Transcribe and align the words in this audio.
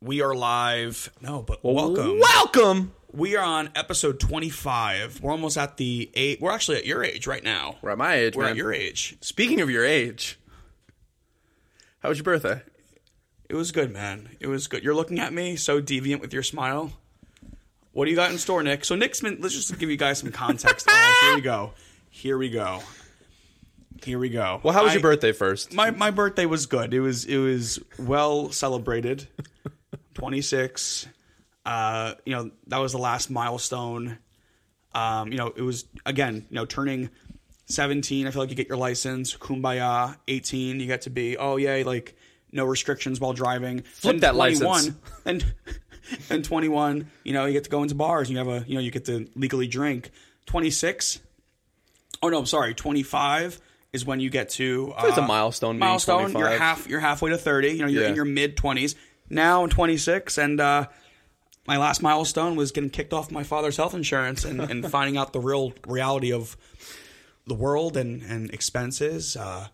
We 0.00 0.20
are 0.22 0.34
live. 0.34 1.10
No, 1.20 1.42
but 1.42 1.60
welcome. 1.64 2.20
Welcome. 2.20 2.92
We 3.12 3.36
are 3.36 3.44
on 3.44 3.70
episode 3.74 4.20
25. 4.20 5.20
We're 5.22 5.32
almost 5.32 5.56
at 5.58 5.76
the 5.76 6.10
eight. 6.14 6.40
We're 6.40 6.52
actually 6.52 6.76
at 6.78 6.86
your 6.86 7.02
age 7.02 7.26
right 7.26 7.42
now. 7.42 7.76
We're 7.82 7.90
at 7.90 7.98
my 7.98 8.14
age, 8.14 8.36
We're 8.36 8.44
man. 8.44 8.50
at 8.52 8.56
your 8.56 8.72
age. 8.72 9.16
Speaking 9.20 9.60
of 9.60 9.70
your 9.70 9.84
age, 9.84 10.38
how 12.00 12.10
was 12.10 12.18
your 12.18 12.24
birthday? 12.24 12.62
It 13.48 13.54
was 13.54 13.72
good, 13.72 13.92
man. 13.92 14.36
It 14.40 14.46
was 14.46 14.66
good. 14.68 14.84
You're 14.84 14.94
looking 14.94 15.18
at 15.18 15.32
me 15.32 15.56
so 15.56 15.80
deviant 15.80 16.20
with 16.20 16.32
your 16.32 16.42
smile. 16.42 16.92
What 17.92 18.04
do 18.04 18.10
you 18.10 18.16
got 18.16 18.30
in 18.30 18.38
store, 18.38 18.62
Nick? 18.62 18.84
So 18.84 18.94
Nick's 18.94 19.20
been. 19.20 19.38
Let's 19.40 19.54
just 19.54 19.76
give 19.78 19.90
you 19.90 19.96
guys 19.96 20.18
some 20.18 20.30
context. 20.30 20.86
oh, 20.88 21.18
here 21.26 21.34
we 21.34 21.40
go. 21.40 21.72
Here 22.10 22.38
we 22.38 22.50
go. 22.50 22.82
Here 24.04 24.18
we 24.18 24.28
go. 24.28 24.60
Well, 24.62 24.74
how 24.74 24.84
was 24.84 24.90
I- 24.90 24.94
your 24.94 25.02
birthday 25.02 25.32
first? 25.32 25.72
My 25.72 25.90
my 25.90 26.10
birthday 26.12 26.46
was 26.46 26.66
good. 26.66 26.94
It 26.94 27.00
was 27.00 27.24
it 27.24 27.38
was 27.38 27.80
well 27.98 28.52
celebrated. 28.52 29.26
26. 30.18 31.06
Uh, 31.64 32.14
you 32.24 32.34
know, 32.34 32.50
that 32.66 32.78
was 32.78 32.92
the 32.92 32.98
last 32.98 33.30
milestone. 33.30 34.18
Um, 34.94 35.30
you 35.30 35.38
know, 35.38 35.52
it 35.54 35.62
was 35.62 35.84
again, 36.04 36.46
you 36.50 36.56
know, 36.56 36.64
turning 36.64 37.10
17, 37.66 38.26
I 38.26 38.30
feel 38.30 38.42
like 38.42 38.50
you 38.50 38.56
get 38.56 38.68
your 38.68 38.78
license, 38.78 39.36
kumbaya, 39.36 40.16
18, 40.26 40.80
you 40.80 40.86
get 40.86 41.02
to 41.02 41.10
be, 41.10 41.36
oh 41.36 41.56
yay, 41.56 41.84
like 41.84 42.16
no 42.50 42.64
restrictions 42.64 43.20
while 43.20 43.32
driving. 43.32 43.82
Flip 43.82 44.20
that 44.20 44.34
license. 44.34 44.90
And 45.24 45.44
and 46.30 46.44
21, 46.44 47.10
you 47.24 47.32
know, 47.34 47.44
you 47.44 47.52
get 47.52 47.64
to 47.64 47.70
go 47.70 47.82
into 47.82 47.94
bars 47.94 48.28
and 48.28 48.32
you 48.32 48.38
have 48.38 48.48
a, 48.48 48.64
you 48.66 48.74
know, 48.74 48.80
you 48.80 48.90
get 48.90 49.04
to 49.06 49.28
legally 49.36 49.66
drink. 49.68 50.10
26, 50.46 51.20
oh 52.22 52.28
no, 52.30 52.38
I'm 52.38 52.46
sorry, 52.46 52.72
25 52.74 53.60
is 53.92 54.04
when 54.04 54.20
you 54.20 54.30
get 54.30 54.48
to 54.50 54.92
uh, 54.96 55.06
It's 55.06 55.18
a 55.18 55.22
milestone 55.22 55.78
milestone. 55.78 56.32
You're 56.32 56.48
half. 56.58 56.86
You're 56.88 57.00
halfway 57.00 57.30
to 57.30 57.38
thirty. 57.38 57.70
You 57.70 57.82
know, 57.82 57.86
you're 57.88 58.02
Yeah. 58.02 58.08
in 58.10 58.16
your 58.16 58.26
mid 58.26 58.54
twenties. 58.54 58.94
Now 59.30 59.62
I'm 59.62 59.68
26, 59.68 60.38
and 60.38 60.60
uh, 60.60 60.86
my 61.66 61.76
last 61.76 62.02
milestone 62.02 62.56
was 62.56 62.72
getting 62.72 62.90
kicked 62.90 63.12
off 63.12 63.30
my 63.30 63.42
father's 63.42 63.76
health 63.76 63.94
insurance 63.94 64.44
and, 64.44 64.60
and 64.60 64.90
finding 64.90 65.16
out 65.16 65.32
the 65.32 65.40
real 65.40 65.72
reality 65.86 66.32
of 66.32 66.56
the 67.46 67.54
world 67.54 67.96
and 67.96 68.22
and 68.22 68.50
expenses. 68.52 69.36
Uh, 69.36 69.68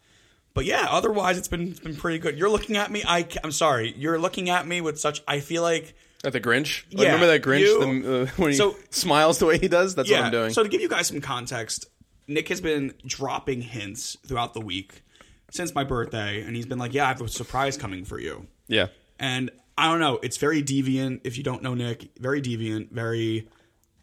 but 0.55 0.64
yeah, 0.64 0.86
otherwise 0.91 1.38
it's 1.38 1.48
been 1.48 1.69
it's 1.72 1.80
been 1.80 1.97
pretty 1.97 2.19
good. 2.19 2.38
You're 2.38 2.50
looking 2.50 2.77
at 2.77 2.91
me. 2.91 3.02
I 3.06 3.27
I'm 3.42 3.52
sorry. 3.52 3.92
You're 3.97 4.19
looking 4.19 4.50
at 4.50 4.66
me 4.66 4.80
with 4.80 4.98
such. 5.00 5.22
I 5.27 5.41
feel 5.41 5.62
like 5.62 5.94
At 6.25 6.32
the 6.32 6.41
Grinch? 6.41 6.84
Yeah, 6.91 7.06
remember 7.12 7.27
that 7.27 7.42
Grinch 7.42 7.60
you- 7.60 8.02
the, 8.02 8.22
uh, 8.22 8.27
when 8.36 8.50
he 8.50 8.56
So- 8.56 8.77
smiles 8.91 9.38
the 9.38 9.47
way 9.47 9.58
he 9.58 9.69
does? 9.69 9.94
That's 9.94 10.08
yeah. 10.10 10.19
what 10.20 10.27
I'm 10.27 10.32
doing. 10.32 10.52
So 10.52 10.62
to 10.62 10.69
give 10.69 10.80
you 10.80 10.88
guys 10.88 11.08
some 11.08 11.20
context, 11.20 11.86
Nick 12.28 12.48
has 12.48 12.60
been 12.60 12.94
dropping 13.06 13.62
hints 13.62 14.16
throughout 14.27 14.55
the 14.55 14.60
week 14.60 15.02
since 15.50 15.75
my 15.75 15.84
birthday, 15.84 16.42
and 16.42 16.55
he's 16.56 16.66
been 16.66 16.78
like, 16.78 16.94
"Yeah, 16.94 17.05
I 17.05 17.08
have 17.08 17.20
a 17.20 17.28
surprise 17.28 17.77
coming 17.77 18.05
for 18.05 18.19
you." 18.19 18.47
yeah. 18.69 18.86
And 19.18 19.50
I 19.78 19.88
don't 19.90 20.00
know. 20.00 20.18
It's 20.22 20.36
very 20.36 20.62
deviant. 20.62 21.20
If 21.24 21.36
you 21.36 21.42
don't 21.42 21.62
know 21.62 21.74
Nick, 21.74 22.08
very 22.18 22.40
deviant. 22.42 22.90
Very. 22.90 23.48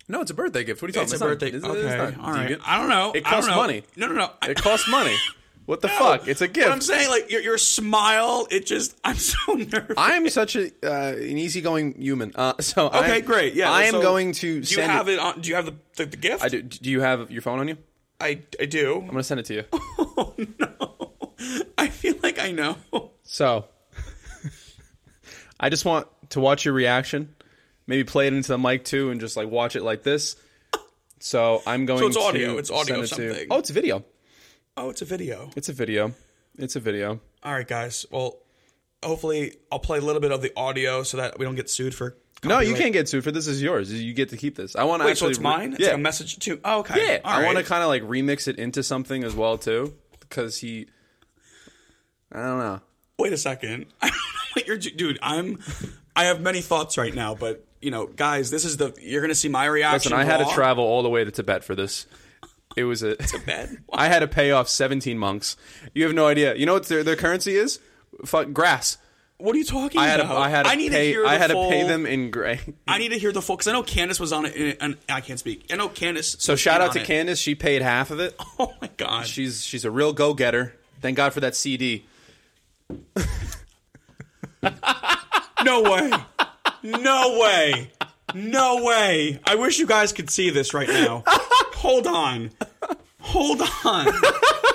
No, 0.07 0.21
it's 0.21 0.31
a 0.31 0.33
birthday 0.33 0.63
gift. 0.63 0.81
What 0.81 0.91
are 0.91 0.97
you 0.97 1.01
It's 1.01 1.13
a 1.13 1.17
talking 1.19 1.29
birthday. 1.33 1.49
about? 1.49 1.55
It's 1.57 1.63
not- 1.65 1.77
okay. 1.77 2.05
it's 2.13 2.17
not 2.17 2.25
all 2.27 2.33
right. 2.33 2.49
deviant. 2.49 2.61
I 2.65 2.77
don't 2.79 2.89
know. 2.89 3.11
It 3.13 3.23
costs 3.23 3.49
know. 3.49 3.55
money. 3.55 3.83
No, 3.95 4.07
no, 4.07 4.15
no. 4.15 4.31
I- 4.41 4.49
It 4.51 4.57
costs 4.61 4.87
money. 4.89 5.15
What 5.67 5.79
the 5.81 5.87
No. 5.89 5.93
fuck? 5.99 6.27
It's 6.27 6.41
a 6.41 6.47
But 6.49 6.67
I'm 6.69 6.81
saying, 6.81 7.07
like 7.09 7.31
your, 7.31 7.39
your 7.39 7.57
smile. 7.57 8.47
It 8.49 8.65
just. 8.65 8.97
I'm 9.05 9.15
so 9.15 9.53
nervous. 9.53 9.93
I'm 9.95 10.27
such 10.27 10.55
a 10.55 10.71
uh, 10.83 11.15
an 11.15 11.37
easygoing 11.37 11.93
human. 12.01 12.33
Uh, 12.35 12.53
so 12.59 12.87
okay, 12.87 12.97
I'm- 13.17 13.25
great. 13.25 13.53
Yeah. 13.53 13.71
I 13.71 13.83
am 13.83 13.93
so 13.93 14.01
going 14.01 14.31
to 14.33 14.39
Do 14.41 14.57
you 14.57 14.63
send 14.63 14.91
have 14.91 15.07
it 15.07 15.19
on? 15.19 15.39
Do 15.39 15.49
you 15.49 15.55
have 15.55 15.67
the 15.67 15.75
the, 15.97 16.05
the 16.07 16.17
gift? 16.17 16.43
I 16.43 16.49
do. 16.49 16.61
Do 16.63 16.89
you 16.89 17.01
have 17.01 17.29
your 17.31 17.43
phone 17.43 17.59
on 17.59 17.67
you? 17.69 17.77
I, 18.19 18.41
I 18.59 18.65
do. 18.65 18.95
I'm 19.01 19.07
gonna 19.07 19.23
send 19.23 19.39
it 19.39 19.45
to 19.45 19.53
you. 19.53 19.63
Oh 20.17 20.33
no. 20.59 21.11
I 21.77 21.87
feel 21.87 22.15
like 22.23 22.37
I 22.39 22.51
know. 22.51 22.75
So, 23.23 23.65
I 25.61 25.69
just 25.69 25.85
want 25.85 26.07
to 26.31 26.39
watch 26.41 26.65
your 26.65 26.73
reaction. 26.73 27.33
Maybe 27.87 28.03
play 28.03 28.27
it 28.27 28.33
into 28.33 28.49
the 28.49 28.57
mic 28.57 28.83
too, 28.83 29.11
and 29.11 29.21
just 29.21 29.37
like 29.37 29.49
watch 29.49 29.75
it 29.75 29.83
like 29.83 30.03
this. 30.03 30.35
So 31.19 31.61
I'm 31.67 31.85
going. 31.85 31.99
So 31.99 32.07
it's 32.07 32.15
to 32.17 32.21
audio. 32.23 32.57
It's 32.57 32.71
audio 32.71 33.01
it 33.01 33.07
to- 33.07 33.47
Oh, 33.51 33.59
it's 33.59 33.69
video. 33.69 34.03
Oh, 34.75 34.89
it's 34.89 35.01
a 35.01 35.05
video. 35.05 35.51
It's 35.55 35.69
a 35.69 35.73
video. 35.73 36.13
It's 36.57 36.75
a 36.75 36.79
video. 36.79 37.19
All 37.43 37.53
right, 37.53 37.67
guys. 37.67 38.05
Well, 38.11 38.37
hopefully 39.03 39.55
I'll 39.71 39.79
play 39.79 39.99
a 39.99 40.01
little 40.01 40.21
bit 40.21 40.31
of 40.31 40.41
the 40.41 40.51
audio 40.57 41.03
so 41.03 41.17
that 41.17 41.37
we 41.37 41.45
don't 41.45 41.55
get 41.55 41.69
sued 41.69 41.93
for. 41.93 42.17
No, 42.43 42.59
you 42.59 42.73
can't 42.73 42.93
get 42.93 43.07
sued 43.07 43.23
for 43.23 43.31
this. 43.31 43.45
Is 43.45 43.61
yours. 43.61 43.93
You 43.93 44.13
get 44.13 44.29
to 44.29 44.37
keep 44.37 44.55
this. 44.55 44.75
I 44.75 44.83
want 44.85 45.01
to 45.01 45.05
Wait, 45.05 45.11
actually. 45.11 45.27
so 45.27 45.29
it's 45.31 45.39
mine? 45.39 45.73
It's 45.73 45.81
yeah, 45.81 45.87
like 45.89 45.95
a 45.97 45.99
message 45.99 46.39
to. 46.39 46.59
Oh, 46.65 46.79
okay. 46.79 47.13
yeah. 47.13 47.19
All 47.23 47.39
I 47.39 47.45
want 47.45 47.59
to 47.59 47.63
kind 47.63 47.83
of 47.83 47.89
like 47.89 48.01
remix 48.03 48.47
it 48.47 48.57
into 48.57 48.81
something 48.81 49.23
as 49.23 49.35
well 49.35 49.59
too, 49.59 49.93
because 50.19 50.57
he. 50.57 50.87
I 52.31 52.41
don't 52.41 52.57
know. 52.57 52.81
Wait 53.19 53.33
a 53.33 53.37
second. 53.37 53.85
I 54.55 54.59
don't 54.59 54.67
know 54.67 54.73
what 54.73 54.85
you're, 54.85 54.91
dude. 54.91 55.19
I'm. 55.21 55.59
I 56.15 56.25
have 56.25 56.41
many 56.41 56.61
thoughts 56.61 56.97
right 56.97 57.13
now, 57.13 57.35
but 57.35 57.65
you 57.81 57.91
know, 57.91 58.07
guys, 58.07 58.51
this 58.51 58.65
is 58.65 58.77
the. 58.77 58.93
You're 59.01 59.21
gonna 59.21 59.35
see 59.35 59.49
my 59.49 59.65
reaction. 59.65 60.11
Listen, 60.11 60.13
I 60.13 60.23
had 60.23 60.37
to 60.37 60.53
travel 60.53 60.83
all 60.83 61.03
the 61.03 61.09
way 61.09 61.23
to 61.23 61.31
Tibet 61.31 61.63
for 61.63 61.75
this. 61.75 62.05
It 62.75 62.83
was 62.83 63.03
a. 63.03 63.15
bed? 63.45 63.77
I 63.93 64.07
had 64.07 64.19
to 64.19 64.27
pay 64.27 64.51
off 64.51 64.69
17 64.69 65.17
monks. 65.17 65.57
You 65.93 66.05
have 66.05 66.13
no 66.13 66.27
idea. 66.27 66.55
You 66.55 66.65
know 66.65 66.73
what 66.73 66.87
their, 66.87 67.03
their 67.03 67.15
currency 67.15 67.55
is? 67.55 67.79
Fuck 68.25 68.53
grass. 68.53 68.97
What 69.41 69.55
are 69.55 69.57
you 69.57 69.65
talking 69.65 69.99
I 69.99 70.05
had 70.05 70.17
to, 70.17 70.25
about? 70.25 70.37
I 70.37 70.49
had 70.49 70.65
to 70.67 70.75
need 70.75 70.91
pay. 70.91 71.07
to 71.07 71.19
hear. 71.19 71.25
I 71.25 71.37
had 71.37 71.49
full, 71.49 71.69
to 71.69 71.75
pay 71.75 71.87
them 71.87 72.05
in 72.05 72.29
gray. 72.29 72.59
I 72.87 72.99
need 72.99 73.09
to 73.09 73.17
hear 73.17 73.31
the 73.31 73.41
full 73.41 73.55
because 73.55 73.67
I 73.67 73.71
know 73.71 73.81
Candace 73.81 74.19
was 74.19 74.31
on 74.31 74.45
it, 74.45 74.77
and 74.79 74.97
I 75.09 75.21
can't 75.21 75.39
speak. 75.39 75.65
I 75.71 75.77
know 75.77 75.89
Candace. 75.89 76.35
So 76.37 76.55
shout 76.55 76.79
out 76.79 76.93
to 76.93 77.01
it. 77.01 77.07
Candace. 77.07 77.39
She 77.39 77.55
paid 77.55 77.81
half 77.81 78.11
of 78.11 78.19
it. 78.19 78.39
Oh 78.59 78.73
my 78.79 78.89
god. 78.97 79.25
She's 79.25 79.63
she's 79.65 79.85
a 79.85 79.89
real 79.89 80.13
go 80.13 80.35
getter. 80.35 80.75
Thank 80.99 81.17
God 81.17 81.33
for 81.33 81.39
that 81.39 81.55
CD. 81.55 82.05
No 85.63 85.81
way. 85.83 86.11
No 86.83 87.39
way. 87.39 87.91
No 88.33 88.83
way. 88.83 89.39
I 89.45 89.55
wish 89.55 89.77
you 89.79 89.85
guys 89.85 90.11
could 90.13 90.29
see 90.29 90.49
this 90.49 90.73
right 90.73 90.87
now. 90.87 91.23
Hold 91.27 92.07
on. 92.07 92.51
Hold 93.19 93.61
on. 93.61 94.07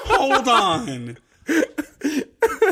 Hold 0.06 0.48
on. 0.48 1.16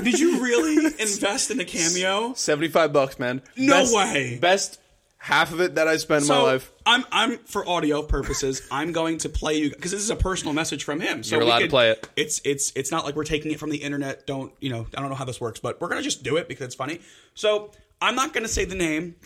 Did 0.03 0.19
you 0.19 0.43
really 0.43 0.87
invest 0.99 1.51
in 1.51 1.61
a 1.61 1.65
cameo? 1.65 2.35
75 2.35 2.93
bucks, 2.93 3.19
man. 3.19 3.43
No 3.57 3.81
Best- 3.81 3.95
way. 3.95 4.39
Best 4.41 4.79
half 5.25 5.55
of 5.55 5.61
it 5.63 5.77
that 5.77 5.89
I 5.89 5.97
spend 5.97 6.23
in 6.23 6.29
my 6.29 6.39
life. 6.39 6.71
I'm 6.85 7.03
I'm 7.11 7.39
for 7.39 7.67
audio 7.67 8.03
purposes. 8.03 8.61
I'm 8.71 8.93
going 8.93 9.17
to 9.19 9.31
play 9.31 9.57
you 9.57 9.71
because 9.71 9.91
this 9.91 10.03
is 10.03 10.11
a 10.11 10.17
personal 10.17 10.53
message 10.53 10.85
from 10.85 11.01
him. 11.01 11.23
So 11.23 11.37
You're 11.37 11.45
we 11.45 11.51
allowed 11.51 11.61
to 11.61 11.69
play 11.69 11.91
it. 11.91 12.07
It's 12.15 12.43
it's 12.45 12.73
it's 12.77 12.91
not 12.91 13.07
like 13.07 13.17
we're 13.17 13.25
taking 13.25 13.51
it 13.51 13.59
from 13.59 13.71
the 13.71 13.79
internet. 13.79 14.27
Don't 14.27 14.53
you 14.61 14.69
know? 14.69 14.87
I 14.95 15.01
don't 15.01 15.09
know 15.09 15.17
how 15.17 15.25
this 15.25 15.41
works, 15.41 15.61
but 15.61 15.81
we're 15.81 15.89
gonna 15.89 16.03
just 16.03 16.23
do 16.23 16.37
it 16.37 16.47
because 16.47 16.67
it's 16.67 16.75
funny. 16.75 17.01
So 17.33 17.71
I'm 18.03 18.15
not 18.15 18.35
gonna 18.35 18.49
say 18.49 18.67
the 18.67 18.75
name. 18.75 19.17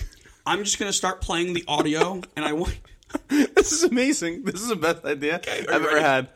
I'm 0.46 0.62
just 0.62 0.78
gonna 0.78 0.92
start 0.92 1.20
playing 1.20 1.54
the 1.54 1.64
audio, 1.66 2.22
and 2.36 2.44
I 2.44 2.52
want. 2.52 2.78
This 3.28 3.72
is 3.72 3.82
amazing. 3.82 4.44
This 4.44 4.60
is 4.60 4.68
the 4.68 4.76
best 4.76 5.04
idea 5.04 5.40
are 5.48 5.56
you 5.56 5.62
I've 5.62 5.68
ever 5.68 5.86
ready? 5.86 6.00
had. 6.00 6.28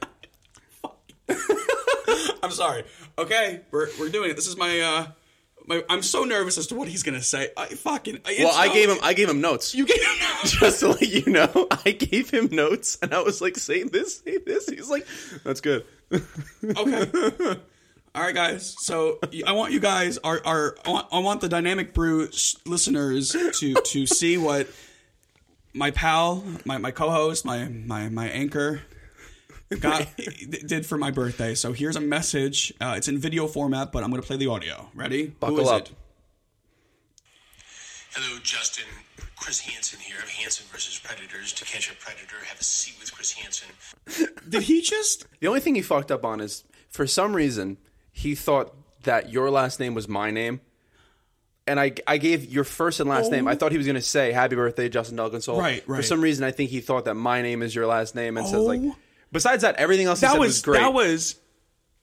I'm 2.43 2.51
sorry. 2.51 2.83
Okay, 3.17 3.61
we're 3.71 3.89
we're 4.01 4.09
doing 4.09 4.31
it. 4.31 4.35
This 4.35 4.49
is 4.49 4.57
my 4.57 4.81
uh. 4.81 5.07
My, 5.67 5.85
I'm 5.89 6.03
so 6.03 6.25
nervous 6.25 6.59
as 6.59 6.67
to 6.69 6.75
what 6.75 6.89
he's 6.89 7.03
gonna 7.03 7.23
say. 7.23 7.51
I 7.57 7.67
fucking. 7.67 8.21
Well, 8.39 8.53
I 8.55 8.73
gave 8.73 8.89
him 8.91 8.99
I 9.03 9.15
gave 9.15 9.29
him 9.29 9.41
notes. 9.41 9.75
You 9.75 9.87
gave 9.87 10.03
him. 10.03 10.19
Notes. 10.19 10.51
Just 10.61 10.81
to 10.81 10.89
let 10.89 11.03
you 11.03 11.31
know, 11.31 11.69
I 11.85 11.93
gave 11.93 12.31
him 12.31 12.49
notes 12.51 12.99
and 13.01 13.15
I 13.15 13.21
was 13.21 13.41
like, 13.41 13.57
say 13.57 13.85
this, 13.85 14.19
say 14.19 14.39
this. 14.39 14.69
He's 14.69 14.91
like, 14.91 15.07
that's 15.45 15.61
good. 15.61 15.85
Okay. 16.13 17.57
All 18.15 18.23
right, 18.23 18.35
guys. 18.35 18.75
So 18.79 19.19
I 19.47 19.53
want 19.53 19.73
you 19.73 19.81
guys, 19.81 20.19
our, 20.19 20.39
our, 20.45 20.77
I 20.85 20.91
want, 20.91 21.07
I 21.13 21.19
want 21.21 21.41
the 21.41 21.49
Dynamic 21.49 21.95
Brew 21.95 22.27
s- 22.29 22.57
listeners 22.67 23.31
to 23.31 23.75
to 23.75 24.07
see 24.07 24.37
what 24.37 24.69
my 25.73 25.91
pal, 25.93 26.45
my, 26.67 26.77
my 26.77 26.91
co-host, 26.91 27.47
my 27.47 27.69
my 27.69 28.11
my 28.11 28.29
anchor, 28.29 28.83
got 29.81 30.09
did 30.67 30.87
for 30.87 30.99
my 30.99 31.11
birthday. 31.11 31.55
So 31.55 31.73
here's 31.73 31.97
a 31.97 32.01
message. 32.01 32.73
Uh, 32.81 32.95
it's 32.97 33.09
in 33.09 33.19
video 33.19 33.47
format, 33.47 33.93
but 33.93 34.03
I'm 34.03 34.11
going 34.11 34.23
to 34.23 34.27
play 34.27 34.37
the 34.37 34.49
audio. 34.49 34.91
Ready? 34.95 35.27
Buckle 35.27 35.61
is 35.61 35.69
up. 35.69 35.83
it? 35.83 35.93
Hello, 38.15 38.39
Justin. 38.43 38.85
Chris 39.37 39.61
Hansen 39.61 39.99
here 39.99 40.19
of 40.19 40.29
Hansen 40.29 40.67
versus 40.71 41.01
Predators. 41.03 41.53
To 41.55 41.65
catch 41.65 41.91
a 41.91 41.97
predator, 41.97 42.37
have 42.45 42.61
a 42.61 42.65
seat 42.65 42.95
with 43.01 43.13
Chris 43.13 43.33
Hansen. 43.33 43.69
Did 44.49 44.63
he 44.63 44.83
just? 44.83 45.27
The 45.41 45.49
only 45.49 45.61
thing 45.61 45.75
he 45.75 45.83
fucked 45.83 46.13
up 46.13 46.25
on 46.25 46.41
is 46.41 46.63
for 46.91 47.07
some 47.07 47.35
reason 47.35 47.79
he 48.13 48.35
thought 48.35 48.75
that 49.03 49.33
your 49.33 49.51
last 49.51 49.81
name 49.81 49.95
was 49.95 50.09
my 50.09 50.31
name. 50.31 50.61
And 51.67 51.81
I, 51.81 51.93
I 52.07 52.19
gave 52.19 52.53
your 52.53 52.65
first 52.65 53.01
and 53.01 53.09
last 53.09 53.31
name. 53.31 53.49
I 53.49 53.55
thought 53.55 53.73
he 53.73 53.79
was 53.79 53.87
going 53.87 53.95
to 53.95 54.03
say 54.03 54.33
"Happy 54.33 54.57
Birthday, 54.57 54.89
Justin 54.89 55.17
Delgansol." 55.17 55.59
Right, 55.59 55.83
right. 55.87 55.97
For 55.97 56.03
some 56.03 56.21
reason, 56.21 56.45
I 56.45 56.51
think 56.51 56.71
he 56.71 56.81
thought 56.81 57.05
that 57.05 57.15
my 57.15 57.41
name 57.41 57.63
is 57.63 57.73
your 57.73 57.87
last 57.87 58.15
name, 58.15 58.37
and 58.37 58.47
says 58.47 58.63
like. 58.63 58.81
Besides 59.33 59.63
that, 59.63 59.77
everything 59.77 60.07
else 60.07 60.21
he 60.21 60.27
That 60.27 60.33
said 60.33 60.39
was, 60.41 60.49
was, 60.49 60.63
great. 60.63 60.81
that 60.81 60.93
was. 60.93 61.37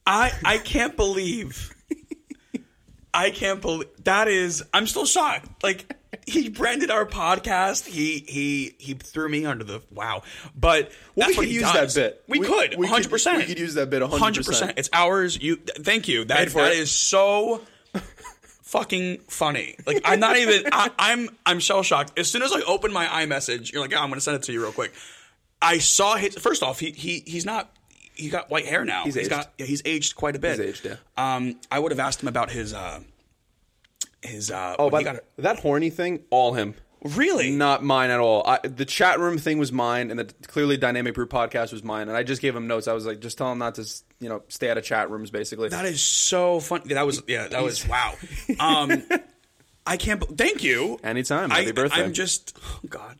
I 0.06 0.32
I 0.44 0.58
can't 0.58 0.96
believe. 0.98 1.74
I 3.14 3.32
can't 3.32 3.62
believe 3.62 3.88
that 4.04 4.28
is. 4.28 4.64
I'm 4.74 4.86
still 4.88 5.06
shocked. 5.06 5.48
Like 5.64 5.96
he 6.26 6.50
branded 6.50 6.92
our 6.92 7.06
podcast. 7.06 7.86
He 7.88 8.24
he 8.28 8.76
he 8.78 8.94
threw 8.94 9.30
me 9.30 9.46
under 9.46 9.64
the 9.64 9.82
wow. 9.92 10.24
But 10.56 10.92
Well, 11.16 11.28
that's 11.28 11.30
we 11.30 11.36
what 11.36 11.42
could 11.44 11.48
he 11.50 11.54
use 11.56 11.72
does. 11.72 11.94
that 11.96 12.02
bit. 12.02 12.24
We, 12.28 12.40
We- 12.40 12.48
could. 12.48 12.72
we 12.72 12.86
100. 12.86 13.10
percent 13.10 13.38
we 13.40 13.46
could 13.46 13.60
use 13.60 13.74
that 13.76 13.90
bit 13.90 14.02
100%. 14.04 14.74
It's 14.78 14.90
ours. 14.94 15.40
You. 15.42 15.56
Thank 15.58 16.08
you. 16.08 16.26
That 16.26 16.50
that 16.50 16.72
it. 16.72 16.78
is 16.78 16.92
so 16.92 17.62
fucking 18.64 19.20
funny. 19.28 19.76
Like 19.86 20.02
I'm 20.06 20.20
not 20.20 20.38
even. 20.38 20.64
I, 20.72 20.90
I'm 21.00 21.30
I'm 21.46 21.60
shell 21.60 21.84
shocked. 21.84 22.18
As 22.18 22.30
soon 22.30 22.42
as 22.44 22.52
I 22.52 22.62
open 22.62 22.94
my 22.94 23.06
iMessage, 23.06 23.72
you're 23.72 23.82
like, 23.82 23.94
oh, 23.96 24.00
I'm 24.00 24.10
gonna 24.10 24.22
send 24.22 24.36
it 24.38 24.44
to 24.44 24.54
you 24.54 24.62
real 24.62 24.72
quick. 24.72 24.94
I 25.62 25.80
saw 25.80 26.16
his. 26.16 26.36
First 26.36 26.64
off, 26.64 26.80
he 26.80 26.92
he 26.92 27.24
he's 27.26 27.46
not. 27.46 27.72
He 28.14 28.30
got 28.30 28.50
white 28.50 28.66
hair 28.66 28.84
now. 28.84 29.06
He's 29.06 29.18
aged. 29.18 29.30
got 29.30 29.54
yeah, 29.58 29.66
he's 29.66 29.82
aged 29.86 30.16
quite 30.16 30.36
a 30.36 30.40
bit. 30.40 30.60
He's 30.60 30.84
aged, 30.84 30.86
yeah. 30.86 30.96
Um, 31.36 31.60
I 31.72 31.80
would 31.80 31.92
have 31.92 32.00
asked 32.00 32.22
him 32.22 32.28
about 32.28 32.52
his 32.52 32.74
uh 32.74 33.00
his 34.22 34.52
uh. 34.52 34.76
Oh, 34.78 34.90
but 34.90 35.04
got 35.04 35.24
that 35.38 35.60
horny 35.60 35.90
thing, 35.90 36.24
all 36.30 36.54
him. 36.54 36.76
really 37.04 37.52
Not 37.52 37.84
mine 37.84 38.10
at 38.10 38.20
all. 38.20 38.44
I, 38.46 38.60
the 38.68 38.86
chat 38.86 39.20
room 39.20 39.38
thing 39.38 39.58
was 39.58 39.72
mine, 39.72 40.12
and 40.12 40.20
the 40.20 40.26
clearly 40.48 40.78
Dynamic 40.78 41.14
Brew 41.14 41.28
podcast 41.28 41.72
was 41.72 41.84
mine. 41.84 42.08
And 42.10 42.18
I 42.18 42.24
just 42.24 42.42
gave 42.42 42.56
him 42.56 42.68
notes. 42.68 42.88
I 42.88 42.94
was 42.94 43.06
like, 43.06 43.20
just 43.22 43.38
tell 43.38 43.52
him 43.52 43.58
not 43.58 43.76
to, 43.76 43.88
you 44.20 44.28
know, 44.28 44.44
stay 44.50 44.70
out 44.70 44.78
of 44.78 44.84
chat 44.84 45.10
rooms, 45.10 45.32
basically. 45.32 45.70
That 45.70 45.86
is 45.86 46.02
so 46.02 46.60
funny. 46.60 46.94
That 46.94 47.06
was 47.06 47.24
yeah. 47.28 47.48
That 47.48 47.64
was 47.64 47.88
wow. 47.88 48.16
Um, 48.60 49.04
I 49.86 49.98
can't. 49.98 50.22
Thank 50.38 50.64
you. 50.64 51.00
Anytime. 51.04 51.52
I, 51.52 51.62
Happy 51.62 51.72
birthday. 51.72 52.04
I'm 52.04 52.14
just. 52.14 52.58
Oh 52.62 52.80
God, 52.90 53.16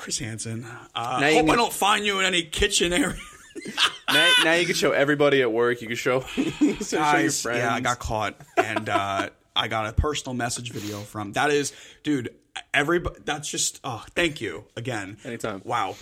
Chris 0.00 0.18
Hansen. 0.18 0.64
Uh, 0.94 1.20
hope 1.20 1.50
I 1.50 1.56
don't 1.56 1.72
find 1.72 2.06
you 2.06 2.20
in 2.20 2.24
any 2.24 2.42
kitchen 2.42 2.90
area. 2.94 3.16
now, 4.10 4.32
now 4.44 4.54
you 4.54 4.64
can 4.64 4.74
show 4.74 4.92
everybody 4.92 5.42
at 5.42 5.52
work. 5.52 5.82
You 5.82 5.88
can 5.88 5.96
show, 5.96 6.24
you 6.36 6.50
can 6.52 6.76
show 6.76 6.96
Guys, 6.96 7.42
friends. 7.42 7.58
yeah, 7.58 7.74
I 7.74 7.80
got 7.80 7.98
caught, 7.98 8.34
and 8.56 8.88
uh, 8.88 9.28
I 9.54 9.68
got 9.68 9.86
a 9.86 9.92
personal 9.92 10.32
message 10.32 10.72
video 10.72 11.00
from. 11.00 11.34
That 11.34 11.50
is, 11.50 11.74
dude. 12.02 12.34
Everybody. 12.72 13.20
That's 13.26 13.50
just. 13.50 13.78
Oh, 13.84 14.02
thank 14.14 14.40
you 14.40 14.64
again. 14.74 15.18
Anytime. 15.22 15.60
Wow. 15.66 15.96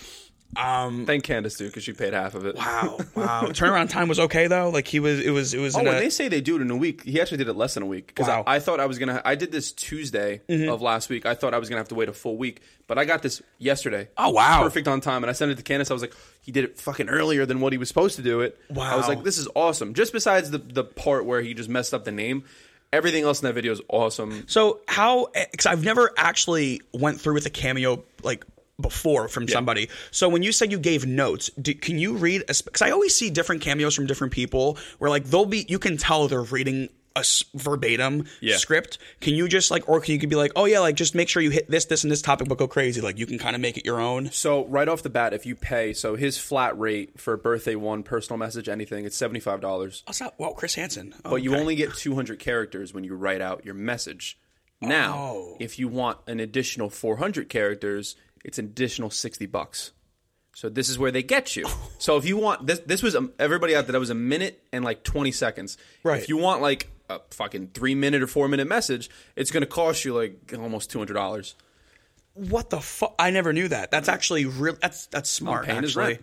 Um. 0.57 1.05
Thank 1.07 1.25
Candace 1.25 1.57
too, 1.59 1.67
because 1.67 1.85
she 1.85 1.93
paid 1.93 2.15
half 2.15 2.35
of 2.35 2.47
it. 2.47 2.57
Wow. 2.57 2.99
Wow. 3.15 3.43
Turnaround 3.49 3.91
time 3.91 4.09
was 4.09 4.19
okay 4.19 4.47
though. 4.47 4.71
Like 4.71 4.89
he 4.89 4.99
was. 4.99 5.21
It 5.21 5.31
was. 5.31 5.53
It 5.55 5.61
was. 5.61 5.77
Oh, 5.77 5.81
in 5.81 5.85
when 5.87 5.97
a, 5.97 6.01
they 6.01 6.11
say 6.11 6.29
they 6.29 6.41
do 6.41 6.57
it 6.57 6.63
in 6.63 6.71
a 6.71 6.77
week, 6.77 7.05
he 7.05 7.21
actually 7.21 7.37
did 7.37 7.49
it 7.49 7.53
less 7.53 7.75
than 7.75 7.83
a 7.83 7.87
week. 7.87 8.07
Because 8.09 8.27
Wow. 8.29 8.45
I, 8.47 8.57
I 8.57 8.59
thought 8.59 8.81
I 8.81 8.87
was 8.87 8.99
gonna. 8.99 9.21
I 9.25 9.35
did 9.35 9.53
this 9.53 9.73
Tuesday 9.73 10.41
Mm-hmm. 10.49 10.71
of 10.71 10.81
last 10.83 11.11
week. 11.11 11.27
I 11.27 11.35
thought 11.35 11.53
I 11.55 11.59
was 11.59 11.69
gonna 11.69 11.81
have 11.81 11.89
to 11.89 11.95
wait 11.95 12.09
a 12.09 12.13
full 12.15 12.37
week, 12.39 12.63
but 12.87 12.99
I 12.99 13.05
got 13.05 13.23
this 13.23 13.43
yesterday. 13.59 14.09
Oh, 14.17 14.31
wow. 14.31 14.63
perfect 14.63 14.89
on 14.89 15.01
time. 15.03 15.23
And 15.23 15.31
I 15.31 15.33
sent 15.35 15.51
it 15.53 15.57
to 15.59 15.63
Candace. 15.63 15.91
I 15.91 15.95
was 15.95 16.03
like, 16.03 16.15
he 16.41 16.51
did 16.51 16.65
it 16.65 16.79
fucking 16.81 17.09
earlier 17.11 17.45
than 17.45 17.61
what 17.61 17.73
he 17.73 17.79
was 17.79 17.89
supposed 17.89 18.17
to 18.17 18.23
do 18.23 18.41
it. 18.41 18.59
Wow. 18.71 18.93
I 18.95 18.97
was 18.97 19.07
like, 19.07 19.23
this 19.23 19.37
is 19.39 19.49
awesome. 19.55 19.93
Just 19.95 20.13
besides 20.15 20.51
the 20.51 20.59
the 20.59 20.83
part 20.85 21.27
where 21.27 21.43
he 21.43 21.53
just 21.55 21.69
messed 21.69 21.93
up 21.93 22.05
the 22.05 22.13
name, 22.13 22.45
everything 22.93 23.25
else 23.25 23.43
in 23.43 23.47
that 23.47 23.53
video 23.53 23.73
is 23.73 23.83
awesome. 23.89 24.45
So 24.49 24.81
how? 24.89 25.29
Because 25.51 25.67
I've 25.67 25.85
never 25.85 26.11
actually 26.17 26.81
went 26.93 27.21
through 27.21 27.35
with 27.35 27.45
a 27.47 27.51
cameo 27.51 28.03
like 28.23 28.45
before 28.81 29.29
from 29.29 29.49
somebody. 29.49 29.89
So 30.11 30.29
when 30.29 30.43
you 30.43 30.53
said 30.53 30.71
you 30.71 30.79
gave 30.79 31.07
notes, 31.07 31.51
do, 31.61 31.75
can 31.75 31.99
you 31.99 32.17
read? 32.17 32.45
Because 32.47 32.83
I 32.83 32.91
always 32.91 33.15
see 33.15 33.31
different 33.31 33.63
cameos 33.63 33.95
from 33.95 34.07
different 34.07 34.33
people 34.33 34.79
where 34.99 35.11
like 35.11 35.25
they'll 35.25 35.47
be, 35.47 35.65
you 35.69 35.79
can 35.79 35.97
tell 35.97 36.29
they're 36.29 36.43
reading 36.43 36.89
a 37.17 37.21
s- 37.21 37.43
verbatim 37.55 38.27
Yeah. 38.41 38.57
script. 38.59 38.99
Can 39.21 39.35
you 39.35 39.49
just 39.49 39.73
like, 39.73 39.89
or 39.89 40.01
can 40.01 40.13
you 40.15 40.21
could 40.21 40.29
be 40.29 40.37
like, 40.37 40.53
oh 40.55 40.67
yeah, 40.67 40.79
like 40.79 40.95
just 40.95 41.17
make 41.17 41.29
sure 41.29 41.43
you 41.43 41.51
hit 41.51 41.69
this, 41.69 41.87
this, 41.87 42.05
and 42.05 42.13
this 42.13 42.23
topic, 42.23 42.49
but 42.49 42.59
go 42.59 42.69
crazy. 42.69 43.01
Like 43.01 43.19
you 43.19 43.27
can 43.27 43.39
kind 43.39 43.57
of 43.57 43.63
make 43.63 43.77
it 43.77 43.85
your 43.85 44.01
own. 44.01 44.31
So 44.31 44.67
right 44.67 44.89
off 44.89 45.03
the 45.03 45.11
bat, 45.11 45.33
if 45.35 45.45
you 45.45 45.57
pay, 45.57 45.93
so 45.93 46.15
his 46.15 46.39
flat 46.39 46.79
rate 46.79 47.19
for 47.19 47.37
birthday 47.37 47.75
one, 47.75 48.05
personal 48.05 48.39
message, 48.39 48.69
anything, 48.69 49.05
it's 49.05 49.17
seventy 49.17 49.41
five 49.41 49.61
dollars. 49.61 50.03
Oh, 50.07 50.11
What's 50.11 50.19
that? 50.21 50.35
Well, 50.39 50.53
Chris 50.53 50.77
Hansen. 50.77 51.15
Oh, 51.25 51.31
but 51.31 51.37
you 51.43 51.51
okay. 51.53 51.61
only 51.61 51.75
get 51.75 51.95
200 51.97 52.39
characters 52.39 52.95
when 52.95 53.03
you 53.03 53.17
write 53.17 53.41
out 53.41 53.65
your 53.65 53.75
message. 53.75 54.39
Now, 54.81 55.15
Oh. 55.19 55.57
if 55.59 55.77
you 55.81 55.89
want 55.89 56.19
an 56.29 56.39
additional 56.39 56.89
400 56.89 57.49
characters, 57.49 58.15
it's 58.45 58.59
an 58.59 58.67
additional 58.67 59.11
60 59.11 59.47
bucks. 59.47 59.93
So 60.55 60.69
this 60.69 60.89
is 60.89 60.99
where 60.99 61.11
they 61.13 61.23
get 61.23 61.57
you. 61.57 61.67
So 62.01 62.17
if 62.17 62.25
you 62.25 62.37
want 62.37 62.65
this, 62.67 62.79
this 62.81 63.03
was 63.03 63.17
um, 63.17 63.33
everybody 63.41 63.75
out 63.75 63.87
there. 63.87 63.93
That 63.93 63.99
was 63.99 64.11
a 64.11 64.15
minute 64.15 64.63
and 64.73 64.85
like 64.85 65.03
20 65.03 65.33
seconds. 65.33 65.77
Right. 66.05 66.23
If 66.23 66.29
you 66.29 66.37
want 66.37 66.63
like 66.63 66.89
a 67.11 67.19
fucking 67.33 67.71
three 67.75 67.97
minute 67.97 68.23
or 68.23 68.29
four 68.29 68.47
minute 68.49 68.69
message, 68.69 69.11
it's 69.35 69.51
going 69.51 69.63
to 69.63 69.67
cost 69.67 70.05
you 70.05 70.15
like 70.15 70.39
almost 70.57 70.91
200 70.91 71.13
dollars. 71.15 71.57
What 72.35 72.71
the 72.71 72.81
fuck? 72.81 73.17
I 73.19 73.31
never 73.31 73.53
knew 73.53 73.67
that. 73.69 73.91
That's 73.91 74.09
actually 74.09 74.45
real. 74.47 74.77
That's 74.81 75.07
that's 75.07 75.29
smart. 75.29 75.69
actually, 75.69 76.21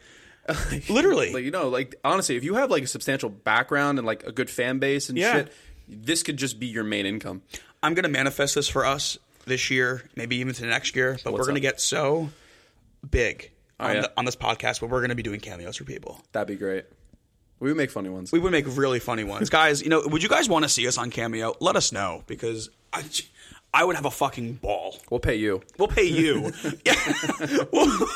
literally. 0.89 1.33
Like 1.33 1.43
you 1.43 1.51
know, 1.51 1.67
like 1.67 1.95
honestly, 2.05 2.37
if 2.37 2.43
you 2.45 2.55
have 2.55 2.71
like 2.71 2.83
a 2.83 2.87
substantial 2.87 3.29
background 3.29 3.97
and 3.99 4.05
like 4.07 4.23
a 4.23 4.31
good 4.31 4.49
fan 4.49 4.79
base 4.79 5.09
and 5.09 5.17
Yeah. 5.17 5.33
shit, 5.33 5.53
this 5.89 6.23
could 6.23 6.37
just 6.37 6.57
be 6.59 6.67
your 6.67 6.85
main 6.85 7.05
income. 7.05 7.41
I'm 7.83 7.93
gonna 7.95 8.07
manifest 8.07 8.55
this 8.55 8.69
for 8.69 8.85
us 8.85 9.17
this 9.45 9.69
year, 9.69 10.03
maybe 10.15 10.37
even 10.37 10.53
to 10.55 10.65
next 10.65 10.95
year. 10.95 11.17
But 11.23 11.33
we're 11.33 11.45
gonna 11.45 11.59
get 11.59 11.79
so 11.79 12.29
big 13.09 13.51
oh, 13.79 13.85
on, 13.85 13.91
Oh, 13.91 13.93
yeah? 13.93 14.01
the, 14.01 14.11
on 14.17 14.25
this 14.25 14.35
podcast, 14.35 14.81
but 14.81 14.89
we're 14.89 15.01
gonna 15.01 15.15
be 15.15 15.23
doing 15.23 15.39
cameos 15.39 15.77
for 15.77 15.83
people. 15.83 16.21
That'd 16.31 16.47
be 16.47 16.55
great. 16.55 16.85
We 17.59 17.69
would 17.69 17.77
make 17.77 17.91
funny 17.91 18.09
ones. 18.09 18.31
We 18.31 18.39
would 18.39 18.51
make 18.51 18.65
really 18.67 18.99
funny 18.99 19.23
ones, 19.23 19.49
guys. 19.49 19.81
You 19.81 19.89
know, 19.89 20.03
would 20.05 20.21
you 20.21 20.29
guys 20.29 20.49
want 20.49 20.63
to 20.63 20.69
see 20.69 20.87
us 20.87 20.97
on 20.97 21.09
Cameo? 21.09 21.55
Let 21.61 21.77
us 21.77 21.91
know 21.93 22.23
because 22.27 22.69
I, 22.91 23.03
I 23.73 23.85
would 23.85 23.95
have 23.95 24.05
a 24.05 24.11
fucking 24.11 24.53
ball. 24.55 24.97
We'll 25.09 25.21
pay 25.21 25.35
you. 25.35 25.61
We'll 25.77 25.87
pay 25.87 26.03
you. 26.03 26.51
yeah, 26.85 26.95
we'll, 27.71 28.07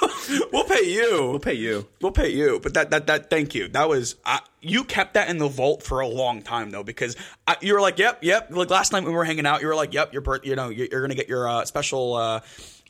we'll 0.51 0.65
pay 0.65 0.83
you. 0.83 1.29
We'll 1.29 1.39
pay 1.39 1.53
you. 1.53 1.87
We'll 2.01 2.11
pay 2.11 2.29
you, 2.29 2.59
but 2.61 2.73
that 2.73 2.91
that 2.91 3.07
that 3.07 3.29
thank 3.29 3.55
you. 3.55 3.69
That 3.69 3.87
was 3.87 4.15
I, 4.25 4.41
you 4.61 4.83
kept 4.83 5.13
that 5.13 5.29
in 5.29 5.37
the 5.37 5.47
vault 5.47 5.83
for 5.83 5.99
a 6.01 6.07
long 6.07 6.41
time 6.41 6.69
though, 6.71 6.83
because 6.83 7.15
I, 7.47 7.55
you 7.61 7.73
were 7.73 7.81
like, 7.81 7.97
yep, 7.99 8.19
yep. 8.21 8.49
Like 8.51 8.69
last 8.69 8.91
night 8.91 9.03
when 9.03 9.11
we 9.13 9.17
were 9.17 9.25
hanging 9.25 9.45
out, 9.45 9.61
you 9.61 9.67
were 9.67 9.75
like, 9.75 9.93
yep, 9.93 10.11
your 10.13 10.21
birth, 10.21 10.45
you 10.45 10.55
know, 10.55 10.69
you're, 10.69 10.87
you're 10.91 11.01
gonna 11.01 11.15
get 11.15 11.29
your 11.29 11.47
uh, 11.47 11.65
special. 11.65 12.15
Uh, 12.15 12.41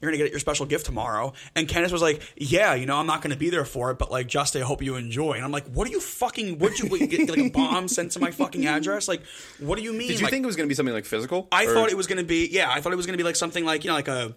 you're 0.01 0.09
gonna 0.11 0.23
get 0.23 0.31
your 0.31 0.39
special 0.39 0.65
gift 0.65 0.85
tomorrow, 0.85 1.33
and 1.57 1.67
Candace 1.67 1.91
was 1.91 2.01
like, 2.01 2.21
"Yeah, 2.37 2.73
you 2.73 2.85
know, 2.85 2.95
I'm 2.95 3.05
not 3.05 3.21
gonna 3.21 3.35
be 3.35 3.49
there 3.49 3.65
for 3.65 3.91
it, 3.91 3.97
but 3.99 4.09
like, 4.09 4.27
just 4.27 4.55
I 4.55 4.61
hope 4.61 4.81
you 4.81 4.95
enjoy." 4.95 5.33
And 5.33 5.43
I'm 5.43 5.51
like, 5.51 5.65
"What 5.73 5.89
are 5.89 5.91
you 5.91 5.99
fucking? 5.99 6.57
Would 6.59 6.79
you, 6.79 6.87
what, 6.87 7.01
you 7.01 7.07
get 7.07 7.27
like 7.29 7.37
a 7.37 7.49
bomb 7.49 7.89
sent 7.89 8.13
to 8.13 8.21
my 8.21 8.31
fucking 8.31 8.65
address? 8.65 9.09
Like, 9.09 9.23
what 9.59 9.77
do 9.77 9.83
you 9.83 9.91
mean?" 9.91 10.07
Did 10.07 10.21
you 10.21 10.25
Like, 10.25 10.31
think 10.31 10.43
it 10.43 10.47
was 10.47 10.55
going 10.55 10.67
to 10.67 10.69
be 10.69 10.75
something 10.75 10.93
like 10.95 11.03
physical? 11.03 11.49
I 11.51 11.65
Or- 11.65 11.73
thought 11.73 11.89
it 11.89 11.97
was 11.97 12.07
gonna 12.07 12.23
be 12.23 12.47
yeah. 12.49 12.71
I 12.71 12.79
thought 12.79 12.93
it 12.93 12.95
was 12.95 13.07
gonna 13.07 13.17
be 13.17 13.25
like 13.25 13.35
something 13.35 13.65
like 13.65 13.83
you 13.83 13.89
know 13.89 13.95
like 13.95 14.07
a 14.07 14.33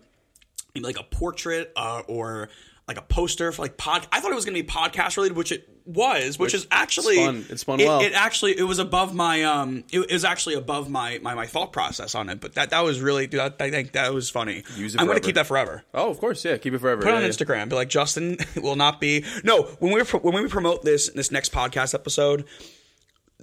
like 0.81 0.99
a 0.99 1.05
portrait 1.05 1.71
uh, 1.77 2.03
or 2.09 2.49
like 2.89 2.99
a 2.99 3.03
poster 3.03 3.53
for 3.53 3.63
like 3.63 3.77
pod. 3.77 4.07
I 4.11 4.21
thought 4.21 4.33
it 4.33 4.35
was 4.35 4.45
gonna 4.45 4.55
be 4.55 4.63
podcast 4.63 5.17
related, 5.17 5.37
which 5.37 5.53
it 5.53 5.69
was, 5.85 6.39
which, 6.39 6.55
is 6.55 6.67
actually 6.71 7.17
spun- 7.17 7.47
it 7.49 7.59
spun 7.59 7.81
it, 7.81 7.87
well. 7.87 8.01
It 8.01 8.13
actually 8.13 8.59
it 8.59 8.65
was 8.65 8.79
above 8.79 9.15
my 9.15 9.45
um 9.45 9.85
it, 9.93 10.01
it 10.01 10.13
was 10.13 10.25
actually 10.25 10.55
above 10.55 10.91
my, 10.91 11.19
my 11.23 11.35
my 11.35 11.47
thought 11.47 11.73
process 11.73 12.15
on 12.15 12.29
it. 12.29 12.41
But 12.41 12.55
that 12.55 12.71
that 12.71 12.81
was 12.81 13.01
really 13.01 13.27
dude, 13.27 13.41
I, 13.41 13.53
I 13.61 13.71
think 13.71 13.93
that 13.93 14.13
was 14.13 14.31
funny. 14.31 14.65
Use 14.77 14.95
it 14.95 15.01
I'm 15.01 15.07
gonna 15.07 15.21
keep 15.21 15.37
that 15.37 15.47
forever. 15.47 15.85
Oh, 15.95 16.11
of 16.11 16.19
course, 16.19 16.45
yeah. 16.45 16.57
Keep 16.57 16.75
it 16.75 16.79
forever. 16.79 17.03
Put 17.03 17.09
it 17.09 17.13
yeah, 17.13 17.17
on 17.19 17.23
yeah. 17.23 17.29
Instagram. 17.29 17.69
Be 17.69 17.77
like 17.77 17.89
Justin 17.89 18.39
will 18.57 18.77
not 18.77 19.01
be 19.01 19.25
no 19.45 19.63
when 19.79 19.93
we 19.93 20.03
when 20.03 20.43
we 20.43 20.49
promote 20.49 20.83
this 20.83 21.11
this 21.11 21.31
next 21.31 21.53
podcast 21.53 21.95
episode 21.95 22.45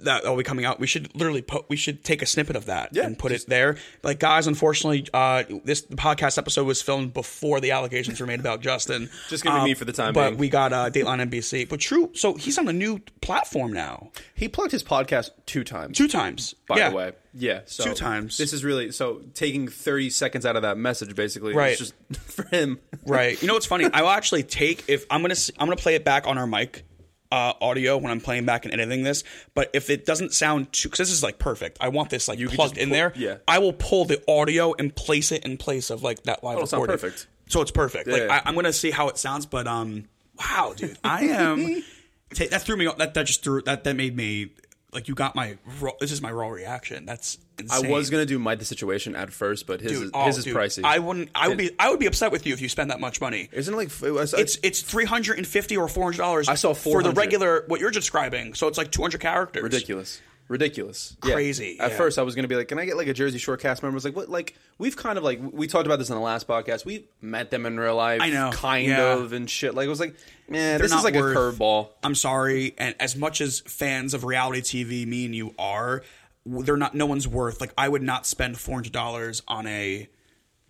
that 0.04 0.24
will 0.24 0.36
be 0.36 0.42
coming 0.42 0.64
out. 0.64 0.80
We 0.80 0.86
should 0.86 1.14
literally 1.14 1.42
put 1.42 1.68
we 1.68 1.76
should 1.76 2.04
take 2.04 2.22
a 2.22 2.26
snippet 2.26 2.56
of 2.56 2.66
that 2.66 2.90
Yeah, 2.92 3.04
and 3.06 3.18
put 3.18 3.32
it 3.32 3.44
there. 3.48 3.76
Like 4.02 4.18
guys, 4.18 4.46
unfortunately, 4.46 5.06
uh, 5.12 5.44
this 5.64 5.82
the 5.82 5.96
podcast 5.96 6.38
episode 6.38 6.66
was 6.66 6.82
filmed 6.82 7.12
before 7.14 7.60
the 7.60 7.70
allegations 7.70 8.20
were 8.20 8.26
made 8.26 8.40
about 8.40 8.60
Justin. 8.60 9.10
Just 9.28 9.44
gonna 9.44 9.56
be 9.56 9.60
Um, 9.60 9.64
me 9.66 9.74
for 9.74 9.84
the 9.84 9.92
time 9.92 10.12
But 10.12 10.30
being. 10.30 10.38
we 10.38 10.48
got 10.48 10.72
uh, 10.72 10.90
Dateline 10.90 11.28
NBC. 11.30 11.68
But 11.68 11.80
true, 11.80 12.10
so 12.14 12.34
he's 12.34 12.58
on 12.58 12.68
a 12.68 12.72
new 12.72 13.00
platform 13.20 13.72
now. 13.72 14.10
He 14.34 14.48
plugged 14.48 14.72
his 14.72 14.82
podcast 14.84 15.30
two 15.46 15.64
times. 15.64 15.96
Two 15.96 16.08
times, 16.08 16.54
by 16.66 16.78
yeah. 16.78 16.90
the 16.90 16.96
way. 16.96 17.12
Yeah, 17.32 17.60
so 17.66 17.84
Two 17.84 17.94
times. 17.94 18.38
This 18.38 18.52
is 18.52 18.64
really 18.64 18.90
so 18.90 19.22
taking 19.34 19.68
thirty 19.68 20.10
seconds 20.10 20.44
out 20.44 20.56
of 20.56 20.62
that 20.62 20.76
message, 20.76 21.14
basically. 21.14 21.54
Right. 21.54 21.70
It's 21.72 21.78
just 21.78 21.94
for 22.32 22.42
him. 22.48 22.80
Right. 23.06 23.40
You 23.40 23.46
know 23.46 23.54
what's 23.54 23.66
funny? 23.66 23.86
I 23.92 24.02
will 24.02 24.08
actually 24.10 24.42
take 24.42 24.84
if 24.88 25.06
I'm 25.10 25.22
gonna 25.22 25.36
I'm 25.58 25.66
gonna 25.68 25.76
play 25.76 25.94
it 25.94 26.04
back 26.04 26.26
on 26.26 26.38
our 26.38 26.46
mic 26.48 26.84
uh, 27.32 27.52
audio 27.60 27.96
when 27.96 28.10
I'm 28.10 28.20
playing 28.20 28.44
back 28.46 28.64
and 28.64 28.74
editing 28.74 29.02
this. 29.02 29.22
But 29.54 29.70
if 29.72 29.90
it 29.90 30.04
doesn't 30.06 30.32
sound 30.34 30.72
too, 30.72 30.88
because 30.88 30.98
this 30.98 31.10
is 31.12 31.22
like 31.22 31.38
perfect, 31.38 31.78
I 31.80 31.88
want 31.88 32.10
this 32.10 32.28
like 32.28 32.38
could 32.38 32.50
plugged 32.50 32.78
in 32.78 32.88
pull- 32.88 32.94
there. 32.96 33.12
yeah. 33.16 33.36
I 33.46 33.58
will 33.58 33.72
pull 33.72 34.04
the 34.04 34.22
audio 34.28 34.74
and 34.78 34.94
place 34.94 35.30
it 35.32 35.44
in 35.44 35.56
place 35.56 35.90
of 35.90 36.02
like 36.02 36.22
that 36.24 36.42
live 36.42 36.58
it'll 36.58 36.66
recording. 36.66 36.94
perfect. 36.94 37.26
So 37.48 37.60
it's 37.62 37.70
perfect. 37.70 38.08
Like 38.08 38.22
Yeah. 38.22 38.40
I, 38.44 38.48
I'm 38.48 38.54
gonna 38.54 38.72
see 38.72 38.90
how 38.90 39.08
it 39.08 39.18
sounds. 39.18 39.46
But 39.46 39.66
um, 39.66 40.04
wow, 40.38 40.74
dude, 40.76 40.98
I 41.04 41.24
am. 41.26 41.82
ta- 42.34 42.44
that 42.50 42.62
threw 42.62 42.76
me. 42.76 42.86
off. 42.86 42.98
That 42.98 43.14
that 43.14 43.26
just 43.26 43.42
threw 43.44 43.62
that 43.62 43.84
that 43.84 43.96
made 43.96 44.16
me 44.16 44.50
like 44.92 45.06
you 45.08 45.14
got 45.14 45.34
my 45.36 45.56
raw, 45.80 45.92
this 46.00 46.10
is 46.12 46.20
my 46.20 46.30
raw 46.32 46.48
reaction. 46.48 47.06
That's 47.06 47.38
I 47.70 47.80
was 47.88 48.10
gonna 48.10 48.26
do 48.26 48.38
my 48.38 48.54
the 48.54 48.64
situation 48.64 49.16
at 49.16 49.32
first, 49.32 49.66
but 49.66 49.80
his 49.80 49.92
Dude, 49.92 50.02
is, 50.04 50.10
oh, 50.14 50.26
his 50.26 50.38
is 50.38 50.44
dude, 50.44 50.56
pricey. 50.56 50.84
I 50.84 50.98
wouldn't. 50.98 51.30
I 51.34 51.48
would 51.48 51.58
be. 51.58 51.70
I 51.78 51.90
would 51.90 52.00
be 52.00 52.06
upset 52.06 52.32
with 52.32 52.46
you 52.46 52.52
if 52.54 52.60
you 52.60 52.68
spend 52.68 52.90
that 52.90 53.00
much 53.00 53.20
money. 53.20 53.48
Isn't 53.52 53.72
it 53.74 53.76
like 53.76 54.02
it 54.02 54.10
was, 54.12 54.34
It's 54.34 54.58
it's 54.62 54.82
three 54.82 55.04
hundred 55.04 55.38
and 55.38 55.46
fifty 55.46 55.76
or 55.76 55.88
four 55.88 56.04
hundred 56.04 56.18
dollars. 56.18 56.48
I 56.48 56.54
saw 56.54 56.74
for 56.74 57.02
the 57.02 57.12
regular 57.12 57.64
what 57.68 57.80
you're 57.80 57.90
describing. 57.90 58.54
So 58.54 58.68
it's 58.68 58.78
like 58.78 58.90
two 58.90 59.02
hundred 59.02 59.20
characters. 59.20 59.62
ridiculous. 59.62 60.20
Ridiculous. 60.48 61.16
Yeah. 61.24 61.34
Crazy, 61.34 61.78
At 61.78 61.92
yeah. 61.92 61.96
first, 61.96 62.18
I 62.18 62.22
was 62.22 62.34
going 62.34 62.42
to 62.42 62.48
be 62.48 62.56
like, 62.56 62.66
"Can 62.66 62.80
I 62.80 62.84
get 62.84 62.96
like 62.96 63.06
a 63.06 63.12
Jersey 63.12 63.38
Shore 63.38 63.56
cast 63.56 63.84
member?" 63.84 63.94
I 63.94 63.98
was 63.98 64.04
like, 64.04 64.16
"What?" 64.16 64.28
Like, 64.28 64.56
we've 64.78 64.96
kind 64.96 65.16
of 65.16 65.22
like 65.22 65.38
we 65.40 65.68
talked 65.68 65.86
about 65.86 66.00
this 66.00 66.10
in 66.10 66.16
the 66.16 66.20
last 66.20 66.48
podcast. 66.48 66.84
We 66.84 67.04
met 67.20 67.52
them 67.52 67.66
in 67.66 67.78
real 67.78 67.94
life. 67.94 68.20
I 68.20 68.30
know. 68.30 68.50
kind 68.52 68.88
Yeah. 68.88 69.12
of, 69.14 69.32
and 69.32 69.48
shit. 69.48 69.76
Like, 69.76 69.86
it 69.86 69.90
was 69.90 70.00
like, 70.00 70.16
man, 70.48 70.80
this 70.80 70.92
is 70.92 71.04
like 71.04 71.14
worth- 71.14 71.36
a 71.36 71.38
curveball. 71.38 71.90
I'm 72.02 72.16
sorry, 72.16 72.74
and 72.78 72.96
as 72.98 73.14
much 73.14 73.40
as 73.40 73.60
fans 73.60 74.12
of 74.12 74.24
reality 74.24 74.60
TV, 74.84 75.06
me 75.06 75.24
and 75.26 75.36
you 75.36 75.54
are, 75.56 76.02
they're 76.46 76.76
not. 76.76 76.94
No 76.94 77.06
one's 77.06 77.26
worth. 77.28 77.60
Like 77.60 77.72
I 77.76 77.88
would 77.88 78.02
not 78.02 78.26
spend 78.26 78.58
four 78.58 78.74
hundred 78.74 78.92
dollars 78.92 79.42
on 79.48 79.66
a 79.66 80.08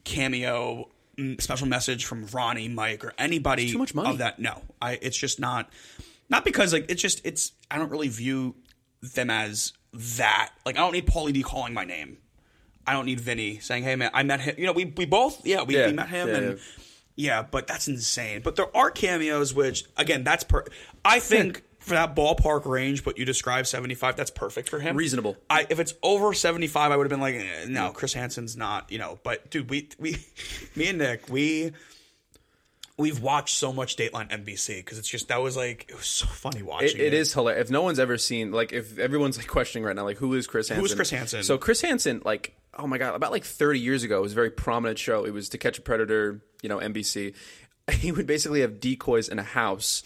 cameo 0.05 0.89
special 1.39 1.67
message 1.67 2.05
from 2.05 2.27
Ronnie, 2.27 2.69
Mike, 2.69 3.05
or 3.05 3.13
anybody 3.19 3.71
too 3.71 3.79
much 3.79 3.95
money. 3.95 4.11
of 4.11 4.19
that. 4.19 4.39
No, 4.39 4.63
I. 4.81 4.99
It's 5.03 5.17
just 5.17 5.39
not. 5.41 5.71
Not 6.29 6.45
because 6.45 6.73
like 6.73 6.87
it's 6.89 7.03
just 7.03 7.21
it's. 7.25 7.53
I 7.71 7.79
don't 7.79 7.91
really 7.91 8.09
view 8.09 8.55
them 9.03 9.31
as 9.31 9.73
that. 9.93 10.53
Like 10.65 10.77
I 10.77 10.81
don't 10.81 10.93
need 10.93 11.07
Pauly 11.07 11.33
D 11.33 11.43
calling 11.43 11.75
my 11.75 11.85
name. 11.85 12.19
I 12.87 12.93
don't 12.93 13.07
need 13.07 13.21
Vinny 13.21 13.59
saying, 13.59 13.83
"Hey 13.85 13.97
man, 13.97 14.11
I 14.15 14.23
met 14.23 14.41
him." 14.41 14.55
You 14.59 14.67
know, 14.67 14.73
we 14.73 14.87
we 14.87 15.07
both 15.07 15.45
yeah 15.47 15.63
we, 15.63 15.77
Yeah, 15.77 15.87
we 15.89 15.93
met 15.93 16.09
him 16.09 16.29
yeah, 16.29 16.35
and. 16.37 16.47
yeah. 16.59 16.63
Yeah, 17.17 17.43
but 17.43 17.67
that's 17.67 17.87
insane. 17.87 18.41
But 18.43 18.57
there 18.57 18.75
are 18.75 18.91
cameos, 18.91 19.53
which 19.53 19.85
again, 19.99 20.25
that's 20.25 20.43
per. 20.43 20.65
I 21.05 21.19
think 21.21 21.63
for 21.91 21.95
that 21.95 22.17
ballpark 22.17 22.65
range, 22.67 23.05
but 23.05 23.19
you 23.19 23.25
describe 23.25 23.67
seventy 23.67 23.95
five, 23.95 24.17
that's 24.17 24.31
perfect 24.31 24.69
for 24.69 24.79
him. 24.79 24.97
Reasonable. 24.97 25.37
I 25.51 25.67
if 25.69 25.79
it's 25.81 25.95
over 26.03 26.33
seventy 26.33 26.69
five, 26.69 26.93
I 26.93 26.97
would 26.97 27.05
have 27.05 27.11
been 27.11 27.21
like, 27.21 27.35
eh, 27.35 27.67
no, 27.69 27.91
Chris 27.91 28.13
Hansen's 28.13 28.57
not. 28.57 28.91
You 28.91 28.99
know, 28.99 29.19
but 29.23 29.51
dude, 29.51 29.69
we 29.69 29.89
we, 29.99 30.17
me 30.77 30.89
and 30.89 30.99
Nick, 30.99 31.29
we 31.29 31.73
we've 33.01 33.21
watched 33.21 33.57
so 33.57 33.73
much 33.73 33.97
Dateline 33.97 34.31
NBC 34.31 34.77
because 34.77 34.99
it's 34.99 35.09
just 35.09 35.29
that 35.29 35.43
was 35.43 35.57
like 35.57 35.87
it 35.89 35.97
was 35.97 36.07
so 36.07 36.27
funny 36.27 36.63
watching. 36.63 37.01
It, 37.01 37.07
it 37.07 37.15
is 37.15 37.33
hilarious. 37.33 37.67
If 37.67 37.71
no 37.71 37.83
one's 37.83 37.99
ever 37.99 38.19
seen, 38.19 38.53
like, 38.53 38.73
if 38.73 38.99
everyone's 38.99 39.39
like 39.39 39.49
questioning 39.49 39.85
right 39.85 39.97
now, 39.97 40.05
like, 40.05 40.19
who 40.19 40.35
is 40.35 40.47
Chris 40.47 40.69
Hansen? 40.69 40.81
Who 40.81 40.87
is 40.87 40.95
Chris 40.95 41.11
Hansen? 41.11 41.43
So 41.43 41.59
Chris 41.59 41.81
Hansen, 41.81 42.23
like, 42.25 42.55
oh 42.79 42.87
my 42.87 42.99
god, 42.99 43.15
about 43.15 43.33
like 43.33 43.45
30 43.45 43.81
years 43.81 44.05
ago, 44.05 44.19
it 44.19 44.23
was 44.23 44.33
a 44.33 44.37
very 44.37 44.51
prominent 44.51 44.99
show. 44.99 45.25
It 45.25 45.33
was 45.33 45.49
To 45.49 45.59
Catch 45.59 45.79
a 45.79 45.83
Predator, 45.83 46.43
you 46.63 46.69
know, 46.69 46.79
NBC. 46.79 47.35
He 47.91 48.13
would 48.13 48.27
basically 48.27 48.61
have 48.61 48.79
decoys 48.79 49.29
in 49.29 49.41
a 49.41 49.43
house. 49.43 50.05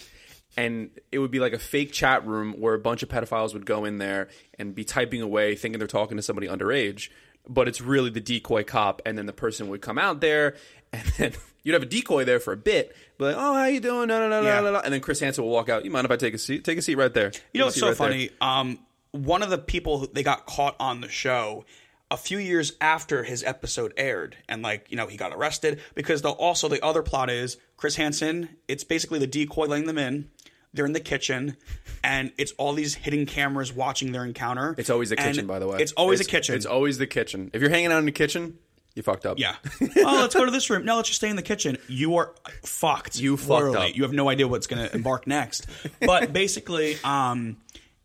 And 0.57 0.91
it 1.11 1.19
would 1.19 1.31
be 1.31 1.41
like 1.41 1.53
a 1.53 1.59
fake 1.59 1.93
chat 1.93 2.27
room 2.27 2.55
where 2.61 2.75
a 2.75 2.79
bunch 2.79 3.03
of 3.03 3.09
pedophiles 3.09 3.53
would 3.55 3.67
go 3.67 3.85
in 3.85 3.99
there 3.99 4.29
and 4.59 4.75
be 4.75 4.85
typing 4.85 5.21
away, 5.21 5.57
thinking 5.57 5.79
they're 5.79 5.89
talking 5.89 6.17
to 6.17 6.23
somebody 6.23 6.47
underage. 6.47 7.09
But 7.49 7.69
it's 7.69 7.81
really 7.81 8.11
the 8.11 8.21
decoy 8.21 8.65
cop, 8.65 9.03
and 9.05 9.19
then 9.19 9.27
the 9.27 9.33
person 9.33 9.69
would 9.69 9.83
come 9.83 9.99
out 9.99 10.21
there, 10.21 10.55
and 10.93 11.03
then 11.19 11.33
you'd 11.63 11.75
have 11.75 11.83
a 11.83 11.87
decoy 11.87 12.25
there 12.25 12.41
for 12.41 12.53
a 12.55 12.57
bit, 12.57 12.97
be 13.19 13.25
like, 13.27 13.37
"Oh, 13.37 13.53
how 13.55 13.67
you 13.67 13.81
doing?" 13.81 14.09
No, 14.09 14.19
no, 14.19 14.29
no, 14.29 14.47
Yeah. 14.47 14.61
no, 14.61 14.73
no, 14.73 14.79
and 14.81 14.95
then 14.95 15.01
Chris 15.03 15.21
Hansen 15.21 15.45
will 15.45 15.51
walk 15.51 15.69
out. 15.69 15.85
You 15.85 15.91
mind 15.91 16.07
if 16.07 16.11
I 16.11 16.17
take 16.17 16.33
a 16.33 16.39
seat? 16.39 16.65
Take 16.65 16.79
a 16.79 16.83
seat 16.83 16.95
right 16.95 17.13
there. 17.13 17.33
You 17.53 17.59
know 17.61 17.67
what's 17.67 17.79
so 17.79 17.89
right 17.89 17.97
funny? 17.97 18.31
Um, 18.41 18.79
one 19.11 19.43
of 19.43 19.51
the 19.51 19.59
people 19.59 19.99
who 19.99 20.07
they 20.07 20.23
got 20.23 20.47
caught 20.47 20.75
on 20.81 21.03
the 21.03 21.09
show 21.09 21.67
a 22.11 22.17
few 22.17 22.39
years 22.39 22.73
after 22.81 23.25
his 23.25 23.43
episode 23.45 23.93
aired, 23.99 24.37
and 24.49 24.63
like 24.63 24.87
you 24.91 24.97
know 24.97 25.07
he 25.07 25.17
got 25.19 25.33
arrested 25.35 25.81
because 25.95 26.23
the 26.23 26.31
also 26.31 26.69
the 26.69 26.83
other 26.83 27.03
plot 27.03 27.29
is 27.29 27.59
Chris 27.77 27.97
Hansen. 27.97 28.49
It's 28.69 28.85
basically 28.85 29.19
the 29.19 29.27
decoy 29.27 29.67
letting 29.67 29.87
them 29.87 29.99
in. 29.99 30.31
They're 30.75 30.87
in 30.87 30.93
the 30.93 31.01
kitchen, 31.01 31.57
and 32.03 32.33
it's 32.37 32.53
all 32.53 32.73
these 32.75 32.95
hidden 32.95 33.27
cameras 33.27 33.73
watching 33.73 34.13
their 34.13 34.25
encounter. 34.25 34.75
It's 34.77 34.91
always 34.91 35.11
the 35.11 35.19
And 35.19 35.35
kitchen, 35.35 35.47
by 35.47 35.59
the 35.59 35.69
way. 35.69 35.79
It's 35.79 35.93
always 35.93 36.21
a 36.21 36.25
kitchen. 36.25 36.55
It's 36.57 36.67
always 36.67 36.99
the 36.99 37.07
kitchen. 37.07 37.51
If 37.55 37.63
you're 37.63 37.71
hanging 37.71 37.93
out 37.93 37.99
in 37.99 38.05
the 38.07 38.13
kitchen, 38.13 38.59
you 38.95 39.03
fucked 39.03 39.25
up. 39.25 39.39
Yeah. 39.39 39.57
oh, 39.99 40.19
let's 40.21 40.35
go 40.35 40.45
to 40.45 40.51
this 40.51 40.69
room. 40.71 40.85
No, 40.85 40.97
let's 40.97 41.09
just 41.09 41.21
stay 41.21 41.29
in 41.29 41.37
the 41.37 41.43
kitchen. 41.43 41.79
You 41.89 42.17
are 42.17 42.35
fucked. 42.65 43.19
You 43.19 43.37
fucked 43.37 43.51
Literally. 43.65 43.91
up. 43.91 43.97
You 43.97 44.03
have 44.03 44.13
no 44.13 44.29
idea 44.29 44.47
what's 44.49 44.67
going 44.67 44.87
to 44.87 44.95
embark 44.95 45.27
next. 45.27 45.67
But 46.01 46.33
basically, 46.33 46.97
um, 47.03 47.57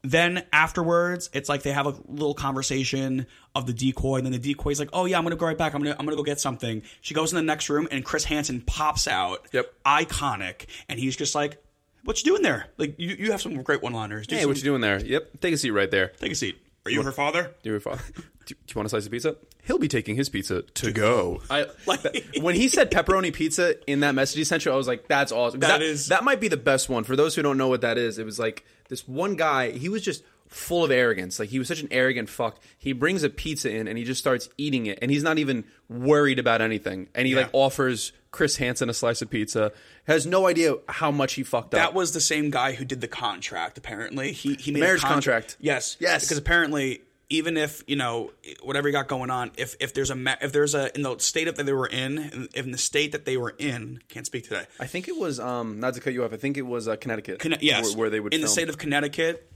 then 0.01 0.43
afterwards, 0.53 1.29
it's 1.33 1.49
like 1.49 1.63
they 1.63 1.71
have 1.71 1.85
a 1.85 1.95
little 2.07 2.33
conversation 2.33 3.27
of 3.53 3.65
the 3.65 3.73
decoy, 3.73 4.17
and 4.17 4.25
then 4.25 4.31
the 4.31 4.39
decoy's 4.39 4.79
like, 4.79 4.89
"Oh 4.93 5.05
yeah, 5.05 5.17
I'm 5.17 5.23
gonna 5.23 5.35
go 5.35 5.45
right 5.45 5.57
back. 5.57 5.73
I'm 5.73 5.81
gonna 5.83 5.95
I'm 5.99 6.05
gonna 6.05 6.15
go 6.15 6.23
get 6.23 6.39
something." 6.39 6.83
She 7.01 7.13
goes 7.13 7.33
in 7.33 7.35
the 7.35 7.41
next 7.43 7.69
room, 7.69 7.87
and 7.91 8.05
Chris 8.05 8.23
Hansen 8.23 8.61
pops 8.61 9.07
out. 9.07 9.45
Yep. 9.51 9.73
Iconic, 9.85 10.67
and 10.87 10.99
he's 10.99 11.17
just 11.17 11.35
like, 11.35 11.61
"What 12.03 12.23
you 12.23 12.31
doing 12.31 12.41
there? 12.43 12.67
Like 12.77 12.95
you, 12.99 13.15
you 13.19 13.31
have 13.31 13.41
some 13.41 13.61
great 13.63 13.81
one-liners. 13.81 14.27
Do 14.27 14.35
Hey, 14.35 14.41
some- 14.41 14.49
what 14.49 14.57
you 14.57 14.63
doing 14.63 14.81
there? 14.81 14.99
Yep. 15.03 15.41
Take 15.41 15.53
a 15.53 15.57
seat 15.57 15.71
right 15.71 15.89
there. 15.91 16.09
Take 16.19 16.31
a 16.31 16.35
seat. 16.35 16.57
Are 16.85 16.91
you 16.91 17.03
her 17.03 17.11
father? 17.11 17.51
Do 17.63 17.69
your 17.71 17.79
father. 17.79 18.01
Do, 18.45 18.55
do 18.55 18.71
you 18.73 18.79
want 18.79 18.87
a 18.87 18.89
slice 18.89 19.05
of 19.05 19.11
pizza? 19.11 19.35
He'll 19.63 19.77
be 19.77 19.87
taking 19.87 20.15
his 20.15 20.27
pizza 20.27 20.63
to 20.63 20.91
go. 20.91 21.39
I 21.51 21.67
Like- 21.85 22.01
that, 22.01 22.39
when 22.41 22.55
he 22.55 22.67
said 22.67 22.89
pepperoni 22.89 23.31
pizza 23.31 23.75
in 23.89 23.99
that 23.99 24.15
message 24.15 24.37
he 24.37 24.43
sent 24.43 24.65
you, 24.65 24.71
I 24.71 24.75
was 24.75 24.87
like, 24.87 25.07
"That's 25.07 25.31
awesome. 25.31 25.59
That 25.59 25.67
that 25.67 25.81
is- 25.83 26.07
that 26.07 26.23
might 26.23 26.39
be 26.39 26.47
the 26.47 26.57
best 26.57 26.89
one 26.89 27.03
for 27.03 27.15
those 27.15 27.35
who 27.35 27.41
don't 27.43 27.57
know 27.57 27.67
what 27.67 27.81
that 27.81 27.97
is. 27.99 28.17
It 28.17 28.25
was 28.25 28.39
like 28.39 28.65
this 28.87 29.07
one 29.07 29.35
guy. 29.35 29.71
He 29.71 29.87
was 29.89 30.01
just 30.01 30.23
full 30.47 30.83
of 30.83 30.89
arrogance. 30.89 31.37
Like 31.37 31.49
he 31.49 31.59
was 31.59 31.67
such 31.67 31.81
an 31.81 31.89
arrogant 31.91 32.27
fuck. 32.27 32.59
He 32.79 32.91
brings 32.93 33.21
a 33.21 33.29
pizza 33.29 33.69
in 33.71 33.87
and 33.87 33.95
he 33.99 34.03
just 34.03 34.19
starts 34.19 34.49
eating 34.57 34.87
it, 34.87 34.97
and 35.03 35.11
he's 35.11 35.21
not 35.21 35.37
even 35.37 35.63
worried 35.87 36.39
about 36.39 36.61
anything. 36.61 37.07
And 37.13 37.27
he 37.27 37.35
like 37.35 37.49
offers 37.53 38.13
Chris 38.31 38.57
Hansen 38.57 38.89
a 38.89 38.93
slice 38.93 39.21
of 39.21 39.29
pizza. 39.29 39.71
Has 40.05 40.25
no 40.25 40.47
idea 40.47 40.75
how 40.87 41.11
much 41.11 41.33
he 41.33 41.43
fucked 41.43 41.73
up. 41.73 41.79
That 41.79 41.93
was 41.93 42.11
the 42.13 42.21
same 42.21 42.49
guy 42.51 42.73
who 42.73 42.85
did 42.85 43.01
the 43.01 43.07
contract. 43.07 43.77
Apparently, 43.77 44.31
he 44.31 44.55
he 44.55 44.71
made 44.71 44.81
Marriage 44.81 44.99
a 45.03 45.07
contra- 45.07 45.33
contract. 45.33 45.57
Yes, 45.59 45.97
Yes. 45.99 46.25
Because 46.25 46.37
apparently, 46.37 47.01
even 47.29 47.57
if 47.57 47.83
you 47.87 47.95
know 47.95 48.31
whatever 48.63 48.87
you 48.87 48.91
got 48.91 49.07
going 49.07 49.29
on, 49.29 49.51
if 49.57 49.75
if 49.79 49.93
there's 49.93 50.11
a 50.11 50.37
if 50.41 50.51
there's 50.51 50.75
a 50.75 50.93
in 50.95 51.01
the 51.03 51.17
state 51.19 51.45
that 51.45 51.63
they 51.65 51.73
were 51.73 51.87
in, 51.87 52.17
in, 52.19 52.47
in 52.53 52.71
the 52.71 52.77
state 52.77 53.11
that 53.13 53.25
they 53.25 53.37
were 53.37 53.55
in, 53.57 53.99
can't 54.09 54.25
speak 54.25 54.43
today. 54.45 54.65
I 54.79 54.85
think 54.85 55.07
it 55.07 55.17
was 55.17 55.39
um 55.39 55.79
not 55.79 55.93
to 55.95 55.99
cut 55.99 56.13
you 56.13 56.23
off. 56.23 56.33
I 56.33 56.37
think 56.37 56.57
it 56.57 56.63
was 56.67 56.87
uh, 56.87 56.95
Connecticut. 56.97 57.39
Conne- 57.39 57.57
yes, 57.61 57.89
where, 57.89 57.97
where 57.97 58.09
they 58.09 58.19
would 58.19 58.33
in 58.33 58.41
the 58.41 58.47
state 58.47 58.69
of 58.69 58.77
Connecticut, 58.77 59.51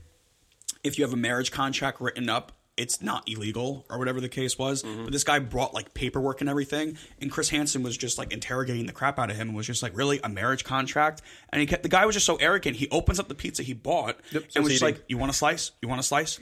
if 0.82 0.98
you 0.98 1.04
have 1.04 1.12
a 1.12 1.16
marriage 1.16 1.50
contract 1.50 2.00
written 2.00 2.28
up, 2.28 2.52
it's 2.76 3.00
not 3.00 3.28
illegal 3.28 3.86
or 3.88 3.98
whatever 3.98 4.20
the 4.20 4.28
case 4.28 4.58
was. 4.58 4.82
Mm-hmm. 4.82 5.04
But 5.04 5.12
this 5.12 5.22
guy 5.24 5.38
brought 5.38 5.74
like 5.74 5.94
paperwork 5.94 6.40
and 6.40 6.50
everything, 6.50 6.98
and 7.20 7.30
Chris 7.30 7.50
Hansen 7.50 7.82
was 7.82 7.96
just 7.96 8.18
like 8.18 8.32
interrogating 8.32 8.86
the 8.86 8.92
crap 8.92 9.18
out 9.18 9.30
of 9.30 9.36
him 9.36 9.48
and 9.48 9.56
was 9.56 9.66
just 9.66 9.82
like, 9.82 9.96
"Really, 9.96 10.20
a 10.24 10.28
marriage 10.28 10.64
contract?" 10.64 11.22
And 11.50 11.60
he 11.60 11.66
kept, 11.66 11.82
the 11.84 11.88
guy 11.88 12.04
was 12.06 12.14
just 12.14 12.26
so 12.26 12.36
arrogant. 12.36 12.76
He 12.76 12.88
opens 12.90 13.20
up 13.20 13.28
the 13.28 13.34
pizza 13.34 13.62
he 13.62 13.72
bought 13.74 14.16
Yep, 14.32 14.44
and 14.56 14.64
was 14.64 14.72
just 14.72 14.82
like, 14.82 15.02
"You 15.08 15.18
want 15.18 15.30
a 15.30 15.34
slice? 15.34 15.70
You 15.82 15.88
want 15.88 16.00
a 16.00 16.04
slice?" 16.04 16.40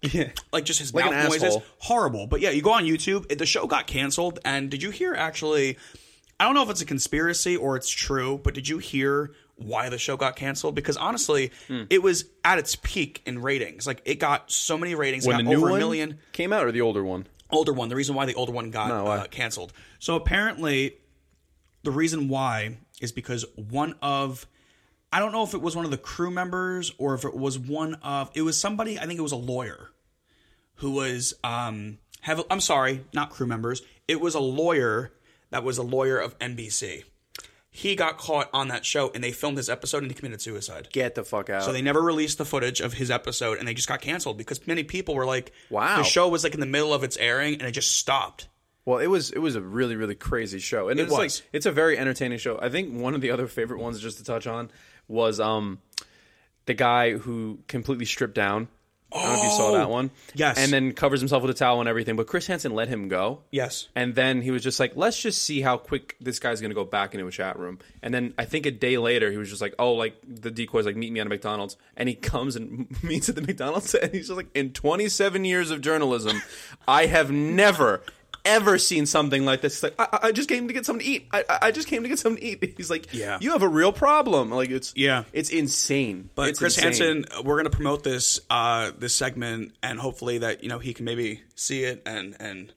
Yeah. 0.00 0.30
Like 0.52 0.64
just 0.64 0.78
his 0.78 0.94
Like 0.94 1.06
mouth 1.06 1.24
noises, 1.28 1.42
asshole. 1.42 1.64
horrible. 1.80 2.26
But 2.28 2.40
yeah, 2.40 2.50
you 2.50 2.62
go 2.62 2.70
on 2.72 2.84
YouTube. 2.84 3.26
it- 3.30 3.38
The 3.38 3.46
show 3.46 3.66
got 3.66 3.86
canceled, 3.88 4.38
and 4.44 4.70
did 4.70 4.82
you 4.82 4.90
hear 4.90 5.14
actually? 5.14 5.76
I 6.40 6.44
don't 6.44 6.54
know 6.54 6.62
if 6.62 6.70
it's 6.70 6.80
a 6.80 6.84
conspiracy 6.86 7.56
or 7.56 7.74
it's 7.74 7.90
true, 7.90 8.40
but 8.44 8.54
did 8.54 8.68
you 8.68 8.78
hear 8.78 9.32
why 9.58 9.88
the 9.88 9.98
show 9.98 10.16
got 10.16 10.36
canceled? 10.36 10.74
Because 10.74 10.96
honestly, 10.96 11.50
Hmm. 11.66 11.84
it 11.90 12.02
was 12.02 12.24
at 12.44 12.58
its 12.58 12.76
peak 12.76 13.22
in 13.26 13.40
ratings. 13.42 13.86
Like 13.86 14.00
it 14.04 14.16
got 14.18 14.50
so 14.50 14.78
many 14.78 14.94
ratings, 14.94 15.26
it 15.26 15.28
when 15.28 15.44
got 15.44 15.54
over 15.54 15.70
a 15.70 15.78
million. 15.78 16.18
came 16.32 16.52
out 16.52 16.64
or 16.64 16.72
the 16.72 16.80
older 16.80 17.04
one. 17.04 17.26
Older 17.50 17.72
one. 17.72 17.88
The 17.88 17.96
reason 17.96 18.14
why 18.14 18.24
the 18.26 18.34
older 18.34 18.52
one 18.52 18.70
got 18.70 18.88
No, 18.88 19.06
uh, 19.06 19.26
canceled. 19.26 19.72
So 19.98 20.14
apparently, 20.16 20.96
the 21.82 21.90
reason 21.90 22.28
why 22.28 22.78
is 23.00 23.12
because 23.12 23.44
one 23.56 23.94
of 24.02 24.46
I 25.12 25.20
don't 25.20 25.32
know 25.32 25.42
if 25.42 25.54
it 25.54 25.62
was 25.62 25.74
one 25.74 25.84
of 25.86 25.90
the 25.90 25.96
crew 25.98 26.30
members 26.30 26.92
or 26.98 27.14
if 27.14 27.24
it 27.24 27.34
was 27.34 27.58
one 27.58 27.94
of 28.02 28.30
it 28.34 28.42
was 28.42 28.60
somebody 28.60 28.98
I 28.98 29.06
think 29.06 29.18
it 29.18 29.22
was 29.22 29.32
a 29.32 29.36
lawyer 29.36 29.88
who 30.76 30.90
was 30.92 31.34
um 31.42 31.98
have 32.22 32.42
I'm 32.50 32.60
sorry, 32.60 33.04
not 33.14 33.30
crew 33.30 33.46
members. 33.46 33.82
It 34.06 34.20
was 34.20 34.34
a 34.34 34.40
lawyer 34.40 35.12
that 35.50 35.64
was 35.64 35.78
a 35.78 35.82
lawyer 35.82 36.18
of 36.18 36.38
NBC. 36.40 37.04
He 37.78 37.94
got 37.94 38.18
caught 38.18 38.50
on 38.52 38.68
that 38.68 38.84
show 38.84 39.12
and 39.14 39.22
they 39.22 39.30
filmed 39.30 39.56
his 39.56 39.68
episode 39.70 40.02
and 40.02 40.10
he 40.10 40.14
committed 40.16 40.40
suicide. 40.40 40.88
Get 40.90 41.14
the 41.14 41.22
fuck 41.22 41.48
out. 41.48 41.62
So 41.62 41.72
they 41.72 41.80
never 41.80 42.02
released 42.02 42.36
the 42.36 42.44
footage 42.44 42.80
of 42.80 42.94
his 42.94 43.08
episode 43.08 43.58
and 43.58 43.68
they 43.68 43.74
just 43.74 43.86
got 43.86 44.00
canceled 44.00 44.36
because 44.36 44.66
many 44.66 44.82
people 44.82 45.14
were 45.14 45.24
like, 45.24 45.52
Wow. 45.70 45.98
The 45.98 46.02
show 46.02 46.26
was 46.28 46.42
like 46.42 46.54
in 46.54 46.58
the 46.60 46.66
middle 46.66 46.92
of 46.92 47.04
its 47.04 47.16
airing 47.18 47.54
and 47.54 47.62
it 47.62 47.70
just 47.70 47.96
stopped. 47.96 48.48
well, 48.84 48.98
it 48.98 49.06
was 49.06 49.30
it 49.30 49.38
was 49.38 49.54
a 49.54 49.60
really 49.60 49.94
really 49.94 50.16
crazy 50.16 50.58
show, 50.58 50.88
and 50.88 50.98
it's 50.98 51.12
like 51.12 51.26
was. 51.26 51.42
it's 51.52 51.66
a 51.66 51.70
very 51.70 51.96
entertaining 51.96 52.38
show. 52.38 52.58
I 52.60 52.68
think 52.68 52.92
one 53.00 53.14
of 53.14 53.20
the 53.20 53.30
other 53.30 53.46
favorite 53.46 53.78
ones, 53.80 54.00
just 54.00 54.18
to 54.18 54.24
touch 54.24 54.48
on, 54.48 54.72
was 55.06 55.38
um 55.38 55.78
the 56.66 56.74
guy 56.74 57.16
who 57.16 57.60
completely 57.68 58.06
stripped 58.06 58.34
down. 58.34 58.66
I 59.10 59.22
don't 59.22 59.32
know 59.32 59.38
if 59.38 59.44
you 59.44 59.50
saw 59.50 59.72
that 59.72 59.86
oh, 59.86 59.88
one. 59.88 60.10
Oh, 60.12 60.32
yes. 60.34 60.58
And 60.58 60.70
then 60.70 60.92
covers 60.92 61.20
himself 61.20 61.42
with 61.42 61.50
a 61.50 61.54
towel 61.54 61.80
and 61.80 61.88
everything. 61.88 62.16
But 62.16 62.26
Chris 62.26 62.46
Hansen 62.46 62.74
let 62.74 62.88
him 62.88 63.08
go. 63.08 63.40
Yes. 63.50 63.88
And 63.94 64.14
then 64.14 64.42
he 64.42 64.50
was 64.50 64.62
just 64.62 64.78
like, 64.78 64.96
let's 64.96 65.18
just 65.18 65.40
see 65.40 65.62
how 65.62 65.78
quick 65.78 66.16
this 66.20 66.38
guy's 66.38 66.60
going 66.60 66.70
to 66.70 66.74
go 66.74 66.84
back 66.84 67.14
into 67.14 67.26
a 67.26 67.30
chat 67.30 67.58
room. 67.58 67.78
And 68.02 68.12
then 68.12 68.34
I 68.36 68.44
think 68.44 68.66
a 68.66 68.70
day 68.70 68.98
later, 68.98 69.30
he 69.30 69.38
was 69.38 69.48
just 69.48 69.62
like, 69.62 69.74
oh, 69.78 69.94
like 69.94 70.16
the 70.26 70.50
decoy's 70.50 70.84
like, 70.84 70.96
meet 70.96 71.10
me 71.10 71.20
at 71.20 71.26
a 71.26 71.30
McDonald's. 71.30 71.78
And 71.96 72.08
he 72.08 72.14
comes 72.14 72.54
and 72.54 72.86
meets 73.02 73.30
at 73.30 73.34
the 73.34 73.42
McDonald's. 73.42 73.94
And 73.94 74.12
he's 74.12 74.26
just 74.26 74.36
like, 74.36 74.54
in 74.54 74.72
27 74.72 75.44
years 75.44 75.70
of 75.70 75.80
journalism, 75.80 76.42
I 76.86 77.06
have 77.06 77.30
never, 77.30 78.02
ever 78.48 78.78
seen 78.78 79.06
something 79.06 79.44
like 79.44 79.60
this. 79.60 79.74
It's 79.74 79.82
like, 79.82 79.94
I, 79.98 80.28
I- 80.28 80.32
just 80.32 80.48
came 80.48 80.66
to 80.68 80.74
get 80.74 80.84
something 80.86 81.04
to 81.04 81.10
eat. 81.10 81.28
I, 81.32 81.44
I- 81.62 81.70
just 81.70 81.88
came 81.88 82.02
to 82.02 82.08
get 82.08 82.18
something 82.18 82.40
to 82.42 82.46
eat. 82.66 82.74
He's 82.76 82.90
like, 82.90 83.12
Yeah. 83.14 83.38
you 83.40 83.52
have 83.52 83.62
a 83.62 83.68
real 83.68 83.92
problem. 83.92 84.50
Like, 84.50 84.70
it's, 84.70 84.92
Yeah. 84.96 85.24
it's 85.32 85.50
insane. 85.50 86.30
But 86.34 86.48
It's 86.50 86.58
Chris 86.58 86.76
insane. 86.78 87.24
Hansen, 87.24 87.44
we're 87.44 87.54
going 87.56 87.64
to 87.70 87.70
promote 87.76 88.02
this 88.02 88.40
uh, 88.50 88.90
this 88.98 89.14
segment, 89.14 89.72
and 89.82 89.98
hopefully 89.98 90.38
that 90.38 90.62
you 90.62 90.68
know 90.68 90.78
he 90.78 90.94
can 90.94 91.04
maybe 91.04 91.42
see 91.54 91.84
it 91.84 92.02
and 92.06 92.36
and 92.40 92.72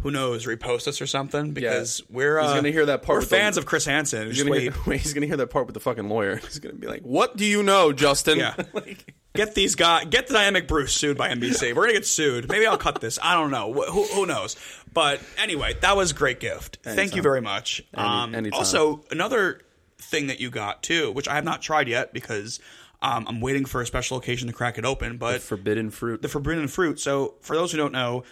who 0.00 0.10
knows 0.10 0.44
repost 0.46 0.86
us 0.88 1.00
or 1.00 1.06
something 1.06 1.52
because 1.52 2.02
we're 2.10 2.38
uh, 2.38 2.44
He's 2.44 2.54
gonna 2.54 2.70
hear 2.70 2.86
that 2.86 3.02
part 3.02 3.16
We're 3.16 3.20
with 3.20 3.30
the- 3.30 3.36
fans 3.36 3.56
of 3.56 3.64
Chris 3.66 3.86
Hansen. 3.86 4.26
He's 4.28 4.42
gonna, 4.42 4.60
hear, 4.60 4.72
he's 4.92 5.14
gonna 5.14 5.26
hear 5.26 5.38
that 5.38 5.48
part 5.48 5.66
with 5.66 5.74
the 5.74 5.80
fucking 5.80 6.08
lawyer. 6.08 6.36
He's 6.44 6.58
gonna 6.58 6.74
be 6.74 6.86
like, 6.86 7.02
"What 7.02 7.36
do 7.36 7.44
you 7.46 7.62
know, 7.62 7.92
Justin?" 7.92 8.38
Yeah. 8.38 8.54
like, 8.74 9.14
get 9.34 9.54
these 9.54 9.74
guys, 9.74 10.06
get 10.10 10.26
the 10.26 10.34
Dynamic 10.34 10.68
Brews 10.68 10.92
sued 10.92 11.16
by 11.16 11.30
NBC. 11.30 11.74
We're 11.74 11.84
gonna 11.84 11.94
get 11.94 12.06
sued. 12.06 12.48
Maybe 12.48 12.66
I'll 12.66 12.76
cut 12.78 13.00
this. 13.00 13.18
I 13.22 13.34
don't 13.34 13.50
know. 13.50 13.72
Who, 13.72 14.04
who 14.04 14.26
knows? 14.26 14.56
But 14.96 15.20
anyway, 15.36 15.74
that 15.82 15.94
was 15.94 16.12
a 16.12 16.14
great 16.14 16.40
gift. 16.40 16.78
Thank 16.82 17.14
you 17.14 17.20
very 17.20 17.42
much. 17.42 17.82
um, 17.92 18.34
also, 18.54 19.04
another 19.10 19.60
thing 19.98 20.28
that 20.28 20.40
you 20.40 20.48
got 20.48 20.82
too, 20.82 21.12
which 21.12 21.28
I 21.28 21.34
have 21.34 21.44
not 21.44 21.60
tried 21.60 21.86
yet 21.86 22.14
because 22.14 22.60
um, 23.02 23.26
I'm 23.28 23.42
waiting 23.42 23.66
for 23.66 23.82
a 23.82 23.86
special 23.86 24.16
occasion 24.16 24.48
to 24.48 24.54
crack 24.54 24.78
it 24.78 24.86
open. 24.86 25.18
But 25.18 25.42
forbidden 25.42 25.90
fruit. 25.90 26.22
the 26.22 26.28
forbidden 26.28 26.66
fruit. 26.66 26.98
So, 26.98 27.34
for 27.42 27.54
those 27.54 27.72
who 27.72 27.76
don't 27.76 27.92
know, 27.92 28.24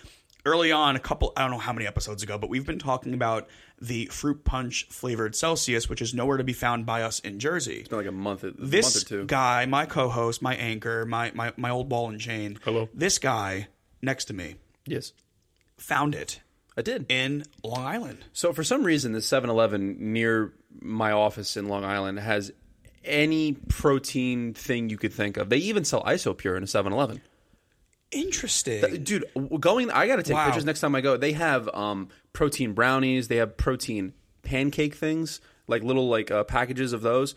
early 0.47 0.73
on, 0.73 0.97
a 0.97 0.99
couple, 0.99 1.35
I 1.37 1.43
don't 1.43 1.51
know 1.51 1.59
how 1.59 1.75
many 1.75 1.87
episodes 1.87 2.23
ago, 2.23 2.39
but 2.39 2.49
we've 2.49 2.65
been 2.65 2.79
talking 2.79 3.13
about 3.13 3.47
the 3.79 4.07
fruit 4.07 4.43
punch 4.45 4.87
flavored 4.89 5.37
Celsius, 5.37 5.91
which 5.91 6.01
is 6.01 6.15
nowhere 6.15 6.39
to 6.39 6.45
be 6.45 6.55
found 6.55 6.87
by 6.87 7.03
us 7.03 7.19
in 7.19 7.41
Jersey. 7.41 7.81
It's 7.81 7.91
been 7.91 7.99
like 7.99 8.07
a 8.07 8.11
month, 8.11 8.43
a 8.43 8.53
This 8.53 8.95
month 8.95 9.05
or 9.05 9.09
two. 9.09 9.25
guy, 9.27 9.67
my 9.67 9.85
co-host, 9.85 10.41
my 10.41 10.55
anchor, 10.55 11.05
my, 11.05 11.31
my 11.35 11.53
my 11.59 11.69
old 11.69 11.91
ball 11.91 12.09
and 12.09 12.19
chain. 12.19 12.59
Hello. 12.65 12.89
This 12.95 13.19
guy 13.19 13.69
next 14.01 14.25
to 14.27 14.33
me 14.33 14.55
yes. 14.87 15.13
found 15.77 16.15
it 16.15 16.41
I 16.77 16.83
did. 16.83 17.07
in 17.09 17.45
Long 17.63 17.85
Island. 17.85 18.19
So 18.33 18.53
for 18.53 18.65
some 18.65 18.83
reason, 18.85 19.13
the 19.13 19.21
7-Eleven 19.21 20.13
near 20.13 20.53
my 20.81 21.13
office 21.13 21.57
in 21.57 21.69
Long 21.69 21.85
Island 21.85 22.19
has 22.19 22.53
any 23.05 23.53
protein 23.69 24.55
thing 24.55 24.89
you 24.91 24.97
could 24.97 25.13
think 25.13 25.37
of. 25.37 25.51
They 25.51 25.59
even 25.59 25.85
sell 25.85 26.03
Isopure 26.05 26.57
in 26.57 26.63
a 26.63 26.67
7-Eleven. 26.67 27.21
Interesting. 28.11 29.03
Dude, 29.03 29.25
going 29.61 29.91
I 29.91 30.07
got 30.07 30.17
to 30.17 30.23
take 30.23 30.35
Wow. 30.35 30.47
pictures 30.47 30.65
next 30.65 30.81
time 30.81 30.95
I 30.95 31.01
go. 31.01 31.17
They 31.17 31.33
have 31.33 31.69
um, 31.75 32.09
protein 32.33 32.73
brownies, 32.73 33.29
they 33.29 33.37
have 33.37 33.57
protein 33.57 34.13
pancake 34.43 34.95
things, 34.95 35.41
like 35.67 35.83
little 35.83 36.09
like 36.09 36.31
uh, 36.31 36.45
packages 36.45 36.93
of 36.93 37.01
those. 37.03 37.35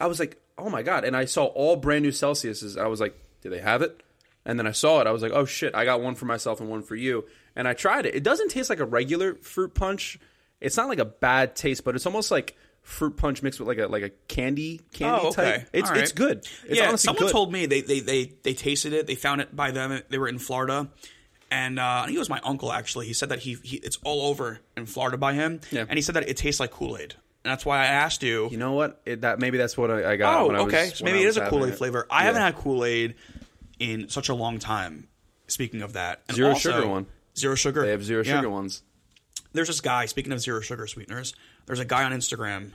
I 0.00 0.06
was 0.06 0.20
like, 0.20 0.40
"Oh 0.56 0.70
my 0.70 0.82
god." 0.82 1.04
And 1.04 1.16
I 1.16 1.24
saw 1.24 1.46
all 1.46 1.74
brand 1.76 2.04
new 2.04 2.12
Celsius's. 2.12 2.76
I 2.76 2.86
was 2.86 3.00
like, 3.00 3.18
"Do 3.42 3.50
they 3.50 3.58
have 3.58 3.82
it?" 3.82 4.02
And 4.44 4.58
then 4.58 4.66
I 4.66 4.72
saw 4.72 5.00
it. 5.00 5.06
I 5.06 5.10
was 5.12 5.22
like, 5.22 5.32
"Oh 5.32 5.44
shit, 5.44 5.74
I 5.74 5.84
got 5.84 6.00
one 6.00 6.14
for 6.14 6.24
myself 6.24 6.60
and 6.60 6.70
one 6.70 6.82
for 6.82 6.96
you." 6.96 7.26
And 7.56 7.68
I 7.68 7.74
tried 7.74 8.06
it. 8.06 8.14
It 8.14 8.22
doesn't 8.22 8.48
taste 8.50 8.70
like 8.70 8.80
a 8.80 8.84
regular 8.86 9.34
fruit 9.36 9.74
punch. 9.74 10.18
It's 10.60 10.76
not 10.76 10.88
like 10.88 10.98
a 10.98 11.04
bad 11.04 11.54
taste, 11.56 11.84
but 11.84 11.94
it's 11.94 12.06
almost 12.06 12.30
like 12.30 12.56
fruit 12.82 13.16
punch 13.18 13.42
mixed 13.42 13.60
with 13.60 13.68
like 13.68 13.78
a 13.78 13.86
like 13.86 14.02
a 14.02 14.08
candy 14.28 14.80
candy 14.94 15.20
Oh, 15.24 15.28
okay. 15.28 15.52
type. 15.58 15.68
It's 15.74 15.90
right. 15.90 16.00
it's 16.00 16.12
good. 16.12 16.38
It's 16.66 16.78
yeah, 16.78 16.94
someone 16.96 17.24
good. 17.26 17.32
told 17.32 17.52
me 17.52 17.66
they, 17.66 17.82
they 17.82 18.00
they 18.00 18.32
they 18.42 18.54
tasted 18.54 18.92
it. 18.94 19.06
They 19.06 19.14
found 19.14 19.40
it 19.42 19.54
by 19.54 19.70
them. 19.72 20.00
They 20.08 20.16
were 20.18 20.28
in 20.28 20.38
Florida, 20.38 20.88
and 21.50 21.78
uh, 21.78 21.82
I 21.82 22.04
think 22.06 22.16
it 22.16 22.20
was 22.20 22.30
my 22.30 22.40
uncle 22.42 22.72
actually. 22.72 23.06
He 23.06 23.12
said 23.12 23.28
that 23.28 23.40
he, 23.40 23.58
he 23.62 23.76
it's 23.76 23.98
all 24.04 24.22
over 24.30 24.60
in 24.76 24.86
Florida 24.86 25.18
by 25.18 25.34
him, 25.34 25.60
Yeah. 25.70 25.84
and 25.88 25.98
he 25.98 26.02
said 26.02 26.14
that 26.16 26.28
it 26.28 26.36
tastes 26.38 26.60
like 26.60 26.70
Kool 26.70 26.96
Aid. 26.96 27.14
And 27.44 27.50
that's 27.50 27.64
why 27.64 27.78
I 27.80 27.86
asked 27.86 28.22
you. 28.22 28.48
You 28.50 28.58
know 28.58 28.72
what? 28.72 29.00
It, 29.06 29.22
that 29.22 29.38
maybe 29.38 29.56
that's 29.58 29.76
what 29.76 29.90
I, 29.90 30.12
I 30.12 30.16
got. 30.16 30.40
oh, 30.42 30.46
when 30.48 30.56
I 30.56 30.62
was, 30.62 30.74
okay. 30.74 30.90
So 30.94 31.04
maybe 31.04 31.20
it 31.22 31.26
is 31.26 31.36
a 31.38 31.48
Kool 31.48 31.64
Aid 31.66 31.74
flavor. 31.74 32.06
I 32.10 32.20
Yeah. 32.20 32.24
haven't 32.26 32.42
had 32.42 32.56
Kool 32.56 32.84
Aid 32.84 33.14
in 33.80 34.08
such 34.08 34.28
a 34.28 34.34
long 34.34 34.60
time. 34.60 35.08
Speaking 35.48 35.82
of 35.82 35.94
that, 35.94 36.22
and 36.28 36.36
Zero 36.36 36.50
also- 36.50 36.70
sugar 36.70 36.86
one. 36.88 37.06
Zero 37.36 37.54
sugar. 37.56 37.82
They 37.84 37.90
have 37.90 38.04
zero 38.04 38.22
Yeah. 38.24 38.36
sugar 38.36 38.50
ones. 38.50 38.82
there's 39.52 39.66
this 39.66 39.80
guy. 39.80 40.06
Speaking 40.06 40.30
of 40.32 40.40
zero 40.40 40.60
sugar 40.60 40.86
sweeteners, 40.86 41.34
there's 41.66 41.80
a 41.80 41.84
guy 41.84 42.04
on 42.04 42.12
Instagram 42.12 42.70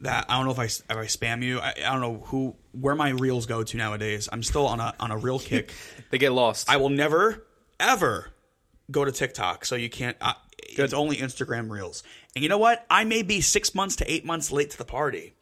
that 0.00 0.26
I 0.28 0.36
don't 0.36 0.44
know 0.44 0.50
if 0.52 0.58
I 0.58 0.64
if 0.64 0.90
I 0.90 1.06
spam 1.06 1.42
you. 1.42 1.58
I, 1.60 1.70
I 1.78 1.92
don't 1.92 2.00
know 2.02 2.22
who 2.26 2.54
where 2.72 2.94
my 2.94 3.10
reels 3.10 3.46
go 3.46 3.62
to 3.62 3.76
nowadays. 3.78 4.28
I'm 4.30 4.42
still 4.42 4.66
on 4.66 4.78
a 4.80 4.92
on 5.00 5.10
a 5.10 5.16
real 5.16 5.38
kick. 5.38 5.72
They 6.10 6.18
get 6.18 6.32
lost. 6.32 6.68
I 6.68 6.76
will 6.76 6.90
never 6.90 7.46
ever 7.80 8.28
go 8.90 9.06
to 9.06 9.12
TikTok, 9.12 9.64
so 9.64 9.74
you 9.76 9.88
can't. 9.88 10.16
Uh, 10.20 10.34
it's 10.58 10.92
only 10.92 11.16
Instagram 11.16 11.70
reels. 11.70 12.02
And 12.36 12.42
you 12.42 12.48
know 12.50 12.58
what? 12.58 12.84
I 12.90 13.04
may 13.04 13.22
be 13.22 13.40
six 13.40 13.74
months 13.74 13.96
to 13.96 14.12
eight 14.12 14.24
months 14.26 14.50
late 14.52 14.70
to 14.72 14.78
the 14.78 14.84
party. 14.84 15.32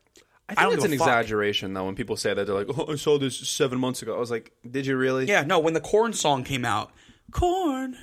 I 0.51 0.53
I 0.53 0.67
think 0.69 0.71
don't 0.71 0.75
it's 0.75 0.85
an 0.85 0.99
fuck. 0.99 1.09
exaggeration 1.09 1.73
though 1.75 1.85
when 1.87 1.95
people 1.95 2.17
say 2.17 2.35
that 2.35 2.47
they're 2.47 2.55
like, 2.55 2.69
"Oh, 2.79 2.93
I 2.93 2.97
saw 2.97 3.19
this 3.19 3.37
seven 3.37 3.79
months 3.79 4.03
ago." 4.03 4.15
I 4.17 4.19
was 4.19 4.31
like, 4.31 4.53
"Did 4.69 4.87
you 4.87 4.97
really?" 4.97 5.27
Yeah, 5.27 5.43
no. 5.43 5.59
When 5.59 5.75
the 5.75 5.81
corn 5.81 6.13
song 6.13 6.45
came 6.45 6.65
out, 6.65 6.91
corn. 7.33 7.97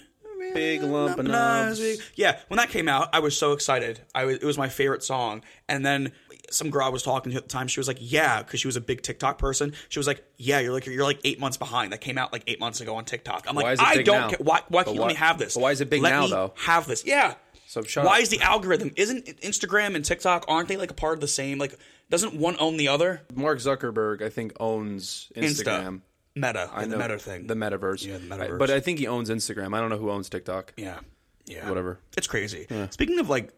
Big 0.54 0.82
lump 0.82 1.18
of 1.20 1.25
nubs. 1.25 1.82
Yeah, 2.16 2.39
when 2.48 2.58
that 2.58 2.70
came 2.70 2.88
out, 2.88 3.10
I 3.13 3.20
was 3.20 3.38
so 3.38 3.51
excited. 3.51 4.01
I 4.16 4.24
was, 4.25 4.36
it 4.38 4.44
was 4.46 4.58
my 4.58 4.70
favorite 4.70 5.04
song. 5.04 5.44
And 5.68 5.86
then 5.86 6.13
some 6.50 6.70
girl 6.70 6.86
I 6.86 6.89
was 6.89 7.04
talking 7.04 7.32
to 7.34 7.38
at 7.38 7.44
the 7.44 7.50
time, 7.50 7.68
she 7.68 7.80
was 7.80 7.88
like, 7.88 7.98
"Yeah," 8.00 8.44
because 8.44 8.60
she 8.62 8.68
was 8.68 8.75
a 8.77 8.82
big 8.82 9.01
TikTok 9.01 9.39
person. 9.39 9.74
She 9.89 10.00
was 10.00 10.08
like, 10.08 10.24
"Yeah, 10.38 10.60
you're 10.60 10.72
like 10.74 10.86
you're 10.86 11.04
like 11.04 11.20
eight 11.25 11.39
months 11.39 11.58
behind. 11.58 11.92
That 11.92 12.01
came 12.01 12.18
out 12.18 12.32
like 12.32 12.44
eight 12.48 12.60
months 12.60 12.80
ago 12.82 12.96
on 12.96 13.04
TikTok." 13.04 13.46
I'm 13.50 13.56
like, 13.56 13.63
Why 13.66 13.72
is 13.74 13.80
it 13.80 13.86
"I 13.86 14.01
don't 14.04 14.30
care. 14.30 14.38
Why? 14.39 14.62
Why 14.70 14.84
But 14.84 14.86
can't 14.86 14.96
you 14.96 15.01
why- 15.01 15.08
let 15.08 15.13
me 15.13 15.20
have 15.20 15.38
this? 15.38 15.56
but 15.56 15.62
why 15.62 15.72
is 15.72 15.82
it 15.82 15.89
big 15.89 16.01
Let 16.01 16.12
now, 16.12 16.27
though? 16.27 16.54
Have 16.58 16.88
this? 16.88 17.04
Yeah. 17.06 17.34
So 17.66 17.82
why 18.01 18.18
up. 18.18 18.22
is 18.22 18.30
the 18.30 18.39
algorithm? 18.42 18.92
Isn't 18.96 19.25
Instagram 19.42 19.96
and 19.96 20.06
TikTok 20.06 20.46
aren't 20.48 20.70
they 20.70 20.77
like 20.77 20.92
a 20.92 20.94
part 20.94 21.16
of 21.16 21.20
the 21.20 21.27
same? 21.27 21.58
Like, 21.58 21.77
doesn't 22.10 22.34
one 22.36 22.56
own 22.60 22.78
the 22.78 22.88
other? 22.88 23.22
Mark 23.36 23.60
Zuckerberg, 23.60 24.22
I 24.22 24.30
think, 24.30 24.54
owns 24.60 25.30
Instagram. 25.36 26.02
Insta, 26.02 26.02
Meta, 26.36 26.70
I 26.74 26.86
the 26.86 26.98
Meta 26.98 27.18
thing. 27.18 27.48
the 27.48 27.56
metaverse. 27.56 28.06
Yeah, 28.06 28.18
the 28.20 28.54
I- 28.54 28.58
but 28.58 28.70
I 28.70 28.80
think 28.80 29.00
he 29.00 29.08
owns 29.08 29.30
Instagram. 29.30 29.76
I 29.76 29.80
don't 29.82 29.90
know 29.90 29.98
who 29.98 30.12
owns 30.12 30.30
TikTok. 30.30 30.74
Yeah. 30.78 31.00
Yeah. 31.46 31.68
Whatever. 31.68 32.00
It's 32.18 32.28
crazy. 32.28 32.68
Speaking 32.92 33.20
of 33.20 33.30
like 33.30 33.52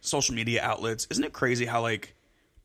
social 0.00 0.34
media 0.34 0.62
outlets, 0.62 1.06
isn't 1.10 1.24
it 1.24 1.32
crazy 1.32 1.66
how 1.66 1.82
like 1.82 2.14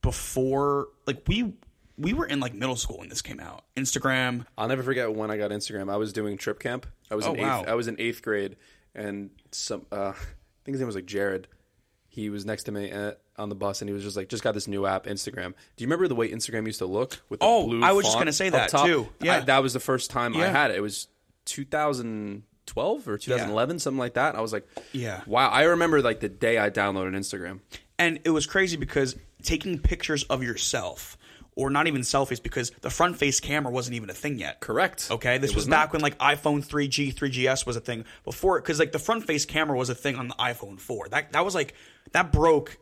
before 0.02 0.88
like 1.06 1.24
we 1.28 1.54
we 1.98 2.14
were 2.14 2.26
in 2.26 2.40
like 2.40 2.54
middle 2.54 2.76
school 2.76 3.00
when 3.00 3.10
this 3.10 3.22
came 3.22 3.40
out. 3.40 3.64
Instagram. 3.76 4.46
I'll 4.58 4.68
never 4.68 4.84
forget 4.84 5.14
when 5.14 5.32
I 5.32 5.38
got 5.38 5.52
Instagram. 5.52 5.92
I 5.92 5.98
was 5.98 6.14
doing 6.14 6.38
trip 6.38 6.60
camp. 6.60 6.86
I 7.10 7.16
was 7.16 7.26
Oh, 7.26 7.34
in 7.34 7.40
eighth, 7.40 7.44
wow. 7.46 7.66
I 7.68 7.74
was 7.74 7.88
in 7.88 7.96
eighth 8.00 8.22
grade, 8.22 8.56
and 8.94 9.32
some 9.52 9.86
uh, 9.92 10.14
I 10.16 10.64
think 10.64 10.74
his 10.76 10.80
name 10.80 10.86
was 10.88 10.96
like 10.96 11.06
Jared. 11.08 11.48
He 12.08 12.30
was 12.30 12.46
next 12.46 12.64
to 12.64 12.72
me 12.72 12.90
at, 12.92 13.20
on 13.38 13.50
the 13.50 13.56
bus, 13.56 13.82
and 13.82 13.90
he 13.90 13.94
was 13.94 14.04
just 14.04 14.18
like, 14.18 14.30
"Just 14.30 14.44
got 14.44 14.54
this 14.54 14.68
new 14.68 14.86
app, 14.86 15.06
Instagram." 15.06 15.54
Do 15.76 15.84
you 15.84 15.88
remember 15.88 16.08
the 16.08 16.16
way 16.16 16.30
Instagram 16.32 16.66
used 16.66 16.80
to 16.80 16.86
look 16.86 17.22
with 17.30 17.40
the 17.40 17.46
Oh, 17.46 17.68
blue? 17.68 17.84
I 17.84 17.92
was 17.92 18.06
just 18.06 18.18
gonna 18.18 18.34
say 18.34 18.50
that, 18.50 18.70
top? 18.70 18.86
too. 18.86 19.10
Yeah. 19.22 19.38
I- 19.38 19.40
that 19.42 19.64
was 19.64 19.74
the 19.74 19.80
first 19.80 20.10
time 20.10 20.36
I 20.36 20.48
had 20.48 20.72
it. 20.72 20.78
It 20.78 20.82
was 20.82 21.08
2012 21.46 23.08
or 23.08 23.18
2011, 23.18 23.80
something 23.80 24.00
like 24.00 24.14
that. 24.16 24.36
I 24.36 24.42
was 24.42 24.54
like, 24.54 24.68
Yeah. 24.92 25.22
wow." 25.28 25.50
I 25.50 25.64
remember 25.64 26.02
like 26.02 26.20
the 26.20 26.30
day 26.30 26.58
I 26.58 26.70
downloaded 26.70 27.16
Instagram. 27.16 27.60
And 28.00 28.20
it 28.26 28.30
was 28.30 28.46
crazy 28.46 28.78
because 28.78 29.16
taking 29.44 29.80
pictures 29.80 30.24
of 30.26 30.44
yourself 30.44 31.18
or 31.56 31.72
not 31.72 31.88
even 31.88 32.02
selfies 32.02 32.42
because 32.42 32.72
the 32.82 32.90
front 32.92 33.18
face 33.18 33.40
camera 33.40 33.72
wasn't 33.72 33.96
even 33.96 34.10
a 34.12 34.14
thing 34.14 34.38
yet. 34.38 34.60
Correct. 34.60 35.08
Okay, 35.10 35.40
this 35.40 35.50
It 35.52 35.56
was, 35.56 35.66
was 35.66 35.70
back 35.72 35.92
when 35.94 36.02
like 36.04 36.16
iPhone 36.20 36.64
3G, 36.64 37.12
3GS 37.16 37.66
was 37.66 37.76
a 37.76 37.80
thing 37.80 38.06
before 38.24 38.60
because 38.62 38.78
like 38.78 38.92
the 38.92 39.00
front 39.00 39.26
face 39.26 39.46
camera 39.46 39.76
was 39.76 39.90
a 39.90 39.96
thing 39.96 40.16
on 40.18 40.28
the 40.28 40.36
iPhone 40.36 40.80
4. 40.80 41.10
That 41.10 41.32
that 41.32 41.44
was 41.44 41.56
like 41.56 41.74
that 42.12 42.32
broke 42.32 42.78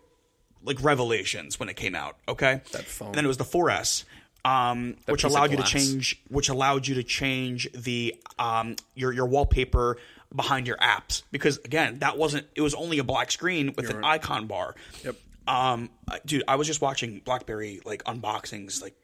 like 0.66 0.84
revelations 0.84 1.60
when 1.60 1.70
it 1.70 1.76
came 1.76 1.96
out. 1.96 2.18
Okay, 2.28 2.62
that 2.72 2.86
phone. 2.86 3.10
And 3.10 3.16
then 3.16 3.26
it 3.26 3.28
was 3.28 3.38
the 3.38 3.44
4S. 3.46 4.04
Um, 4.44 4.98
which 5.08 5.24
allowed 5.24 5.50
you 5.50 5.58
to 5.58 5.64
change, 5.64 6.22
which 6.30 6.50
allowed 6.50 6.88
you 6.88 6.96
to 6.96 7.04
change 7.04 7.68
the 7.74 8.16
um, 8.38 8.76
your 8.94 9.12
your 9.12 9.26
wallpaper 9.26 9.98
behind 10.36 10.68
your 10.68 10.78
apps 10.78 11.24
because 11.32 11.58
again 11.60 12.00
that 12.00 12.18
wasn't 12.18 12.46
it 12.56 12.62
was 12.62 12.74
only 12.76 13.00
a 13.00 13.04
black 13.04 13.32
screen 13.32 13.74
with 13.76 13.90
an 13.90 14.04
icon 14.04 14.46
bar. 14.46 14.76
Yep. 15.04 15.16
Um, 15.48 15.90
dude, 16.26 16.44
I 16.48 16.56
was 16.56 16.68
just 16.68 16.82
watching 16.82 17.22
BlackBerry 17.24 17.82
like 17.86 18.04
unboxings 18.04 18.82
like 18.82 18.96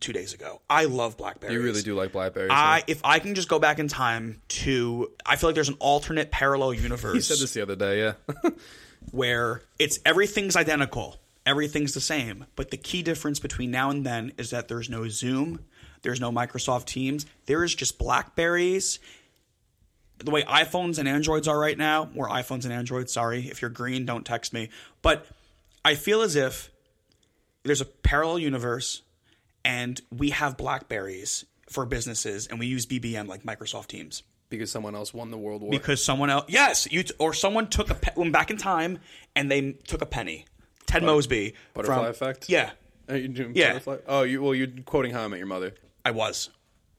two 0.00 0.12
days 0.12 0.32
ago. 0.34 0.60
I 0.68 0.84
love 0.84 1.16
BlackBerry. 1.16 1.52
You 1.52 1.62
really 1.62 1.82
do 1.82 1.94
like 1.94 2.12
Blackberry. 2.12 2.48
I 2.50 2.82
if 2.86 3.00
I 3.04 3.18
can 3.18 3.34
just 3.34 3.48
go 3.48 3.58
back 3.58 3.78
in 3.78 3.88
time 3.88 4.40
to 4.48 5.10
I 5.24 5.36
feel 5.36 5.48
like 5.48 5.54
there's 5.54 5.68
an 5.68 5.76
alternate 5.80 6.30
parallel 6.30 6.74
universe 6.88 7.14
you 7.14 7.20
said 7.20 7.38
this 7.38 7.52
the 7.52 7.62
other 7.62 7.76
day, 7.76 7.98
yeah. 8.00 8.12
where 9.10 9.62
it's 9.78 9.98
everything's 10.04 10.56
identical, 10.56 11.16
everything's 11.46 11.94
the 11.94 12.00
same, 12.00 12.46
but 12.56 12.70
the 12.70 12.76
key 12.76 13.02
difference 13.02 13.40
between 13.40 13.70
now 13.70 13.90
and 13.90 14.04
then 14.04 14.32
is 14.36 14.50
that 14.50 14.68
there's 14.68 14.90
no 14.90 15.08
Zoom, 15.08 15.64
there's 16.02 16.20
no 16.20 16.30
Microsoft 16.30 16.86
Teams, 16.86 17.26
there 17.46 17.64
is 17.64 17.74
just 17.74 17.98
Blackberries. 17.98 18.98
The 20.18 20.32
way 20.32 20.42
iPhones 20.42 20.98
and 20.98 21.08
Androids 21.08 21.46
are 21.46 21.58
right 21.58 21.78
now, 21.78 22.10
or 22.16 22.28
iPhones 22.28 22.64
and 22.64 22.72
Androids, 22.72 23.12
sorry, 23.12 23.48
if 23.48 23.62
you're 23.62 23.70
green, 23.70 24.04
don't 24.04 24.26
text 24.26 24.52
me. 24.52 24.68
But 25.00 25.26
I 25.84 25.94
feel 25.94 26.22
as 26.22 26.34
if 26.34 26.70
there's 27.62 27.80
a 27.80 27.84
parallel 27.84 28.40
universe 28.40 29.02
and 29.64 30.00
we 30.10 30.30
have 30.30 30.56
Blackberries 30.56 31.44
for 31.68 31.86
businesses 31.86 32.46
and 32.48 32.58
we 32.58 32.66
use 32.66 32.84
BBM 32.84 33.28
like 33.28 33.44
Microsoft 33.44 33.86
Teams 33.86 34.24
because 34.50 34.70
someone 34.70 34.94
else 34.94 35.12
won 35.12 35.30
the 35.30 35.38
world 35.38 35.62
war. 35.62 35.70
because 35.70 36.04
someone 36.04 36.30
else 36.30 36.44
yes 36.48 36.86
you 36.90 37.02
t- 37.02 37.14
or 37.18 37.32
someone 37.34 37.68
took 37.68 37.90
a 37.90 37.94
pe- 37.94 38.12
went 38.16 38.32
back 38.32 38.50
in 38.50 38.56
time 38.56 38.98
and 39.36 39.50
they 39.50 39.72
took 39.86 40.02
a 40.02 40.06
penny 40.06 40.46
ted 40.86 41.02
mosby 41.02 41.54
Butterfly 41.74 41.96
from, 41.96 42.06
effect? 42.06 42.48
yeah 42.48 42.70
Are 43.08 43.16
you 43.16 43.28
doing 43.28 43.52
Yeah. 43.54 43.68
butterfly? 43.74 43.96
Oh, 44.06 44.22
you 44.22 44.42
well, 44.42 44.54
you're 44.54 44.68
quoting 44.84 45.12
How 45.12 45.24
I 45.24 45.28
Met 45.28 45.38
Your 45.38 45.46
Mother. 45.46 45.74
i 46.04 46.10
was 46.10 46.50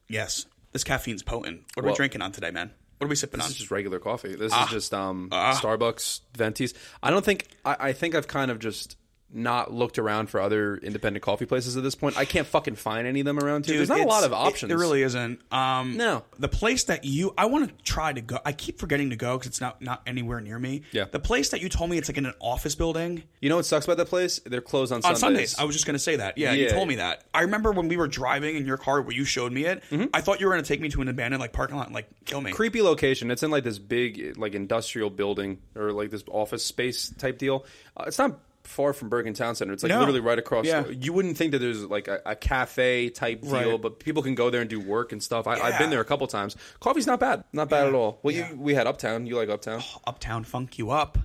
yes 0.08 0.46
this 0.72 0.84
caffeine's 0.84 1.22
potent 1.22 1.62
what 1.74 1.82
are 1.82 1.86
Well- 1.86 1.92
we 1.94 1.96
drinking 1.96 2.22
on 2.22 2.32
today 2.32 2.50
man 2.50 2.70
what 2.98 3.06
are 3.06 3.08
we 3.08 3.16
sipping 3.16 3.40
on 3.40 3.44
This 3.46 3.52
is 3.52 3.58
just 3.60 3.70
regular 3.70 3.98
coffee. 3.98 4.34
This 4.36 4.52
Ah. 4.54 4.66
is 4.66 4.70
just 4.72 4.92
um, 4.92 5.30
Starbucks 5.32 6.20
Ventis. 6.34 6.74
I 7.02 7.08
don't 7.10 7.24
think 7.24 7.48
I, 7.64 7.76
I 7.88 7.92
think 7.94 8.14
I've 8.14 8.28
kind 8.28 8.50
of 8.50 8.58
just 8.58 8.96
not 9.32 9.72
looked 9.72 9.98
around 9.98 10.28
for 10.28 10.40
other 10.40 10.76
independent 10.76 11.22
coffee 11.22 11.46
places 11.46 11.76
at 11.76 11.82
this 11.82 11.94
point. 11.94 12.16
I 12.18 12.24
can't 12.24 12.46
fucking 12.46 12.74
find 12.74 13.06
any 13.06 13.20
of 13.20 13.26
them 13.26 13.38
around 13.38 13.64
here. 13.66 13.74
Dude, 13.74 13.88
There's 13.88 13.98
not 13.98 14.00
a 14.06 14.08
lot 14.08 14.24
of 14.24 14.32
it- 14.32 14.34
options. 14.34 14.68
There 14.70 14.78
really 14.78 15.02
isn't. 15.02 15.40
Um, 15.52 15.96
No. 15.96 16.24
the 16.38 16.48
place 16.48 16.84
that 16.84 17.04
you 17.04 17.32
I 17.38 17.46
want 17.46 17.68
to 17.68 17.84
try 17.84 18.12
to 18.12 18.20
go. 18.20 18.38
I 18.44 18.52
keep 18.52 18.78
forgetting 18.80 19.10
to 19.10 19.16
go 19.16 19.36
because 19.38 19.48
it's 19.48 19.60
not 19.60 19.80
not 19.80 20.02
anywhere 20.06 20.40
near 20.40 20.58
me. 20.58 20.82
Yeah. 20.92 21.04
The 21.10 21.20
place 21.20 21.50
that 21.50 21.60
you 21.60 21.68
told 21.68 21.90
me 21.90 21.98
it's 21.98 22.08
like 22.08 22.18
in 22.18 22.26
an 22.26 22.34
office 22.40 22.74
building 22.74 23.22
You 23.40 23.48
know 23.48 23.56
what 23.56 23.66
sucks 23.66 23.84
about 23.84 23.98
that 23.98 24.08
place? 24.08 24.40
They're 24.44 24.60
closed 24.60 24.92
on, 24.92 24.96
on 24.98 25.02
Sundays. 25.02 25.20
Sundays. 25.20 25.58
I 25.58 25.64
was 25.64 25.74
just 25.76 25.86
gonna 25.86 25.98
say 25.98 26.16
that. 26.16 26.36
Yeah, 26.36 26.52
you 26.52 26.68
told 26.70 26.88
me 26.88 26.96
that. 26.96 27.24
I 27.32 27.42
remember 27.42 27.72
when 27.72 27.88
we 27.88 27.96
were 27.96 28.08
driving 28.08 28.56
in 28.56 28.66
your 28.66 28.76
car 28.78 29.00
where 29.02 29.14
you 29.14 29.24
showed 29.24 29.52
me 29.52 29.64
it. 29.64 29.82
Mm-hmm. 29.90 30.06
I 30.12 30.20
thought 30.20 30.40
you 30.40 30.46
were 30.46 30.52
gonna 30.52 30.62
take 30.64 30.80
me 30.80 30.88
to 30.90 31.00
an 31.02 31.08
abandoned 31.08 31.40
like 31.40 31.52
parking 31.52 31.76
lot 31.76 31.86
and 31.86 31.94
like 31.94 32.08
kill 32.24 32.40
me. 32.40 32.52
Creepy 32.52 32.82
location. 32.82 33.30
It's 33.30 33.42
in 33.42 33.50
like 33.50 33.64
this 33.64 33.78
big 33.78 34.36
like 34.38 34.54
industrial 34.54 35.10
building 35.10 35.58
or 35.76 35.92
like 35.92 36.10
this 36.10 36.24
office 36.30 36.64
space 36.64 37.10
type 37.16 37.38
deal. 37.38 37.64
Uh, 37.96 38.04
it's 38.06 38.18
not 38.18 38.38
far 38.70 38.92
from 38.92 39.08
Bergen 39.08 39.34
Town 39.34 39.54
Center. 39.54 39.72
It's 39.72 39.82
like 39.82 39.90
No. 39.90 39.98
literally 39.98 40.20
right 40.20 40.38
across. 40.38 40.64
Yeah. 40.64 40.86
You 40.88 41.12
wouldn't 41.12 41.36
think 41.36 41.52
that 41.52 41.58
there's 41.58 41.84
like 41.84 42.08
a, 42.08 42.20
a 42.24 42.34
cafe 42.36 43.10
type 43.10 43.42
deal, 43.42 43.52
Right. 43.72 43.80
but 43.82 43.98
people 44.00 44.22
can 44.22 44.34
go 44.34 44.48
there 44.50 44.60
and 44.62 44.70
do 44.70 44.80
work 44.80 45.12
and 45.12 45.22
stuff. 45.22 45.46
I, 45.46 45.54
I've 45.54 45.72
Yeah. 45.74 45.78
been 45.78 45.90
there 45.90 46.00
a 46.00 46.04
couple 46.04 46.26
times. 46.26 46.56
Coffee's 46.80 47.06
not 47.06 47.20
bad. 47.20 47.44
Not 47.52 47.68
bad 47.68 47.86
at 47.88 47.94
all. 47.94 48.20
Well, 48.22 48.34
Yeah. 48.34 48.50
you, 48.50 48.56
we 48.56 48.74
had 48.74 48.86
Uptown. 48.86 49.26
You 49.26 49.36
like 49.36 49.48
Uptown? 49.48 49.82
Uptown 50.06 50.44
Funk 50.44 50.78
you 50.78 50.90
up. 50.90 51.18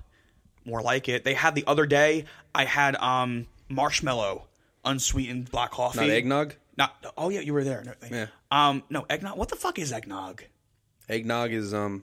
More 0.64 0.82
like 0.82 1.08
it. 1.08 1.24
They 1.24 1.34
had 1.34 1.54
the 1.54 1.64
other 1.66 1.86
day. 1.86 2.24
I 2.54 2.64
had 2.64 2.96
um 2.96 3.46
marshmallow 3.68 4.46
unsweetened 4.84 5.50
black 5.50 5.70
coffee. 5.70 6.00
Not 6.00 6.10
eggnog. 6.10 6.54
Not. 6.76 7.12
Oh 7.16 7.28
yeah, 7.30 7.40
you 7.40 7.54
were 7.54 7.64
there. 7.64 7.82
No, 7.84 7.92
Yeah. 8.10 8.26
Um. 8.50 8.82
No 8.90 9.06
eggnog. 9.08 9.38
What 9.38 9.48
the 9.48 9.56
fuck 9.56 9.78
is 9.78 9.92
eggnog? 9.92 10.42
Eggnog 11.08 11.52
is 11.52 11.72
um, 11.72 12.02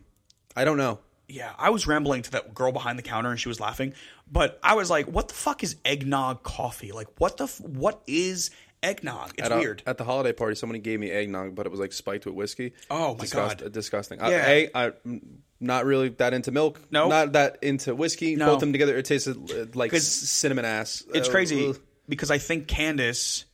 I 0.55 0.63
don't 0.65 0.77
know. 0.77 0.99
Yeah, 1.27 1.53
I 1.57 1.69
was 1.69 1.87
rambling 1.87 2.21
to 2.23 2.31
that 2.31 2.53
girl 2.53 2.71
behind 2.71 2.99
the 2.99 3.03
counter 3.03 3.29
and 3.31 3.39
she 3.39 3.47
was 3.49 3.59
laughing, 3.59 3.93
but 4.31 4.59
I 4.63 4.75
was 4.75 4.89
like, 4.89 5.07
what 5.07 5.27
the 5.29 5.33
fuck 5.33 5.63
is 5.63 5.75
eggnog 5.85 6.43
coffee? 6.43 6.91
Like, 6.91 7.07
what 7.19 7.37
the 7.37 7.45
f- 7.45 7.59
what 7.61 8.01
is 8.07 8.51
eggnog? 8.81 9.31
It's 9.37 9.47
At, 9.49 9.51
a- 9.53 9.57
weird. 9.57 9.83
at 9.85 9.97
the 9.97 10.03
holiday 10.03 10.33
party, 10.33 10.55
somebody 10.55 10.79
gave 10.79 10.99
me 10.99 11.09
eggnog, 11.11 11.55
but 11.55 11.65
it 11.65 11.69
was 11.69 11.79
like 11.79 11.93
spiked 11.93 12.25
with 12.25 12.35
whiskey. 12.35 12.73
Oh, 12.91 13.13
my 13.15 13.21
Disgust- 13.21 13.57
God. 13.59 13.71
disgusting. 13.71 14.19
Yeah. 14.19 14.67
I'm 14.75 15.39
not 15.59 15.85
really 15.85 16.09
that 16.09 16.33
into 16.33 16.51
milk. 16.51 16.81
No. 16.91 17.07
not 17.07 17.31
that 17.33 17.59
into 17.61 17.95
whiskey. 17.95 18.35
No. 18.35 18.47
Both 18.47 18.55
of 18.55 18.59
them 18.61 18.73
together, 18.73 18.97
it 18.97 19.05
tasted 19.05 19.75
like 19.75 19.93
cinnamon 19.95 20.65
ass. 20.65 21.03
it's 21.13 21.29
Uh, 21.29 21.31
crazy 21.31 21.69
ugh. 21.69 21.79
because 22.09 22.29
I 22.31 22.37
think 22.37 22.67
Candace 22.67 23.45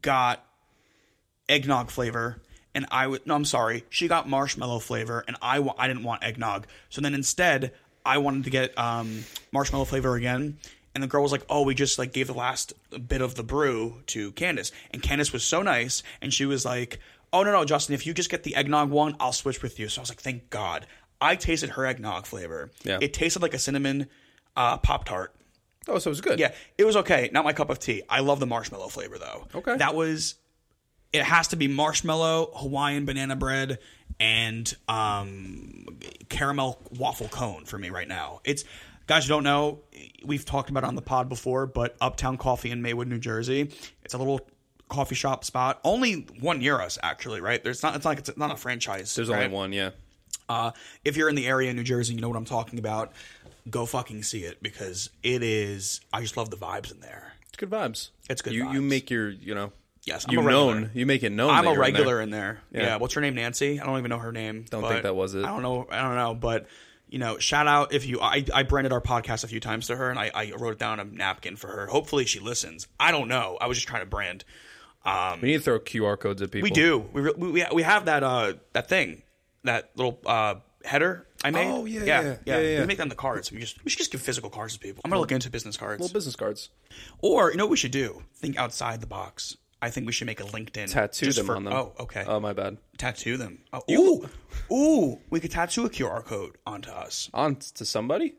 got 0.00 0.42
eggnog 1.48 1.90
flavor 1.90 2.40
and 2.78 2.86
I 2.90 3.06
would 3.08 3.26
no 3.26 3.34
I'm 3.34 3.44
sorry 3.44 3.84
she 3.90 4.06
got 4.08 4.28
marshmallow 4.28 4.78
flavor 4.78 5.24
and 5.26 5.36
I 5.42 5.58
wa- 5.58 5.74
I 5.76 5.88
didn't 5.88 6.04
want 6.04 6.22
eggnog 6.22 6.66
so 6.88 7.00
then 7.00 7.12
instead 7.14 7.72
I 8.06 8.18
wanted 8.18 8.44
to 8.44 8.50
get 8.50 8.78
um, 8.78 9.24
marshmallow 9.52 9.84
flavor 9.84 10.14
again 10.14 10.56
and 10.94 11.02
the 11.02 11.08
girl 11.08 11.22
was 11.22 11.32
like 11.32 11.44
oh 11.50 11.62
we 11.62 11.74
just 11.74 11.98
like 11.98 12.12
gave 12.12 12.28
the 12.28 12.32
last 12.34 12.72
bit 13.08 13.20
of 13.20 13.34
the 13.34 13.42
brew 13.42 14.00
to 14.06 14.30
Candace 14.32 14.70
and 14.92 15.02
Candace 15.02 15.32
was 15.32 15.42
so 15.44 15.60
nice 15.62 16.02
and 16.22 16.32
she 16.32 16.46
was 16.46 16.64
like 16.64 17.00
oh 17.32 17.42
no 17.42 17.50
no 17.52 17.64
Justin 17.64 17.94
if 17.94 18.06
you 18.06 18.14
just 18.14 18.30
get 18.30 18.44
the 18.44 18.54
eggnog 18.54 18.90
one 18.90 19.16
I'll 19.20 19.32
switch 19.32 19.60
with 19.62 19.78
you 19.80 19.88
so 19.88 20.00
I 20.00 20.02
was 20.02 20.08
like 20.10 20.20
thank 20.20 20.48
God 20.50 20.86
I 21.20 21.34
tasted 21.34 21.70
her 21.70 21.84
eggnog 21.84 22.26
flavor 22.26 22.70
Yeah. 22.84 22.98
it 23.00 23.12
tasted 23.12 23.42
like 23.42 23.54
a 23.54 23.58
cinnamon 23.58 24.06
uh, 24.56 24.78
pop 24.78 25.04
tart 25.04 25.34
Oh, 25.90 25.98
so 25.98 26.10
it 26.10 26.12
was 26.12 26.20
good. 26.20 26.38
yeah, 26.38 26.52
it 26.76 26.84
was 26.84 26.96
okay. 26.96 27.30
Not 27.32 27.44
my 27.44 27.54
cup 27.54 27.70
of 27.70 27.78
tea. 27.78 28.02
I 28.10 28.20
love 28.20 28.40
the 28.40 28.46
marshmallow 28.46 28.88
flavor 28.88 29.16
though. 29.16 29.46
Okay. 29.54 29.74
That 29.78 29.94
was 29.94 30.34
it 31.12 31.22
has 31.22 31.48
to 31.48 31.56
be 31.56 31.68
marshmallow, 31.68 32.50
Hawaiian 32.54 33.04
banana 33.04 33.36
bread, 33.36 33.78
and 34.20 34.74
um, 34.88 35.86
caramel 36.28 36.80
waffle 36.98 37.28
cone 37.28 37.64
for 37.64 37.78
me 37.78 37.90
right 37.90 38.08
now. 38.08 38.40
It's 38.44 38.64
guys 39.06 39.26
you 39.26 39.30
don't 39.30 39.44
know, 39.44 39.80
we've 40.24 40.44
talked 40.44 40.70
about 40.70 40.84
it 40.84 40.86
on 40.86 40.94
the 40.94 41.02
pod 41.02 41.28
before, 41.28 41.66
but 41.66 41.96
Uptown 42.00 42.36
Coffee 42.36 42.70
in 42.70 42.82
Maywood, 42.82 43.08
New 43.08 43.18
Jersey. 43.18 43.70
It's 44.04 44.14
a 44.14 44.18
little 44.18 44.46
coffee 44.88 45.14
shop 45.14 45.44
spot. 45.44 45.80
Only 45.84 46.26
one 46.40 46.58
near 46.58 46.80
us, 46.80 46.98
actually. 47.02 47.40
Right? 47.40 47.62
There's 47.62 47.82
not. 47.82 47.96
It's 47.96 48.04
not 48.04 48.10
like 48.10 48.18
it's 48.18 48.36
not 48.36 48.52
a 48.52 48.56
franchise. 48.56 49.14
There's 49.14 49.28
right? 49.28 49.44
only 49.44 49.54
one. 49.54 49.72
Yeah. 49.72 49.90
Uh, 50.48 50.70
if 51.04 51.16
you're 51.16 51.28
in 51.28 51.34
the 51.34 51.46
area 51.46 51.70
in 51.70 51.76
New 51.76 51.84
Jersey, 51.84 52.14
you 52.14 52.20
know 52.20 52.28
what 52.28 52.36
I'm 52.36 52.44
talking 52.44 52.78
about. 52.78 53.12
Go 53.68 53.84
fucking 53.84 54.22
see 54.22 54.44
it 54.44 54.62
because 54.62 55.10
it 55.22 55.42
is. 55.42 56.00
I 56.12 56.22
just 56.22 56.36
love 56.36 56.50
the 56.50 56.56
vibes 56.56 56.90
in 56.90 57.00
there. 57.00 57.32
It's 57.48 57.56
good 57.56 57.70
vibes. 57.70 58.10
It's 58.30 58.40
good 58.40 58.54
You 58.54 58.70
you 58.72 58.80
make 58.82 59.10
your 59.10 59.28
you 59.28 59.54
know. 59.54 59.72
Yes, 60.08 60.24
I'm 60.26 60.32
you 60.32 60.40
regular. 60.40 60.80
known. 60.80 60.90
You 60.94 61.06
make 61.06 61.22
it 61.22 61.30
known. 61.30 61.50
I'm 61.50 61.66
a 61.66 61.68
in 61.68 61.74
there. 61.74 61.80
regular 61.80 62.20
in 62.20 62.30
there. 62.30 62.60
Yeah. 62.72 62.82
Yeah. 62.82 62.96
What's 62.96 63.14
her 63.14 63.20
name? 63.20 63.34
Nancy. 63.34 63.78
I 63.78 63.84
don't 63.84 63.98
even 63.98 64.08
know 64.08 64.18
her 64.18 64.32
name. 64.32 64.64
Don't 64.70 64.82
think 64.82 65.02
that 65.02 65.14
was 65.14 65.34
it. 65.34 65.44
I 65.44 65.48
don't 65.48 65.62
know. 65.62 65.86
I 65.90 66.00
don't 66.02 66.16
know. 66.16 66.34
But 66.34 66.66
you 67.08 67.18
know, 67.18 67.38
shout 67.38 67.66
out 67.66 67.92
if 67.92 68.06
you. 68.06 68.20
I, 68.20 68.44
I 68.54 68.62
branded 68.62 68.92
our 68.92 69.00
podcast 69.00 69.44
a 69.44 69.48
few 69.48 69.60
times 69.60 69.88
to 69.88 69.96
her, 69.96 70.10
and 70.10 70.18
I, 70.18 70.30
I 70.34 70.52
wrote 70.58 70.72
it 70.72 70.78
down 70.78 70.98
on 71.00 71.08
a 71.08 71.10
napkin 71.10 71.56
for 71.56 71.68
her. 71.68 71.86
Hopefully, 71.86 72.24
she 72.24 72.40
listens. 72.40 72.88
I 72.98 73.12
don't 73.12 73.28
know. 73.28 73.58
I 73.60 73.66
was 73.66 73.76
just 73.76 73.88
trying 73.88 74.02
to 74.02 74.06
brand. 74.06 74.44
Um, 75.04 75.40
We 75.40 75.48
need 75.48 75.58
to 75.58 75.62
throw 75.62 75.78
QR 75.78 76.18
codes 76.18 76.42
at 76.42 76.50
people. 76.50 76.64
we 76.66 76.70
do. 76.70 76.98
We 77.12 77.20
re- 77.22 77.34
we 77.36 77.66
we 77.72 77.82
have 77.82 78.06
that 78.06 78.22
uh 78.22 78.54
that 78.72 78.88
thing, 78.88 79.22
that 79.64 79.90
little 79.94 80.20
uh 80.26 80.56
header 80.84 81.26
I 81.44 81.50
made. 81.50 81.68
Oh, 81.68 81.84
yeah, 81.84 82.00
yeah, 82.00 82.22
yeah. 82.22 82.36
yeah. 82.44 82.60
Yeah. 82.60 82.80
We 82.80 82.86
make 82.86 82.98
them 82.98 83.08
the 83.08 83.14
cards. 83.14 83.52
We 83.52 83.60
just 83.60 83.82
we 83.84 83.90
should 83.90 83.98
just 83.98 84.10
give 84.10 84.20
physical 84.20 84.50
cards 84.50 84.74
to 84.74 84.80
people. 84.80 85.02
I'm 85.04 85.10
gonna 85.10 85.20
look 85.20 85.32
into 85.32 85.50
business 85.50 85.76
cards. 85.76 86.00
Little 86.00 86.12
business 86.12 86.36
cards. 86.36 86.70
Or 87.20 87.50
you 87.50 87.56
know 87.56 87.64
what 87.64 87.70
we 87.70 87.76
should 87.76 87.92
do? 87.92 88.22
Think 88.34 88.58
outside 88.58 89.00
the 89.00 89.06
box. 89.06 89.56
I 89.80 89.90
think 89.90 90.06
we 90.06 90.12
should 90.12 90.26
make 90.26 90.40
a 90.40 90.44
LinkedIn 90.44 90.90
Tattoo 90.90 91.26
just 91.26 91.38
them 91.38 91.46
for- 91.46 91.56
on 91.56 91.64
them. 91.64 91.72
Oh, 91.72 91.92
okay. 92.00 92.24
Oh 92.26 92.40
my 92.40 92.52
bad. 92.52 92.78
tattoo 92.96 93.36
them. 93.36 93.60
Oh, 93.72 93.82
ooh, 93.90 94.28
ooh, 94.74 95.20
we 95.30 95.38
could 95.40 95.50
tattoo 95.52 95.84
a 95.84 95.90
QR 95.90 96.24
code 96.24 96.56
onto 96.66 96.90
us. 96.90 97.30
On 97.32 97.54
to 97.56 97.84
somebody. 97.84 98.34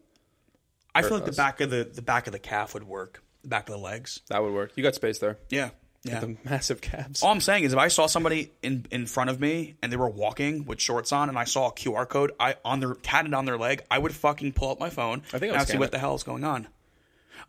I 0.93 1.01
feel 1.01 1.11
like 1.11 1.25
the 1.25 1.31
back 1.31 1.61
of 1.61 1.69
the 1.69 1.83
the 1.85 2.01
back 2.01 2.27
of 2.27 2.33
the 2.33 2.39
calf 2.39 2.73
would 2.73 2.83
work. 2.83 3.23
The 3.43 3.47
back 3.47 3.69
of 3.69 3.75
the 3.75 3.81
legs. 3.81 4.19
That 4.27 4.41
would 4.43 4.53
work. 4.53 4.73
You 4.75 4.83
got 4.83 4.95
space 4.95 5.19
there. 5.19 5.37
Yeah, 5.49 5.69
yeah. 6.03 6.19
The 6.19 6.35
massive 6.43 6.81
calves. 6.81 7.23
All 7.23 7.31
I'm 7.31 7.39
saying 7.39 7.63
is, 7.63 7.71
if 7.71 7.79
I 7.79 7.87
saw 7.87 8.07
somebody 8.07 8.51
in 8.61 8.85
in 8.91 9.05
front 9.05 9.29
of 9.29 9.39
me 9.39 9.75
and 9.81 9.93
they 9.93 9.97
were 9.97 10.09
walking 10.09 10.65
with 10.65 10.81
shorts 10.81 11.13
on, 11.13 11.29
and 11.29 11.37
I 11.37 11.45
saw 11.45 11.69
a 11.69 11.71
QR 11.71 12.09
code 12.09 12.33
I 12.37 12.55
on 12.65 12.81
their 12.81 12.95
tatted 12.95 13.33
on 13.33 13.45
their 13.45 13.57
leg, 13.57 13.83
I 13.89 13.97
would 13.97 14.13
fucking 14.13 14.53
pull 14.53 14.71
up 14.71 14.79
my 14.79 14.89
phone. 14.89 15.21
I 15.33 15.39
think 15.39 15.53
I 15.53 15.55
and 15.55 15.59
would 15.59 15.67
see 15.69 15.77
what 15.77 15.85
it. 15.85 15.91
the 15.91 15.99
hell 15.99 16.15
is 16.15 16.23
going 16.23 16.43
on. 16.43 16.67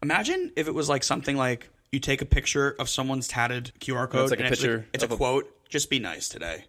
Imagine 0.03 0.53
if 0.55 0.69
it 0.69 0.75
was 0.75 0.89
like 0.89 1.03
something 1.03 1.37
like 1.37 1.69
you 1.93 1.99
take 2.01 2.23
a 2.23 2.25
picture 2.27 2.77
of 2.79 2.89
someone's 2.89 3.27
tatted 3.29 3.73
QR 3.81 4.09
code. 4.09 4.23
It's 4.23 4.31
like 4.31 4.41
a 4.41 4.47
it's 4.47 4.61
picture 4.61 4.87
It's 4.93 5.03
a 5.05 5.09
quote. 5.09 5.53
Just 5.69 5.91
be 5.91 5.99
nice 5.99 6.29
today. 6.29 6.65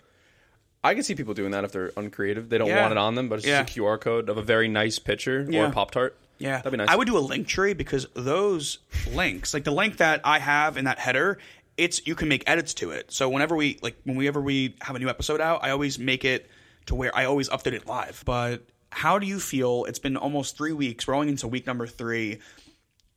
I 0.84 0.96
can 0.96 1.04
see 1.04 1.14
people 1.14 1.34
doing 1.36 1.52
that 1.52 1.64
if 1.64 1.72
they're 1.72 1.92
uncreative. 1.96 2.50
They 2.50 2.58
don't 2.58 2.68
Yeah. 2.68 2.82
want 2.82 2.92
it 2.92 2.98
on 2.98 3.14
them, 3.16 3.30
but 3.30 3.36
it's 3.40 3.46
just 3.48 3.78
a 3.78 3.80
QR 3.80 4.00
code 4.00 4.30
of 4.30 4.38
a 4.38 4.42
very 4.42 4.68
nice 4.68 4.98
picture 4.98 5.42
or 5.42 5.52
Yeah. 5.52 5.68
a 5.68 5.72
Pop 5.72 5.92
Tart. 5.92 6.18
Yeah, 6.40 6.58
that'd 6.58 6.72
be 6.72 6.78
nice. 6.78 6.90
I 6.90 6.96
would 6.96 7.06
do 7.08 7.18
a 7.18 7.20
link 7.20 7.48
tree 7.48 7.74
because 7.74 8.08
those 8.16 8.80
links, 9.12 9.54
like 9.54 9.64
the 9.64 9.72
link 9.72 9.98
that 9.98 10.22
I 10.24 10.40
have 10.40 10.76
in 10.78 10.86
that 10.86 10.98
header, 10.98 11.38
it's 11.78 12.06
you 12.08 12.16
can 12.16 12.28
make 12.28 12.44
edits 12.48 12.74
to 12.76 12.90
it. 12.90 13.12
So 13.12 13.30
whenever 13.30 13.56
we 13.56 13.78
like, 13.84 13.96
whenever 14.06 14.42
we 14.42 14.76
have 14.82 14.96
a 14.96 15.00
new 15.00 15.08
episode 15.10 15.40
out, 15.40 15.64
I 15.64 15.70
always 15.70 16.00
make 16.00 16.26
it 16.26 16.50
to 16.88 16.96
where 16.96 17.16
I 17.16 17.26
always 17.26 17.48
update 17.50 17.74
it 17.74 17.86
live. 17.86 18.24
But 18.26 18.64
how 18.92 19.20
do 19.20 19.28
you 19.28 19.40
feel? 19.40 19.86
It's 19.86 20.00
been 20.00 20.18
almost 20.18 20.58
three 20.58 20.74
weeks, 20.74 21.08
rolling 21.08 21.30
into 21.30 21.48
week 21.48 21.68
number 21.68 21.86
three, 21.86 22.40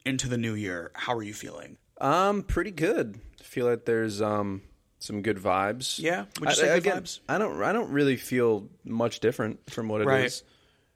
into 0.04 0.28
the 0.28 0.36
new 0.36 0.52
year. 0.54 0.90
How 0.94 1.14
are 1.14 1.22
you 1.22 1.32
feeling? 1.32 1.78
Um, 2.00 2.42
pretty 2.42 2.70
good. 2.70 3.20
I 3.40 3.44
feel 3.44 3.66
like 3.66 3.84
there's 3.84 4.20
um 4.22 4.62
some 4.98 5.22
good 5.22 5.36
vibes. 5.38 5.98
Yeah? 5.98 6.24
Would 6.40 6.48
you 6.48 6.48
I, 6.48 6.52
say 6.54 6.66
good 6.68 6.78
again, 6.78 7.02
vibes? 7.02 7.20
I 7.28 7.38
don't. 7.38 7.62
I 7.62 7.72
don't 7.72 7.90
really 7.90 8.16
feel 8.16 8.68
much 8.84 9.20
different 9.20 9.70
from 9.70 9.88
what 9.88 10.00
it 10.00 10.04
is. 10.24 10.42
Right. 10.42 10.42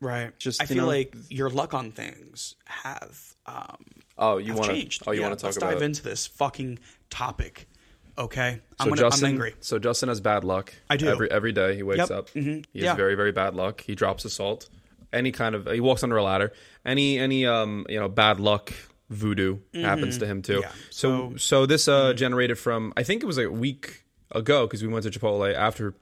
Right. 0.00 0.38
Just, 0.38 0.62
I 0.62 0.66
feel 0.66 0.76
know- 0.78 0.86
like 0.86 1.12
your 1.28 1.50
luck 1.50 1.74
on 1.74 1.90
things 1.90 2.54
have 2.66 3.20
um, 3.46 3.84
Oh, 4.16 4.36
you 4.38 4.52
want 4.54 4.66
to? 4.66 4.72
changed. 4.74 5.02
Oh, 5.08 5.10
you 5.10 5.20
Yeah, 5.22 5.26
want 5.26 5.38
to 5.40 5.42
talk 5.42 5.48
let's 5.48 5.56
about? 5.56 5.72
dive 5.72 5.82
into 5.82 6.02
this 6.04 6.24
fucking 6.28 6.78
topic. 7.10 7.68
Okay, 8.16 8.60
I'm 8.78 8.84
So 8.86 8.90
gonna, 8.90 8.96
Justin, 9.00 9.24
I'm 9.26 9.32
angry. 9.32 9.54
so 9.60 9.78
Justin 9.80 10.08
has 10.08 10.20
bad 10.20 10.44
luck. 10.44 10.72
I 10.90 10.96
do. 10.96 11.08
every 11.08 11.30
every 11.30 11.52
day 11.52 11.74
he 11.76 11.82
wakes 11.82 11.98
Yep. 11.98 12.10
up. 12.12 12.30
Mhm. 12.30 12.64
He 12.72 12.80
has 12.80 12.86
Yeah. 12.86 12.94
very 12.94 13.14
very 13.16 13.32
bad 13.32 13.54
luck. 13.54 13.80
He 13.80 13.94
drops 13.96 14.24
a 14.24 14.30
salt. 14.30 14.68
Any 15.12 15.30
kind 15.32 15.54
of 15.56 15.66
he 15.66 15.80
walks 15.80 16.02
under 16.04 16.16
a 16.16 16.22
ladder. 16.22 16.52
Any 16.84 17.18
any 17.18 17.44
um 17.46 17.84
you 17.88 17.98
know 17.98 18.08
bad 18.08 18.38
luck 18.40 18.72
voodoo 19.10 19.58
happens 19.74 20.18
to 20.18 20.26
him 20.26 20.42
too. 20.42 20.60
Mm-hmm. 20.60 20.62
Yeah. 20.62 20.72
So 20.90 21.36
so 21.36 21.66
this 21.66 21.88
uh 21.88 22.12
generated 22.12 22.58
from 22.58 22.92
I 22.96 23.02
think 23.02 23.22
it 23.22 23.26
was 23.26 23.38
like 23.38 23.46
a 23.46 23.50
week 23.50 24.04
ago 24.30 24.66
because 24.66 24.82
we 24.82 24.88
went 24.88 25.04
to 25.04 25.10
Chipotle 25.10 25.54
after 25.54 25.94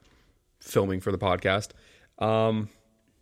filming 0.60 1.00
for 1.00 1.12
the 1.12 1.18
podcast. 1.18 1.70
Um, 2.18 2.68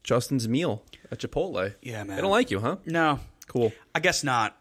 Justin's 0.03 0.49
meal 0.49 0.83
at 1.11 1.18
Chipotle. 1.18 1.75
Yeah, 1.83 2.05
man. 2.05 2.16
They 2.16 2.23
don't 2.23 2.31
like 2.31 2.51
you, 2.51 2.61
huh? 2.61 2.77
No, 2.87 3.20
Cool. 3.47 3.73
I 3.94 4.01
guess 4.01 4.25
not. 4.25 4.57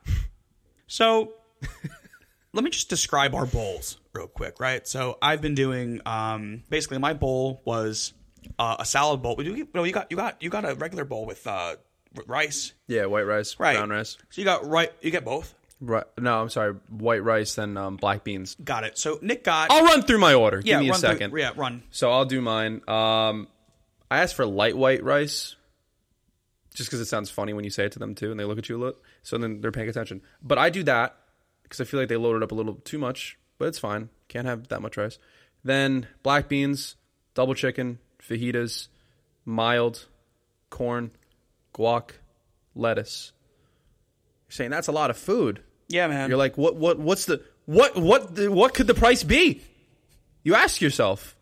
So, 0.88 1.34
let 2.54 2.64
me 2.64 2.70
just 2.70 2.90
describe 2.90 3.34
our 3.34 3.46
bowls 3.46 4.00
real 4.14 4.28
quick, 4.28 4.60
right? 4.60 4.86
So, 4.88 5.18
I've 5.22 5.42
been 5.42 5.56
doing 5.56 6.02
um, 6.06 6.64
basically 6.70 6.98
my 6.98 7.14
bowl 7.14 7.62
was 7.66 8.14
uh, 8.60 8.78
a 8.80 8.86
salad 8.86 9.22
bowl. 9.22 9.42
You, 9.42 9.68
no, 9.74 9.84
you 9.84 9.94
got 9.94 10.12
you 10.12 10.18
got 10.18 10.42
you 10.42 10.50
got 10.50 10.66
a 10.66 10.76
regular 10.76 11.06
bowl 11.06 11.26
with 11.26 11.46
uh, 11.48 11.76
rice, 12.28 12.74
Yeah, 12.88 13.06
white 13.06 13.24
rice, 13.26 13.60
right? 13.60 13.76
brown 13.76 13.90
rice. 13.90 14.18
So 14.30 14.42
you 14.42 14.46
got 14.46 14.66
right. 14.66 14.92
You 15.02 15.12
get 15.12 15.26
both. 15.26 15.54
Right. 15.82 16.06
No, 16.18 16.42
I'm 16.42 16.50
sorry, 16.50 16.74
white 16.90 17.24
rice 17.24 17.56
then 17.56 17.76
um, 17.76 17.98
black 17.98 18.24
beans. 18.24 18.56
Got 18.64 18.84
it. 18.86 18.98
So 18.98 19.20
Nick 19.22 19.44
got 19.44 19.70
I'll 19.72 19.84
run 19.84 20.02
through 20.04 20.20
my 20.20 20.34
order. 20.34 20.58
yeah. 20.64 20.76
Give 20.76 20.80
me 20.82 20.88
a 20.88 20.92
run 20.92 21.00
through- 21.02 21.10
second. 21.10 21.34
yeah, 21.38 21.52
run. 21.56 21.84
So 21.92 22.12
I'll 22.12 22.26
do 22.26 22.40
mine. 22.42 22.82
Um, 22.88 23.48
I 24.10 24.20
asked 24.22 24.36
for 24.36 24.46
light 24.46 24.78
white 24.78 25.04
rice, 25.04 25.56
just 26.74 26.90
because 26.90 27.02
it 27.02 27.06
sounds 27.06 27.30
funny 27.30 27.52
when 27.54 27.64
you 27.66 27.70
say 27.70 27.86
it 27.86 27.92
to 27.94 28.00
them 28.00 28.16
too, 28.16 28.32
and 28.32 28.40
they 28.40 28.46
look 28.46 28.58
at 28.58 28.70
you 28.70 28.78
a 28.78 28.82
lot. 28.86 28.96
So 29.24 29.38
then 29.38 29.60
they're 29.62 29.72
paying 29.72 29.90
attention. 29.90 30.22
But 30.42 30.58
I 30.58 30.70
do 30.70 30.84
that 30.84 31.16
because 31.64 31.82
I 31.82 31.84
feel 31.86 32.00
like 32.00 32.10
they 32.10 32.18
loaded 32.18 32.44
up 32.44 32.52
a 32.52 32.56
little 32.56 32.76
too 32.76 32.98
much, 32.98 33.38
but 33.58 33.68
it's 33.68 33.80
fine. 33.80 34.10
Can't 34.30 34.46
have 34.48 34.68
that 34.70 34.82
much 34.82 34.96
rice. 34.98 35.18
Then 35.66 36.08
black 36.24 36.48
beans, 36.48 36.96
double 37.34 37.56
chicken, 37.56 38.00
fajitas, 38.22 38.88
mild, 39.46 40.06
corn, 40.70 41.12
guac, 41.74 42.12
lettuce. 42.76 43.32
You're 44.48 44.54
saying 44.54 44.72
that's 44.72 44.88
a 44.88 44.92
lot 44.92 45.10
of 45.10 45.18
food. 45.18 45.62
Yeah, 45.88 46.08
man. 46.08 46.30
You're 46.30 46.38
like, 46.38 46.58
what? 46.58 46.76
What? 46.76 47.00
What's 47.00 47.26
the 47.26 47.42
what? 47.66 47.96
What? 47.98 48.36
the- 48.36 48.52
What 48.52 48.74
could 48.74 48.88
the 48.88 48.94
price 48.94 49.24
be? 49.24 49.62
You 50.44 50.56
ask 50.56 50.82
yourself. 50.82 51.36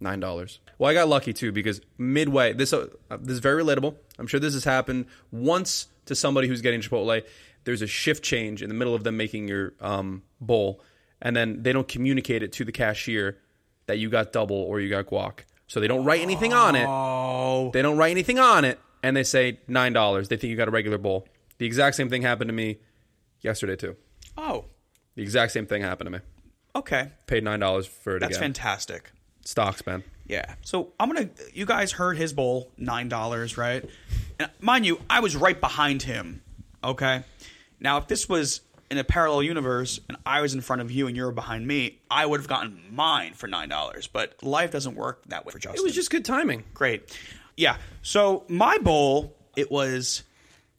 Nine 0.00 0.20
dollars. 0.20 0.58
Well, 0.78 0.90
I 0.90 0.94
got 0.94 1.08
lucky 1.08 1.32
too 1.32 1.52
because 1.52 1.80
midway, 1.98 2.52
this 2.52 2.72
uh, 2.72 2.88
this 3.20 3.34
is 3.34 3.38
very 3.38 3.62
relatable. 3.62 3.94
I'm 4.18 4.26
sure 4.26 4.40
this 4.40 4.54
has 4.54 4.64
happened 4.64 5.06
once 5.30 5.86
to 6.06 6.14
somebody 6.14 6.48
who's 6.48 6.60
getting 6.60 6.80
Chipotle. 6.80 7.22
There's 7.64 7.80
a 7.80 7.86
shift 7.86 8.22
change 8.22 8.60
in 8.62 8.68
the 8.68 8.74
middle 8.74 8.94
of 8.94 9.04
them 9.04 9.16
making 9.16 9.48
your 9.48 9.72
um, 9.80 10.22
bowl, 10.40 10.82
and 11.22 11.34
then 11.34 11.62
they 11.62 11.72
don't 11.72 11.88
communicate 11.88 12.42
it 12.42 12.52
to 12.54 12.64
the 12.64 12.72
cashier 12.72 13.38
that 13.86 13.98
you 13.98 14.10
got 14.10 14.32
double 14.32 14.56
or 14.56 14.80
you 14.80 14.90
got 14.90 15.06
guac. 15.06 15.40
So 15.66 15.80
they 15.80 15.88
don't 15.88 16.04
write 16.04 16.20
anything 16.20 16.52
on 16.52 16.74
it. 16.76 16.86
oh, 16.86 17.70
They 17.72 17.80
don't 17.80 17.96
write 17.96 18.10
anything 18.10 18.38
on 18.38 18.64
it, 18.66 18.78
and 19.04 19.14
they 19.16 19.22
say 19.22 19.58
nine 19.68 19.92
dollars. 19.92 20.28
They 20.28 20.36
think 20.36 20.50
you 20.50 20.56
got 20.56 20.68
a 20.68 20.72
regular 20.72 20.98
bowl. 20.98 21.28
The 21.58 21.66
exact 21.66 21.94
same 21.96 22.08
thing 22.08 22.22
happened 22.22 22.48
to 22.48 22.54
me 22.54 22.78
yesterday 23.40 23.76
too. 23.76 23.96
oh, 24.36 24.64
The 25.14 25.22
exact 25.22 25.52
same 25.52 25.66
thing 25.66 25.82
happened 25.82 26.06
to 26.06 26.10
me. 26.10 26.18
okay. 26.74 27.10
Paid 27.26 27.44
nine 27.44 27.60
dollars 27.60 27.86
for 27.86 28.16
it 28.16 28.20
That's 28.20 28.36
again. 28.36 28.48
fantastic. 28.54 29.12
Stocks, 29.44 29.84
man. 29.86 30.02
Yeah. 30.26 30.54
So 30.62 30.92
I'm 30.98 31.08
gonna. 31.12 31.28
You 31.52 31.66
guys 31.66 31.92
heard 31.92 32.16
his 32.16 32.32
bowl, 32.32 32.72
nine 32.78 33.08
dollars, 33.08 33.58
right? 33.58 33.84
And 34.40 34.50
mind 34.60 34.86
you, 34.86 35.00
I 35.10 35.20
was 35.20 35.36
right 35.36 35.60
behind 35.60 36.02
him. 36.02 36.42
Okay. 36.82 37.22
Now, 37.78 37.98
if 37.98 38.08
this 38.08 38.28
was 38.28 38.62
in 38.90 38.96
a 38.98 39.04
parallel 39.04 39.42
universe 39.42 40.00
and 40.08 40.16
I 40.24 40.40
was 40.40 40.54
in 40.54 40.60
front 40.62 40.80
of 40.82 40.90
you 40.90 41.06
and 41.06 41.16
you 41.16 41.24
were 41.24 41.32
behind 41.32 41.66
me, 41.66 42.00
I 42.10 42.24
would 42.26 42.40
have 42.40 42.48
gotten 42.48 42.80
mine 42.90 43.34
for 43.34 43.46
nine 43.48 43.68
dollars. 43.68 44.06
But 44.06 44.42
life 44.42 44.70
doesn't 44.70 44.94
work 44.96 45.22
that 45.28 45.44
way 45.44 45.52
for 45.52 45.58
Justin. 45.58 45.80
It 45.80 45.84
was 45.84 45.94
just 45.94 46.10
good 46.10 46.24
timing. 46.24 46.64
great. 46.72 47.16
Yeah. 47.56 47.76
So 48.02 48.44
my 48.48 48.78
bowl, 48.78 49.36
it 49.56 49.70
was 49.70 50.22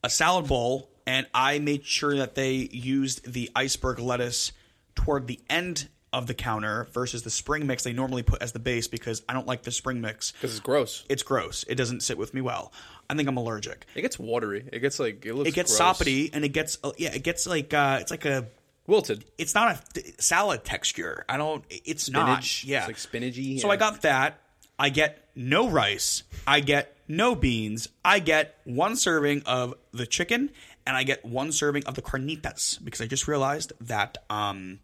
a 0.02 0.10
salad 0.10 0.46
bowl, 0.46 0.90
and 1.06 1.26
I 1.34 1.58
made 1.58 1.84
sure 1.84 2.16
that 2.18 2.34
they 2.34 2.68
used 2.72 3.32
the 3.32 3.50
iceberg 3.54 3.98
lettuce 3.98 4.52
toward 4.94 5.26
the 5.26 5.40
end 5.48 5.88
of 6.12 6.26
the 6.26 6.34
counter 6.34 6.88
versus 6.92 7.22
the 7.22 7.30
spring 7.30 7.66
mix 7.66 7.82
they 7.82 7.92
normally 7.92 8.22
put 8.22 8.40
as 8.40 8.52
the 8.52 8.58
base 8.58 8.88
because 8.88 9.22
I 9.28 9.34
don't 9.34 9.46
like 9.46 9.62
the 9.62 9.70
spring 9.70 10.00
mix. 10.00 10.32
Because 10.32 10.52
it's 10.52 10.60
gross. 10.60 11.04
It's 11.08 11.22
gross. 11.22 11.64
It 11.68 11.74
doesn't 11.74 12.02
sit 12.02 12.16
with 12.16 12.32
me 12.32 12.40
well. 12.40 12.72
I 13.10 13.14
think 13.14 13.28
I'm 13.28 13.36
allergic. 13.36 13.86
It 13.94 14.02
gets 14.02 14.18
watery. 14.18 14.68
It 14.72 14.80
gets 14.80 14.98
like 14.98 15.26
it 15.26 15.34
looks. 15.34 15.48
It 15.48 15.54
gets 15.54 15.76
gross. 15.76 15.98
soppity 15.98 16.30
and 16.32 16.44
it 16.44 16.50
gets 16.50 16.78
uh, 16.82 16.92
yeah, 16.96 17.14
it 17.14 17.22
gets 17.22 17.46
like 17.46 17.74
uh 17.74 17.98
it's 18.00 18.10
like 18.10 18.24
a 18.24 18.46
wilted. 18.86 19.24
it's 19.36 19.54
not 19.54 19.78
a 19.96 20.22
salad 20.22 20.64
texture. 20.64 21.24
I 21.28 21.36
don't 21.36 21.64
it's 21.68 22.08
not. 22.08 22.42
Spinach. 22.44 22.64
Yeah. 22.64 22.78
It's 22.78 23.12
like 23.12 23.22
spinachy. 23.22 23.60
So 23.60 23.66
yeah. 23.66 23.74
I 23.74 23.76
got 23.76 24.02
that. 24.02 24.40
I 24.78 24.88
get 24.90 25.28
no 25.34 25.68
rice. 25.68 26.22
I 26.46 26.60
get 26.60 26.96
no 27.08 27.34
beans. 27.34 27.88
I 28.04 28.18
get 28.18 28.58
one 28.64 28.96
serving 28.96 29.42
of 29.46 29.74
the 29.92 30.06
chicken, 30.06 30.50
and 30.86 30.96
I 30.96 31.02
get 31.02 31.24
one 31.24 31.52
serving 31.52 31.84
of 31.86 31.94
the 31.94 32.02
carnitas 32.02 32.82
because 32.84 33.00
I 33.00 33.06
just 33.06 33.26
realized 33.28 33.72
that 33.80 34.18
um, 34.28 34.80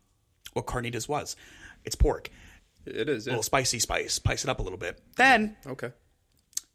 what 0.53 0.67
carnitas 0.67 1.09
was. 1.09 1.37
It's 1.85 1.97
pork, 1.97 2.31
It 2.87 3.09
is. 3.09 3.27
a 3.27 3.31
little 3.31 3.43
spicy 3.43 3.79
spice, 3.81 4.15
spice 4.15 4.45
it 4.45 4.51
up 4.51 4.61
a 4.61 4.63
little 4.63 4.79
bit. 4.79 5.01
Then 5.17 5.57
Okay. 5.67 5.91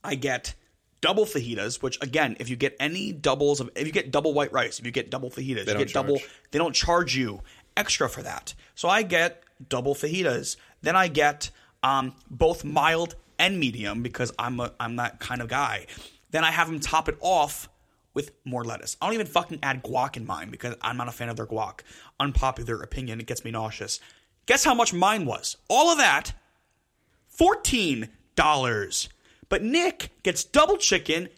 I 0.04 0.16
get 0.16 0.54
double 1.02 1.26
fajitas, 1.26 1.82
which 1.82 1.98
again, 2.02 2.36
if 2.40 2.50
you 2.50 2.56
get 2.56 2.76
any 2.80 3.12
doubles 3.14 3.60
of, 3.62 3.70
if 3.76 3.88
you 3.88 3.94
get 3.94 4.12
double 4.12 4.34
white 4.34 4.52
rice, 4.52 4.80
if 4.80 4.86
you 4.86 4.92
get 4.92 5.10
double 5.10 5.30
fajitas, 5.30 5.60
you 5.60 5.66
don't 5.66 5.78
get 5.78 5.94
double. 5.94 6.20
They 6.52 6.60
don't 6.60 6.76
charge 6.76 7.16
you 7.16 7.42
extra 7.76 8.10
for 8.10 8.22
that. 8.24 8.54
So 8.76 8.90
I 8.90 9.04
get 9.04 9.44
double 9.70 9.96
fajitas. 9.96 10.58
Then 10.82 10.96
I 10.96 11.08
get 11.08 11.52
um, 11.84 12.14
both 12.30 12.64
mild 12.64 13.16
and 13.40 13.60
medium 13.60 14.02
because 14.04 14.32
I'm 14.40 14.60
a 14.60 14.72
I'm 14.80 14.96
that 14.98 15.20
kind 15.20 15.42
of 15.42 15.48
guy. 15.48 15.88
Then 16.32 16.44
I 16.44 16.52
have 16.52 16.68
them 16.68 16.80
top 16.80 17.08
it 17.08 17.18
off 17.22 17.70
with 18.14 18.32
more 18.46 18.64
lettuce. 18.64 18.98
I 19.02 19.06
don't 19.06 19.14
even 19.14 19.28
fucking 19.28 19.60
add 19.62 19.84
guac 19.84 20.18
in 20.18 20.26
mine 20.26 20.50
because 20.50 20.76
I'm 20.82 20.98
not 20.98 21.08
a 21.08 21.12
fan 21.12 21.30
of 21.30 21.36
their 21.38 21.46
guac. 21.46 21.82
Unpopular 22.20 22.82
opinion. 22.82 23.20
It 23.20 23.28
gets 23.28 23.46
me 23.46 23.52
nauseous. 23.52 24.00
Guess 24.48 24.64
how 24.64 24.74
much 24.74 24.94
mine 24.94 25.26
was? 25.26 25.58
All 25.70 25.92
of 25.92 25.98
that 26.00 26.34
fourteen 27.28 28.10
dollars. 28.36 29.10
But 29.50 29.64
Nick 29.64 30.12
gets 30.24 30.44
double 30.44 30.78
chicken 30.78 31.30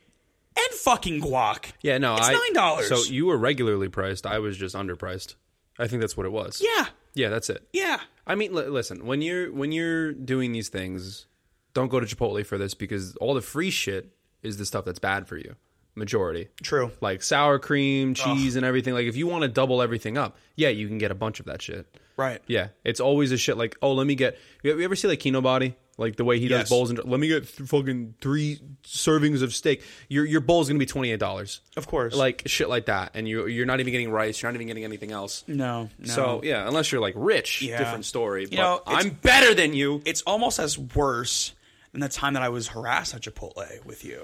and 0.57 0.73
fucking 0.79 1.21
guac. 1.21 1.73
Yeah. 1.81 1.97
No. 1.97 2.15
it's 2.15 2.29
I, 2.29 2.33
nine 2.33 2.53
dollars. 2.53 2.87
So 2.87 3.11
you 3.11 3.25
were 3.25 3.37
regularly 3.37 3.89
priced. 3.89 4.25
I 4.25 4.39
was 4.39 4.57
just 4.57 4.75
underpriced. 4.75 5.35
I 5.77 5.87
think 5.87 6.01
that's 6.01 6.17
what 6.17 6.25
it 6.25 6.31
was. 6.31 6.61
yeah, 6.61 6.87
Yeah. 7.13 7.29
That's 7.29 7.49
it. 7.49 7.67
yeah, 7.73 7.99
I 8.27 8.35
mean, 8.35 8.53
li- 8.53 8.67
listen. 8.67 9.05
When 9.05 9.21
you're 9.21 9.51
when 9.51 9.71
you're 9.71 10.11
doing 10.13 10.51
these 10.51 10.69
things, 10.69 11.25
don't 11.73 11.89
go 11.89 11.99
to 11.99 12.05
Chipotle 12.05 12.45
for 12.45 12.57
this 12.57 12.73
because 12.73 13.15
all 13.17 13.33
the 13.33 13.41
free 13.41 13.69
shit 13.71 14.11
is 14.41 14.57
the 14.57 14.65
stuff 14.65 14.85
that's 14.85 14.99
bad 14.99 15.27
for 15.27 15.37
you. 15.37 15.55
Majority. 15.95 16.47
true. 16.63 16.91
Like 17.01 17.21
sour 17.21 17.59
cream, 17.59 18.13
cheese, 18.13 18.55
and 18.55 18.65
everything. 18.65 18.93
Like 18.93 19.05
if 19.07 19.17
you 19.17 19.27
want 19.27 19.41
to 19.41 19.47
double 19.49 19.81
everything 19.81 20.17
up, 20.17 20.37
yeah, 20.55 20.69
you 20.69 20.87
can 20.87 20.97
get 20.97 21.11
a 21.11 21.15
bunch 21.15 21.39
of 21.41 21.47
that 21.47 21.61
shit. 21.61 21.87
Right. 22.15 22.41
Yeah, 22.47 22.69
it's 22.85 22.99
always 23.01 23.31
a 23.33 23.37
shit 23.37 23.57
like, 23.57 23.75
oh, 23.81 23.93
let 23.93 24.07
me 24.07 24.15
get. 24.15 24.37
You 24.63 24.79
ever 24.81 24.95
see 24.95 25.07
like 25.09 25.19
Kinobody? 25.19 25.73
Like 25.99 26.15
the 26.15 26.23
way 26.23 26.39
he 26.39 26.47
Yes. 26.47 26.61
does 26.61 26.69
bowls 26.69 26.89
and 26.89 26.99
let 27.03 27.19
me 27.19 27.27
get 27.27 27.47
th- 27.47 27.69
fucking 27.69 28.15
three 28.21 28.59
servings 28.85 29.41
of 29.43 29.53
steak. 29.53 29.83
Your 30.07 30.25
your 30.25 30.41
bowl 30.41 30.61
is 30.61 30.67
gonna 30.67 30.79
be 30.79 30.85
twenty 30.85 31.11
eight 31.11 31.19
dollars. 31.19 31.61
Of 31.77 31.87
course. 31.87 32.15
Like 32.15 32.43
shit 32.45 32.69
like 32.69 32.85
that, 32.87 33.11
and 33.13 33.27
you 33.27 33.45
you're 33.47 33.65
not 33.65 33.79
even 33.81 33.91
getting 33.91 34.09
rice. 34.09 34.41
You're 34.41 34.51
not 34.51 34.55
even 34.55 34.67
getting 34.67 34.85
anything 34.85 35.11
else. 35.11 35.43
no, 35.47 35.89
no. 35.99 36.07
So 36.13 36.41
yeah, 36.43 36.67
unless 36.67 36.91
you're 36.91 37.01
like 37.01 37.13
rich, 37.17 37.61
Yeah. 37.61 37.77
different 37.77 38.05
story. 38.05 38.45
But 38.45 38.55
know, 38.55 38.81
I'm 38.87 39.09
better 39.09 39.53
than 39.53 39.73
you. 39.73 40.01
it's 40.05 40.21
almost 40.23 40.57
as 40.59 40.77
worse 40.79 41.53
than 41.91 42.01
the 42.01 42.09
time 42.09 42.33
that 42.33 42.43
I 42.43 42.49
was 42.49 42.69
harassed 42.69 43.13
at 43.13 43.21
Chipotle 43.21 43.83
with 43.85 44.05
you. 44.05 44.21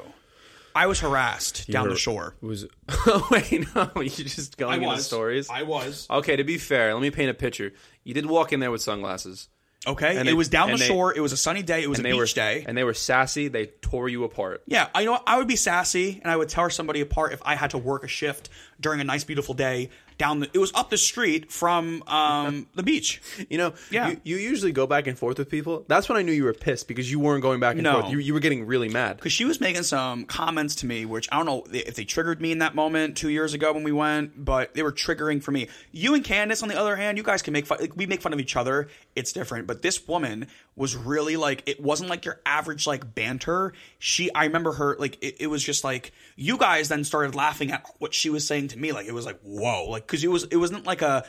I 0.78 0.88
was 0.88 1.00
harassed 1.00 1.68
down 1.70 1.86
the 1.86 1.92
were- 1.92 1.96
shore. 1.98 2.36
Was 2.42 2.66
oh 2.90 3.28
wait 3.32 3.66
no, 3.76 3.90
you 4.02 4.10
just 4.10 4.58
going 4.58 4.84
into 4.84 5.00
stories. 5.02 5.50
I 5.50 5.64
was. 5.64 6.06
Okay, 6.10 6.36
to 6.36 6.44
be 6.44 6.58
fair, 6.58 6.94
let 6.94 7.02
me 7.02 7.12
paint 7.12 7.30
a 7.30 7.34
picture. 7.34 7.72
You 8.04 8.14
did 8.14 8.26
walk 8.26 8.52
in 8.52 8.60
there 8.60 8.72
with 8.72 8.82
sunglasses. 8.82 9.48
Okay. 9.88 10.12
And 10.18 10.22
it 10.22 10.32
they- 10.32 10.34
was 10.34 10.50
down 10.50 10.72
the 10.72 10.78
they- 10.78 10.88
shore. 10.88 11.16
It 11.16 11.20
was 11.20 11.32
a 11.32 11.38
sunny 11.38 11.62
day. 11.62 11.84
It 11.84 11.90
was 11.90 12.00
a 12.00 12.04
beach 12.04 12.16
were 12.16 12.26
day. 12.26 12.66
and 12.68 12.76
they 12.78 12.84
were 12.84 12.94
sassy. 12.96 13.48
They 13.50 13.68
tore 13.82 14.10
you 14.10 14.24
apart. 14.24 14.64
Yeah, 14.66 14.88
I 14.96 15.06
know. 15.06 15.20
I 15.28 15.38
would 15.38 15.48
be 15.48 15.56
sassy, 15.56 16.20
and 16.24 16.32
I 16.32 16.36
would 16.36 16.50
tear 16.50 16.70
somebody 16.72 17.02
apart 17.02 17.34
if 17.34 17.42
I 17.46 17.56
had 17.56 17.70
to 17.72 17.78
work 17.78 18.04
a 18.04 18.08
shift 18.08 18.50
during 18.82 19.00
a 19.00 19.04
nice, 19.04 19.24
beautiful 19.24 19.54
day 19.54 19.90
down. 20.18 20.40
The, 20.40 20.50
it 20.54 20.58
was 20.60 20.72
up 20.74 20.90
the 20.90 20.98
street 20.98 21.52
from 21.52 22.04
um, 22.08 22.68
the 22.76 22.84
beach. 22.84 23.22
You 23.50 23.58
know, 23.58 23.74
Yeah. 23.92 24.10
you, 24.10 24.22
you 24.24 24.38
usually 24.38 24.72
go 24.72 24.88
back 24.88 25.08
and 25.08 25.18
forth 25.18 25.38
with 25.38 25.50
people. 25.50 25.86
That's 25.88 26.08
when 26.10 26.18
I 26.18 26.22
knew 26.22 26.32
you 26.32 26.44
were 26.46 26.54
pissed 26.54 26.88
because 26.88 27.10
you 27.12 27.20
weren't 27.20 27.42
going 27.42 27.60
back 27.60 27.74
and 27.76 27.84
No. 27.84 28.02
forth. 28.02 28.12
You, 28.12 28.20
you 28.20 28.34
were 28.34 28.40
getting 28.40 28.66
really 28.66 28.90
mad. 28.90 29.18
because 29.18 29.32
she 29.34 29.46
was 29.46 29.60
making 29.60 29.84
some 29.84 30.26
comments 30.26 30.76
to 30.76 30.86
me, 30.86 31.06
which 31.06 31.28
I 31.32 31.38
don't 31.38 31.46
know 31.46 31.66
if 31.72 31.96
they 31.96 32.06
triggered 32.06 32.42
me 32.42 32.52
in 32.52 32.60
that 32.60 32.76
moment 32.76 33.18
two 33.18 33.30
years 33.30 33.54
ago 33.54 33.74
when 33.74 33.84
we 33.84 33.92
went, 33.92 34.44
but 34.44 34.74
they 34.74 34.84
were 34.84 34.92
triggering 34.92 35.42
for 35.42 35.52
me. 35.52 35.68
You 35.92 36.14
and 36.16 36.24
Candace, 36.24 36.64
on 36.64 36.70
the 36.70 36.80
other 36.80 36.96
hand, 36.96 37.18
you 37.18 37.24
guys 37.24 37.42
can 37.42 37.54
make 37.54 37.66
fun. 37.66 37.80
Like, 37.82 37.96
we 37.96 38.06
make 38.06 38.22
fun 38.22 38.34
of 38.34 38.40
each 38.40 38.56
other. 38.56 38.88
It's 39.16 39.32
different, 39.34 39.68
but 39.68 39.82
this 39.82 40.08
woman 40.08 40.48
was 40.76 40.96
really 40.96 41.38
like 41.38 41.64
it 41.68 41.80
wasn't 41.82 42.10
like 42.10 42.26
your 42.26 42.42
average 42.46 42.86
like 42.86 43.16
banter. 43.16 43.72
She, 43.98 44.34
I 44.34 44.44
remember 44.46 44.74
her 44.74 44.98
like 45.00 45.18
it, 45.24 45.38
it 45.40 45.48
was 45.48 45.64
just 45.64 45.84
like 45.86 46.12
you 46.36 46.58
guys 46.58 46.90
then 46.90 47.04
started 47.06 47.34
laughing 47.34 47.72
at 47.72 47.86
what 48.00 48.14
she 48.14 48.30
was 48.30 48.46
saying 48.46 48.70
to 48.70 48.78
me. 48.78 48.92
Like 48.92 49.06
it 49.08 49.14
was 49.14 49.26
like 49.26 49.40
whoa, 49.42 49.86
like 49.90 50.05
because 50.06 50.24
it 50.24 50.30
was 50.30 50.44
it 50.46 50.58
wasn't 50.58 50.86
like 50.86 51.02
a 51.02 51.26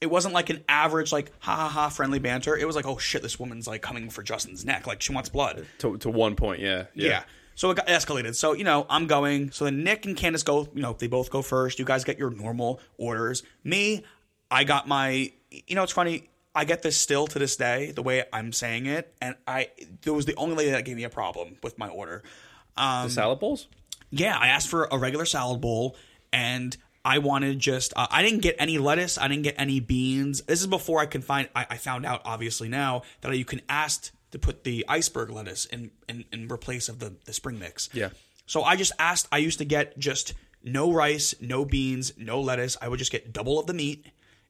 it 0.00 0.06
wasn't 0.08 0.32
like 0.34 0.48
an 0.50 0.62
average 0.68 1.12
like 1.12 1.32
ha 1.40 1.54
ha 1.56 1.68
ha 1.68 1.88
friendly 1.88 2.18
banter. 2.18 2.56
It 2.56 2.66
was 2.66 2.76
like 2.76 2.86
oh 2.86 2.98
shit, 2.98 3.22
this 3.22 3.38
woman's 3.38 3.66
like 3.66 3.82
coming 3.82 4.10
for 4.10 4.22
Justin's 4.22 4.64
neck, 4.64 4.86
like 4.86 5.02
she 5.02 5.12
wants 5.12 5.28
blood. 5.28 5.66
To, 5.78 5.96
to 5.98 6.10
one 6.10 6.36
point, 6.36 6.60
yeah, 6.60 6.84
Yeah. 6.94 7.22
So 7.54 7.70
it 7.72 7.76
got 7.76 7.88
escalated. 7.88 8.36
So, 8.36 8.52
you 8.52 8.62
know, 8.62 8.86
I'm 8.88 9.08
going. 9.08 9.50
So 9.50 9.64
then 9.64 9.82
Nick 9.82 10.06
and 10.06 10.16
Candace 10.16 10.44
go, 10.44 10.68
you 10.74 10.80
know, 10.80 10.92
they 10.96 11.08
both 11.08 11.28
go 11.28 11.42
first. 11.42 11.80
You 11.80 11.84
guys 11.84 12.04
get 12.04 12.16
your 12.16 12.30
normal 12.30 12.78
orders. 12.98 13.42
Me, 13.64 14.04
I 14.48 14.62
got 14.62 14.86
my, 14.86 15.32
you 15.50 15.74
know, 15.74 15.82
it's 15.82 15.90
funny. 15.92 16.28
I 16.54 16.64
get 16.64 16.82
this 16.82 16.96
still 16.96 17.26
to 17.26 17.38
this 17.40 17.56
day, 17.56 17.90
the 17.90 18.02
way 18.02 18.22
I'm 18.32 18.52
saying 18.52 18.86
it. 18.86 19.12
And 19.20 19.34
I, 19.44 19.70
it 20.06 20.10
was 20.10 20.24
the 20.24 20.36
only 20.36 20.54
lady 20.54 20.70
that 20.70 20.84
gave 20.84 20.94
me 20.94 21.02
a 21.02 21.10
problem 21.10 21.56
with 21.64 21.76
my 21.80 21.88
order. 21.88 22.22
Um, 22.76 23.08
The 23.08 23.14
salad 23.14 23.40
bowls. 23.40 23.66
yeah, 24.12 24.38
I 24.38 24.48
asked 24.48 24.68
for 24.68 24.86
a 24.92 24.96
regular 24.96 25.24
salad 25.24 25.60
bowl 25.60 25.96
and 26.32 26.76
I 27.08 27.16
wanted 27.16 27.58
just 27.58 27.94
uh, 27.96 28.06
I 28.10 28.22
didn't 28.22 28.40
get 28.42 28.54
any 28.58 28.76
lettuce, 28.76 29.16
I 29.16 29.28
didn't 29.28 29.44
get 29.44 29.54
any 29.56 29.80
beans. 29.80 30.42
This 30.42 30.60
is 30.60 30.66
before 30.66 31.00
I 31.00 31.06
can 31.06 31.22
find 31.22 31.48
I, 31.56 31.66
I 31.70 31.76
found 31.78 32.04
out 32.04 32.20
obviously 32.26 32.68
now 32.68 33.00
that 33.22 33.34
you 33.34 33.46
can 33.46 33.62
ask 33.66 34.12
to 34.32 34.38
put 34.38 34.64
the 34.64 34.84
iceberg 34.90 35.30
lettuce 35.30 35.64
in 35.64 35.90
in, 36.06 36.26
in 36.34 36.48
replace 36.52 36.86
of 36.90 36.98
the, 36.98 37.14
the 37.24 37.32
spring 37.32 37.58
mix. 37.58 37.88
Yeah. 37.94 38.10
So 38.44 38.62
I 38.62 38.76
just 38.76 38.92
asked 38.98 39.26
I 39.32 39.38
used 39.38 39.58
to 39.58 39.64
get 39.64 39.98
just 39.98 40.34
no 40.62 40.92
rice, 40.92 41.34
no 41.40 41.64
beans, 41.64 42.12
no 42.18 42.42
lettuce. 42.42 42.76
I 42.82 42.88
would 42.88 42.98
just 42.98 43.10
get 43.10 43.32
double 43.32 43.58
of 43.58 43.66
the 43.66 43.74
meat 43.74 44.04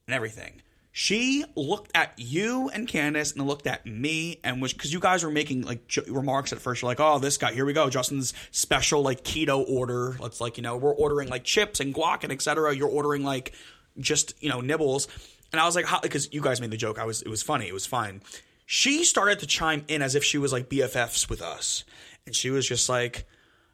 and 0.09 0.15
everything. 0.15 0.61
She 1.01 1.45
looked 1.55 1.93
at 1.95 2.13
you 2.17 2.71
and 2.71 2.89
Candace 2.89 3.31
and 3.31 3.47
looked 3.47 3.69
at 3.69 3.87
me 3.87 4.41
and 4.43 4.61
was 4.61 4.73
because 4.73 4.93
you 4.93 4.99
guys 4.99 5.23
were 5.23 5.31
making 5.31 5.63
like 5.63 5.87
j- 5.87 6.03
remarks 6.09 6.53
at 6.53 6.59
first. 6.59 6.83
You're 6.83 6.91
like, 6.91 6.99
"Oh, 6.99 7.21
this 7.21 7.37
guy, 7.37 7.53
here 7.53 7.65
we 7.65 7.73
go, 7.73 7.89
Justin's 7.89 8.35
special 8.51 9.01
like 9.01 9.23
keto 9.23 9.65
order." 9.69 10.17
Let's 10.19 10.41
like 10.41 10.57
you 10.57 10.65
know 10.65 10.77
we're 10.77 10.93
ordering 10.93 11.29
like 11.29 11.45
chips 11.45 11.79
and 11.79 11.95
guac 11.95 12.25
and 12.25 12.33
etc. 12.33 12.75
You're 12.75 12.89
ordering 12.89 13.23
like 13.23 13.53
just 14.01 14.35
you 14.43 14.49
know 14.49 14.61
nibbles, 14.61 15.07
and 15.53 15.61
I 15.61 15.67
was 15.67 15.77
like, 15.77 15.87
because 16.03 16.35
you 16.35 16.41
guys 16.41 16.61
made 16.61 16.73
the 16.73 16.77
joke. 16.77 16.99
I 16.99 17.05
was 17.05 17.23
it 17.23 17.29
was 17.29 17.45
funny. 17.45 17.69
It 17.69 17.75
was 17.75 17.87
fine. 17.87 18.21
She 18.67 19.05
started 19.05 19.39
to 19.39 19.47
chime 19.47 19.85
in 19.87 20.03
as 20.03 20.17
if 20.17 20.25
she 20.25 20.37
was 20.37 20.53
like 20.53 20.69
BFFs 20.69 21.31
with 21.31 21.43
us, 21.43 21.85
and 22.27 22.35
she 22.35 22.51
was 22.51 22.67
just 22.67 22.89
like, 22.89 23.25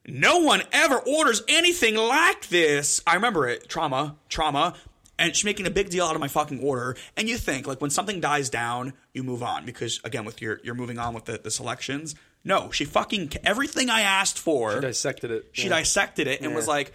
no 0.06 0.40
one 0.40 0.62
ever 0.72 0.98
orders 0.98 1.42
anything 1.48 1.96
like 1.96 2.48
this. 2.48 3.00
I 3.06 3.14
remember 3.14 3.48
it. 3.48 3.66
Trauma, 3.66 4.16
trauma. 4.28 4.74
And 5.18 5.34
she's 5.34 5.44
making 5.44 5.66
a 5.66 5.70
big 5.70 5.90
deal 5.90 6.04
out 6.06 6.14
of 6.16 6.20
my 6.20 6.28
fucking 6.28 6.60
order. 6.60 6.96
And 7.16 7.28
you 7.28 7.36
think, 7.38 7.66
like, 7.66 7.80
when 7.80 7.90
something 7.90 8.20
dies 8.20 8.50
down, 8.50 8.94
you 9.12 9.22
move 9.22 9.42
on. 9.42 9.64
Because, 9.64 10.00
again, 10.04 10.24
with 10.24 10.42
your, 10.42 10.60
you're 10.64 10.74
moving 10.74 10.98
on 10.98 11.14
with 11.14 11.26
the, 11.26 11.38
the 11.38 11.50
selections. 11.50 12.14
No, 12.42 12.70
she 12.72 12.84
fucking, 12.84 13.32
everything 13.44 13.88
I 13.90 14.00
asked 14.02 14.38
for, 14.38 14.74
She 14.74 14.80
Dissected 14.80 15.30
it. 15.30 15.48
she 15.52 15.62
Yeah. 15.68 15.78
dissected 15.78 16.26
it 16.26 16.40
and 16.42 16.54
was 16.54 16.66
like, 16.68 16.92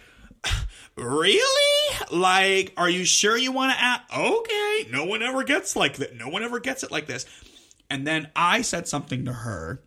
really? 0.96 1.96
Like, 2.12 2.72
are 2.76 2.88
you 2.88 3.04
sure 3.04 3.36
you 3.36 3.52
want 3.52 3.72
to 3.72 3.82
add? 3.82 4.00
Okay. 4.16 4.86
No 4.90 5.04
one 5.04 5.22
ever 5.22 5.42
gets 5.42 5.76
like 5.76 5.96
that. 5.96 6.14
No 6.16 6.28
one 6.28 6.42
ever 6.42 6.60
gets 6.60 6.82
it 6.82 6.90
like 6.90 7.06
this. 7.06 7.26
And 7.88 8.06
then 8.06 8.28
I 8.36 8.62
said 8.62 8.86
something 8.86 9.24
to 9.24 9.32
her. 9.32 9.82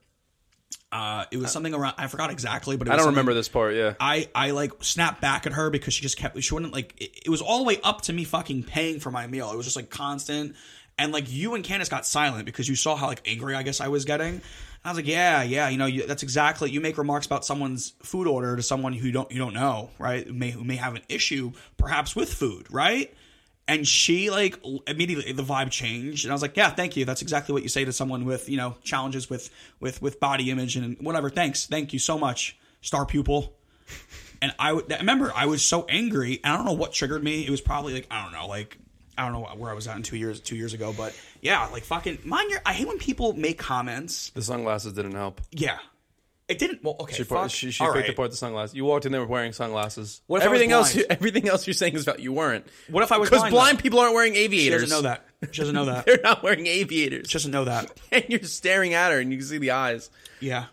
Uh, 0.93 1.25
it 1.31 1.37
was 1.37 1.51
something 1.51 1.73
around. 1.73 1.95
I 1.97 2.05
forgot 2.05 2.29
exactly, 2.29 2.77
but 2.77 2.87
it 2.87 2.93
I 2.93 2.97
don't 2.97 3.07
remember 3.07 3.33
this 3.33 3.49
part. 3.49 3.73
Yeah. 3.73 3.95
I 3.99 4.29
I 4.35 4.51
like 4.51 4.83
snapped 4.83 5.21
back 5.21 5.47
at 5.47 5.53
her 5.53 5.71
because 5.71 5.95
she 5.95 6.03
just 6.03 6.17
kept 6.17 6.39
she 6.43 6.53
wouldn't 6.53 6.71
like 6.71 6.93
it, 7.01 7.23
it 7.25 7.29
was 7.29 7.41
all 7.41 7.57
the 7.57 7.63
way 7.63 7.79
up 7.83 8.01
to 8.01 8.13
me 8.13 8.25
fucking 8.25 8.61
paying 8.61 8.99
for 8.99 9.09
my 9.09 9.25
meal. 9.25 9.51
It 9.51 9.57
was 9.57 9.65
just 9.65 9.75
like 9.75 9.89
constant, 9.89 10.55
And 10.99 11.11
like 11.11 11.31
you 11.31 11.55
and 11.55 11.63
Candace 11.63 11.89
got 11.89 12.05
silent 12.05 12.45
because 12.45 12.69
you 12.69 12.75
saw 12.75 12.95
how 12.95 13.07
like 13.07 13.23
angry 13.25 13.55
I 13.55 13.63
guess 13.63 13.81
I 13.81 13.87
was 13.87 14.05
getting. 14.05 14.35
And 14.35 14.41
I 14.85 14.89
was 14.89 14.97
like, 14.97 15.07
yeah, 15.07 15.41
yeah, 15.41 15.69
you 15.69 15.77
know, 15.77 15.87
you, 15.87 16.05
that's 16.05 16.21
exactly. 16.21 16.69
You 16.69 16.79
make 16.79 16.99
remarks 16.99 17.25
about 17.25 17.43
someone's 17.43 17.93
food 18.03 18.27
order 18.27 18.55
to 18.55 18.61
someone 18.61 18.93
who 18.93 19.11
don't 19.11 19.31
you 19.31 19.39
don't 19.39 19.55
know, 19.55 19.89
right? 19.97 20.27
Who 20.27 20.33
may 20.33 20.51
who 20.51 20.63
may 20.63 20.75
have 20.75 20.93
an 20.93 21.01
issue 21.09 21.53
perhaps 21.77 22.15
with 22.15 22.31
food, 22.31 22.67
right? 22.69 23.11
And 23.67 23.87
she 23.87 24.29
like 24.29 24.59
immediately 24.87 25.31
the 25.31 25.43
vibe 25.43 25.71
changed, 25.71 26.25
and 26.25 26.31
I 26.31 26.35
was 26.35 26.41
like, 26.41 26.57
"Yeah, 26.57 26.69
thank 26.69 26.97
you. 26.97 27.05
That's 27.05 27.21
exactly 27.21 27.53
what 27.53 27.63
you 27.63 27.69
say 27.69 27.85
to 27.85 27.93
someone 27.93 28.25
with 28.25 28.49
you 28.49 28.57
know 28.57 28.75
challenges 28.83 29.29
with 29.29 29.49
with 29.79 30.01
with 30.01 30.19
body 30.19 30.51
image 30.51 30.75
and 30.75 30.97
whatever. 30.99 31.29
Thanks, 31.29 31.65
thank 31.65 31.93
you 31.93 31.99
so 31.99 32.17
much, 32.17 32.57
star 32.81 33.05
pupil." 33.05 33.53
And 34.41 34.53
I 34.59 34.73
would 34.73 34.91
remember 34.91 35.31
I 35.33 35.45
was 35.45 35.65
so 35.65 35.85
angry. 35.87 36.41
And 36.43 36.53
I 36.53 36.57
don't 36.57 36.65
know 36.65 36.73
what 36.73 36.91
triggered 36.91 37.23
me. 37.23 37.45
It 37.45 37.49
was 37.49 37.61
probably 37.61 37.93
like 37.93 38.07
I 38.11 38.23
don't 38.23 38.33
know, 38.33 38.47
like 38.47 38.77
I 39.17 39.23
don't 39.23 39.31
know 39.31 39.47
where 39.55 39.71
I 39.71 39.73
was 39.73 39.87
at 39.87 39.95
in 39.95 40.03
two 40.03 40.17
years 40.17 40.41
two 40.41 40.57
years 40.57 40.73
ago, 40.73 40.93
but 40.95 41.17
yeah, 41.41 41.65
like 41.67 41.83
fucking 41.83 42.19
mind 42.25 42.49
your. 42.51 42.59
I 42.65 42.73
hate 42.73 42.87
when 42.87 42.97
people 42.97 43.31
make 43.33 43.57
comments. 43.57 44.31
The 44.31 44.41
sunglasses 44.41 44.93
didn't 44.93 45.13
help. 45.13 45.39
Yeah, 45.51 45.77
it 46.53 46.59
didn't. 46.59 46.83
Well, 46.83 46.95
okay, 47.01 47.15
She, 47.15 47.23
fuck. 47.23 47.49
she, 47.49 47.71
she 47.71 47.83
picked 47.83 47.95
right. 47.95 48.09
apart 48.09 48.31
the 48.31 48.37
sunglasses. 48.37 48.75
You 48.75 48.85
walked 48.85 49.05
in 49.05 49.11
there 49.11 49.25
wearing 49.25 49.51
sunglasses. 49.53 50.21
What 50.27 50.39
if 50.41 50.45
everything 50.45 50.71
else? 50.71 50.97
Everything 51.09 51.47
else 51.47 51.67
you're 51.67 51.73
saying 51.73 51.93
is 51.95 52.03
about 52.03 52.19
you 52.19 52.31
weren't. 52.33 52.65
What 52.89 53.03
if 53.03 53.11
I 53.11 53.17
was 53.17 53.29
Because 53.29 53.41
blind, 53.41 53.53
blind 53.53 53.79
people 53.79 53.99
aren't 53.99 54.13
wearing 54.15 54.33
She 54.33 54.39
aviators. 54.41 54.81
doesn't 54.83 54.95
know 55.03 55.09
that. 55.09 55.25
She 55.51 55.61
doesn't 55.61 55.75
know 55.75 55.85
that. 55.91 56.05
They're 56.05 56.19
not 56.23 56.41
wearing 56.43 56.67
aviators. 56.67 57.29
She 57.29 57.33
doesn't 57.33 57.51
know 57.51 57.65
that. 57.65 57.91
and 58.11 58.25
you're 58.29 58.43
staring 58.43 58.93
at 58.93 59.11
her, 59.11 59.19
and 59.19 59.31
you 59.31 59.37
can 59.39 59.47
see 59.47 59.57
the 59.57 59.71
eyes. 59.71 60.09
Yeah, 60.39 60.65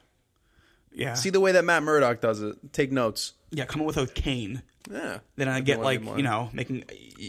yeah, 0.92 1.14
See 1.14 1.30
the 1.30 1.40
way 1.40 1.52
that 1.52 1.64
Matt 1.64 1.82
Murdock 1.82 2.20
does 2.20 2.40
it. 2.42 2.72
Take 2.72 2.90
notes. 2.92 3.32
yeah. 3.50 3.64
Coming 3.64 3.86
with 3.86 3.96
a 3.96 4.06
cane. 4.06 4.62
Yeah. 4.90 5.18
Then 5.36 5.48
I 5.48 5.60
get 5.60 5.80
like 5.80 6.02
you 6.02 6.22
know 6.22 6.48
making. 6.52 6.78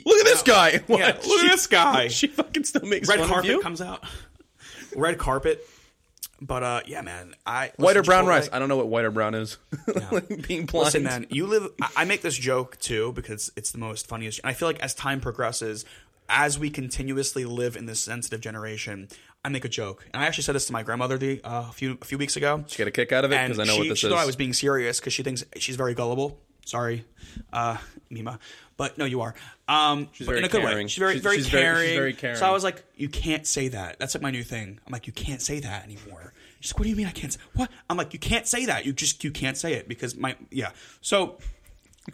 Look 0.06 0.20
at 0.20 0.26
this 0.26 0.42
guy. 0.42 0.82
What? 0.88 1.00
Yeah, 1.00 1.08
look 1.28 1.44
at 1.44 1.52
this 1.52 1.68
guy. 1.68 2.08
She 2.08 2.28
fucking 2.28 2.64
still 2.64 2.88
makes 2.88 3.08
red 3.08 3.20
carpet 3.28 3.62
comes 3.62 3.82
out. 3.82 4.04
Red 4.96 5.18
carpet. 5.18 5.66
But 6.42 6.64
uh, 6.64 6.82
yeah, 6.88 7.02
man. 7.02 7.36
I 7.46 7.72
White 7.78 7.98
or 7.98 8.04
brown 8.04 8.26
Chipotle- 8.26 8.30
rice? 8.30 8.50
I 8.52 8.58
don't 8.60 8.68
know 8.68 8.78
what 8.78 8.88
white 8.88 9.06
or 9.06 9.12
brown 9.12 9.36
is. 9.36 9.58
Like 10.12 10.48
being 10.48 10.66
blind. 10.66 10.86
Listen, 10.86 11.04
man, 11.04 11.26
you 11.30 11.46
live. 11.46 11.70
I, 11.96 12.06
make 12.06 12.22
this 12.22 12.36
joke 12.36 12.78
too 12.80 13.12
because 13.14 13.52
it's 13.56 13.72
the 13.72 13.78
most 13.78 14.08
funniest. 14.08 14.40
And 14.40 14.50
I 14.50 14.54
feel 14.54 14.68
like 14.68 14.80
as 14.80 14.94
time 14.96 15.22
progresses, 15.22 15.86
as 16.28 16.58
we 16.58 16.70
continuously 16.70 17.46
live 17.46 17.76
in 17.76 17.86
this 17.86 18.00
sensitive 18.00 18.42
generation, 18.42 19.08
I 19.46 19.50
make 19.50 19.66
a 19.66 19.70
joke. 19.70 20.08
And 20.14 20.24
I 20.24 20.26
actually 20.28 20.44
said 20.44 20.56
this 20.56 20.66
to 20.68 20.74
my 20.74 20.82
grandmother 20.84 21.18
the 21.18 21.42
uh, 21.44 21.68
a 21.70 21.74
few 21.74 21.98
a 22.02 22.06
few 22.06 22.18
weeks 22.18 22.36
ago. 22.36 22.64
She 22.68 22.78
get 22.78 22.88
a 22.88 22.92
kick 22.92 23.12
out 23.12 23.24
of 23.26 23.32
it 23.32 23.42
because 23.42 23.60
I 23.60 23.64
know 23.66 23.74
she, 23.74 23.80
what 23.80 23.90
this 23.90 24.00
she 24.00 24.08
is. 24.08 24.14
thought 24.14 24.22
I 24.22 24.26
was 24.26 24.36
being 24.36 24.54
serious 24.54 25.00
because 25.00 25.14
she 25.14 25.24
thinks 25.24 25.44
she's 25.58 25.76
very 25.76 25.94
gullible. 25.94 26.40
Sorry, 26.72 27.04
uh, 27.52 27.76
Mima, 28.10 28.40
but 28.78 28.98
no, 28.98 29.04
you 29.04 29.20
are. 29.20 29.36
Um, 29.68 30.08
she's 30.14 30.26
very 30.26 30.40
in 30.40 30.46
a 30.46 30.48
good 30.48 30.64
way. 30.64 30.88
She's 30.88 30.98
very, 30.98 31.14
She's- 31.16 31.22
very 31.24 31.36
she's 31.36 31.48
very- 31.50 31.64
caring. 31.64 31.88
she's 31.90 31.96
very 31.98 32.14
caring. 32.14 32.38
So 32.38 32.46
I 32.46 32.52
was 32.52 32.64
like, 32.64 32.82
you 32.96 33.10
can't 33.10 33.46
say 33.46 33.68
that. 33.68 34.00
That's 34.00 34.16
like 34.16 34.22
my 34.22 34.32
new 34.32 34.42
thing. 34.44 34.80
I'm 34.88 34.92
like, 34.94 35.06
you 35.06 35.12
can't 35.12 35.42
say 35.42 35.60
that 35.60 35.84
anymore. 35.84 36.32
She's 36.62 36.72
like, 36.72 36.80
what 36.80 36.84
do 36.86 36.90
you 36.90 36.96
mean 36.96 37.08
I 37.08 37.12
can't 37.12 37.34
say 37.34 37.40
what? 37.56 37.70
I'm 37.90 37.98
like, 37.98 38.14
you 38.14 38.20
can't 38.20 38.48
say 38.48 38.68
that. 38.68 38.86
You 38.86 38.94
just 38.94 39.22
you 39.26 39.32
can't 39.32 39.58
say 39.58 39.74
it 39.74 39.90
because 39.90 40.16
my 40.16 40.38
yeah. 40.50 40.72
So 41.02 41.40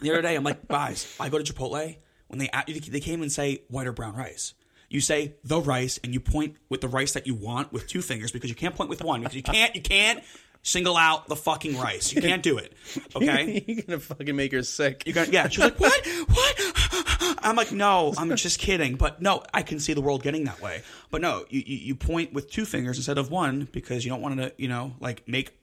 the 0.00 0.10
other 0.10 0.22
day, 0.22 0.34
I'm 0.34 0.42
like, 0.42 0.66
guys, 0.66 1.06
I 1.20 1.28
go 1.28 1.38
to 1.40 1.44
Chipotle 1.52 1.96
when 2.26 2.38
they 2.40 2.50
they 2.66 3.00
came 3.00 3.22
and 3.22 3.30
say 3.30 3.62
white 3.68 3.86
or 3.86 3.92
brown 3.92 4.16
rice. 4.16 4.54
You 4.90 5.00
say 5.00 5.34
the 5.44 5.60
rice, 5.60 6.00
and 6.02 6.12
you 6.12 6.18
point 6.18 6.56
with 6.68 6.80
the 6.80 6.88
rice 6.88 7.12
that 7.12 7.28
you 7.28 7.34
want 7.36 7.72
with 7.72 7.86
two 7.86 8.02
fingers 8.02 8.32
because 8.32 8.50
you 8.50 8.56
can't 8.56 8.74
point 8.74 8.90
with 8.90 9.04
one 9.04 9.20
because 9.20 9.36
you 9.36 9.42
can't 9.44 9.76
you 9.76 9.82
can't 9.82 10.24
single 10.68 10.96
out 10.96 11.26
the 11.28 11.36
fucking 11.36 11.78
rice. 11.78 12.12
You 12.12 12.20
can't 12.20 12.42
do 12.42 12.58
it. 12.58 12.72
Okay. 13.14 13.64
You're 13.66 13.82
gonna 13.82 14.00
fucking 14.00 14.34
make 14.34 14.52
her 14.52 14.62
sick. 14.62 15.02
You 15.06 15.12
got 15.12 15.32
yeah. 15.32 15.48
She's 15.48 15.58
like, 15.58 15.78
"What? 15.78 16.06
What?" 16.28 17.38
I'm 17.42 17.54
like, 17.56 17.70
"No, 17.72 18.14
I'm 18.16 18.34
just 18.36 18.58
kidding." 18.58 18.96
But 18.96 19.20
no, 19.20 19.42
I 19.52 19.62
can 19.62 19.78
see 19.78 19.92
the 19.92 20.00
world 20.00 20.22
getting 20.22 20.44
that 20.44 20.60
way. 20.62 20.82
But 21.10 21.20
no, 21.20 21.44
you 21.50 21.62
you, 21.66 21.76
you 21.76 21.94
point 21.94 22.32
with 22.32 22.50
two 22.50 22.64
fingers 22.64 22.96
instead 22.96 23.18
of 23.18 23.30
one 23.30 23.68
because 23.72 24.04
you 24.04 24.10
don't 24.10 24.22
want 24.22 24.38
to, 24.38 24.52
you 24.56 24.68
know, 24.68 24.94
like 25.00 25.26
make 25.28 25.58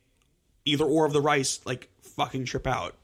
either 0.66 0.86
or 0.86 1.06
of 1.06 1.14
the 1.14 1.22
rice 1.22 1.60
like 1.66 1.90
fucking 2.02 2.46
trip 2.46 2.68
out. 2.68 2.96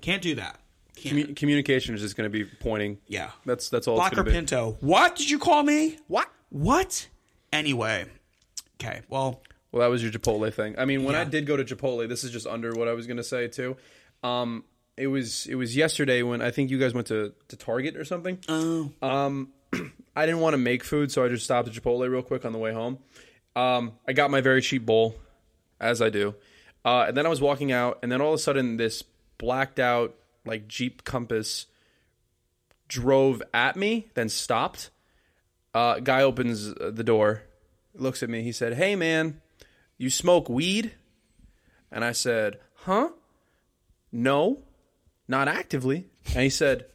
Can't 0.00 0.22
do 0.22 0.34
that. 0.36 0.58
Can't. 0.96 1.36
Communication 1.36 1.94
is 1.94 2.00
just 2.00 2.16
gonna 2.16 2.28
be 2.28 2.44
pointing. 2.44 2.98
yeah, 3.06 3.30
That's 3.44 3.68
that's 3.68 3.86
all. 3.86 3.96
Black 3.96 4.16
or. 4.18 4.24
Pinto. 4.24 4.76
What 4.80 5.16
did 5.16 5.30
you 5.30 5.38
call 5.38 5.62
me? 5.62 5.98
What? 6.08 6.28
What? 6.50 7.08
Anyway, 7.52 8.06
okay. 8.80 9.02
Well, 9.08 9.42
Well, 9.74 9.80
that 9.80 9.90
was 9.90 10.04
your 10.04 10.12
Chipotle 10.12 10.54
thing. 10.54 10.76
I 10.78 10.84
mean, 10.84 11.02
when 11.02 11.16
I 11.16 11.24
did 11.24 11.46
go 11.46 11.56
to 11.56 11.64
Chipotle, 11.64 12.08
this 12.08 12.22
is 12.22 12.30
just 12.30 12.46
under 12.46 12.74
what 12.74 12.86
I 12.86 12.92
was 12.92 13.08
gonna 13.08 13.24
say 13.24 13.48
too. 13.48 13.76
Um, 14.22 14.62
it 14.96 15.08
was 15.08 15.46
it 15.48 15.56
was 15.56 15.74
yesterday 15.74 16.22
when 16.22 16.40
I 16.40 16.52
think 16.52 16.70
you 16.70 16.78
guys 16.78 16.94
went 16.94 17.08
to 17.08 17.32
to 17.48 17.56
Target 17.56 17.96
or 17.96 18.04
something. 18.04 18.38
oh, 18.48 18.92
I 20.14 20.26
didn't 20.26 20.42
want 20.42 20.54
to 20.54 20.58
make 20.58 20.84
food, 20.84 21.10
so 21.10 21.24
I 21.24 21.28
just 21.28 21.42
stopped 21.42 21.66
at 21.66 21.74
Chipotle 21.74 22.08
real 22.08 22.22
quick 22.22 22.44
on 22.44 22.52
the 22.52 22.58
way 22.60 22.72
home. 22.72 23.00
Um, 23.56 23.94
I 24.06 24.12
got 24.12 24.30
my 24.30 24.40
very 24.40 24.62
cheap 24.62 24.86
bowl, 24.86 25.16
as 25.80 26.00
I 26.00 26.08
do, 26.08 26.36
uh, 26.84 27.06
and 27.08 27.16
then 27.16 27.26
I 27.26 27.28
was 27.28 27.40
walking 27.40 27.72
out, 27.72 27.98
and 28.00 28.12
then 28.12 28.20
all 28.20 28.28
of 28.28 28.34
a 28.34 28.42
sudden, 28.42 28.76
this 28.76 29.02
blacked 29.38 29.80
out 29.80 30.14
like 30.46 30.68
Jeep 30.68 31.02
Compass 31.02 31.66
drove 32.86 33.42
at 33.52 33.74
me, 33.74 34.06
then 34.14 34.28
stopped. 34.28 34.90
Uh, 35.74 35.98
guy 35.98 36.22
opens 36.22 36.72
the 36.74 37.02
door, 37.02 37.42
looks 37.92 38.22
at 38.22 38.30
me. 38.30 38.44
He 38.44 38.52
said, 38.52 38.74
"Hey, 38.74 38.94
man, 38.94 39.40
you 40.04 40.10
smoke 40.10 40.48
weed?" 40.48 40.92
And 41.90 42.04
I 42.04 42.12
said, 42.12 42.60
"Huh? 42.74 43.10
No, 44.12 44.62
not 45.26 45.48
actively." 45.48 46.06
And 46.28 46.44
he 46.44 46.50
said, 46.50 46.86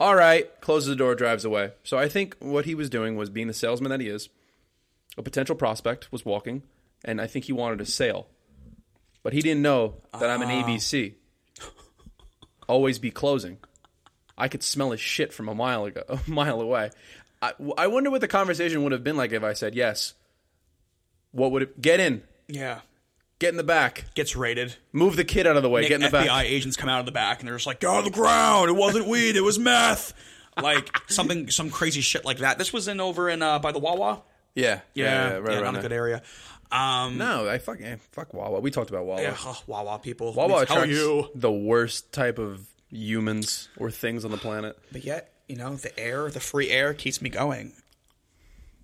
"All 0.00 0.14
right." 0.14 0.48
Closes 0.60 0.88
the 0.88 0.96
door, 0.96 1.14
drives 1.14 1.44
away. 1.44 1.72
So 1.82 1.98
I 1.98 2.08
think 2.08 2.36
what 2.38 2.64
he 2.64 2.74
was 2.74 2.88
doing 2.88 3.16
was 3.16 3.28
being 3.28 3.48
the 3.48 3.54
salesman 3.54 3.90
that 3.90 4.00
he 4.00 4.08
is. 4.08 4.28
A 5.16 5.22
potential 5.22 5.54
prospect 5.54 6.10
was 6.10 6.24
walking, 6.24 6.62
and 7.04 7.20
I 7.20 7.26
think 7.26 7.44
he 7.44 7.52
wanted 7.52 7.80
a 7.80 7.86
sale, 7.86 8.26
but 9.22 9.32
he 9.32 9.40
didn't 9.40 9.62
know 9.62 9.94
that 10.12 10.28
I'm 10.28 10.42
an 10.42 10.50
ah. 10.50 10.64
ABC. 10.66 11.14
Always 12.68 12.98
be 12.98 13.10
closing. 13.10 13.58
I 14.36 14.48
could 14.48 14.62
smell 14.62 14.90
his 14.90 15.00
shit 15.00 15.32
from 15.32 15.48
a 15.48 15.54
mile 15.54 15.84
ago, 15.84 16.02
a 16.08 16.30
mile 16.30 16.60
away. 16.60 16.90
I, 17.40 17.52
I 17.76 17.86
wonder 17.88 18.10
what 18.10 18.20
the 18.20 18.28
conversation 18.28 18.82
would 18.82 18.92
have 18.92 19.04
been 19.04 19.16
like 19.16 19.32
if 19.32 19.44
I 19.44 19.52
said 19.52 19.74
yes. 19.74 20.14
What 21.30 21.52
would 21.52 21.62
it? 21.62 21.80
Get 21.80 22.00
in, 22.00 22.22
yeah. 22.48 22.80
get 23.38 23.50
in 23.50 23.56
the 23.56 23.62
back, 23.64 24.04
Gets 24.14 24.36
raided. 24.36 24.74
move 24.92 25.16
the 25.16 25.24
kid 25.24 25.46
out 25.46 25.56
of 25.56 25.62
the 25.62 25.68
way, 25.70 25.82
get 25.82 25.92
in 25.92 26.00
the 26.02 26.08
FBI 26.08 26.26
back. 26.26 26.46
agents 26.46 26.76
come 26.76 26.88
out 26.88 27.00
of 27.00 27.06
the 27.06 27.12
back 27.12 27.40
and 27.40 27.48
they're 27.48 27.56
just 27.56 27.66
like, 27.66 27.80
"Get 27.80 27.88
on 27.90 28.04
the 28.04 28.10
ground! 28.10 28.68
It 28.70 28.74
wasn't 28.76 29.06
weed. 29.08 29.36
It 29.36 29.42
was 29.42 29.58
meth." 29.58 30.12
Like 30.60 30.88
something, 31.08 31.50
some 31.50 31.70
crazy 31.70 32.00
shit 32.00 32.24
like 32.24 32.38
that. 32.38 32.58
This 32.58 32.72
was 32.72 32.86
in 32.88 33.00
over 33.00 33.28
in 33.28 33.42
uh, 33.42 33.58
by 33.58 33.72
the 33.72 33.78
Wawa. 33.80 34.22
Yeah, 34.54 34.80
yeah, 34.94 35.04
yeah, 35.04 35.36
right 35.38 35.52
yeah, 35.52 35.60
around 35.60 35.74
not 35.74 35.80
a 35.80 35.88
good 35.88 35.92
area. 35.92 36.22
Um, 36.70 37.18
No, 37.18 37.48
I 37.48 37.58
fuck, 37.58 37.80
eh, 37.80 37.96
fuck 38.12 38.32
Wawa. 38.34 38.60
We 38.60 38.70
talked 38.70 38.90
about 38.90 39.04
Wawa. 39.04 39.20
yeah, 39.22 39.36
oh, 39.40 39.60
Wawa 39.66 39.98
people. 39.98 40.32
Wawa 40.32 40.64
tell 40.64 40.78
attracts 40.78 40.92
you. 40.96 41.28
the 41.34 41.50
worst 41.52 42.12
type 42.12 42.38
of 42.38 42.66
humans 42.90 43.68
or 43.76 43.90
things 43.90 44.24
on 44.24 44.30
the 44.30 44.36
planet. 44.36 44.78
But 44.92 45.04
yet, 45.04 45.32
you 45.48 45.56
know, 45.56 45.74
the 45.76 45.96
air, 45.98 46.30
the 46.30 46.40
free 46.40 46.70
air 46.70 46.94
keeps 46.94 47.20
me 47.20 47.30
going. 47.30 47.72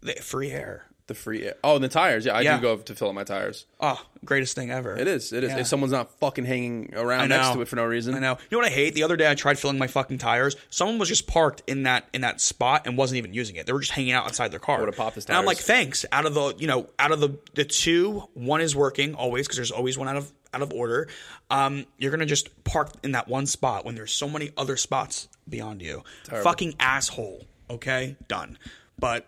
The 0.03 0.15
free 0.15 0.51
air. 0.51 0.87
The 1.11 1.15
free 1.17 1.43
air. 1.45 1.57
Oh, 1.65 1.75
and 1.75 1.83
the 1.83 1.89
tires. 1.89 2.25
Yeah, 2.25 2.37
I 2.37 2.43
Yeah. 2.43 2.55
do 2.59 2.63
go 2.63 2.77
to 2.77 2.95
fill 2.95 3.09
up 3.09 3.17
my 3.17 3.25
tires. 3.25 3.67
Oh, 3.81 4.01
greatest 4.25 4.55
thing 4.55 4.71
ever. 4.71 4.97
It 4.97 5.09
is. 5.09 5.33
It 5.33 5.43
is. 5.43 5.51
Yeah. 5.51 5.59
If 5.59 5.67
someone's 5.67 5.91
not 5.91 6.17
fucking 6.21 6.45
hanging 6.45 6.93
I 6.97 7.01
around 7.01 7.29
know. 7.31 7.37
next 7.37 7.53
to 7.55 7.63
it 7.63 7.67
for 7.67 7.75
no 7.75 7.85
reason. 7.85 8.15
I 8.15 8.21
know. 8.21 8.39
You 8.49 8.57
know 8.57 8.59
what 8.59 8.69
I 8.69 8.75
hate? 8.75 8.95
The 8.95 9.03
other 9.03 9.17
day 9.17 9.29
I 9.29 9.35
tried 9.35 9.59
filling 9.59 9.77
my 9.77 9.89
fucking 9.89 10.19
tires. 10.19 10.55
Someone 10.71 10.99
was 11.01 11.09
just 11.09 11.27
parked 11.27 11.65
in 11.67 11.83
that 11.83 12.07
in 12.13 12.21
that 12.21 12.41
spot 12.41 12.87
and 12.87 12.97
wasn't 12.97 13.19
even 13.19 13.35
using 13.35 13.57
it. 13.57 13.67
They 13.67 13.73
were 13.73 13.81
just 13.81 13.91
hanging 13.91 14.13
out 14.13 14.25
outside 14.25 14.53
their 14.53 14.61
car. 14.61 14.79
would've 14.79 14.97
popped 14.97 15.17
his 15.17 15.25
And 15.25 15.35
I'm 15.37 15.43
tires. 15.45 15.47
like, 15.49 15.59
thanks. 15.59 16.07
Out 16.13 16.27
of 16.27 16.35
the 16.35 16.55
you 16.59 16.69
know, 16.69 16.89
out 17.01 17.11
of 17.11 17.19
the 17.19 17.37
the 17.55 17.65
two, 17.65 18.21
one 18.35 18.61
is 18.61 18.77
working 18.77 19.17
always 19.17 19.49
because 19.49 19.57
there's 19.57 19.73
always 19.73 19.99
one 19.99 20.07
out 20.09 20.15
of 20.17 20.33
out 20.55 20.63
of 20.63 20.73
order. 20.73 21.09
Um, 21.51 21.87
you're 21.99 22.13
gonna 22.13 22.25
just 22.25 22.63
park 22.63 22.93
in 23.03 23.11
that 23.13 23.27
one 23.27 23.47
spot 23.47 23.85
when 23.85 23.97
there's 23.97 24.13
so 24.13 24.29
many 24.29 24.53
other 24.57 24.77
spots 24.77 25.27
beyond 25.49 25.83
you. 25.83 26.05
Fucking 26.29 26.77
asshole. 26.79 27.47
Okay, 27.69 28.17
done. 28.29 28.59
But 28.97 29.27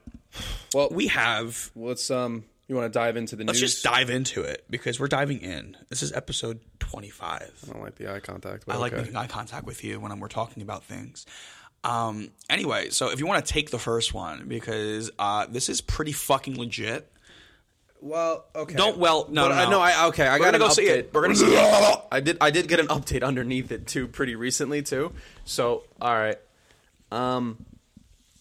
Well, 0.75 0.88
we 0.90 1.09
have. 1.09 1.71
let's 1.75 2.11
um. 2.11 2.45
You 2.68 2.77
want 2.77 2.90
to 2.90 2.99
dive 2.99 3.16
into 3.18 3.37
the 3.37 3.45
Let's 3.45 3.61
news? 3.61 3.73
just 3.73 3.85
dive 3.85 4.09
into 4.09 4.42
it 4.42 4.64
because 4.71 4.99
we're 4.99 5.09
diving 5.09 5.40
in. 5.40 5.77
This 5.90 6.03
is 6.03 6.11
episode 6.12 6.61
25. 6.78 7.43
I 7.68 7.72
don't 7.72 7.83
like 7.83 7.97
the 7.97 8.11
eye 8.11 8.20
contact. 8.20 8.64
But 8.66 8.76
I 8.76 8.78
like 8.78 8.93
okay. 8.93 9.03
making 9.03 9.16
eye 9.16 9.26
contact 9.26 9.66
with 9.66 9.85
you 9.85 10.01
when 10.01 10.18
we're 10.20 10.28
talking 10.28 10.62
about 10.62 10.85
things. 10.85 11.26
Um, 11.85 12.30
anyway, 12.49 12.91
so 12.91 13.11
if 13.11 13.18
you 13.18 13.26
want 13.26 13.45
to 13.45 13.53
take 13.53 13.70
the 13.70 13.78
first 13.78 14.14
one 14.14 14.47
because 14.47 15.11
uh, 15.18 15.47
this 15.51 15.68
is 15.68 15.80
pretty 15.80 16.12
fucking 16.12 16.57
legit. 16.57 17.12
Well, 18.01 18.47
okay. 18.55 18.74
Don't 18.74 18.99
well 18.99 19.26
no 19.28 19.49
But 19.49 19.55
no, 19.55 19.61
I 19.61 19.70
no. 19.70 19.80
I 19.80 20.07
okay. 20.09 20.26
I 20.26 20.39
We're 20.39 20.45
got 20.47 20.55
an 20.55 20.61
go 20.61 20.68
see 20.70 20.87
it. 20.89 21.11
We're 21.12 21.22
gonna 21.22 21.35
see 21.37 21.47
it. 21.55 22.01
I 22.11 22.20
did. 22.20 22.39
I 22.41 22.51
did 22.51 22.68
get 22.68 22.80
an 22.80 22.89
update 22.89 23.22
underneath 23.22 23.70
it 23.70 23.87
too, 23.87 24.09
pretty 24.09 24.35
recently 24.35 24.83
too. 24.83 25.12
So, 25.45 25.85
all 26.01 26.14
right. 26.14 26.39
Um, 27.11 27.64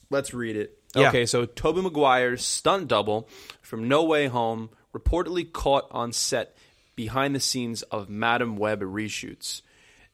let's 0.09 0.33
read 0.33 0.55
it. 0.55 0.80
Yeah. 0.95 1.09
Okay. 1.09 1.25
So, 1.25 1.45
Tobey 1.45 1.81
Maguire's 1.81 2.43
stunt 2.43 2.87
double 2.87 3.29
from 3.61 3.87
No 3.87 4.03
Way 4.03 4.27
Home 4.27 4.69
reportedly 4.93 5.51
caught 5.51 5.87
on 5.91 6.11
set 6.11 6.55
behind 6.95 7.33
the 7.33 7.39
scenes 7.39 7.81
of 7.83 8.09
Madame 8.09 8.57
Web 8.57 8.81
reshoots. 8.81 9.61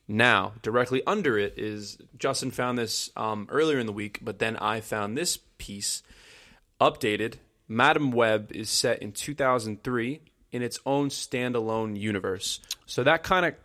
Now, 0.08 0.54
directly 0.62 1.02
under 1.06 1.38
it 1.38 1.56
is 1.58 1.98
Justin 2.18 2.52
found 2.52 2.78
this 2.78 3.12
um, 3.18 3.48
earlier 3.52 3.78
in 3.78 3.88
the 3.88 3.92
week, 3.92 4.20
but 4.22 4.40
then 4.40 4.56
I 4.58 4.80
found 4.80 5.18
this 5.18 5.38
piece. 5.58 6.02
Updated, 6.80 7.36
Madame 7.68 8.12
Web 8.12 8.52
is 8.52 8.70
set 8.70 9.02
in 9.02 9.12
2003 9.12 10.22
in 10.52 10.62
its 10.62 10.80
own 10.86 11.10
standalone 11.10 12.00
universe. 12.00 12.60
So 12.86 13.04
that 13.04 13.24
kind 13.24 13.46
of 13.48 13.56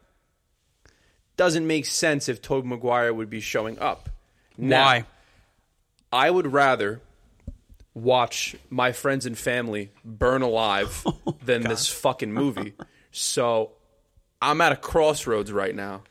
doesn't 1.36 1.66
make 1.66 1.86
sense 1.86 2.28
if 2.28 2.42
Tobey 2.42 2.66
Maguire 2.66 3.14
would 3.14 3.30
be 3.30 3.40
showing 3.40 3.78
up. 3.78 4.08
Now, 4.58 4.84
Why? 4.84 5.04
I 6.12 6.30
would 6.30 6.52
rather 6.52 7.00
watch 7.94 8.56
my 8.70 8.92
friends 8.92 9.26
and 9.26 9.36
family 9.36 9.90
burn 10.04 10.42
alive 10.42 11.02
oh, 11.06 11.36
than 11.44 11.62
this 11.62 11.88
fucking 11.88 12.32
movie. 12.32 12.74
So 13.10 13.72
I'm 14.40 14.60
at 14.60 14.72
a 14.72 14.76
crossroads 14.76 15.52
right 15.52 15.74
now. 15.74 16.02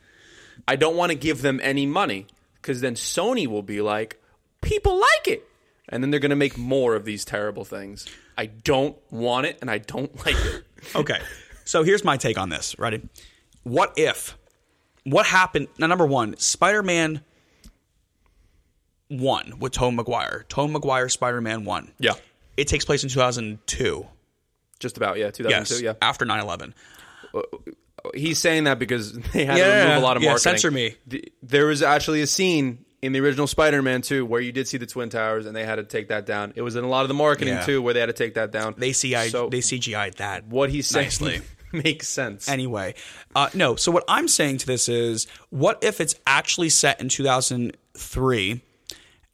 I 0.66 0.76
don't 0.76 0.96
want 0.96 1.10
to 1.10 1.16
give 1.16 1.42
them 1.42 1.60
any 1.62 1.86
money 1.86 2.26
because 2.54 2.80
then 2.80 2.94
Sony 2.94 3.46
will 3.46 3.62
be 3.62 3.80
like, 3.80 4.20
people 4.60 4.98
like 4.98 5.28
it. 5.28 5.48
And 5.88 6.02
then 6.02 6.10
they're 6.10 6.20
going 6.20 6.30
to 6.30 6.36
make 6.36 6.56
more 6.56 6.94
of 6.94 7.04
these 7.04 7.24
terrible 7.24 7.64
things. 7.64 8.06
I 8.38 8.46
don't 8.46 8.96
want 9.10 9.46
it 9.46 9.58
and 9.60 9.70
I 9.70 9.78
don't 9.78 10.14
like 10.26 10.36
it. 10.36 10.64
Okay. 10.94 11.18
So 11.64 11.82
here's 11.82 12.04
my 12.04 12.16
take 12.16 12.38
on 12.38 12.48
this. 12.48 12.78
Ready? 12.78 13.02
What 13.64 13.92
if? 13.96 14.36
What 15.04 15.26
happened? 15.26 15.68
Now, 15.78 15.88
number 15.88 16.06
one, 16.06 16.36
Spider 16.38 16.82
Man 16.82 17.22
1 19.20 19.58
with 19.58 19.72
Tom 19.72 19.96
McGuire. 19.96 20.44
Tom 20.48 20.72
McGuire 20.74 21.10
Spider 21.10 21.40
Man 21.40 21.64
1. 21.64 21.92
Yeah. 21.98 22.12
It 22.56 22.68
takes 22.68 22.84
place 22.84 23.02
in 23.02 23.08
2002. 23.08 24.06
Just 24.78 24.96
about, 24.96 25.16
yeah, 25.18 25.30
2002, 25.30 25.74
Yes. 25.74 25.82
yeah. 25.82 25.94
After 26.02 26.24
9 26.24 26.40
11. 26.40 26.74
He's 28.14 28.38
saying 28.38 28.64
that 28.64 28.78
because 28.78 29.12
they 29.32 29.44
had 29.44 29.56
to 29.56 29.62
remove 29.62 29.96
a 29.96 30.00
lot 30.00 30.16
of 30.16 30.22
yeah, 30.22 30.30
marketing. 30.30 30.52
censor 30.52 30.70
me. 30.70 30.96
There 31.42 31.66
was 31.66 31.82
actually 31.82 32.20
a 32.22 32.26
scene 32.26 32.84
in 33.00 33.12
the 33.12 33.20
original 33.20 33.46
Spider-Man 33.46 34.02
2 34.02 34.26
where 34.26 34.40
you 34.40 34.52
did 34.52 34.66
see 34.68 34.76
the 34.78 34.86
Twin 34.86 35.08
Towers 35.08 35.46
and 35.46 35.54
they 35.56 35.64
had 35.64 35.76
to 35.76 35.84
take 35.84 36.08
that 36.08 36.26
down. 36.26 36.52
It 36.56 36.62
was 36.62 36.76
in 36.76 36.84
a 36.84 36.88
lot 36.88 37.02
of 37.02 37.08
the 37.08 37.14
marketing 37.14 37.54
Yeah. 37.54 37.64
too 37.64 37.80
where 37.82 37.94
they 37.94 38.00
had 38.00 38.06
to 38.06 38.12
take 38.12 38.34
that 38.34 38.50
down. 38.50 38.74
They, 38.76 38.92
CI, 38.92 39.28
So 39.28 39.48
they 39.48 39.58
CGI'd 39.60 40.18
that. 40.18 40.46
what 40.46 40.70
he's 40.70 40.88
saying 40.88 41.06
nicely. 41.06 41.40
makes 41.72 42.06
sense. 42.08 42.48
anyway. 42.48 42.94
Uh, 43.34 43.48
no, 43.54 43.76
so 43.76 43.90
what 43.92 44.04
I'm 44.08 44.28
saying 44.28 44.58
to 44.58 44.66
this 44.66 44.88
is, 44.88 45.26
what 45.50 45.82
if 45.82 46.00
it's 46.00 46.14
actually 46.26 46.68
set 46.70 47.00
in 47.00 47.08
2003, 47.08 48.60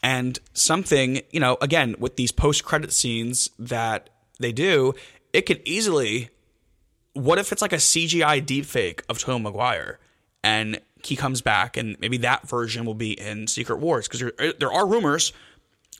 and 0.03 0.39
something, 0.53 1.23
you 1.31 1.41
know, 1.41 1.57
again 1.61 1.95
with 1.99 2.17
these 2.17 2.33
post-credit 2.33 2.93
scenes 2.93 3.51
that 3.59 4.11
they 4.39 4.53
do, 4.53 4.95
it 5.33 5.43
could 5.43 5.61
easily. 5.65 6.31
What 7.15 7.39
if 7.39 7.51
it's 7.51 7.63
like 7.63 7.73
a 7.73 7.77
CGI 7.77 8.45
deepfake 8.45 9.01
of 9.09 9.19
Tobey 9.19 9.43
Maguire, 9.43 9.99
and 10.45 10.81
he 11.03 11.17
comes 11.17 11.43
back, 11.43 11.77
and 11.77 11.99
maybe 12.01 12.17
that 12.19 12.49
version 12.49 12.85
will 12.85 12.95
be 12.95 13.19
in 13.19 13.47
Secret 13.47 13.79
Wars 13.79 14.07
because 14.07 14.21
there, 14.21 14.33
eh, 14.39 14.53
there 14.59 14.73
are 14.73 14.87
rumors 14.87 15.33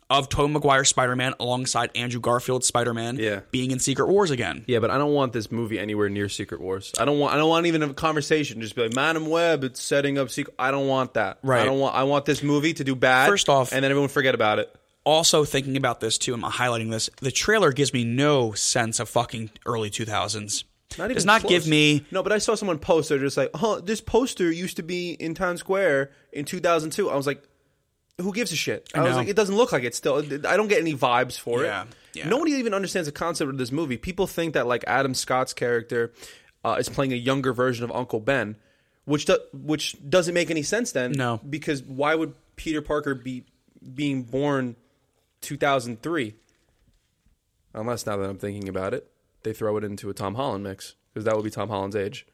of 0.09 0.27
Tobey 0.29 0.53
Maguire 0.53 0.83
Spider-Man 0.83 1.35
alongside 1.39 1.91
Andrew 1.95 2.19
Garfield 2.19 2.63
Spider-Man 2.63 3.17
Yeah. 3.17 3.41
being 3.51 3.71
in 3.71 3.79
Secret 3.79 4.07
Wars 4.07 4.31
again. 4.31 4.63
yeah, 4.67 4.79
but 4.79 4.89
I 4.89 4.97
don't 4.97 5.13
want 5.13 5.33
this 5.33 5.51
movie 5.51 5.77
anywhere 5.79 6.09
near 6.09 6.29
Secret 6.29 6.59
Wars. 6.61 6.91
I 6.99 7.05
don't 7.05 7.19
want. 7.19 7.33
I 7.33 7.37
don't 7.37 7.49
want 7.49 7.65
even 7.67 7.83
a 7.83 7.93
conversation. 7.93 8.59
Just 8.61 8.75
be 8.75 8.83
like, 8.83 8.93
Madame 8.95 9.27
Web, 9.29 9.63
it's 9.63 9.81
setting 9.81 10.17
up 10.17 10.29
Secret. 10.29 10.55
I 10.57 10.71
don't 10.71 10.87
want 10.87 11.13
that. 11.13 11.37
Right. 11.43 11.61
I 11.61 11.65
don't 11.65 11.79
want. 11.79 11.95
I 11.95 12.03
want 12.03 12.25
this 12.25 12.41
movie 12.41 12.73
to 12.73 12.83
do 12.83 12.95
bad. 12.95 13.29
First 13.29 13.49
off- 13.49 13.71
and 13.71 13.83
then 13.83 13.91
everyone 13.91 14.09
forget 14.09 14.33
about 14.35 14.59
it. 14.59 14.73
also 15.05 15.45
thinking 15.45 15.77
about 15.77 15.99
this 16.01 16.17
too, 16.17 16.33
I'm 16.33 16.41
highlighting 16.43 16.91
this. 16.91 17.09
The 17.21 17.31
trailer 17.31 17.71
gives 17.71 17.93
me 17.93 18.03
no 18.03 18.51
sense 18.53 18.99
of 18.99 19.09
fucking 19.09 19.49
early 19.65 19.89
2000s. 19.89 20.63
Not 20.97 21.05
even 21.05 21.15
Does 21.15 21.25
not 21.25 21.41
close. 21.41 21.49
give 21.51 21.67
me. 21.67 22.03
No, 22.11 22.23
but 22.23 22.31
I 22.31 22.39
saw 22.39 22.55
someone 22.55 22.79
post. 22.79 23.09
They're 23.09 23.19
just 23.19 23.37
like, 23.37 23.51
"Oh, 23.53 23.79
this 23.79 24.01
poster 24.01 24.51
used 24.51 24.75
to 24.77 24.83
be 24.83 25.11
in 25.11 25.35
Times 25.35 25.59
Square 25.59 26.11
in 26.33 26.45
2002." 26.45 27.09
I 27.11 27.15
was 27.15 27.27
like, 27.27 27.43
"Who 28.21 28.33
gives 28.33 28.51
a 28.51 28.55
shit?" 28.55 28.89
I, 28.93 29.01
was 29.01 29.15
like, 29.15 29.27
"It 29.27 29.35
doesn't 29.35 29.55
look 29.55 29.71
like 29.71 29.83
it 29.83 29.95
still." 29.95 30.17
I 30.17 30.55
don't 30.57 30.67
get 30.67 30.79
any 30.79 30.93
vibes 30.95 31.39
for 31.39 31.63
Yeah, 31.63 31.83
it. 31.83 31.87
yeah. 32.13 32.27
Nobody 32.29 32.51
even 32.53 32.73
understands 32.73 33.07
the 33.07 33.11
concept 33.11 33.49
of 33.49 33.57
this 33.57 33.71
movie. 33.71 33.97
People 33.97 34.27
think 34.27 34.53
that 34.53 34.67
like 34.67 34.83
Adam 34.87 35.13
Scott's 35.13 35.53
character 35.53 36.11
uh, 36.63 36.75
is 36.79 36.89
playing 36.89 37.13
a 37.13 37.15
younger 37.17 37.53
version 37.53 37.83
of 37.83 37.91
Uncle 37.91 38.19
Ben, 38.19 38.55
which 39.05 39.25
do- 39.25 39.39
which 39.53 39.95
doesn't 40.09 40.33
make 40.33 40.49
any 40.51 40.63
sense. 40.63 40.91
Then 40.91 41.11
No. 41.13 41.39
because 41.49 41.81
why 41.83 42.15
would 42.15 42.33
Peter 42.55 42.81
Parker 42.81 43.15
be 43.15 43.45
being 43.93 44.23
born 44.23 44.75
2003? 45.41 46.35
Unless 47.73 48.05
now 48.05 48.17
that 48.17 48.29
I'm 48.29 48.37
thinking 48.37 48.67
about 48.67 48.93
it, 48.93 49.09
they 49.43 49.53
throw 49.53 49.77
it 49.77 49.83
into 49.83 50.09
a 50.09 50.13
Tom 50.13 50.35
Holland 50.35 50.63
mix 50.63 50.95
because 51.13 51.23
that 51.25 51.35
would 51.35 51.43
be 51.43 51.49
Tom 51.51 51.69
Holland's 51.69 51.95
age. 51.95 52.25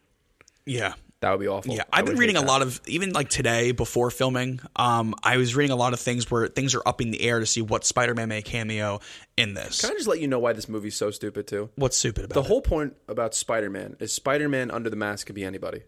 Yeah. 0.66 0.94
That 1.22 1.32
would 1.32 1.40
be 1.40 1.48
awful. 1.48 1.74
Yeah, 1.74 1.84
I 1.92 2.00
I've 2.00 2.06
been 2.06 2.18
reading 2.18 2.36
a 2.36 2.42
lot 2.42 2.62
of 2.62 2.80
even 2.88 3.12
like 3.14 3.30
today 3.30 3.72
before 3.72 4.12
filming. 4.12 4.60
Um, 4.76 5.16
I 5.24 5.38
was 5.38 5.56
reading 5.56 5.72
a 5.72 5.76
lot 5.76 5.94
of 5.94 6.00
things 6.00 6.30
where 6.30 6.48
things 6.48 6.76
are 6.76 6.84
up 6.86 7.02
in 7.02 7.10
the 7.12 7.22
air 7.22 7.40
to 7.40 7.46
see 7.46 7.62
what 7.62 7.86
Spider-Man 7.86 8.30
may 8.30 8.42
cameo 8.42 9.00
in 9.38 9.54
this. 9.54 9.82
Can 9.82 9.92
I 9.92 9.94
just 9.94 10.08
let 10.08 10.20
you 10.20 10.28
know 10.28 10.40
why 10.40 10.54
this 10.54 10.70
movie's 10.70 10.96
so 10.96 11.10
stupid 11.12 11.48
too? 11.48 11.70
What's 11.76 11.98
stupid 11.98 12.26
about 12.26 12.34
The 12.36 12.42
it? 12.42 12.48
whole 12.48 12.62
point 12.62 12.96
about 13.08 13.34
Spider-Man 13.34 13.96
is 14.00 14.12
Spider-Man 14.12 14.70
under 14.70 14.90
the 14.90 14.96
mask 14.98 15.28
could 15.28 15.36
be 15.36 15.44
anybody. 15.46 15.84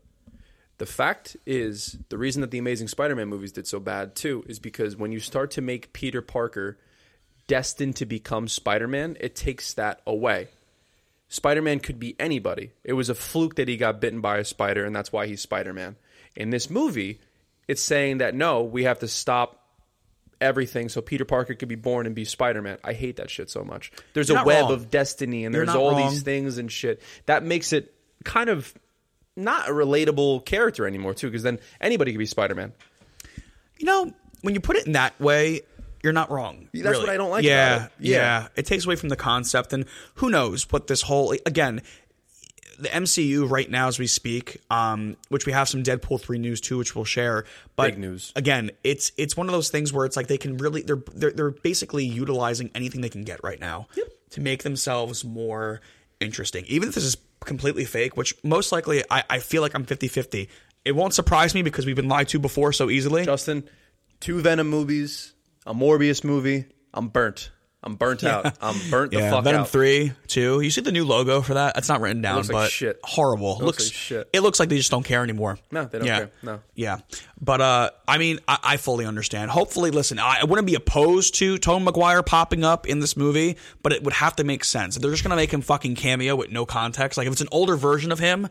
The 0.80 0.86
fact 0.86 1.36
is, 1.46 1.98
the 2.10 2.18
reason 2.18 2.42
that 2.42 2.52
the 2.52 2.58
Amazing 2.60 2.88
Spider-Man 2.88 3.28
movies 3.28 3.52
did 3.52 3.68
so 3.68 3.80
bad 3.80 4.16
too 4.16 4.44
is 4.48 4.60
because 4.60 4.96
when 4.96 5.12
you 5.12 5.20
start 5.20 5.52
to 5.52 5.62
make 5.62 5.92
Peter 5.94 6.22
Parker 6.22 6.78
destined 7.48 7.96
to 7.98 8.06
become 8.06 8.48
Spider-Man, 8.48 9.18
it 9.20 9.36
takes 9.36 9.74
that 9.74 10.02
away. 10.08 10.48
Spider-Man 11.30 11.80
could 11.80 12.00
be 12.00 12.16
anybody. 12.20 12.72
It 12.84 12.94
was 12.94 13.10
a 13.10 13.16
fluke 13.16 13.56
that 13.56 13.68
he 13.68 13.78
got 13.78 14.00
bitten 14.00 14.22
by 14.22 14.38
a 14.38 14.46
spider, 14.46 14.86
and 14.86 14.96
that's 14.96 15.12
why 15.12 15.28
he's 15.28 15.42
Spider-Man. 15.42 15.96
In 16.36 16.50
this 16.52 16.70
movie, 16.70 17.20
it's 17.68 17.82
saying 17.82 18.20
that 18.20 18.34
no, 18.34 18.64
we 18.64 18.84
have 18.86 19.00
to 19.00 19.08
stop 19.08 19.64
everything 20.40 20.88
so 20.88 21.02
Peter 21.02 21.26
Parker 21.26 21.54
could 21.56 21.68
be 21.68 21.76
born 21.76 22.06
and 22.06 22.16
be 22.16 22.24
Spider-Man. 22.24 22.78
I 22.84 22.94
hate 22.94 23.18
that 23.18 23.30
shit 23.30 23.50
so 23.50 23.64
much. 23.64 23.92
There's 24.14 24.30
You're 24.30 24.40
a 24.40 24.44
web 24.46 24.64
wrong. 24.66 24.74
of 24.74 24.90
destiny, 24.92 25.46
and 25.46 25.54
You're 25.54 25.66
there's 25.66 25.76
all 25.76 25.92
wrong. 25.92 26.10
these 26.12 26.22
things 26.22 26.58
and 26.60 26.72
shit 26.72 27.02
that 27.26 27.44
makes 27.44 27.74
it 27.74 27.94
kind 28.24 28.50
of 28.50 28.74
not 29.36 29.68
a 29.68 29.72
relatable 29.72 30.46
character 30.46 30.88
anymore, 30.88 31.14
too. 31.14 31.28
Because 31.28 31.44
then 31.44 31.60
anybody 31.82 32.12
could 32.12 32.20
be 32.20 32.26
Spider-Man. 32.26 32.72
you 33.80 33.86
know, 33.86 34.14
when 34.42 34.54
you 34.54 34.60
put 34.62 34.76
it 34.78 34.86
in 34.86 34.94
that 34.94 35.20
way, 35.20 35.62
you're 36.04 36.14
not 36.14 36.30
wrong. 36.32 36.70
That's 36.74 36.86
really. 36.86 37.00
what 37.00 37.10
I 37.10 37.18
don't 37.18 37.30
like 37.32 37.44
Yeah, 37.44 37.76
about 37.76 37.86
it. 37.88 37.92
yeah, 38.00 38.18
Yeah. 38.18 38.48
It 38.56 38.66
takes 38.66 38.86
away 38.86 38.96
from 38.96 39.10
the 39.10 39.16
concept, 39.16 39.74
and 39.74 39.86
who 40.16 40.30
knows 40.30 40.64
what 40.72 40.88
this 40.88 41.02
whole 41.02 41.32
again. 41.46 41.82
The 42.80 42.90
MCU 42.90 43.50
right 43.50 43.68
now, 43.68 43.88
as 43.88 43.98
we 43.98 44.06
speak, 44.06 44.62
um, 44.70 45.18
which 45.30 45.48
we 45.48 45.52
have 45.52 45.68
some 45.68 45.82
Deadpool 45.82 46.22
three 46.22 46.38
news 46.38 46.62
too, 46.62 46.78
which 46.78 46.96
we'll 46.96 47.06
share. 47.06 47.46
But 47.76 47.92
Big 47.94 47.98
news. 47.98 48.32
again. 48.36 48.70
It's 48.84 49.12
it's 49.18 49.36
one 49.36 49.48
of 49.48 49.52
those 49.54 49.70
things 49.70 49.92
where 49.92 50.06
it's 50.06 50.16
like 50.16 50.28
they 50.28 50.38
can 50.38 50.58
really 50.58 50.84
they're 50.84 51.02
they're, 51.16 51.32
they're 51.32 51.50
basically 51.50 52.06
utilizing 52.06 52.70
anything 52.76 53.02
they 53.02 53.10
can 53.10 53.24
get 53.24 53.44
right 53.44 53.60
now 53.60 53.88
to 54.30 54.42
make 54.42 54.62
themselves 54.62 55.26
more 55.26 55.82
interesting. 56.20 56.66
Even 56.68 56.90
if 56.90 56.94
this 56.96 57.04
is 57.04 57.18
completely 57.46 57.84
fake, 57.84 58.16
which 58.16 58.36
most 58.44 58.72
likely 58.72 59.04
I, 59.10 59.24
I 59.28 59.40
feel 59.40 59.64
like 59.64 59.74
I'm 59.74 59.86
50-50. 59.86 60.48
It 60.86 60.92
won't 60.92 61.16
surprise 61.16 61.56
me 61.56 61.64
because 61.64 61.88
we've 61.88 61.96
been 61.96 62.08
lied 62.10 62.28
to 62.30 62.38
before 62.40 62.74
so 62.74 62.92
easily. 62.92 63.26
Justin, 63.26 63.68
two 64.20 64.40
Venom 64.42 64.68
movies, 64.70 65.34
a 65.68 65.74
Morbius 65.74 66.24
movie. 66.24 66.66
I'm 66.94 67.10
burnt. 67.10 67.52
I'm 67.84 67.96
burnt 67.96 68.24
out. 68.24 68.58
I'm 68.62 68.76
burnt 68.90 69.12
the 69.12 69.20
Yeah, 69.20 69.30
fuck 69.30 69.44
Venom 69.44 69.62
out. 69.62 69.70
three, 69.70 70.12
two. 70.26 70.60
You 70.62 70.72
see 70.72 70.82
the 70.82 70.92
new 70.92 71.06
logo 71.06 71.42
for 71.42 71.54
that? 71.54 71.78
It's 71.78 71.88
not 71.88 72.02
written 72.02 72.22
down, 72.24 72.38
looks 72.38 72.50
like 72.50 72.64
but 72.66 72.72
shit. 72.72 73.00
horrible. 73.04 73.60
It 73.62 73.64
looks 73.64 73.80
looks 73.80 73.86
like 73.86 73.94
shit. 73.94 74.30
It 74.34 74.40
looks 74.42 74.60
like 74.60 74.70
they 74.70 74.78
just 74.78 74.90
don't 74.90 75.04
care 75.04 75.22
anymore. 75.24 75.60
No, 75.72 75.86
they 75.86 76.00
don't 76.00 76.08
yeah. 76.08 76.18
care. 76.18 76.32
No. 76.42 76.60
Yeah, 76.74 76.98
but 77.40 77.62
uh, 77.62 77.92
I 78.08 78.18
mean, 78.18 78.40
I, 78.48 78.58
I 78.64 78.78
fully 78.78 79.06
understand. 79.06 79.52
Hopefully, 79.52 79.92
listen, 79.92 80.18
I, 80.18 80.40
I 80.42 80.46
wouldn't 80.46 80.66
be 80.66 80.74
opposed 80.76 81.36
to 81.36 81.58
Tom 81.60 81.86
McGuire 81.86 82.26
popping 82.26 82.64
up 82.64 82.88
in 82.88 83.00
this 83.00 83.16
movie, 83.16 83.58
but 83.84 83.94
it 83.94 84.04
would 84.04 84.14
have 84.16 84.36
to 84.38 84.44
make 84.44 84.64
sense. 84.64 84.96
If 84.96 85.04
they're 85.04 85.12
just 85.12 85.24
gonna 85.24 85.36
make 85.36 85.52
him 85.54 85.62
fucking 85.62 85.96
cameo 85.96 86.36
with 86.36 86.50
no 86.50 86.66
context, 86.66 87.18
like 87.18 87.28
if 87.28 87.32
it's 87.34 87.42
an 87.42 87.50
older 87.52 87.76
version 87.78 88.12
of 88.12 88.18
him, 88.20 88.48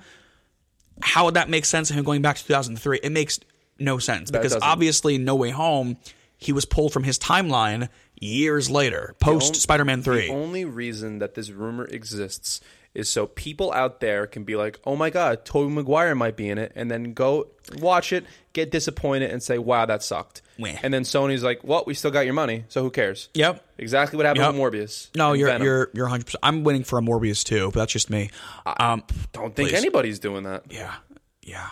how 1.03 1.25
would 1.27 1.35
that 1.35 1.51
make 1.51 1.65
sense 1.65 1.91
of 1.91 1.97
him 1.97 2.05
going 2.05 2.23
back 2.23 2.37
to 2.37 2.47
2003? 2.47 3.01
It 3.03 3.11
makes 3.11 3.41
no 3.79 3.99
sense 3.99 4.31
because 4.31 4.53
doesn't. 4.53 4.63
obviously, 4.63 5.19
No 5.19 5.35
Way 5.35 5.51
Home, 5.51 5.99
he 6.39 6.53
was 6.53 6.65
pulled 6.65 6.93
from 6.93 7.05
his 7.05 7.19
timeline 7.19 7.89
years 8.21 8.71
later, 8.71 9.15
post 9.21 9.57
Spider-Man 9.57 10.03
three. 10.03 10.27
The 10.29 10.33
only 10.35 10.65
reason 10.65 11.19
that 11.21 11.35
this 11.35 11.51
rumor 11.51 11.85
exists 11.87 12.61
is 12.95 13.11
so 13.11 13.27
people 13.27 13.71
out 13.73 14.01
there 14.01 14.27
can 14.27 14.45
be 14.45 14.57
like, 14.57 14.79
"Oh 14.87 14.97
my 14.97 15.11
god, 15.11 15.45
Tobey 15.45 15.71
Maguire 15.71 16.15
might 16.15 16.35
be 16.37 16.49
in 16.49 16.57
it," 16.57 16.73
and 16.75 16.91
then 16.91 17.13
go 17.13 17.49
watch 17.79 18.11
it, 18.13 18.25
get 18.55 18.71
disappointed, 18.71 19.31
and 19.31 19.43
say, 19.43 19.59
"Wow, 19.59 19.85
that 19.87 20.03
sucked." 20.03 20.41
Meh. 20.59 20.79
And 20.83 20.95
then 20.95 21.03
Sony's 21.03 21.43
like, 21.45 21.61
"Well, 21.63 21.85
we 21.87 21.93
still 21.93 22.11
got 22.11 22.25
your 22.25 22.33
money, 22.33 22.65
so 22.69 22.83
who 22.83 22.91
cares?" 22.91 23.29
Yep. 23.35 23.63
Exactly 23.77 24.17
what 24.17 24.25
happened 24.25 24.45
Yep. 24.47 24.55
with 24.55 24.61
Morbius. 24.73 25.09
No, 25.15 25.35
you're 25.35 25.49
Venom. 25.49 25.63
you're 25.67 25.91
you're 25.93 26.07
100. 26.07 26.25
percent 26.25 26.41
I'm 26.43 26.65
waiting 26.65 26.85
for 26.85 26.99
a 26.99 27.03
Morbius 27.03 27.45
too, 27.45 27.71
but 27.75 27.81
that's 27.81 27.93
just 27.93 28.09
me. 28.09 28.31
Um, 28.65 29.03
Don't 29.35 29.55
think 29.55 29.69
please. 29.71 29.77
anybody's 29.79 30.19
doing 30.19 30.45
that. 30.45 30.65
yeah, 30.71 30.95
yeah. 31.43 31.69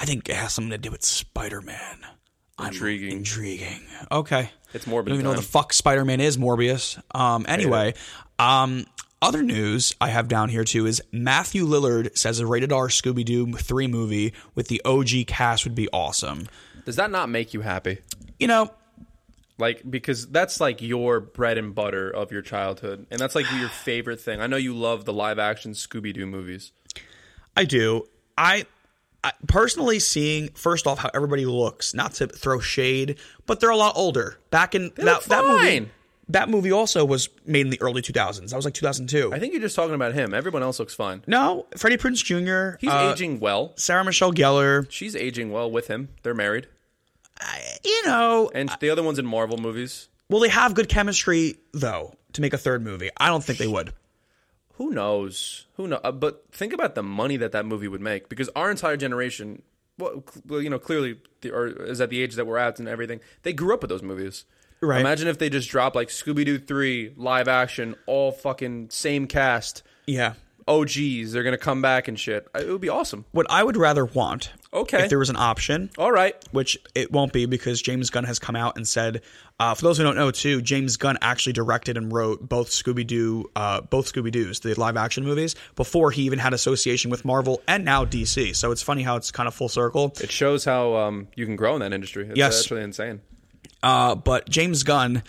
I 0.00 0.06
think 0.06 0.26
it 0.30 0.34
has 0.36 0.54
something 0.54 0.70
to 0.70 0.78
do 0.78 0.90
with 0.90 1.04
Spider 1.04 1.60
Man. 1.60 2.06
Intriguing. 2.62 3.12
Intriguing. 3.18 3.80
Okay. 4.12 4.50
It's 4.72 4.86
I 4.86 4.90
Morbid 4.90 5.10
don't 5.10 5.14
even 5.20 5.24
know 5.24 5.34
time. 5.34 5.42
the 5.42 5.48
fuck 5.48 5.72
Spider 5.72 6.04
Man 6.04 6.20
is 6.20 6.36
Morbius. 6.36 7.00
Um. 7.14 7.44
Anyway, 7.48 7.94
um. 8.38 8.86
Other 9.22 9.42
news 9.42 9.94
I 10.02 10.08
have 10.08 10.28
down 10.28 10.50
here 10.50 10.64
too 10.64 10.84
is 10.84 11.00
Matthew 11.10 11.64
Lillard 11.66 12.14
says 12.18 12.40
a 12.40 12.46
rated 12.46 12.72
R 12.72 12.88
Scooby 12.88 13.24
Doo 13.24 13.50
three 13.54 13.86
movie 13.86 14.34
with 14.54 14.68
the 14.68 14.82
OG 14.84 15.26
cast 15.26 15.64
would 15.64 15.74
be 15.74 15.88
awesome. 15.94 16.46
Does 16.84 16.96
that 16.96 17.10
not 17.10 17.30
make 17.30 17.54
you 17.54 17.62
happy? 17.62 18.00
You 18.38 18.48
know, 18.48 18.70
Like 19.56 19.82
because 19.88 20.26
that's 20.26 20.60
like 20.60 20.82
your 20.82 21.20
bread 21.20 21.56
and 21.56 21.74
butter 21.74 22.10
of 22.10 22.32
your 22.32 22.42
childhood, 22.42 23.06
and 23.10 23.18
that's 23.18 23.34
like 23.34 23.50
your 23.52 23.70
favorite 23.70 24.20
thing. 24.20 24.42
I 24.42 24.46
know 24.46 24.56
you 24.58 24.74
love 24.74 25.06
the 25.06 25.12
live 25.14 25.38
action 25.38 25.72
Scooby 25.72 26.12
Doo 26.12 26.26
movies. 26.26 26.72
I 27.56 27.64
do. 27.64 28.06
I, 28.36 28.66
I 29.24 29.32
personally 29.48 29.98
seeing 29.98 30.50
first 30.50 30.86
off 30.86 30.98
how 30.98 31.10
everybody 31.14 31.46
looks. 31.46 31.94
Not 31.94 32.14
to 32.14 32.26
throw 32.26 32.60
shade, 32.60 33.18
but 33.46 33.58
they're 33.58 33.70
a 33.70 33.76
lot 33.76 33.96
older. 33.96 34.38
Back 34.50 34.74
in 34.74 34.92
that 34.96 35.22
that 35.24 35.44
movie. 35.44 35.90
That 36.28 36.48
movie 36.48 36.72
also 36.72 37.04
was 37.04 37.28
made 37.44 37.62
in 37.66 37.70
the 37.70 37.80
early 37.82 38.00
2000s. 38.00 38.48
That 38.48 38.56
was 38.56 38.64
like 38.64 38.72
2002. 38.72 39.32
I 39.34 39.38
think 39.38 39.52
you're 39.52 39.60
just 39.60 39.76
talking 39.76 39.94
about 39.94 40.14
him. 40.14 40.32
Everyone 40.32 40.62
else 40.62 40.78
looks 40.78 40.94
fine. 40.94 41.22
no, 41.26 41.66
Freddie 41.76 41.98
Prinze 41.98 42.24
Jr. 42.24 42.78
He's 42.80 42.90
uh, 42.90 43.10
aging 43.12 43.40
well. 43.40 43.74
Sarah 43.76 44.04
Michelle 44.04 44.32
Gellar. 44.32 44.90
She's 44.90 45.14
aging 45.14 45.50
well 45.52 45.70
with 45.70 45.88
him. 45.88 46.08
They're 46.22 46.32
married, 46.34 46.66
You 47.84 48.06
know, 48.06 48.50
and 48.54 48.70
the 48.80 48.88
other 48.90 49.02
one's 49.02 49.18
in 49.18 49.26
Marvel 49.26 49.58
movies. 49.58 50.08
Well, 50.30 50.40
they 50.40 50.48
have 50.48 50.74
good 50.74 50.88
chemistry 50.88 51.58
though 51.72 52.14
to 52.32 52.40
make 52.40 52.52
a 52.52 52.58
third 52.58 52.82
movie? 52.82 53.10
I 53.16 53.28
don't 53.28 53.42
think 53.44 53.58
they 53.58 53.66
would. 53.66 53.92
Who 54.74 54.90
knows? 54.90 55.66
Who 55.76 55.86
know? 55.86 56.00
Uh, 56.02 56.12
but 56.12 56.44
think 56.50 56.72
about 56.72 56.94
the 56.94 57.02
money 57.02 57.36
that 57.36 57.52
that 57.52 57.64
movie 57.64 57.88
would 57.88 58.00
make 58.00 58.28
because 58.28 58.48
our 58.56 58.70
entire 58.70 58.96
generation, 58.96 59.62
well, 59.98 60.24
cl- 60.48 60.62
you 60.62 60.70
know, 60.70 60.78
clearly 60.78 61.20
the, 61.42 61.50
or 61.52 61.66
is 61.68 62.00
at 62.00 62.10
the 62.10 62.22
age 62.22 62.34
that 62.34 62.46
we're 62.46 62.58
at 62.58 62.78
and 62.78 62.88
everything. 62.88 63.20
They 63.42 63.52
grew 63.52 63.72
up 63.74 63.82
with 63.82 63.88
those 63.90 64.02
movies. 64.02 64.44
Right. 64.80 65.00
Imagine 65.00 65.28
if 65.28 65.38
they 65.38 65.48
just 65.48 65.70
dropped 65.70 65.96
like 65.96 66.08
Scooby 66.08 66.44
Doo 66.44 66.58
three 66.58 67.12
live 67.16 67.48
action, 67.48 67.94
all 68.06 68.32
fucking 68.32 68.90
same 68.90 69.26
cast. 69.26 69.82
Yeah. 70.06 70.34
OGs, 70.66 71.32
they're 71.32 71.42
gonna 71.42 71.58
come 71.58 71.82
back 71.82 72.08
and 72.08 72.18
shit. 72.18 72.46
It 72.54 72.68
would 72.68 72.80
be 72.80 72.88
awesome. 72.88 73.24
What 73.32 73.46
I 73.50 73.62
would 73.62 73.76
rather 73.76 74.04
want, 74.04 74.52
Okay. 74.72 75.04
if 75.04 75.08
there 75.10 75.18
was 75.18 75.30
an 75.30 75.36
option, 75.36 75.90
All 75.98 76.10
right. 76.10 76.34
which 76.52 76.78
it 76.94 77.12
won't 77.12 77.32
be 77.32 77.46
because 77.46 77.82
James 77.82 78.10
Gunn 78.10 78.24
has 78.24 78.38
come 78.38 78.56
out 78.56 78.76
and 78.76 78.88
said, 78.88 79.20
uh, 79.60 79.74
for 79.74 79.82
those 79.82 79.98
who 79.98 80.04
don't 80.04 80.16
know, 80.16 80.30
too, 80.30 80.62
James 80.62 80.96
Gunn 80.96 81.18
actually 81.22 81.52
directed 81.52 81.96
and 81.96 82.12
wrote 82.12 82.48
both 82.48 82.70
Scooby 82.70 83.06
Doo, 83.06 83.50
uh, 83.54 83.82
both 83.82 84.12
Scooby 84.12 84.32
Doo's, 84.32 84.60
the 84.60 84.74
live 84.74 84.96
action 84.96 85.24
movies, 85.24 85.54
before 85.76 86.10
he 86.10 86.22
even 86.22 86.38
had 86.38 86.54
association 86.54 87.10
with 87.10 87.24
Marvel 87.24 87.62
and 87.68 87.84
now 87.84 88.04
DC. 88.04 88.56
So 88.56 88.72
it's 88.72 88.82
funny 88.82 89.02
how 89.02 89.16
it's 89.16 89.30
kind 89.30 89.46
of 89.46 89.54
full 89.54 89.68
circle. 89.68 90.14
It 90.20 90.32
shows 90.32 90.64
how 90.64 90.96
um, 90.96 91.28
you 91.36 91.44
can 91.46 91.56
grow 91.56 91.74
in 91.74 91.80
that 91.80 91.92
industry. 91.92 92.26
It's 92.28 92.36
Yes. 92.38 92.60
actually 92.62 92.82
insane. 92.82 93.20
Uh, 93.82 94.14
but 94.14 94.48
James 94.48 94.82
Gunn 94.82 95.22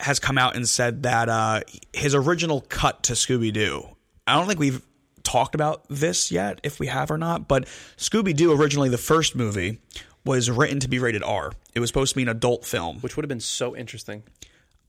has 0.00 0.18
come 0.18 0.38
out 0.38 0.56
and 0.56 0.68
said 0.68 1.02
that 1.04 1.28
uh, 1.28 1.60
his 1.92 2.14
original 2.14 2.62
cut 2.62 3.02
to 3.04 3.12
Scooby 3.12 3.52
Doo. 3.52 3.86
I 4.30 4.34
don't 4.36 4.46
think 4.46 4.60
we've 4.60 4.82
talked 5.22 5.54
about 5.54 5.84
this 5.88 6.30
yet, 6.30 6.60
if 6.62 6.78
we 6.80 6.86
have 6.86 7.10
or 7.10 7.18
not. 7.18 7.48
But 7.48 7.66
Scooby 7.96 8.34
Doo, 8.34 8.52
originally 8.52 8.88
the 8.88 8.98
first 8.98 9.34
movie, 9.34 9.78
was 10.24 10.50
written 10.50 10.80
to 10.80 10.88
be 10.88 10.98
rated 10.98 11.22
R. 11.22 11.52
It 11.74 11.80
was 11.80 11.90
supposed 11.90 12.10
to 12.10 12.16
be 12.16 12.22
an 12.22 12.28
adult 12.28 12.64
film. 12.64 12.98
Which 13.00 13.16
would 13.16 13.24
have 13.24 13.28
been 13.28 13.40
so 13.40 13.76
interesting. 13.76 14.22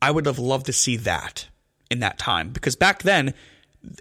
I 0.02 0.12
would 0.12 0.26
have 0.26 0.40
loved 0.40 0.68
to 0.68 0.74
see 0.74 0.98
that 0.98 1.48
in 1.90 2.00
that 2.00 2.18
time 2.18 2.50
because 2.50 2.76
back 2.76 3.04
then. 3.04 3.34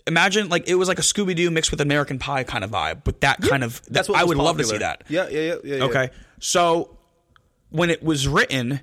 Imagine 0.07 0.51
like 0.51 0.69
it 0.69 0.75
was 0.75 0.89
like 0.89 0.99
a 0.99 1.03
Scooby 1.03 1.35
Doo 1.35 1.51
mixed 1.51 1.71
with 1.71 1.81
American 1.81 2.19
Pie 2.19 2.45
kind 2.45 2.65
of 2.65 2.71
vibe, 2.71 3.01
but 3.03 3.23
that 3.23 3.41
kind 3.41 3.65
of 3.65 3.81
That's 3.89 4.11
what 4.11 4.21
I 4.21 4.25
would 4.25 4.37
love 4.37 4.59
to 4.59 4.65
see 4.65 4.77
that. 4.77 5.05
Yeah, 5.09 5.27
yeah, 5.31 5.41
yeah, 5.41 5.55
yeah. 5.65 5.77
yeah. 5.77 5.85
Okay. 5.85 6.11
So 6.39 6.99
when 7.71 7.89
it 7.89 8.03
was 8.03 8.29
written 8.29 8.81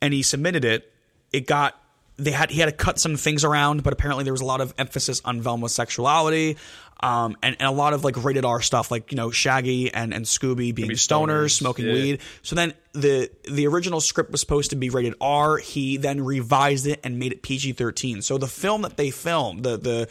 and 0.00 0.12
he 0.12 0.24
submitted 0.24 0.64
it, 0.64 0.92
it 1.32 1.46
got 1.46 1.80
they 2.24 2.30
had 2.30 2.50
he 2.50 2.60
had 2.60 2.66
to 2.66 2.72
cut 2.72 2.98
some 2.98 3.16
things 3.16 3.44
around, 3.44 3.82
but 3.82 3.92
apparently 3.92 4.24
there 4.24 4.32
was 4.32 4.40
a 4.40 4.46
lot 4.46 4.60
of 4.60 4.74
emphasis 4.78 5.20
on 5.24 5.40
Velma's 5.40 5.74
sexuality. 5.74 6.56
Um, 7.00 7.36
and, 7.42 7.56
and 7.58 7.68
a 7.68 7.72
lot 7.72 7.94
of 7.94 8.04
like 8.04 8.22
rated 8.22 8.44
R 8.44 8.62
stuff, 8.62 8.92
like 8.92 9.10
you 9.10 9.16
know 9.16 9.32
Shaggy 9.32 9.92
and, 9.92 10.14
and 10.14 10.24
Scooby 10.24 10.72
being 10.72 10.90
stoners, 10.90 11.26
stoners, 11.26 11.50
smoking 11.50 11.86
yeah. 11.86 11.94
weed. 11.94 12.20
So 12.42 12.54
then 12.54 12.74
the 12.92 13.28
the 13.50 13.66
original 13.66 14.00
script 14.00 14.30
was 14.30 14.40
supposed 14.40 14.70
to 14.70 14.76
be 14.76 14.88
rated 14.88 15.14
R. 15.20 15.56
He 15.56 15.96
then 15.96 16.20
revised 16.24 16.86
it 16.86 17.00
and 17.02 17.18
made 17.18 17.32
it 17.32 17.42
PG 17.42 17.72
thirteen. 17.72 18.22
So 18.22 18.38
the 18.38 18.46
film 18.46 18.82
that 18.82 18.96
they 18.96 19.10
filmed, 19.10 19.64
the 19.64 19.76
the 19.76 20.08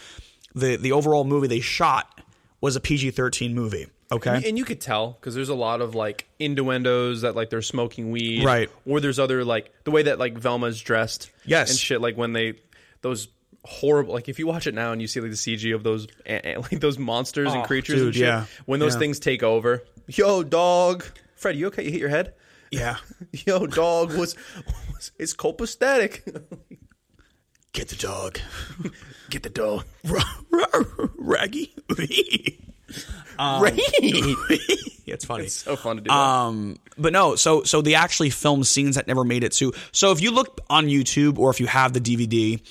the 0.53 0.75
the 0.75 0.91
overall 0.91 1.23
movie 1.23 1.47
they 1.47 1.61
shot 1.61 2.19
was 2.59 2.75
a 2.75 2.81
PG 2.81 3.11
thirteen 3.11 3.55
movie. 3.55 3.87
Okay, 4.11 4.43
And 4.49 4.57
you 4.57 4.65
could 4.65 4.81
tell 4.81 5.11
because 5.11 5.35
there's 5.35 5.47
a 5.49 5.55
lot 5.55 5.79
of 5.81 5.95
like 5.95 6.27
innuendos 6.37 7.21
that 7.21 7.35
like 7.35 7.49
they're 7.49 7.61
smoking 7.61 8.11
weed, 8.11 8.43
Right. 8.43 8.69
Or 8.85 8.99
there's 8.99 9.19
other 9.19 9.45
like 9.45 9.71
the 9.85 9.91
way 9.91 10.03
that 10.03 10.19
like 10.19 10.33
Velma's 10.37 10.81
dressed, 10.81 11.31
Yes. 11.45 11.69
and 11.69 11.79
shit. 11.79 12.01
Like 12.01 12.17
when 12.17 12.33
they 12.33 12.55
those 13.01 13.29
horrible 13.63 14.13
like 14.13 14.27
if 14.27 14.37
you 14.39 14.47
watch 14.47 14.67
it 14.67 14.73
now 14.73 14.91
and 14.91 14.99
you 15.01 15.07
see 15.07 15.21
like 15.21 15.29
the 15.31 15.37
CG 15.37 15.73
of 15.73 15.83
those 15.83 16.07
like 16.27 16.79
those 16.81 16.97
monsters 16.99 17.53
and 17.53 17.61
Oh, 17.61 17.65
creatures 17.65 18.01
and 18.01 18.13
shit, 18.13 18.23
yeah. 18.23 18.45
when 18.65 18.79
those 18.79 18.95
Yeah. 18.95 18.99
things 18.99 19.19
take 19.19 19.43
over, 19.43 19.83
yo 20.07 20.43
dog, 20.43 21.05
Fred, 21.35 21.55
you 21.55 21.67
okay? 21.67 21.83
You 21.85 21.91
hit 21.91 21.99
your 22.01 22.09
head? 22.09 22.33
yeah. 22.71 22.97
Yo 23.45 23.65
dog 23.67 24.09
was, 24.17 24.35
was 24.91 25.11
it's 25.19 25.33
copacetic. 25.35 26.21
Get 27.73 27.87
the 27.89 27.95
dog. 27.95 28.39
Get 29.29 29.43
the 29.43 29.49
dog. 29.49 29.85
Raggy. 31.17 31.73
Right. 33.39 33.73
it's 35.07 35.25
funny. 35.25 35.45
It's 35.45 35.55
so 35.55 35.75
fun 35.75 35.95
to 35.95 36.01
do. 36.03 36.09
that. 36.09 36.15
Um, 36.15 36.77
but 36.97 37.11
no, 37.11 37.35
so 37.35 37.63
so 37.63 37.81
they 37.81 37.95
actually 37.95 38.29
filmed 38.29 38.67
scenes 38.67 38.95
that 38.95 39.07
never 39.07 39.23
made 39.23 39.43
it 39.43 39.51
to. 39.53 39.73
So 39.91 40.11
if 40.11 40.21
you 40.21 40.29
look 40.29 40.59
on 40.69 40.85
YouTube 40.85 41.39
or 41.39 41.49
if 41.49 41.59
you 41.59 41.65
have 41.65 41.93
the 41.93 41.99
DVD, 41.99 42.61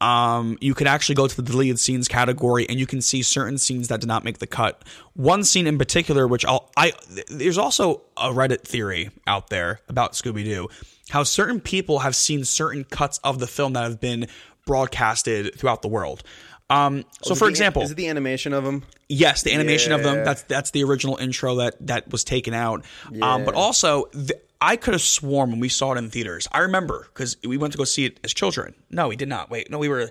um, 0.00 0.58
you 0.60 0.74
can 0.74 0.86
actually 0.86 1.14
go 1.14 1.26
to 1.26 1.36
the 1.36 1.42
deleted 1.42 1.78
scenes 1.78 2.08
category 2.08 2.68
and 2.68 2.78
you 2.78 2.86
can 2.86 3.00
see 3.00 3.22
certain 3.22 3.56
scenes 3.56 3.88
that 3.88 4.00
did 4.00 4.08
not 4.08 4.24
make 4.24 4.38
the 4.38 4.46
cut. 4.46 4.82
One 5.14 5.44
scene 5.44 5.66
in 5.66 5.78
particular, 5.78 6.26
which 6.26 6.44
I'll, 6.44 6.70
I 6.76 6.92
there's 7.28 7.58
also 7.58 8.02
a 8.16 8.30
Reddit 8.30 8.62
theory 8.62 9.10
out 9.26 9.48
there 9.48 9.80
about 9.88 10.12
Scooby 10.12 10.44
Doo, 10.44 10.68
how 11.10 11.22
certain 11.22 11.60
people 11.60 12.00
have 12.00 12.16
seen 12.16 12.44
certain 12.44 12.84
cuts 12.84 13.18
of 13.22 13.38
the 13.38 13.46
film 13.46 13.74
that 13.74 13.84
have 13.84 14.00
been 14.00 14.26
broadcasted 14.66 15.54
throughout 15.58 15.82
the 15.82 15.88
world. 15.88 16.22
Um, 16.68 17.04
so 17.22 17.34
for 17.34 17.48
example, 17.48 17.82
is 17.82 17.92
it 17.92 17.96
the 17.96 18.08
animation 18.08 18.52
of 18.52 18.64
them? 18.64 18.82
Yes, 19.08 19.42
the 19.42 19.52
animation 19.52 19.92
of 19.92 20.02
them. 20.02 20.24
That's 20.24 20.42
that's 20.42 20.70
the 20.72 20.82
original 20.84 21.16
intro 21.16 21.56
that 21.56 21.74
that 21.86 22.10
was 22.10 22.24
taken 22.24 22.54
out. 22.54 22.84
Um, 23.22 23.44
but 23.44 23.54
also, 23.54 24.06
the, 24.12 24.38
I 24.60 24.76
could 24.76 24.94
have 24.94 25.02
sworn 25.02 25.50
when 25.50 25.60
we 25.60 25.68
saw 25.68 25.92
it 25.92 25.98
in 25.98 26.10
theaters. 26.10 26.48
I 26.50 26.60
remember 26.60 27.06
because 27.12 27.36
we 27.44 27.56
went 27.56 27.72
to 27.72 27.78
go 27.78 27.84
see 27.84 28.04
it 28.04 28.18
as 28.24 28.34
children. 28.34 28.74
No, 28.90 29.08
we 29.08 29.16
did 29.16 29.28
not. 29.28 29.50
Wait, 29.50 29.70
no, 29.70 29.78
we 29.78 29.88
were. 29.88 30.10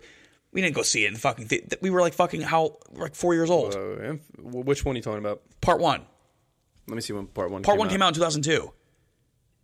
We 0.53 0.61
didn't 0.61 0.75
go 0.75 0.83
see 0.83 1.03
it 1.03 1.07
in 1.07 1.13
the 1.15 1.19
fucking. 1.19 1.49
Th- 1.49 1.73
we 1.81 1.89
were 1.89 1.99
like 1.99 2.13
fucking 2.13 2.39
how 2.41 2.77
like 2.93 3.15
four 3.15 3.33
years 3.33 3.49
old. 3.49 3.75
Uh, 3.75 4.15
which 4.41 4.85
one 4.85 4.95
are 4.95 4.97
you 4.97 5.03
talking 5.03 5.19
about? 5.19 5.41
Part 5.59 5.81
one. 5.81 6.05
Let 6.87 6.95
me 6.95 7.01
see 7.01 7.11
when 7.11 7.27
part 7.27 7.51
one. 7.51 7.63
Part 7.63 7.75
came 7.75 7.79
one 7.79 7.87
out. 7.87 7.91
came 7.91 8.01
out 8.01 8.07
in 8.09 8.13
two 8.13 8.21
thousand 8.21 8.43
two. 8.43 8.71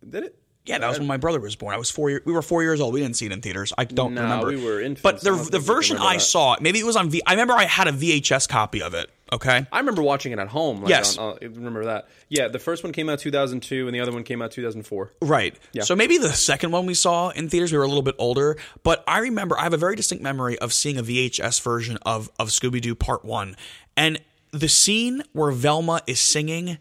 Did 0.06 0.24
it? 0.24 0.41
Yeah, 0.64 0.78
that 0.78 0.88
was 0.88 0.98
when 1.00 1.08
my 1.08 1.16
brother 1.16 1.40
was 1.40 1.56
born. 1.56 1.74
I 1.74 1.78
was 1.78 1.90
four. 1.90 2.08
Year, 2.10 2.22
we 2.24 2.32
were 2.32 2.40
four 2.42 2.62
years 2.62 2.80
old. 2.80 2.94
We 2.94 3.00
didn't 3.00 3.16
see 3.16 3.26
it 3.26 3.32
in 3.32 3.40
theaters. 3.40 3.72
I 3.76 3.84
don't 3.84 4.14
Nah, 4.14 4.22
remember. 4.22 4.46
we 4.46 4.64
were 4.64 4.80
infants. 4.80 5.02
But 5.02 5.20
the 5.20 5.32
the 5.32 5.36
think 5.36 5.52
we 5.52 5.58
can 5.58 5.60
version 5.66 5.96
I 5.98 6.18
saw, 6.18 6.56
maybe 6.60 6.78
it 6.78 6.86
was 6.86 6.94
on 6.94 7.10
V. 7.10 7.20
I 7.26 7.32
remember 7.32 7.54
I 7.54 7.64
had 7.64 7.88
a 7.88 7.92
VHS 7.92 8.48
copy 8.48 8.80
of 8.80 8.94
it. 8.94 9.10
Okay. 9.32 9.66
I 9.72 9.78
remember 9.78 10.02
watching 10.02 10.30
it 10.32 10.38
at 10.38 10.48
home. 10.48 10.82
Like 10.82 10.90
Yes. 10.90 11.16
on, 11.18 11.30
uh, 11.32 11.38
I 11.42 11.46
remember 11.46 11.86
that. 11.86 12.06
Yeah, 12.28 12.46
the 12.48 12.58
first 12.60 12.84
one 12.84 12.92
came 12.92 13.08
out 13.08 13.18
2002, 13.18 13.88
and 13.88 13.94
the 13.94 14.00
other 14.00 14.12
one 14.12 14.22
came 14.24 14.40
out 14.42 14.52
2004. 14.52 15.10
Right. 15.22 15.56
Yeah. 15.72 15.82
So 15.84 15.96
maybe 15.96 16.18
the 16.18 16.28
second 16.32 16.70
one 16.70 16.84
we 16.86 16.92
saw 16.94 17.30
in 17.30 17.48
theaters, 17.48 17.72
we 17.72 17.78
were 17.78 17.84
a 17.84 17.88
little 17.88 18.02
bit 18.02 18.14
older. 18.18 18.56
But 18.84 19.02
I 19.08 19.18
remember, 19.20 19.58
I 19.58 19.62
have 19.62 19.72
a 19.72 19.78
very 19.78 19.96
distinct 19.96 20.22
memory 20.22 20.58
of 20.58 20.72
seeing 20.72 20.98
a 20.98 21.02
VHS 21.02 21.60
version 21.62 21.96
of, 22.04 22.30
of 22.38 22.50
Scooby 22.50 22.80
Doo 22.80 22.94
Part 22.94 23.24
1. 23.24 23.56
And 23.96 24.20
the 24.52 24.68
scene 24.68 25.22
where 25.32 25.50
Velma 25.50 26.02
is 26.06 26.20
singing, 26.20 26.76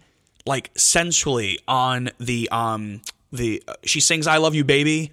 like, 0.45 0.71
sensually 0.75 1.57
on 1.69 2.09
the, 2.19 2.49
um, 2.51 3.01
the, 3.31 3.63
uh, 3.67 3.73
she 3.83 3.99
sings 3.99 4.27
I 4.27 4.37
Love 4.37 4.55
You 4.55 4.63
Baby. 4.63 5.11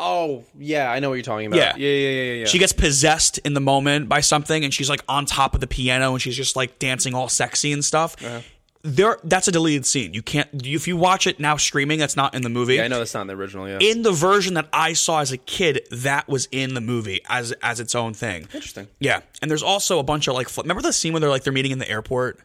Oh, 0.00 0.44
yeah, 0.58 0.90
I 0.90 0.98
know 0.98 1.08
what 1.08 1.14
you're 1.14 1.22
talking 1.22 1.46
about. 1.46 1.58
Yeah. 1.58 1.76
yeah, 1.76 1.88
yeah, 1.88 2.10
yeah, 2.10 2.32
yeah. 2.40 2.44
She 2.46 2.58
gets 2.58 2.72
possessed 2.72 3.38
in 3.38 3.54
the 3.54 3.60
moment 3.60 4.08
by 4.08 4.20
something 4.20 4.64
and 4.64 4.74
she's 4.74 4.90
like 4.90 5.02
on 5.08 5.24
top 5.24 5.54
of 5.54 5.60
the 5.60 5.68
piano 5.68 6.12
and 6.12 6.20
she's 6.20 6.36
just 6.36 6.56
like 6.56 6.78
dancing 6.80 7.14
all 7.14 7.28
sexy 7.28 7.72
and 7.72 7.84
stuff. 7.84 8.16
Uh-huh. 8.22 8.40
There, 8.86 9.18
that's 9.24 9.48
a 9.48 9.52
deleted 9.52 9.86
scene. 9.86 10.12
You 10.12 10.20
can't, 10.20 10.48
if 10.52 10.86
you 10.86 10.96
watch 10.96 11.26
it 11.26 11.40
now 11.40 11.56
streaming, 11.56 11.98
that's 12.00 12.16
not 12.16 12.34
in 12.34 12.42
the 12.42 12.50
movie. 12.50 12.74
yeah, 12.74 12.82
I 12.84 12.88
know 12.88 12.98
that's 12.98 13.14
not 13.14 13.22
in 13.22 13.26
the 13.28 13.34
original. 13.34 13.66
Yeah, 13.66 13.78
in 13.80 14.02
the 14.02 14.12
version 14.12 14.54
that 14.54 14.68
I 14.74 14.92
saw 14.92 15.20
as 15.20 15.32
a 15.32 15.38
kid, 15.38 15.86
that 15.90 16.28
was 16.28 16.48
in 16.52 16.74
the 16.74 16.82
movie 16.82 17.22
as 17.26 17.52
as 17.62 17.80
its 17.80 17.94
own 17.94 18.12
thing. 18.12 18.42
interesting. 18.52 18.88
Yeah, 18.98 19.20
and 19.40 19.50
there's 19.50 19.62
also 19.62 20.00
a 20.00 20.02
bunch 20.02 20.28
of 20.28 20.34
like, 20.34 20.54
remember 20.54 20.82
the 20.82 20.92
scene 20.92 21.14
where 21.14 21.20
they're 21.20 21.30
like 21.30 21.44
they're 21.44 21.52
meeting 21.52 21.72
in 21.72 21.78
the 21.78 21.88
airport, 21.88 22.40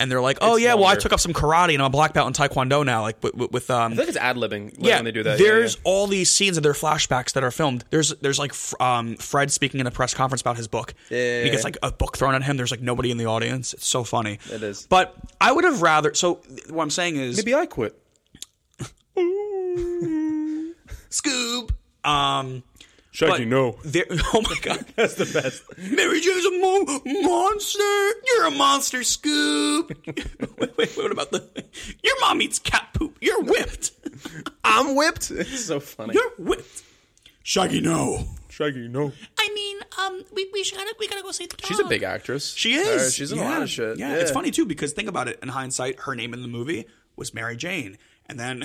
and 0.00 0.10
they're 0.10 0.20
like, 0.20 0.38
oh 0.40 0.54
It's 0.54 0.64
yeah, 0.64 0.74
well 0.74 0.86
I 0.86 0.96
took 0.96 1.12
up 1.12 1.20
some 1.20 1.32
karate 1.32 1.74
and 1.74 1.82
I'm 1.82 1.86
a 1.86 1.90
black 1.90 2.14
belt 2.14 2.26
in 2.26 2.32
taekwondo 2.32 2.84
now, 2.84 3.02
like 3.02 3.22
with, 3.22 3.52
with, 3.52 3.70
um. 3.70 3.92
I 3.92 3.96
think 3.96 4.08
it's 4.08 4.16
ad 4.16 4.36
libbing 4.36 4.78
like, 4.78 4.86
yeah, 4.86 4.96
when 4.96 5.04
they 5.04 5.12
do 5.12 5.22
that. 5.22 5.38
There's 5.38 5.74
yeah. 5.76 5.80
all 5.84 6.06
these 6.06 6.30
scenes 6.30 6.56
of 6.56 6.62
their 6.62 6.72
flashbacks 6.72 7.32
that 7.32 7.44
are 7.44 7.50
filmed. 7.50 7.84
There's 7.90 8.10
there's 8.16 8.38
like 8.38 8.52
um, 8.80 9.16
Fred 9.16 9.50
speaking 9.52 9.80
in 9.80 9.86
a 9.86 9.90
press 9.90 10.14
conference 10.14 10.40
about 10.40 10.56
his 10.56 10.68
book. 10.68 10.94
Yeah. 11.10 11.42
he 11.44 11.50
gets 11.50 11.64
like 11.64 11.76
a 11.82 11.92
book 11.92 12.16
thrown 12.16 12.34
at 12.34 12.42
him. 12.42 12.56
There's 12.56 12.70
like 12.70 12.80
nobody 12.80 13.10
in 13.10 13.18
the 13.18 13.26
audience. 13.26 13.74
It's 13.74 13.86
so 13.86 14.04
funny. 14.04 14.38
It 14.50 14.62
is. 14.62 14.86
But 14.86 15.14
I 15.40 15.52
would 15.52 15.64
have 15.64 15.82
rather. 15.82 16.14
So 16.14 16.40
what 16.70 16.82
I'm 16.82 16.90
saying 16.90 17.16
is, 17.16 17.36
Maybe 17.36 17.54
I 17.54 17.66
quit. 17.66 17.98
Scoop. 21.10 21.72
Um, 22.04 22.64
Shaggy, 23.12 23.44
no. 23.44 23.78
Oh 24.34 24.42
my 24.42 24.56
god. 24.62 24.86
That's 24.96 25.14
the 25.14 25.26
best. 25.26 25.62
Mary 25.78 26.20
Jane's 26.20 26.46
a 26.46 26.50
mo- 26.58 27.22
monster. 27.22 28.20
You're 28.26 28.46
a 28.46 28.50
monster, 28.50 29.02
Scoop. 29.02 29.92
wait, 30.58 30.76
wait, 30.78 30.96
what 30.96 31.12
about 31.12 31.30
the? 31.30 31.64
Your 32.02 32.18
mom 32.20 32.40
eats 32.40 32.58
cat 32.58 32.88
poop. 32.94 33.18
You're 33.20 33.42
whipped. 33.42 33.92
I'm 34.64 34.96
whipped. 34.96 35.30
It's 35.30 35.66
so 35.66 35.78
funny. 35.78 36.14
You're 36.14 36.32
whipped. 36.38 36.84
Shaggy, 37.42 37.82
no. 37.82 38.24
Shaggy, 38.48 38.88
no. 38.88 39.12
I 39.38 39.50
mean, 39.54 39.78
um, 39.98 40.24
we, 40.32 40.48
we 40.54 40.64
should 40.64 40.78
gotta 40.78 40.94
we 40.98 41.06
gotta 41.06 41.22
go 41.22 41.32
see 41.32 41.46
the 41.46 41.56
dog. 41.56 41.68
She's 41.68 41.80
a 41.80 41.84
big 41.84 42.02
actress. 42.02 42.54
She 42.54 42.74
is. 42.74 43.02
Uh, 43.02 43.10
she's 43.10 43.30
in 43.30 43.38
yeah. 43.38 43.48
a 43.48 43.50
lot 43.50 43.62
of 43.62 43.68
shit. 43.68 43.98
Yeah. 43.98 44.14
it's 44.14 44.30
funny 44.30 44.50
too 44.50 44.64
because 44.64 44.92
think 44.92 45.08
about 45.08 45.28
it. 45.28 45.38
In 45.42 45.48
hindsight, 45.48 46.00
her 46.00 46.14
name 46.14 46.32
in 46.32 46.40
the 46.40 46.48
movie 46.48 46.86
was 47.16 47.34
Mary 47.34 47.56
Jane, 47.56 47.98
and 48.26 48.40
then 48.40 48.64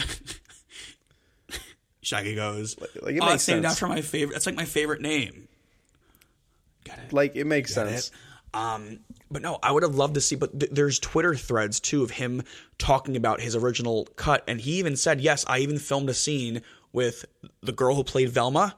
Shaggy 2.08 2.36
goes, 2.36 2.78
like, 3.02 3.16
it 3.16 3.20
"Oh, 3.22 3.26
makes 3.26 3.34
it's 3.36 3.48
named 3.50 3.64
sense. 3.66 3.74
after 3.74 3.88
my 3.88 4.02
favorite. 4.02 4.38
It's 4.38 4.46
like 4.46 4.56
my 4.56 4.64
favorite 4.64 5.02
name." 5.02 5.50
Got 6.86 7.00
it. 7.00 7.12
Like 7.14 7.36
it 7.36 7.44
makes 7.46 7.76
Get 7.76 7.88
sense. 7.88 8.08
it? 8.08 8.58
Um, 8.58 9.00
but 9.30 9.42
no, 9.42 9.60
I 9.62 9.72
would 9.74 9.84
have 9.84 9.96
loved 9.96 10.14
to 10.14 10.22
see. 10.22 10.38
But 10.38 10.58
th- 10.58 10.72
there's 10.72 11.00
Twitter 11.00 11.36
threads 11.36 11.82
too 11.82 12.04
of 12.04 12.12
him 12.12 12.44
talking 12.78 13.18
about 13.18 13.42
his 13.42 13.56
original 13.58 14.06
cut, 14.16 14.44
and 14.48 14.62
he 14.62 14.80
even 14.80 14.96
said, 14.96 15.20
"Yes, 15.20 15.44
I 15.50 15.60
even 15.60 15.80
filmed 15.80 16.10
a 16.10 16.14
scene 16.14 16.62
with 16.94 17.26
the 17.62 17.74
girl 17.74 17.96
who 17.96 18.06
played 18.06 18.30
Velma, 18.30 18.78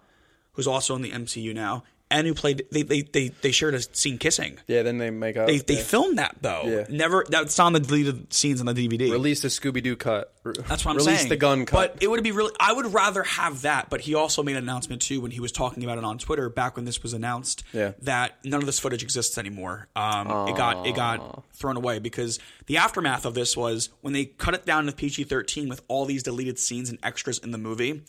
who's 0.54 0.66
also 0.68 0.96
in 0.96 1.04
the 1.04 1.12
MCU 1.12 1.54
now, 1.54 1.84
and 2.12 2.26
who 2.26 2.34
played. 2.34 2.66
They 2.72 2.84
they 2.84 3.02
they, 3.02 3.28
they 3.30 3.52
shared 3.52 3.74
a 3.74 3.82
scene 3.82 4.18
kissing. 4.18 4.58
Yeah, 4.68 4.84
then 4.84 4.98
they 4.98 5.10
make 5.10 5.38
up. 5.38 5.48
They 5.48 5.58
they 5.58 5.76
yeah. 5.76 5.84
filmed 5.84 6.18
that 6.18 6.38
though. 6.42 6.64
Yeah. 6.66 6.86
Never. 6.90 7.26
That's 7.30 7.58
on 7.60 7.74
the 7.74 7.80
deleted 7.80 8.34
scenes 8.34 8.60
on 8.60 8.66
the 8.66 8.74
DVD. 8.74 9.12
released 9.12 9.44
the 9.44 9.50
Scooby 9.50 9.84
Doo 9.84 9.96
cut. 9.96 10.34
Re- 10.44 10.54
That's 10.68 10.86
what 10.86 10.92
I'm 10.92 10.98
released 10.98 11.20
saying. 11.20 11.30
the 11.30 11.38
Gunn 11.38 11.66
cut. 11.66 11.94
But 11.94 12.04
it 12.04 12.08
would 12.08 12.24
be 12.24 12.32
really. 12.32 12.54
I 12.60 12.74
would 12.74 12.94
rather 12.94 13.24
have 13.24 13.62
that. 13.64 13.90
But 13.90 14.02
he 14.02 14.16
also 14.16 14.44
made 14.44 14.56
an 14.56 14.64
announcement 14.64 15.02
too 15.02 15.22
when 15.22 15.32
he 15.32 15.40
was 15.40 15.52
talking 15.52 15.84
about 15.84 15.98
it 15.98 16.04
on 16.04 16.18
Twitter 16.18 16.50
back 16.50 16.76
when 16.76 16.86
this 16.86 17.04
was 17.04 17.14
announced. 17.14 17.64
Yeah. 17.74 17.94
That 18.02 18.38
none 18.44 18.62
of 18.62 18.66
this 18.66 18.80
footage 18.80 19.04
exists 19.04 19.38
anymore. 19.38 19.88
Um, 19.96 20.50
it 20.50 20.58
got 20.58 20.88
it 20.88 20.96
got 20.96 21.44
thrown 21.54 21.78
away 21.78 22.00
because 22.00 22.40
the 22.66 22.78
aftermath 22.78 23.26
of 23.26 23.34
this 23.34 23.56
was 23.56 23.90
when 24.02 24.14
they 24.14 24.26
cut 24.26 24.54
it 24.54 24.66
down 24.66 24.86
to 24.86 24.92
PG-13 24.92 25.70
with 25.70 25.82
all 25.88 26.06
these 26.06 26.24
deleted 26.24 26.58
scenes 26.58 26.90
and 26.90 26.98
extras 27.04 27.38
in 27.40 27.52
the 27.52 27.58
movie. 27.58 28.02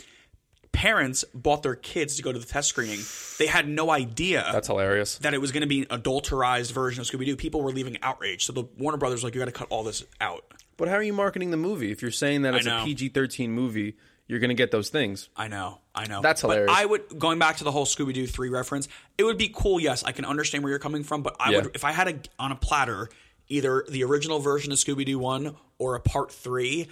Parents 0.72 1.24
bought 1.34 1.62
their 1.62 1.74
kids 1.74 2.16
to 2.16 2.22
go 2.22 2.32
to 2.32 2.38
the 2.38 2.46
test 2.46 2.68
screening. 2.68 3.00
They 3.38 3.46
had 3.46 3.68
no 3.68 3.90
idea 3.90 4.48
That's 4.52 4.68
hilarious. 4.68 5.18
that 5.18 5.34
it 5.34 5.40
was 5.40 5.52
going 5.52 5.62
to 5.62 5.66
be 5.66 5.80
an 5.80 5.86
adulterized 5.90 6.72
version 6.72 7.00
of 7.00 7.06
Scooby 7.08 7.26
Doo. 7.26 7.36
People 7.36 7.60
were 7.60 7.72
leaving 7.72 7.98
outraged. 8.02 8.42
So 8.46 8.52
the 8.52 8.64
Warner 8.78 8.96
Brothers 8.96 9.22
like, 9.24 9.34
you 9.34 9.40
got 9.40 9.46
to 9.46 9.52
cut 9.52 9.66
all 9.70 9.82
this 9.82 10.04
out. 10.20 10.44
But 10.76 10.88
how 10.88 10.94
are 10.94 11.02
you 11.02 11.12
marketing 11.12 11.50
the 11.50 11.56
movie 11.56 11.90
if 11.90 12.00
you're 12.02 12.10
saying 12.10 12.42
that 12.42 12.54
it's 12.54 12.66
a 12.66 12.82
PG-13 12.84 13.50
movie? 13.50 13.96
You're 14.28 14.38
going 14.38 14.48
to 14.50 14.54
get 14.54 14.70
those 14.70 14.90
things. 14.90 15.28
I 15.36 15.48
know, 15.48 15.80
I 15.92 16.06
know. 16.06 16.22
That's 16.22 16.42
But 16.42 16.50
hilarious. 16.50 16.72
I 16.78 16.84
would 16.84 17.18
going 17.18 17.40
back 17.40 17.56
to 17.56 17.64
the 17.64 17.72
whole 17.72 17.84
Scooby 17.84 18.14
Doo 18.14 18.28
three 18.28 18.48
reference. 18.48 18.86
It 19.18 19.24
would 19.24 19.36
be 19.38 19.50
cool. 19.52 19.80
Yes, 19.80 20.04
I 20.04 20.12
can 20.12 20.24
understand 20.24 20.62
where 20.62 20.70
you're 20.70 20.78
coming 20.78 21.02
from, 21.02 21.22
but 21.22 21.34
I 21.40 21.50
Yeah. 21.50 21.56
would 21.62 21.72
if 21.74 21.84
I 21.84 21.90
had 21.90 22.06
a 22.08 22.14
on 22.38 22.52
a 22.52 22.56
platter 22.56 23.08
either 23.48 23.84
the 23.88 24.04
original 24.04 24.38
version 24.38 24.70
of 24.70 24.78
Scooby 24.78 25.04
Doo 25.04 25.18
one 25.18 25.56
or 25.78 25.96
a 25.96 26.00
part 26.00 26.30
three. 26.30 26.86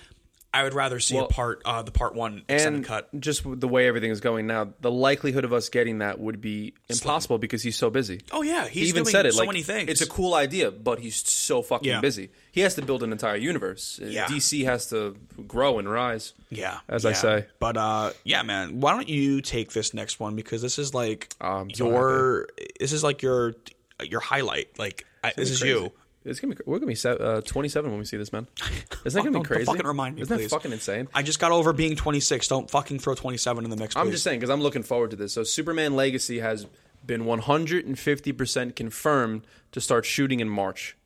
I 0.52 0.62
would 0.62 0.72
rather 0.72 0.98
see 0.98 1.18
a 1.18 1.24
part 1.26 1.60
uh, 1.66 1.82
the 1.82 1.90
part 1.90 2.14
one 2.14 2.42
And 2.48 2.82
cut. 2.82 3.08
just 3.20 3.42
the 3.44 3.68
way 3.68 3.86
everything 3.86 4.10
is 4.10 4.20
going 4.20 4.46
now, 4.46 4.72
the 4.80 4.90
likelihood 4.90 5.44
of 5.44 5.52
us 5.52 5.68
getting 5.68 5.98
that 5.98 6.18
would 6.18 6.40
be 6.40 6.72
impossible 6.88 7.36
because 7.38 7.62
he's 7.62 7.76
so 7.76 7.90
busy. 7.90 8.22
Oh 8.32 8.40
yeah, 8.42 8.64
he's 8.66 8.84
he 8.84 8.88
even 8.88 9.02
doing 9.04 9.12
said 9.12 9.26
it 9.26 9.32
so 9.34 9.40
like 9.40 9.48
many 9.48 9.62
things. 9.62 9.90
it's 9.90 10.00
a 10.00 10.06
cool 10.08 10.32
idea, 10.34 10.70
but 10.70 11.00
he's 11.00 11.16
so 11.16 11.60
fucking 11.60 11.86
Yeah. 11.88 12.00
busy. 12.00 12.30
He 12.50 12.62
has 12.62 12.74
to 12.76 12.82
build 12.82 13.02
an 13.02 13.12
entire 13.12 13.36
universe. 13.36 14.00
Yeah. 14.02 14.24
DC 14.26 14.64
has 14.64 14.88
to 14.88 15.16
grow 15.46 15.78
and 15.78 15.88
rise. 15.88 16.32
yeah, 16.50 16.78
as 16.88 17.04
I 17.04 17.12
say. 17.12 17.46
But 17.58 17.76
uh, 17.76 18.12
yeah, 18.24 18.42
man, 18.42 18.80
why 18.80 18.92
don't 18.94 19.08
you 19.08 19.42
take 19.42 19.72
this 19.72 19.92
next 19.92 20.18
one 20.18 20.34
because 20.34 20.62
this 20.62 20.78
is 20.78 20.94
like 20.94 21.28
Oh, 21.42 21.46
I'm 21.58 21.70
so 21.74 21.88
your 21.88 22.48
this 22.80 22.92
is 22.92 23.04
like 23.04 23.20
your 23.20 23.54
your 24.02 24.20
highlight. 24.20 24.78
Like 24.78 25.04
I, 25.22 25.34
this 25.36 25.50
is 25.50 25.60
you. 25.60 25.92
It's 26.28 26.40
gonna 26.40 26.54
be. 26.54 26.60
We're 26.66 26.78
gonna 26.78 26.92
be 26.92 26.98
uh, 27.08 27.40
27 27.40 27.90
when 27.90 27.98
we 27.98 28.04
see 28.04 28.16
this, 28.16 28.32
man. 28.32 28.46
Isn't 28.62 28.84
that 29.04 29.12
gonna 29.14 29.30
be 29.30 29.32
don't 29.34 29.44
crazy? 29.44 29.64
fucking 29.64 29.86
remind 29.86 30.16
me, 30.16 30.22
Isn't 30.22 30.36
please. 30.36 30.44
that 30.50 30.56
fucking 30.56 30.72
insane? 30.72 31.08
I 31.14 31.22
just 31.22 31.38
got 31.40 31.52
over 31.52 31.72
being 31.72 31.96
26. 31.96 32.48
Don't 32.48 32.70
fucking 32.70 32.98
throw 32.98 33.14
27 33.14 33.64
in 33.64 33.70
the 33.70 33.76
mix. 33.76 33.96
I'm 33.96 34.10
just 34.10 34.22
saying 34.24 34.38
because 34.40 34.50
I'm 34.50 34.60
looking 34.60 34.82
forward 34.82 35.10
to 35.10 35.16
this. 35.16 35.32
So 35.32 35.42
Superman 35.42 35.96
Legacy 35.96 36.40
has 36.40 36.66
been 37.06 37.22
150% 37.24 38.76
confirmed 38.76 39.42
to 39.72 39.80
start 39.80 40.04
shooting 40.04 40.40
in 40.40 40.48
March. 40.48 40.96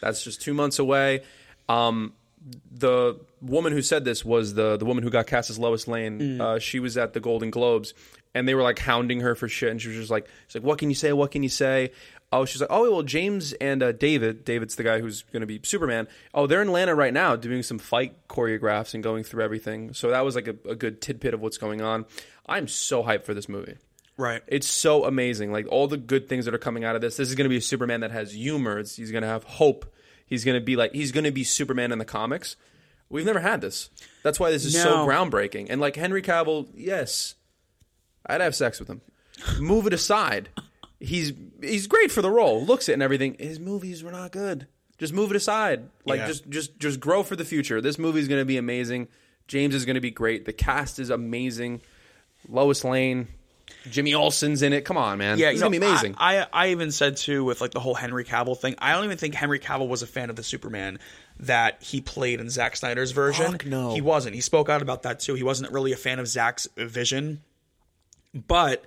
That's 0.00 0.22
just 0.24 0.42
two 0.42 0.54
months 0.54 0.78
away. 0.78 1.22
Um, 1.68 2.12
the 2.70 3.18
woman 3.40 3.72
who 3.72 3.80
said 3.80 4.04
this 4.04 4.22
was 4.24 4.52
the 4.54 4.76
the 4.76 4.84
woman 4.84 5.02
who 5.02 5.08
got 5.10 5.26
cast 5.26 5.48
as 5.48 5.58
Lois 5.58 5.88
Lane. 5.88 6.40
Uh, 6.40 6.58
she 6.58 6.78
was 6.78 6.98
at 6.98 7.14
the 7.14 7.20
Golden 7.20 7.50
Globes, 7.50 7.94
and 8.34 8.46
they 8.46 8.54
were 8.54 8.62
like 8.62 8.78
hounding 8.78 9.20
her 9.20 9.34
for 9.34 9.48
shit. 9.48 9.70
And 9.70 9.80
she 9.80 9.88
was 9.88 9.96
just 9.96 10.10
like, 10.10 10.26
"She's 10.48 10.56
like, 10.56 10.64
what 10.64 10.78
can 10.78 10.90
you 10.90 10.94
say? 10.94 11.12
What 11.14 11.30
can 11.30 11.42
you 11.42 11.48
say?" 11.48 11.92
Oh, 12.34 12.44
she's 12.44 12.60
like, 12.60 12.70
"Oh, 12.70 12.90
well, 12.90 13.02
James 13.02 13.52
and 13.54 13.82
uh, 13.82 13.92
David. 13.92 14.44
David's 14.44 14.74
the 14.76 14.82
guy 14.82 14.98
who's 15.00 15.22
going 15.32 15.40
to 15.42 15.46
be 15.46 15.60
Superman. 15.62 16.08
Oh, 16.34 16.46
they're 16.46 16.60
in 16.62 16.68
Atlanta 16.68 16.94
right 16.94 17.12
now 17.12 17.36
doing 17.36 17.62
some 17.62 17.78
fight 17.78 18.26
choreographs 18.28 18.92
and 18.94 19.02
going 19.02 19.24
through 19.24 19.44
everything. 19.44 19.92
So 19.94 20.10
that 20.10 20.24
was 20.24 20.34
like 20.34 20.48
a, 20.48 20.56
a 20.68 20.74
good 20.74 21.00
tidbit 21.00 21.32
of 21.34 21.40
what's 21.40 21.58
going 21.58 21.80
on. 21.80 22.06
I'm 22.46 22.66
so 22.68 23.02
hyped 23.04 23.24
for 23.24 23.34
this 23.34 23.48
movie. 23.48 23.76
right. 24.16 24.42
It's 24.46 24.66
so 24.68 25.04
amazing. 25.04 25.52
Like 25.52 25.66
all 25.70 25.86
the 25.86 25.96
good 25.96 26.28
things 26.28 26.44
that 26.44 26.54
are 26.54 26.58
coming 26.58 26.84
out 26.84 26.94
of 26.96 27.00
this. 27.02 27.16
This 27.16 27.28
is 27.28 27.34
going 27.34 27.46
to 27.46 27.48
be 27.50 27.56
a 27.58 27.62
Superman 27.62 28.00
that 28.00 28.10
has 28.10 28.32
humor. 28.32 28.78
It's, 28.80 28.96
he's 28.96 29.10
going 29.10 29.22
to 29.22 29.28
have 29.28 29.44
hope. 29.44 29.86
He's 30.26 30.44
going 30.44 30.58
to 30.58 30.64
be 30.64 30.74
like 30.76 30.92
he's 30.92 31.12
going 31.12 31.24
to 31.24 31.30
be 31.30 31.44
Superman 31.44 31.92
in 31.92 31.98
the 31.98 32.04
comics. 32.04 32.56
We've 33.10 33.26
never 33.26 33.40
had 33.40 33.60
this. 33.60 33.90
That's 34.24 34.40
why 34.40 34.50
this 34.50 34.64
is 34.64 34.80
so 34.82 35.06
groundbreaking. 35.06 35.68
And 35.70 35.80
like 35.80 35.94
Henry 35.94 36.22
Cavill, 36.22 36.66
yes, 36.74 37.34
I'd 38.26 38.40
have 38.40 38.54
sex 38.56 38.80
with 38.80 38.88
him. 38.88 39.02
Move 39.60 39.86
it 39.86 39.92
aside. 39.92 40.48
He's 40.98 41.32
he's 41.64 41.86
great 41.86 42.10
for 42.12 42.22
the 42.22 42.30
role. 42.30 42.64
Looks 42.64 42.88
it 42.88 42.92
and 42.94 43.02
everything. 43.02 43.36
His 43.38 43.58
movies 43.58 44.02
were 44.04 44.12
not 44.12 44.32
good. 44.32 44.66
Just 44.98 45.12
move 45.12 45.30
it 45.30 45.36
aside. 45.36 45.88
Like 46.04 46.20
Yeah. 46.20 46.26
just 46.28 46.48
just 46.48 46.78
just 46.78 47.00
grow 47.00 47.22
for 47.22 47.34
the 47.36 47.44
future. 47.44 47.80
This 47.80 47.98
movie 47.98 48.20
is 48.20 48.28
going 48.28 48.40
to 48.40 48.44
be 48.46 48.56
amazing. 48.56 49.08
James 49.48 49.74
is 49.74 49.84
going 49.84 49.94
to 49.96 50.00
be 50.00 50.10
great. 50.10 50.44
The 50.44 50.52
cast 50.52 50.98
is 50.98 51.10
amazing. 51.10 51.82
Lois 52.48 52.84
Lane, 52.84 53.28
Jimmy 53.90 54.14
Olsen's 54.14 54.62
in 54.62 54.72
it. 54.72 54.84
Come 54.84 54.96
on, 54.96 55.18
man. 55.18 55.38
Yeah, 55.38 55.50
it's 55.50 55.60
gonna 55.60 55.70
be 55.70 55.78
amazing. 55.78 56.14
I, 56.18 56.40
I 56.42 56.46
I 56.52 56.68
even 56.68 56.90
said 56.92 57.16
too 57.16 57.44
with 57.44 57.60
like 57.60 57.70
the 57.72 57.80
whole 57.80 57.94
Henry 57.94 58.24
Cavill 58.24 58.56
thing. 58.56 58.74
I 58.78 58.92
don't 58.92 59.04
even 59.04 59.16
think 59.18 59.34
Henry 59.34 59.58
Cavill 59.58 59.88
was 59.88 60.02
a 60.02 60.06
fan 60.06 60.30
of 60.30 60.36
the 60.36 60.42
Superman 60.42 60.98
that 61.40 61.82
he 61.82 62.00
played 62.00 62.40
in 62.40 62.48
Zack 62.50 62.76
Snyder's 62.76 63.10
version. 63.12 63.52
Fuck 63.52 63.66
no. 63.66 63.94
he 63.94 64.00
wasn't. 64.00 64.34
He 64.34 64.40
spoke 64.40 64.68
out 64.68 64.82
about 64.82 65.02
that 65.02 65.20
too. 65.20 65.34
He 65.34 65.42
wasn't 65.42 65.72
really 65.72 65.92
a 65.92 65.96
fan 65.96 66.18
of 66.18 66.26
Zack's 66.28 66.68
vision, 66.76 67.42
but 68.34 68.84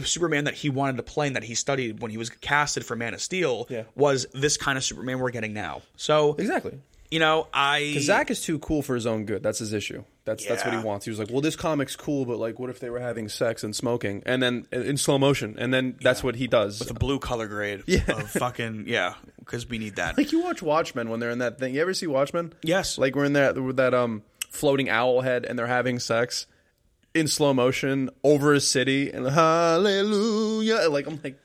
the 0.00 0.06
Superman 0.06 0.44
that 0.44 0.54
he 0.54 0.70
wanted 0.70 0.96
to 0.98 1.02
play 1.02 1.26
and 1.26 1.36
that 1.36 1.44
he 1.44 1.54
studied 1.54 2.00
when 2.00 2.10
he 2.10 2.16
was 2.18 2.30
casted 2.30 2.84
for 2.84 2.96
Man 2.96 3.14
of 3.14 3.20
Steel 3.20 3.66
Yeah. 3.68 3.84
was 3.94 4.26
this 4.32 4.56
kind 4.56 4.76
of 4.78 4.84
Superman 4.84 5.18
we're 5.18 5.30
getting 5.30 5.52
now. 5.52 5.82
So 5.96 6.34
exactly. 6.38 6.78
you 7.10 7.18
know, 7.20 7.46
I 7.54 7.96
Zack 8.00 8.30
is 8.30 8.42
too 8.42 8.58
cool 8.58 8.82
for 8.82 8.94
his 8.94 9.06
own 9.06 9.24
good. 9.26 9.42
That's 9.42 9.58
his 9.60 9.72
issue. 9.72 10.04
That's 10.24 10.44
that's 10.44 10.64
what 10.64 10.74
he 10.74 10.80
wants. 10.80 11.04
He 11.04 11.10
was 11.10 11.20
like, 11.20 11.30
"Well, 11.30 11.40
this 11.40 11.54
comic's 11.54 11.94
cool, 11.94 12.24
but 12.26 12.36
like, 12.38 12.58
what 12.58 12.68
if 12.68 12.80
they 12.80 12.90
were 12.90 12.98
having 12.98 13.28
sex 13.28 13.62
and 13.62 13.76
smoking, 13.76 14.24
and 14.26 14.42
then 14.42 14.66
in 14.72 14.96
slow 14.96 15.18
motion, 15.18 15.54
and 15.56 15.72
then 15.72 15.94
that's 16.02 16.24
what 16.24 16.34
he 16.34 16.48
does." 16.48 16.80
With 16.80 16.88
the 16.88 16.94
blue 16.94 17.20
color 17.20 17.46
grade 17.46 17.84
Yeah. 17.86 18.00
of 18.08 18.28
fucking 18.32 18.86
yeah, 18.88 19.14
because 19.38 19.68
we 19.68 19.78
need 19.78 19.94
that. 19.96 20.18
like 20.18 20.32
you 20.32 20.42
watch 20.42 20.62
Watchmen 20.62 21.10
when 21.10 21.20
they're 21.20 21.30
in 21.30 21.38
that 21.38 21.60
thing. 21.60 21.74
You 21.76 21.80
ever 21.82 21.94
see 21.94 22.08
Watchmen? 22.08 22.52
Yes. 22.64 22.98
Like 22.98 23.14
we're 23.14 23.24
in 23.24 23.34
that 23.34 23.56
with 23.56 23.76
that 23.76 23.94
um 23.94 24.24
floating 24.50 24.88
owl 24.90 25.20
head, 25.20 25.44
and 25.44 25.56
they're 25.56 25.68
having 25.68 26.00
sex 26.00 26.46
in 27.16 27.26
slow 27.28 27.52
motion 27.54 28.10
over 28.22 28.52
a 28.52 28.60
city, 28.60 29.10
and 29.10 29.26
hallelujah. 29.26 30.88
Like 30.88 31.06
I'm 31.06 31.18
like, 31.24 31.38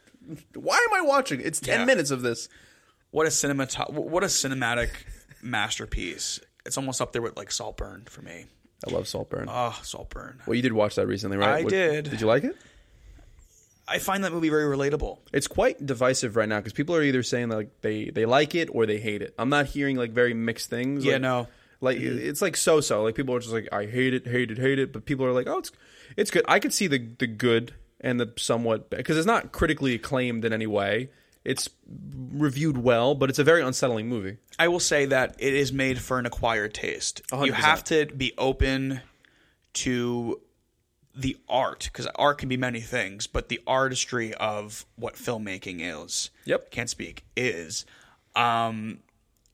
why 0.55 0.75
am 0.89 0.93
I 1.03 1.07
watching? 1.07 1.41
It's 1.41 1.59
ten 1.59 1.79
Yeah. 1.81 1.85
minutes 1.85 2.11
of 2.11 2.21
this. 2.21 2.49
what 3.11 3.25
a 3.27 3.29
cinemat 3.29 3.91
what 3.91 4.23
a 4.23 4.27
cinematic 4.27 4.89
masterpiece. 5.41 6.39
It's 6.65 6.77
almost 6.77 7.01
up 7.01 7.11
there 7.11 7.21
with 7.21 7.35
like 7.37 7.51
Saltburn 7.51 8.05
for 8.09 8.21
me. 8.21 8.45
I 8.87 8.91
love 8.91 9.07
Saltburn. 9.07 9.47
Oh, 9.49 9.77
Saltburn. 9.83 10.41
well, 10.45 10.55
you 10.55 10.61
did 10.61 10.73
watch 10.73 10.95
that 10.95 11.07
recently, 11.07 11.37
right? 11.37 11.59
I 11.59 11.63
What- 11.63 11.69
did. 11.69 12.09
Did 12.09 12.21
you 12.21 12.27
like 12.27 12.43
it? 12.43 12.55
I 13.87 13.99
find 13.99 14.23
that 14.23 14.31
movie 14.31 14.47
very 14.49 14.63
relatable. 14.75 15.17
It's 15.33 15.47
quite 15.47 15.85
divisive 15.85 16.35
right 16.37 16.47
now 16.47 16.59
because 16.59 16.71
people 16.71 16.95
are 16.95 17.03
either 17.03 17.23
saying 17.23 17.49
like 17.49 17.69
they 17.81 18.05
they 18.09 18.25
like 18.25 18.55
it 18.55 18.69
or 18.71 18.85
they 18.85 18.99
hate 18.99 19.21
it. 19.21 19.33
I'm 19.37 19.49
not 19.49 19.65
hearing 19.65 19.97
like 19.97 20.11
very 20.11 20.33
mixed 20.33 20.69
things. 20.69 21.03
Yeah, 21.03 21.13
like, 21.13 21.21
no. 21.21 21.47
Like 21.81 21.97
it's 21.97 22.41
like 22.41 22.55
so 22.55 22.79
so. 22.79 23.03
Like 23.03 23.15
people 23.15 23.35
are 23.35 23.39
just 23.39 23.51
like 23.51 23.67
I 23.71 23.85
hate 23.85 24.13
it, 24.13 24.27
hate 24.27 24.51
it, 24.51 24.57
hate 24.57 24.79
it. 24.79 24.93
But 24.93 25.05
people 25.05 25.25
are 25.25 25.33
like, 25.33 25.47
oh, 25.47 25.57
it's 25.57 25.71
it's 26.15 26.31
good. 26.31 26.45
I 26.47 26.59
could 26.59 26.73
see 26.73 26.87
the 26.87 26.99
the 27.17 27.27
good 27.27 27.73
and 27.99 28.19
the 28.19 28.31
somewhat 28.37 28.89
because 28.89 29.17
it's 29.17 29.27
not 29.27 29.51
critically 29.51 29.95
acclaimed 29.95 30.45
in 30.45 30.53
any 30.53 30.67
way. 30.67 31.09
It's 31.43 31.69
reviewed 32.31 32.77
well, 32.77 33.15
but 33.15 33.31
it's 33.31 33.39
a 33.39 33.43
very 33.43 33.63
unsettling 33.63 34.07
movie. 34.07 34.37
I 34.59 34.67
will 34.67 34.79
say 34.79 35.05
that 35.07 35.35
it 35.39 35.55
is 35.55 35.73
made 35.73 35.99
for 35.99 36.19
an 36.19 36.27
acquired 36.27 36.75
taste. 36.75 37.23
You 37.31 37.37
100%. 37.37 37.53
have 37.53 37.83
to 37.85 38.05
be 38.05 38.33
open 38.37 39.01
to 39.73 40.39
the 41.15 41.37
art 41.49 41.89
because 41.91 42.07
art 42.15 42.37
can 42.37 42.47
be 42.47 42.57
many 42.57 42.79
things, 42.79 43.25
but 43.25 43.49
the 43.49 43.59
artistry 43.65 44.33
of 44.35 44.85
what 44.95 45.15
filmmaking 45.15 45.79
is. 45.81 46.29
Yep. 46.45 46.69
can't 46.71 46.89
speak 46.89 47.25
is. 47.35 47.85
Um, 48.35 48.99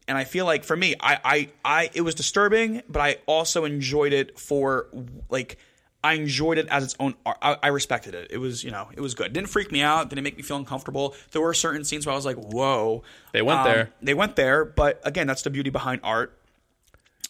and 0.07 0.17
I 0.17 0.23
feel 0.23 0.45
like 0.45 0.63
for 0.63 0.75
me, 0.75 0.95
I, 0.99 1.19
I, 1.23 1.49
I, 1.63 1.89
it 1.93 2.01
was 2.01 2.15
disturbing, 2.15 2.81
but 2.87 3.01
I 3.01 3.17
also 3.25 3.65
enjoyed 3.65 4.13
it 4.13 4.39
for 4.39 4.87
like. 5.29 5.57
I 6.03 6.13
enjoyed 6.13 6.59
it 6.59 6.67
as 6.69 6.83
its 6.83 6.95
own. 6.99 7.15
art. 7.25 7.37
I, 7.41 7.57
I 7.63 7.67
respected 7.69 8.13
it. 8.13 8.27
It 8.29 8.37
was, 8.37 8.63
you 8.63 8.69
know, 8.69 8.87
it 8.95 9.01
was 9.01 9.15
good. 9.15 9.33
Didn't 9.33 9.49
freak 9.49 9.71
me 9.71 9.81
out. 9.81 10.09
Didn't 10.09 10.23
make 10.23 10.37
me 10.37 10.43
feel 10.43 10.55
uncomfortable. 10.55 11.15
There 11.31 11.41
were 11.41 11.55
certain 11.55 11.83
scenes 11.83 12.05
where 12.05 12.13
I 12.13 12.15
was 12.15 12.25
like, 12.25 12.37
"Whoa!" 12.37 13.03
They 13.33 13.41
went 13.41 13.61
um, 13.61 13.65
there. 13.65 13.93
They 14.01 14.13
went 14.13 14.35
there, 14.35 14.63
but 14.63 15.01
again, 15.03 15.25
that's 15.27 15.41
the 15.41 15.49
beauty 15.49 15.71
behind 15.71 16.01
art. 16.03 16.37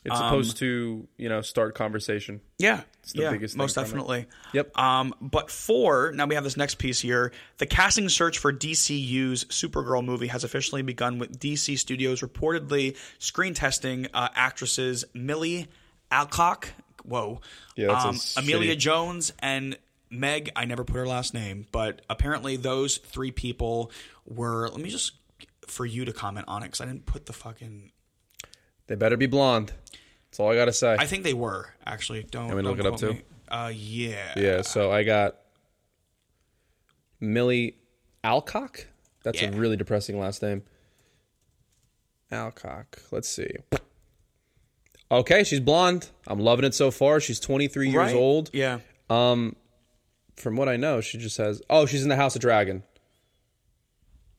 It's 0.05 0.17
supposed 0.17 0.57
to, 0.57 1.07
you 1.17 1.29
know, 1.29 1.41
start 1.41 1.75
conversation. 1.75 2.39
Yeah, 2.59 2.81
it's 3.03 3.13
the 3.13 3.23
yeah, 3.23 3.31
biggest 3.31 3.55
thing 3.55 3.59
most 3.59 3.75
definitely. 3.75 4.27
Yep. 4.53 4.77
Um, 4.77 5.13
but 5.19 5.51
four. 5.51 6.11
Now 6.13 6.25
we 6.25 6.35
have 6.35 6.43
this 6.43 6.55
next 6.55 6.75
piece 6.75 6.99
here. 6.99 7.33
The 7.57 7.65
casting 7.65 8.07
search 8.07 8.37
for 8.37 8.53
DCU's 8.53 9.45
Supergirl 9.45 10.05
movie 10.05 10.27
has 10.27 10.43
officially 10.43 10.81
begun, 10.81 11.19
with 11.19 11.39
DC 11.39 11.77
Studios 11.77 12.21
reportedly 12.21 12.95
screen 13.19 13.53
testing 13.53 14.07
uh, 14.13 14.29
actresses 14.33 15.03
Millie 15.13 15.67
Alcock. 16.11 16.69
Whoa. 17.03 17.41
Yeah, 17.75 17.87
um, 17.87 18.17
Amelia 18.37 18.75
shitty- 18.75 18.79
Jones 18.79 19.33
and 19.39 19.77
Meg. 20.09 20.51
I 20.55 20.65
never 20.65 20.83
put 20.83 20.97
her 20.97 21.07
last 21.07 21.33
name, 21.33 21.67
but 21.71 22.01
apparently 22.09 22.55
those 22.55 22.97
three 22.97 23.31
people 23.31 23.91
were. 24.25 24.69
Let 24.69 24.79
me 24.79 24.89
just 24.89 25.13
for 25.67 25.85
you 25.85 26.05
to 26.05 26.13
comment 26.13 26.45
on 26.47 26.63
it 26.63 26.67
because 26.67 26.81
I 26.81 26.85
didn't 26.85 27.05
put 27.05 27.25
the 27.25 27.33
fucking. 27.33 27.91
They 28.87 28.95
better 28.95 29.17
be 29.17 29.25
blonde. 29.27 29.73
That's 30.29 30.39
all 30.39 30.51
I 30.51 30.55
gotta 30.55 30.73
say. 30.73 30.95
I 30.99 31.05
think 31.05 31.23
they 31.23 31.33
were 31.33 31.73
actually. 31.85 32.23
Don't. 32.23 32.49
to 32.49 32.55
don't 32.55 32.63
look 32.63 32.79
it 32.79 32.85
up 32.85 32.97
quote 32.97 32.99
too? 32.99 33.13
me. 33.13 33.21
Uh, 33.49 33.71
yeah. 33.73 34.33
yeah, 34.35 34.61
so 34.61 34.91
I 34.91 35.03
got 35.03 35.37
Millie 37.19 37.77
Alcock. 38.23 38.87
That's 39.23 39.41
Yeah. 39.41 39.49
a 39.49 39.51
really 39.51 39.77
depressing 39.77 40.19
last 40.19 40.41
name. 40.41 40.63
Alcock. 42.31 42.99
Let's 43.11 43.29
see. 43.29 43.51
Okay, 45.09 45.43
she's 45.45 45.61
blonde. 45.61 46.09
I'm 46.27 46.39
loving 46.39 46.65
it 46.65 46.73
so 46.75 46.91
far. 46.91 47.21
She's 47.21 47.39
23 47.39 47.87
years 47.89 47.95
Right? 47.95 48.15
old. 48.15 48.49
Yeah. 48.53 48.79
Um 49.09 49.55
from 50.35 50.55
what 50.55 50.69
I 50.69 50.75
know, 50.77 51.01
she 51.01 51.17
just 51.17 51.37
has. 51.37 51.61
Oh, 51.69 51.85
she's 51.87 52.03
in 52.03 52.09
the 52.09 52.15
House 52.15 52.35
of 52.35 52.41
Dragon. 52.41 52.83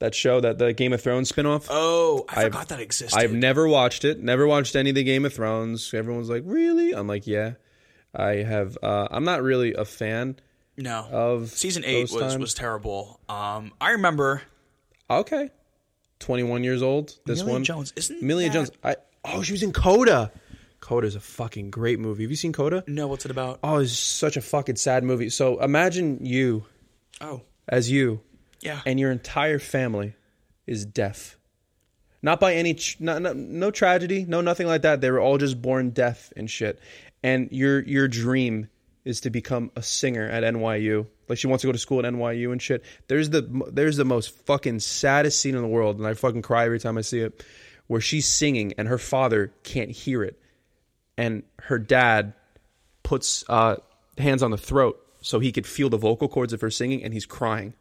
That 0.00 0.14
show, 0.14 0.40
that 0.40 0.58
the 0.58 0.72
Game 0.72 0.92
of 0.92 1.02
Thrones 1.02 1.32
spinoff. 1.32 1.66
Oh, 1.68 2.24
I 2.28 2.42
I've- 2.42 2.50
forgot 2.50 2.68
that 2.68 2.78
existed. 2.80 3.18
I've 3.18 3.32
never 3.32 3.66
watched 3.66 4.04
it. 4.04 4.20
Never 4.22 4.46
watched 4.46 4.76
any 4.76 4.90
of 4.90 4.94
the 4.96 5.02
Game 5.02 5.24
of 5.24 5.34
Thrones. 5.34 5.92
Everyone's 5.92 6.30
like, 6.30 6.42
"Really?" 6.46 6.92
I'm 6.92 7.08
like, 7.08 7.26
"Yeah." 7.26 7.54
I 8.14 8.36
have. 8.36 8.78
Uh, 8.82 9.08
I'm 9.10 9.24
not 9.24 9.42
really 9.42 9.74
a 9.74 9.84
fan 9.84 10.36
no. 10.76 11.06
of 11.10 11.50
Season 11.50 11.84
eight 11.84 12.10
was 12.12 12.22
times. 12.22 12.38
was 12.38 12.54
terrible. 12.54 13.18
Um, 13.28 13.72
I 13.80 13.90
remember 13.90 14.42
Okay, 15.10 15.50
21 16.20 16.64
years 16.64 16.82
old. 16.82 17.16
This 17.26 17.40
Amelia 17.40 17.52
one, 17.54 17.64
Jones. 17.64 17.92
Isn't 17.96 18.22
Amelia 18.22 18.48
that- 18.48 18.52
Jones. 18.54 18.70
I 18.84 18.96
oh, 19.24 19.42
she 19.42 19.52
was 19.52 19.62
in 19.62 19.72
Coda. 19.72 20.30
Coda 20.80 21.06
is 21.08 21.16
a 21.16 21.20
fucking 21.20 21.70
great 21.70 21.98
movie. 21.98 22.22
Have 22.22 22.30
you 22.30 22.36
seen 22.36 22.52
Coda? 22.52 22.84
No, 22.86 23.08
what's 23.08 23.24
it 23.24 23.30
about? 23.32 23.58
Oh, 23.64 23.78
it's 23.78 23.92
such 23.92 24.36
a 24.36 24.40
fucking 24.40 24.76
sad 24.76 25.02
movie. 25.02 25.28
So 25.28 25.60
imagine 25.60 26.24
you 26.24 26.66
Oh, 27.20 27.42
as 27.68 27.90
you, 27.90 28.20
yeah. 28.60 28.80
and 28.86 28.98
your 28.98 29.10
entire 29.10 29.58
family 29.58 30.14
is 30.66 30.84
deaf. 30.84 31.38
Not 32.22 32.40
by 32.40 32.54
any, 32.54 32.74
ch- 32.74 33.00
not, 33.00 33.22
no, 33.22 33.32
no 33.32 33.70
tragedy, 33.70 34.24
no 34.26 34.40
nothing 34.40 34.66
like 34.66 34.82
that. 34.82 35.00
They 35.00 35.10
were 35.10 35.20
all 35.20 35.38
just 35.38 35.60
born 35.62 35.90
deaf 35.90 36.32
and 36.36 36.50
shit. 36.50 36.80
And 37.22 37.48
your 37.52 37.80
your 37.80 38.08
dream 38.08 38.68
is 39.04 39.20
to 39.22 39.30
become 39.30 39.70
a 39.76 39.82
singer 39.82 40.28
at 40.28 40.42
NYU. 40.42 41.06
Like 41.28 41.38
she 41.38 41.46
wants 41.46 41.62
to 41.62 41.68
go 41.68 41.72
to 41.72 41.78
school 41.78 42.04
at 42.04 42.12
NYU 42.12 42.52
and 42.52 42.60
shit. 42.60 42.84
There's 43.06 43.30
the 43.30 43.42
there's 43.72 43.96
the 43.96 44.04
most 44.04 44.36
fucking 44.46 44.80
saddest 44.80 45.40
scene 45.40 45.54
in 45.54 45.62
the 45.62 45.68
world, 45.68 45.98
and 45.98 46.06
I 46.06 46.14
fucking 46.14 46.42
cry 46.42 46.64
every 46.64 46.80
time 46.80 46.98
I 46.98 47.02
see 47.02 47.20
it, 47.20 47.44
where 47.86 48.00
she's 48.00 48.26
singing 48.26 48.74
and 48.78 48.88
her 48.88 48.98
father 48.98 49.52
can't 49.62 49.90
hear 49.90 50.22
it, 50.22 50.40
and 51.16 51.42
her 51.62 51.78
dad 51.78 52.34
puts 53.02 53.44
uh, 53.48 53.76
hands 54.16 54.42
on 54.42 54.50
the 54.50 54.58
throat 54.58 55.00
so 55.20 55.38
he 55.38 55.52
could 55.52 55.66
feel 55.66 55.88
the 55.88 55.96
vocal 55.96 56.28
cords 56.28 56.52
of 56.52 56.60
her 56.60 56.70
singing, 56.70 57.02
and 57.02 57.14
he's 57.14 57.26
crying 57.26 57.74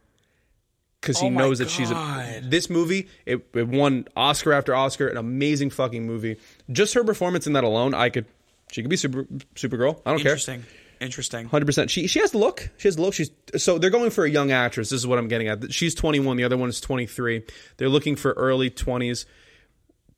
because 1.01 1.19
he 1.19 1.27
Oh 1.27 1.29
knows 1.29 1.59
that 1.59 1.69
she's 1.69 1.91
a, 1.91 2.41
this 2.43 2.69
movie. 2.69 3.07
It, 3.25 3.47
it 3.53 3.67
won 3.67 4.07
Oscar 4.15 4.53
after 4.53 4.75
Oscar, 4.75 5.07
an 5.07 5.17
amazing 5.17 5.69
fucking 5.69 6.05
movie. 6.05 6.37
Just 6.71 6.93
her 6.95 7.03
performance 7.03 7.47
in 7.47 7.53
that 7.53 7.63
alone, 7.63 7.93
I 7.93 8.09
could, 8.09 8.25
she 8.71 8.81
could 8.81 8.89
be 8.89 8.97
super 8.97 9.23
Supergirl. 9.55 10.01
I 10.05 10.11
don't 10.11 10.19
care. 10.19 10.31
Interesting. 10.31 10.65
Interesting. 10.99 11.47
Hundred 11.47 11.65
percent. 11.67 11.91
She 11.91 12.07
she 12.07 12.19
has 12.19 12.31
the 12.31 12.39
look. 12.39 12.69
She 12.77 12.87
has 12.87 12.95
the 12.95 13.03
look. 13.03 13.13
She's 13.13 13.29
so 13.57 13.77
they're 13.77 13.91
going 13.91 14.09
for 14.09 14.25
a 14.25 14.29
young 14.29 14.51
actress. 14.51 14.89
This 14.89 14.99
is 14.99 15.05
what 15.05 15.19
I'm 15.19 15.27
getting 15.27 15.47
at. 15.47 15.71
She's 15.71 15.93
21. 15.93 16.37
The 16.37 16.43
other 16.43 16.57
one 16.57 16.69
is 16.69 16.81
23. 16.81 17.43
They're 17.77 17.87
looking 17.87 18.15
for 18.15 18.31
early 18.31 18.71
20s 18.71 19.25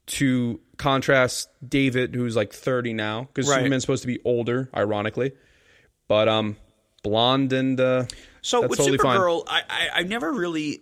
to 0.07 0.59
contrast 0.77 1.49
David, 1.67 2.15
who's 2.15 2.35
like 2.35 2.53
30 2.53 2.93
now, 2.93 3.23
because 3.23 3.47
Right. 3.49 3.57
Superman's 3.57 3.83
supposed 3.83 4.01
to 4.03 4.07
be 4.07 4.19
older, 4.25 4.69
ironically. 4.75 5.33
But 6.07 6.27
um, 6.29 6.55
blonde 7.03 7.53
and 7.53 7.79
uh, 7.79 8.05
So 8.41 8.61
that's 8.61 8.69
with 8.71 8.79
totally 8.79 8.97
fine. 8.97 9.19
Supergirl, 9.19 9.43
I, 9.47 9.61
I 9.69 9.89
I 9.99 10.03
never 10.03 10.31
really 10.31 10.81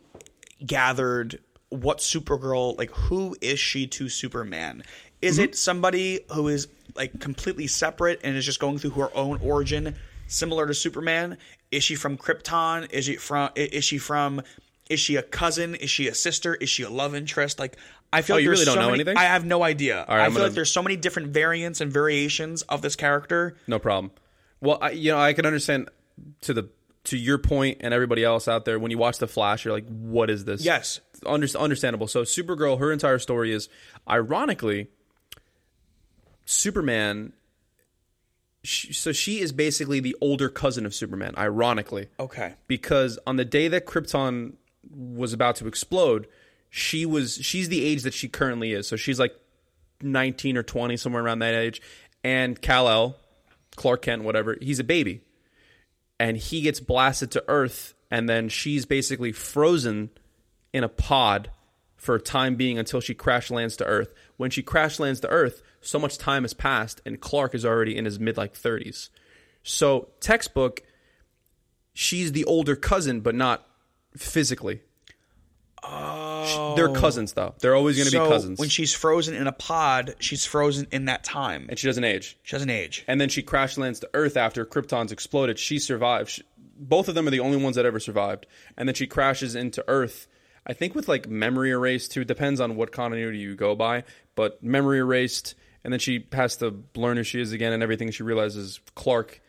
gathered 0.66 1.40
what 1.70 2.00
Supergirl 2.00 2.78
like. 2.78 2.92
Who 2.92 3.36
is 3.42 3.60
she 3.60 3.88
to 3.88 4.10
Superman? 4.10 4.84
Is 5.22 5.36
Mm-hmm. 5.36 5.44
it 5.46 5.56
somebody 5.56 6.20
who 6.32 6.48
is 6.48 6.68
like 6.96 7.20
completely 7.20 7.68
separate 7.68 8.20
and 8.24 8.36
is 8.36 8.46
just 8.46 8.60
going 8.60 8.78
through 8.78 8.92
her 8.92 9.16
own 9.16 9.40
origin, 9.42 9.96
similar 10.28 10.68
to 10.68 10.74
Superman? 10.74 11.38
Is 11.72 11.84
she 11.84 11.96
from 11.96 12.18
Krypton? 12.18 12.92
Is 12.92 13.06
she 13.06 13.16
from? 13.16 13.50
Is 13.56 13.84
she 13.84 13.98
from? 13.98 14.42
Is 14.90 15.00
she 15.02 15.16
a 15.18 15.24
cousin? 15.24 15.76
Is 15.76 15.90
she 15.90 16.08
a 16.08 16.16
sister? 16.16 16.56
Is 16.56 16.70
she 16.70 16.84
a 16.84 16.90
love 16.90 17.14
interest? 17.14 17.60
Like 17.60 17.76
I 18.14 18.22
feel 18.22 18.36
Oh, 18.36 18.38
like 18.38 18.44
you 18.44 18.52
really 18.52 18.64
don't 18.66 18.76
so 18.76 18.80
know 18.82 18.88
many- 18.92 19.02
anything? 19.02 19.18
I 19.18 19.24
have 19.24 19.44
no 19.44 19.64
idea. 19.64 19.98
right, 19.98 20.10
I 20.10 20.20
I'm 20.26 20.32
feel 20.32 20.36
gonna- 20.38 20.44
like 20.46 20.54
there's 20.56 20.72
so 20.72 20.82
many 20.82 20.96
different 20.96 21.30
variants 21.30 21.82
and 21.82 21.92
variations 21.92 22.62
of 22.64 22.82
this 22.82 22.96
character. 22.96 23.58
No 23.68 23.80
problem. 23.80 24.12
Well, 24.62 24.78
I, 24.82 24.92
you 24.92 25.12
know, 25.12 25.18
I 25.20 25.34
can 25.34 25.46
understand 25.46 25.90
to 26.42 26.54
the 26.54 26.70
to 27.08 27.18
your 27.18 27.38
point 27.38 27.80
and 27.82 27.94
everybody 27.94 28.24
else 28.24 28.48
out 28.48 28.64
there 28.66 28.80
when 28.80 28.92
you 28.92 28.98
watch 28.98 29.18
the 29.18 29.28
Flash, 29.28 29.66
you're 29.66 29.74
like, 29.74 29.88
"What 29.88 30.30
is 30.30 30.46
this?" 30.46 30.64
Yes. 30.64 31.00
Under, 31.26 31.48
understandable. 31.58 32.08
So, 32.08 32.22
Supergirl, 32.24 32.80
her 32.80 32.92
entire 32.92 33.20
story 33.20 33.52
is, 33.52 33.70
ironically, 34.08 34.88
Superman. 36.46 37.34
She, 38.64 38.92
so 38.94 39.12
she 39.12 39.40
is 39.40 39.52
basically 39.52 40.00
the 40.00 40.16
older 40.20 40.50
cousin 40.50 40.86
of 40.86 40.94
Superman. 40.94 41.34
Ironically, 41.38 42.08
Okay. 42.20 42.54
because 42.68 43.18
on 43.26 43.38
the 43.38 43.46
day 43.46 43.68
that 43.70 43.86
Krypton 43.86 44.54
was 44.90 45.32
about 45.34 45.56
to 45.58 45.68
explode, 45.68 46.28
she 46.70 47.06
was 47.06 47.36
she's 47.42 47.70
the 47.70 47.86
age 47.86 48.04
that 48.04 48.14
she 48.14 48.28
currently 48.28 48.74
is. 48.74 48.88
So 48.88 48.96
she's 48.98 49.20
like 49.20 49.34
19 50.02 50.58
or 50.58 50.64
20 50.64 50.98
somewhere 50.98 51.24
around 51.24 51.40
that 51.40 51.54
age 51.54 51.82
and 52.24 52.62
Kal-El, 52.62 53.16
Clark 53.78 54.02
Kent 54.02 54.24
whatever, 54.24 54.58
he's 54.62 54.80
a 54.80 54.84
baby. 54.84 55.22
And 56.20 56.38
he 56.38 56.62
gets 56.62 56.80
blasted 56.80 57.32
to 57.32 57.44
earth 57.48 57.94
and 58.10 58.28
then 58.28 58.50
she's 58.50 58.86
basically 58.86 59.32
frozen 59.32 60.10
in 60.74 60.84
a 60.84 60.90
pod 60.90 61.52
for 61.96 62.16
a 62.16 62.22
time 62.22 62.56
being 62.56 62.78
until 62.78 63.02
she 63.02 63.14
crash 63.14 63.52
lands 63.52 63.76
to 63.78 63.86
earth. 63.86 64.14
When 64.38 64.50
she 64.50 64.64
crash 64.64 65.00
lands 65.00 65.20
to 65.22 65.30
earth, 65.30 65.62
so 65.82 66.00
much 66.00 66.18
time 66.18 66.44
has 66.44 66.54
passed 66.54 67.02
and 67.06 67.20
Clark 67.20 67.54
is 67.54 67.66
already 67.66 67.98
in 67.98 68.06
his 68.06 68.20
mid 68.20 68.38
like 68.38 68.54
30s. 68.54 69.10
So, 69.64 70.10
textbook 70.20 70.84
she's 71.94 72.32
the 72.32 72.46
older 72.46 72.76
cousin, 72.76 73.22
but 73.22 73.34
not 73.36 73.68
physically. 74.16 74.82
Oh. 75.90 76.74
They're 76.76 76.90
cousins, 76.90 77.34
though. 77.34 77.56
They're 77.60 77.76
always 77.76 77.96
going 77.98 78.06
to 78.06 78.12
so 78.12 78.24
be 78.26 78.30
cousins. 78.30 78.60
when 78.60 78.70
she's 78.70 78.94
frozen 78.94 79.36
in 79.36 79.48
a 79.48 79.52
pod, 79.52 80.16
she's 80.20 80.46
frozen 80.46 80.88
in 80.92 81.06
that 81.06 81.24
time. 81.24 81.68
and 81.70 81.78
she 81.78 81.88
doesn't 81.88 82.04
age. 82.04 82.38
She 82.44 82.56
doesn't 82.56 82.70
age. 82.70 83.04
And 83.08 83.20
then 83.20 83.30
she 83.30 83.42
crash 83.42 83.78
lands 83.78 84.00
to 84.02 84.10
Earth 84.14 84.38
after 84.38 84.66
Krypton's 84.66 85.12
exploded. 85.12 85.60
She 85.60 85.80
survives. 85.80 86.32
She, 86.32 86.44
both 86.80 87.08
of 87.08 87.16
them 87.16 87.28
are 87.28 87.32
the 87.32 87.40
only 87.40 87.58
ones 87.58 87.76
that 87.76 87.86
ever 87.86 88.00
survived. 88.00 88.46
And 88.78 88.88
then 88.88 88.96
she 88.96 89.08
crashes 89.08 89.56
into 89.56 89.84
Earth. 89.88 90.28
I 90.66 90.74
think 90.74 90.94
with 90.96 91.08
like 91.08 91.28
memory 91.30 91.72
erased 91.72 92.12
too. 92.12 92.24
Depends 92.26 92.60
on 92.60 92.76
what 92.76 92.92
continuity 92.92 93.40
you 93.40 93.56
go 93.56 93.76
by. 93.76 94.04
But 94.36 94.62
memory 94.62 95.00
erased, 95.00 95.56
and 95.84 95.92
then 95.92 96.00
she 96.00 96.28
has 96.34 96.58
to 96.58 96.84
learn 96.96 97.18
who 97.18 97.24
she 97.24 97.42
is 97.42 97.52
again, 97.54 97.74
and 97.74 97.82
everything. 97.82 98.12
She 98.12 98.24
realizes 98.24 98.80
Clark 98.94 99.42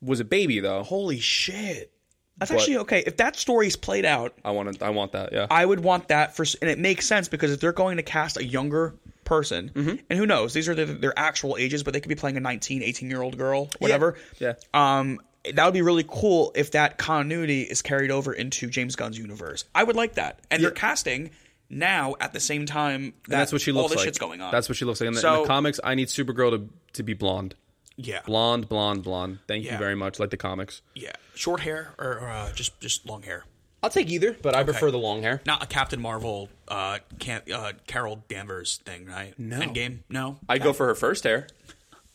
was 0.00 0.20
a 0.20 0.24
baby 0.24 0.60
though. 0.60 0.82
Holy 0.82 1.20
shit. 1.20 1.92
That's 2.38 2.50
But- 2.50 2.58
actually 2.60 2.78
okay. 2.78 3.02
If 3.06 3.16
that 3.18 3.36
story's 3.36 3.76
played 3.76 4.04
out, 4.04 4.34
I 4.44 4.52
want 4.52 4.78
to. 4.78 4.84
I 4.84 4.90
want 4.90 5.12
that. 5.12 5.32
Yeah. 5.32 5.46
I 5.50 5.64
would 5.64 5.80
want 5.80 6.08
that 6.08 6.36
for, 6.36 6.44
and 6.62 6.70
it 6.70 6.78
makes 6.78 7.06
sense 7.06 7.28
because 7.28 7.52
if 7.52 7.60
they're 7.60 7.72
going 7.72 7.96
to 7.96 8.02
cast 8.02 8.36
a 8.36 8.44
younger 8.44 8.94
person, 9.24 9.70
Mm-hmm. 9.74 9.96
and 10.08 10.18
who 10.18 10.24
knows, 10.24 10.54
these 10.54 10.68
are 10.68 10.74
their, 10.74 10.86
their 10.86 11.18
actual 11.18 11.56
ages, 11.58 11.82
but 11.82 11.92
they 11.94 12.00
could 12.00 12.08
be 12.08 12.14
playing 12.14 12.36
a 12.36 12.40
19, 12.40 12.82
18 12.82 13.10
year 13.10 13.20
old 13.20 13.36
girl, 13.36 13.68
whatever. 13.78 14.14
Yeah. 14.38 14.54
Um, 14.72 15.20
that 15.52 15.64
would 15.64 15.74
be 15.74 15.82
really 15.82 16.04
cool 16.06 16.52
if 16.54 16.70
that 16.72 16.96
continuity 16.98 17.62
is 17.62 17.82
carried 17.82 18.10
over 18.10 18.32
into 18.32 18.68
James 18.68 18.96
Gunn's 18.96 19.18
universe. 19.18 19.64
I 19.74 19.82
would 19.84 19.96
like 19.96 20.14
that, 20.14 20.38
and 20.50 20.62
they're 20.62 20.70
casting 20.70 21.30
now 21.70 22.14
at 22.20 22.32
the 22.32 22.40
same 22.40 22.66
time. 22.66 23.14
That 23.28 23.38
that's 23.38 23.52
what 23.52 23.60
she 23.62 23.72
all 23.72 23.78
looks 23.78 23.90
this 23.90 23.96
like. 23.98 24.04
shit's 24.06 24.18
going 24.18 24.40
on. 24.40 24.50
That's 24.52 24.68
what 24.68 24.76
she 24.76 24.84
looks 24.84 25.00
like. 25.00 25.08
In 25.08 25.14
the, 25.14 25.26
in 25.26 25.40
the 25.42 25.46
comics, 25.46 25.80
I 25.82 25.94
need 25.94 26.08
Supergirl 26.08 26.50
to 26.52 26.68
to 26.94 27.02
be 27.02 27.14
blonde, 27.14 27.54
yeah, 27.98 28.20
blonde, 28.24 28.68
blonde, 28.68 29.02
blonde. 29.04 29.40
Thank 29.46 29.64
you 29.64 29.76
very 29.76 29.94
much. 29.94 30.18
Like 30.18 30.30
the 30.30 30.36
comics. 30.38 30.80
yeah, 30.94 31.12
short 31.34 31.60
hair 31.60 31.92
or, 31.98 32.18
or 32.20 32.28
uh, 32.30 32.52
just 32.52 32.80
just 32.80 33.04
long 33.06 33.22
hair. 33.22 33.44
I'll 33.82 33.90
take 33.90 34.08
either, 34.08 34.34
but 34.42 34.56
I 34.56 34.64
prefer 34.64 34.90
the 34.90 34.98
long 34.98 35.22
hair. 35.22 35.40
Not 35.46 35.62
a 35.62 35.66
Captain 35.66 36.00
Marvel, 36.00 36.48
uh, 36.66 36.98
can't, 37.20 37.48
uh, 37.50 37.72
Carol 37.86 38.24
Danvers 38.28 38.78
thing, 38.78 39.06
right? 39.06 39.38
No. 39.38 39.60
Endgame? 39.60 39.98
No. 40.08 40.38
I'd 40.48 40.62
go 40.64 40.72
for 40.72 40.86
her 40.86 40.96
first 40.96 41.22
hair, 41.24 41.46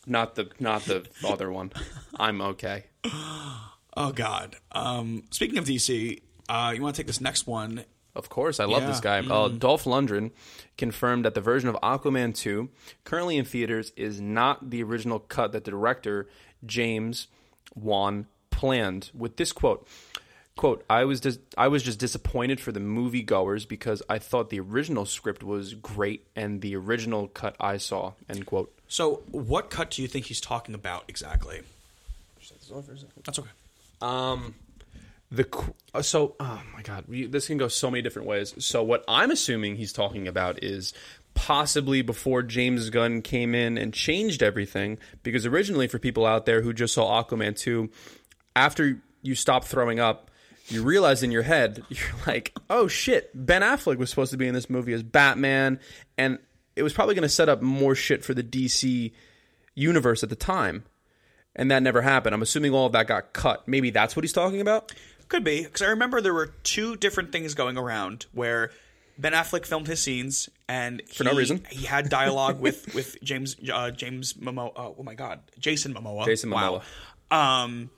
not 0.06 0.36
the 0.36 0.50
not 0.60 0.84
the 0.84 1.08
other 1.26 1.52
one. 1.52 1.72
I'm 2.18 2.42
okay. 2.42 2.86
Oh 3.96 4.12
God. 4.12 4.56
Um, 4.72 5.22
speaking 5.30 5.60
of 5.60 5.66
DC, 5.66 6.20
uh, 6.50 6.74
you 6.76 6.82
want 6.82 6.96
to 6.96 7.00
take 7.00 7.06
this 7.06 7.22
next 7.22 7.46
one? 7.46 7.86
Of 8.16 8.30
course, 8.30 8.60
I 8.60 8.66
love 8.66 8.84
this 8.86 9.02
Yeah. 9.04 9.22
guy. 9.22 9.28
Uh, 9.28 9.48
Dolph 9.48 9.86
Lundgren 9.86 10.32
confirmed 10.78 11.26
that 11.26 11.34
the 11.34 11.42
version 11.42 11.68
of 11.70 11.76
Aquaman 11.82 12.36
2 12.36 12.70
currently 13.04 13.38
in 13.38 13.46
theaters 13.46 13.92
is 13.96 14.22
not 14.22 14.70
the 14.70 14.84
original 14.84 15.20
cut 15.20 15.52
that 15.54 15.64
the 15.64 15.72
director 15.72 16.28
James 16.66 17.28
Wan 17.76 18.28
planned. 18.52 19.10
With 19.16 19.38
this 19.38 19.52
quote, 19.52 19.88
"quote 20.56 20.86
I 20.88 21.06
was 21.06 21.20
dis- 21.22 21.40
I 21.58 21.68
was 21.68 21.82
just 21.82 21.98
disappointed 22.00 22.60
for 22.62 22.72
the 22.72 22.80
moviegoers 22.80 23.68
because 23.68 24.04
I 24.08 24.20
thought 24.20 24.52
the 24.52 24.60
original 24.60 25.06
script 25.08 25.42
was 25.44 25.74
great 25.74 26.28
and 26.36 26.62
the 26.62 26.76
original 26.76 27.28
cut 27.30 27.56
I 27.60 27.78
saw." 27.78 28.14
End 28.30 28.46
quote. 28.46 28.72
So, 28.88 29.24
what 29.32 29.72
cut 29.72 29.90
do 29.90 30.04
you 30.04 30.08
think 30.08 30.28
he's 30.28 30.40
talking 30.40 30.76
about 30.76 31.06
exactly? 31.08 31.64
That's 33.26 33.40
okay. 33.40 33.50
Um, 34.02 34.54
the 35.34 35.48
uh, 35.96 36.02
so 36.04 36.36
oh 36.40 36.62
my 36.74 36.84
god, 36.84 37.06
this 37.08 37.48
can 37.48 37.58
go 37.58 37.68
so 37.68 37.90
many 37.90 38.04
different 38.04 38.28
ways. 38.28 38.54
So 38.64 38.84
what 38.84 39.04
I'm 39.08 39.32
assuming 39.32 39.76
he's 39.76 39.92
talking 39.92 40.28
about 40.28 40.64
is 40.64 40.94
possibly 41.34 42.04
before 42.04 42.44
James 42.44 42.92
Gunn 42.92 43.24
came 43.24 43.56
in 43.56 43.78
and 43.78 43.94
changed 43.94 44.44
everything, 44.44 45.00
because 45.24 45.48
originally 45.48 45.88
for 45.88 45.98
people 45.98 46.26
out 46.28 46.46
there 46.46 46.62
who 46.62 46.72
just 46.72 46.94
saw 46.94 47.24
Aquaman 47.24 47.58
two, 47.58 47.90
after 48.56 49.02
you 49.22 49.36
stop 49.36 49.66
throwing 49.66 50.00
up. 50.00 50.30
You 50.70 50.82
realize 50.82 51.24
in 51.24 51.32
your 51.32 51.42
head, 51.42 51.84
you're 51.90 52.08
like, 52.26 52.58
oh 52.70 52.88
shit, 52.88 53.30
Ben 53.34 53.64
Affleck 53.64 53.98
was 53.98 54.10
supposed 54.10 54.32
to 54.32 54.38
be 54.38 54.48
in 54.48 54.54
this 54.54 54.70
movie 54.70 54.94
as 54.94 55.04
Batman, 55.04 55.78
and 56.18 56.40
it 56.78 56.84
was 56.84 56.94
probably 56.94 57.16
going 57.16 57.24
to 57.24 57.30
set 57.30 57.50
up 57.50 57.62
more 57.62 57.96
shit 57.96 58.24
for 58.24 58.34
the 58.34 58.44
DC 58.44 59.12
universe 59.76 60.24
at 60.24 60.30
the 60.30 60.38
time 60.38 60.86
and 61.56 61.70
that 61.72 61.84
never 61.84 62.02
happened. 62.02 62.34
I'm 62.34 62.42
assuming 62.42 62.74
all 62.74 62.88
of 62.88 62.94
that 62.94 63.08
got 63.08 63.34
cut. 63.34 63.68
Maybe 63.68 63.92
that's 63.92 64.16
what 64.16 64.24
he's 64.24 64.34
talking 64.34 64.62
about. 64.62 64.94
Could 65.34 65.44
be 65.44 65.64
because 65.64 65.82
I 65.82 65.88
remember 65.88 66.22
there 66.22 66.32
were 66.32 66.54
two 66.62 66.96
different 66.96 67.32
things 67.32 67.56
going 67.56 67.76
around 67.76 68.28
where 68.34 68.70
Ben 69.18 69.34
Affleck 69.34 69.66
filmed 69.66 69.88
his 69.88 70.00
scenes 70.00 70.48
and 70.70 71.02
for 71.12 71.24
no 71.24 71.34
reason. 71.34 71.66
he 71.72 71.88
had 71.88 72.08
dialogue 72.08 72.60
with 72.60 72.94
with 72.94 73.18
James 73.24 73.56
uh, 73.74 73.90
James 73.90 74.34
Momoa. 74.34 74.74
Oh, 74.76 74.96
oh 75.00 75.02
my 75.02 75.16
God, 75.16 75.40
Jason 75.58 75.96
Momoa. 75.96 76.26
Jason 76.26 76.52
Wow. 76.52 76.84
Um, 77.32 77.90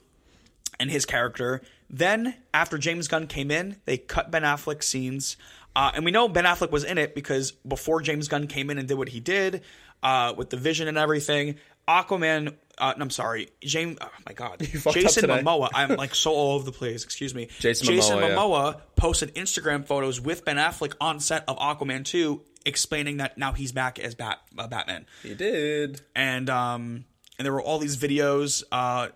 and 0.80 0.90
his 0.90 1.06
character. 1.06 1.62
Then 1.90 2.36
after 2.54 2.78
James 2.78 3.10
Gunn 3.10 3.28
came 3.28 3.52
in, 3.52 3.82
they 3.84 3.98
cut 3.98 4.32
Ben 4.32 4.44
Affleck's 4.44 4.86
scenes. 4.86 5.36
Uh, 5.76 5.92
and 5.94 6.06
we 6.06 6.12
know 6.12 6.30
Ben 6.30 6.46
Affleck 6.46 6.72
was 6.72 6.86
in 6.86 6.98
it 6.98 7.14
because 7.16 7.52
before 7.52 8.00
James 8.00 8.30
Gunn 8.30 8.48
came 8.48 8.70
in 8.70 8.78
and 8.78 8.88
did 8.88 8.98
what 8.98 9.10
he 9.10 9.20
did 9.20 9.62
uh, 10.04 10.34
with 10.38 10.52
the 10.52 10.58
vision 10.58 10.88
and 10.88 10.98
everything, 10.98 11.56
Aquaman. 11.88 12.56
Uh, 12.78 12.94
I'm 12.98 13.10
sorry, 13.10 13.50
James. 13.62 13.98
Oh 14.02 14.10
my 14.26 14.34
God, 14.34 14.60
Jason. 14.92 15.30
Momoa. 15.30 15.70
I'm 15.74 15.96
like 15.96 16.14
so 16.14 16.32
all 16.32 16.56
over 16.56 16.66
the 16.66 16.72
place. 16.74 17.04
Excuse 17.04 17.34
me. 17.34 17.48
Jason 17.60 17.88
Momoa, 17.96 18.74
yeah. 18.74 18.80
Posted 18.98 19.34
Instagram 19.36 19.86
photos 19.86 20.20
with 20.20 20.44
Ben 20.44 20.58
Affleck 20.58 20.94
on 21.00 21.20
set 21.22 21.46
of 21.48 21.58
Aquaman 21.58 22.04
2, 22.04 22.42
explaining 22.66 23.18
that 23.18 23.38
now 23.38 23.54
he's 23.54 23.72
back 23.72 23.98
as 24.00 24.14
Bat 24.16 24.40
uh, 24.58 24.68
Batman 24.68 25.06
He 25.24 25.34
did. 25.36 26.02
and 26.16 26.50
um, 26.50 27.06
and 27.38 27.46
there 27.46 27.54
were 27.54 27.62
all 27.62 27.80
these 27.80 27.96
videos 27.98 28.64
uh, 28.72 29.08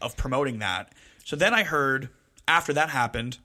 of 0.00 0.16
promoting 0.16 0.58
that. 0.60 0.92
So 1.24 1.36
then 1.36 1.54
I 1.54 1.62
heard 1.62 2.08
after 2.48 2.72
that 2.72 2.90
happened, 2.90 3.38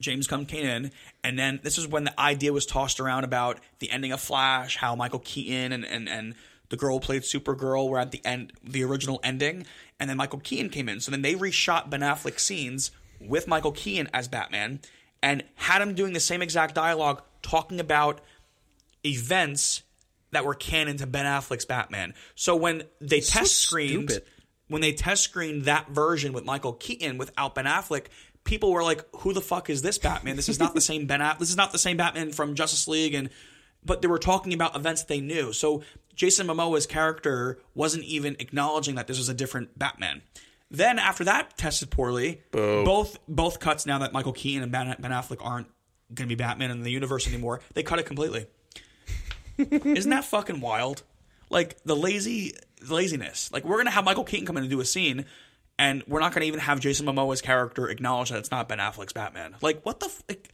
James 0.00 0.26
Gunn 0.26 0.46
came 0.46 0.64
in, 0.66 0.92
and 1.22 1.38
then 1.38 1.60
this 1.62 1.76
is 1.78 1.86
when 1.86 2.04
the 2.04 2.18
idea 2.20 2.52
was 2.52 2.64
tossed 2.66 3.00
around 3.00 3.24
about 3.24 3.58
the 3.80 3.90
ending 3.90 4.12
of 4.12 4.20
Flash, 4.20 4.76
how 4.76 4.94
Michael 4.96 5.18
Keaton 5.20 5.72
and 5.72 5.84
and, 5.84 6.08
and 6.08 6.34
the 6.72 6.76
girl 6.78 6.94
who 6.94 7.00
played 7.00 7.20
Supergirl 7.20 7.90
were 7.90 7.98
at 7.98 8.12
the 8.12 8.24
end, 8.24 8.54
the 8.64 8.82
original 8.82 9.20
ending, 9.22 9.66
and 10.00 10.08
then 10.08 10.16
Michael 10.16 10.38
Keaton 10.38 10.70
came 10.70 10.88
in. 10.88 11.00
So 11.00 11.10
then 11.10 11.20
they 11.20 11.34
reshot 11.34 11.90
Ben 11.90 12.00
Affleck 12.00 12.40
scenes 12.40 12.90
with 13.20 13.46
Michael 13.46 13.72
Keaton 13.72 14.08
as 14.14 14.26
Batman, 14.26 14.80
and 15.22 15.44
had 15.56 15.82
him 15.82 15.94
doing 15.94 16.14
the 16.14 16.18
same 16.18 16.40
exact 16.40 16.74
dialogue, 16.74 17.20
talking 17.42 17.78
about 17.78 18.22
events 19.04 19.82
that 20.30 20.46
were 20.46 20.54
canon 20.54 20.96
to 20.96 21.06
Ben 21.06 21.26
Affleck's 21.26 21.66
Batman. 21.66 22.14
So 22.36 22.56
when 22.56 22.84
they 23.02 23.20
test 23.20 23.58
screened 23.58 24.10
stupid. 24.10 24.28
when 24.68 24.80
they 24.80 24.94
test 24.94 25.24
screened 25.24 25.66
that 25.66 25.90
version 25.90 26.32
with 26.32 26.46
Michael 26.46 26.72
Keaton 26.72 27.18
without 27.18 27.54
Ben 27.54 27.66
Affleck, 27.66 28.06
people 28.44 28.72
were 28.72 28.82
like, 28.82 29.04
"Who 29.16 29.34
the 29.34 29.42
fuck 29.42 29.68
is 29.68 29.82
this 29.82 29.98
Batman? 29.98 30.36
This 30.36 30.48
is 30.48 30.58
not 30.58 30.74
the 30.74 30.80
same 30.80 31.04
Ben. 31.04 31.20
Aff- 31.20 31.38
this 31.38 31.50
is 31.50 31.56
not 31.56 31.70
the 31.70 31.78
same 31.78 31.98
Batman 31.98 32.32
from 32.32 32.54
Justice 32.54 32.88
League." 32.88 33.12
And 33.12 33.28
but 33.84 34.02
they 34.02 34.08
were 34.08 34.18
talking 34.18 34.52
about 34.52 34.76
events 34.76 35.02
that 35.02 35.08
they 35.08 35.20
knew. 35.20 35.52
So 35.52 35.82
Jason 36.14 36.46
Momoa's 36.46 36.86
character 36.86 37.58
wasn't 37.74 38.04
even 38.04 38.36
acknowledging 38.38 38.94
that 38.96 39.06
this 39.06 39.18
was 39.18 39.28
a 39.28 39.34
different 39.34 39.78
Batman. 39.78 40.22
Then 40.70 40.98
after 40.98 41.24
that 41.24 41.58
tested 41.58 41.90
poorly, 41.90 42.40
both 42.84 43.18
both 43.28 43.60
cuts 43.60 43.84
now 43.84 43.98
that 43.98 44.12
Michael 44.12 44.32
Keaton 44.32 44.62
and 44.62 44.72
Ben, 44.72 44.94
ben 44.98 45.10
Affleck 45.10 45.44
aren't 45.44 45.68
going 46.14 46.28
to 46.28 46.34
be 46.34 46.38
Batman 46.42 46.70
in 46.70 46.82
the 46.82 46.90
universe 46.90 47.26
anymore, 47.26 47.60
they 47.74 47.82
cut 47.82 47.98
it 47.98 48.06
completely. 48.06 48.46
Isn't 49.58 50.10
that 50.10 50.24
fucking 50.24 50.60
wild? 50.60 51.02
Like 51.50 51.82
the 51.84 51.94
lazy 51.94 52.54
the 52.80 52.94
laziness. 52.94 53.52
Like 53.52 53.64
we're 53.64 53.76
gonna 53.76 53.90
have 53.90 54.04
Michael 54.04 54.24
Keaton 54.24 54.46
come 54.46 54.56
in 54.56 54.62
and 54.62 54.70
do 54.70 54.80
a 54.80 54.84
scene, 54.84 55.26
and 55.78 56.02
we're 56.06 56.20
not 56.20 56.32
gonna 56.32 56.46
even 56.46 56.60
have 56.60 56.80
Jason 56.80 57.06
Momoa's 57.06 57.42
character 57.42 57.88
acknowledge 57.88 58.30
that 58.30 58.38
it's 58.38 58.50
not 58.50 58.68
Ben 58.68 58.78
Affleck's 58.78 59.12
Batman. 59.12 59.56
Like 59.60 59.84
what 59.84 60.00
the? 60.00 60.06
F- 60.06 60.22
like, 60.28 60.48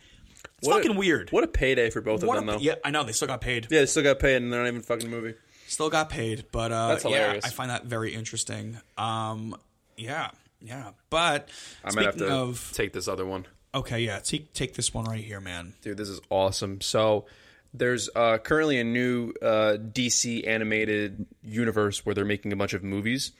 it's 0.58 0.66
What 0.68 0.80
a- 0.80 0.82
fucking 0.82 0.96
weird. 0.96 1.30
What 1.30 1.44
a 1.44 1.48
payday 1.48 1.90
for 1.90 2.00
both 2.00 2.22
What 2.24 2.36
of 2.38 2.42
them, 2.44 2.48
a- 2.48 2.58
though. 2.58 2.64
yeah, 2.64 2.74
I 2.84 2.90
know 2.90 3.04
they 3.04 3.12
still 3.12 3.28
got 3.28 3.40
paid. 3.40 3.66
Yeah, 3.70 3.80
they 3.80 3.86
still 3.86 4.02
got 4.02 4.18
paid, 4.18 4.36
and 4.36 4.52
they're 4.52 4.60
not 4.62 4.68
even 4.68 4.82
fucking 4.82 5.08
movie. 5.10 5.34
Still 5.66 5.90
got 5.90 6.08
paid, 6.10 6.46
but 6.52 6.72
uh, 6.72 6.88
That's 6.88 7.04
yeah, 7.04 7.10
hilarious. 7.10 7.44
I 7.44 7.48
find 7.50 7.70
that 7.70 7.84
very 7.84 8.14
interesting. 8.14 8.78
Um, 8.96 9.54
yeah, 9.96 10.30
yeah. 10.62 10.90
But 11.10 11.48
I 11.84 11.92
might 11.94 12.04
have 12.06 12.14
speaking 12.14 12.28
to 12.28 12.34
of, 12.34 12.70
take 12.74 12.92
this 12.92 13.06
other 13.08 13.26
one. 13.26 13.46
okay, 13.74 14.00
yeah, 14.00 14.18
take 14.20 14.52
take 14.54 14.74
this 14.74 14.94
one 14.94 15.04
right 15.04 15.22
here, 15.22 15.40
man. 15.40 15.74
Dude, 15.82 15.96
this 15.98 16.08
is 16.08 16.20
awesome. 16.30 16.80
So 16.80 17.26
there's 17.74 18.08
uh, 18.16 18.38
currently 18.38 18.80
a 18.80 18.84
new 18.84 19.32
uh, 19.42 19.76
DC 19.78 20.46
animated 20.48 21.26
universe 21.42 22.06
where 22.06 22.14
they're 22.14 22.24
making 22.24 22.50
a 22.52 22.56
bunch 22.56 22.72
of 22.72 22.82
movies. 22.82 23.32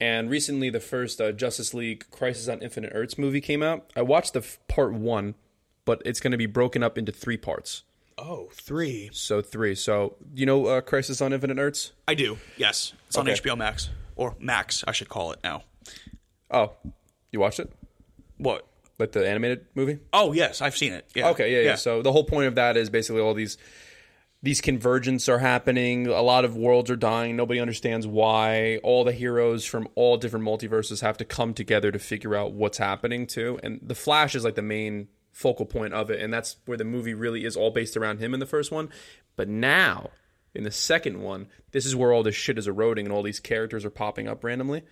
And 0.00 0.30
recently, 0.30 0.70
the 0.70 0.78
first 0.78 1.20
uh, 1.20 1.32
Justice 1.32 1.74
League 1.74 2.04
Crisis 2.12 2.46
on 2.48 2.62
Infinite 2.62 2.92
Earths 2.94 3.18
movie 3.18 3.40
came 3.40 3.64
out. 3.64 3.90
I 3.96 4.02
watched 4.02 4.32
the 4.32 4.38
f- 4.40 4.60
part 4.68 4.92
one, 4.92 5.34
but 5.88 6.02
it's 6.04 6.20
going 6.20 6.32
to 6.32 6.36
be 6.36 6.44
broken 6.44 6.82
up 6.82 6.98
into 6.98 7.10
three 7.10 7.38
parts. 7.38 7.82
Oh, 8.18 8.50
three. 8.52 9.08
So 9.10 9.40
three. 9.40 9.74
So 9.74 10.16
you 10.34 10.44
know 10.44 10.66
uh, 10.66 10.80
Crisis 10.82 11.22
on 11.22 11.32
Infinite 11.32 11.58
Earths? 11.58 11.92
I 12.06 12.14
do. 12.14 12.36
Yes, 12.58 12.92
it's 13.06 13.16
on 13.16 13.24
HBO 13.24 13.56
Max 13.56 13.88
or 14.14 14.36
Max, 14.38 14.84
I 14.86 14.92
should 14.92 15.08
call 15.08 15.32
it 15.32 15.38
now. 15.42 15.62
Oh, 16.50 16.72
you 17.32 17.40
watched 17.40 17.58
it? 17.58 17.72
What? 18.36 18.66
Like 18.98 19.12
the 19.12 19.26
animated 19.26 19.64
movie? 19.74 20.00
Oh 20.12 20.34
yes, 20.34 20.60
I've 20.60 20.76
seen 20.76 20.92
it. 20.92 21.06
Yeah. 21.14 21.30
Okay, 21.30 21.54
yeah, 21.54 21.70
yeah, 21.70 21.76
So 21.76 22.02
the 22.02 22.12
whole 22.12 22.24
point 22.24 22.48
of 22.48 22.56
that 22.56 22.76
is 22.76 22.90
basically 22.90 23.22
all 23.22 23.32
these 23.32 23.56
these 24.42 24.60
convergence 24.60 25.26
are 25.26 25.38
happening. 25.38 26.06
A 26.06 26.20
lot 26.20 26.44
of 26.44 26.54
worlds 26.54 26.90
are 26.90 26.96
dying. 26.96 27.34
Nobody 27.34 27.60
understands 27.60 28.06
why. 28.06 28.78
All 28.82 29.04
the 29.04 29.12
heroes 29.12 29.64
from 29.64 29.88
all 29.94 30.18
different 30.18 30.44
multiverses 30.44 31.00
have 31.00 31.16
to 31.16 31.24
come 31.24 31.54
together 31.54 31.90
to 31.90 31.98
figure 31.98 32.34
out 32.34 32.52
what's 32.52 32.76
happening 32.76 33.26
too. 33.26 33.58
And 33.62 33.80
the 33.82 33.94
Flash 33.94 34.34
is 34.34 34.44
like 34.44 34.54
the 34.54 34.62
main 34.62 35.08
focal 35.38 35.64
point 35.64 35.94
of 35.94 36.10
it, 36.10 36.20
and 36.20 36.32
that's 36.32 36.56
where 36.66 36.76
the 36.76 36.84
movie 36.84 37.14
really 37.14 37.44
is 37.44 37.56
all 37.56 37.70
based 37.70 37.96
around 37.96 38.18
him 38.18 38.34
in 38.34 38.40
the 38.40 38.46
first 38.46 38.72
one. 38.72 38.88
But 39.36 39.48
now 39.48 40.10
in 40.52 40.64
the 40.64 40.72
second 40.72 41.22
one, 41.22 41.46
this 41.70 41.86
is 41.86 41.94
where 41.94 42.12
all 42.12 42.24
this 42.24 42.34
shit 42.34 42.58
is 42.58 42.66
eroding 42.66 43.06
and 43.06 43.14
all 43.14 43.22
these 43.22 43.38
characters 43.38 43.84
are 43.84 43.90
popping 43.90 44.26
up 44.26 44.42
randomly. 44.42 44.82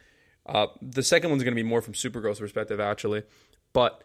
Uh, 0.47 0.69
the 0.81 1.03
second 1.03 1.31
one's 1.31 1.43
going 1.43 1.53
to 1.55 1.61
be 1.61 1.69
more 1.69 1.83
from 1.83 1.95
Supergirl's 1.95 2.39
perspective, 2.39 2.79
actually, 2.79 3.25
but 3.73 4.05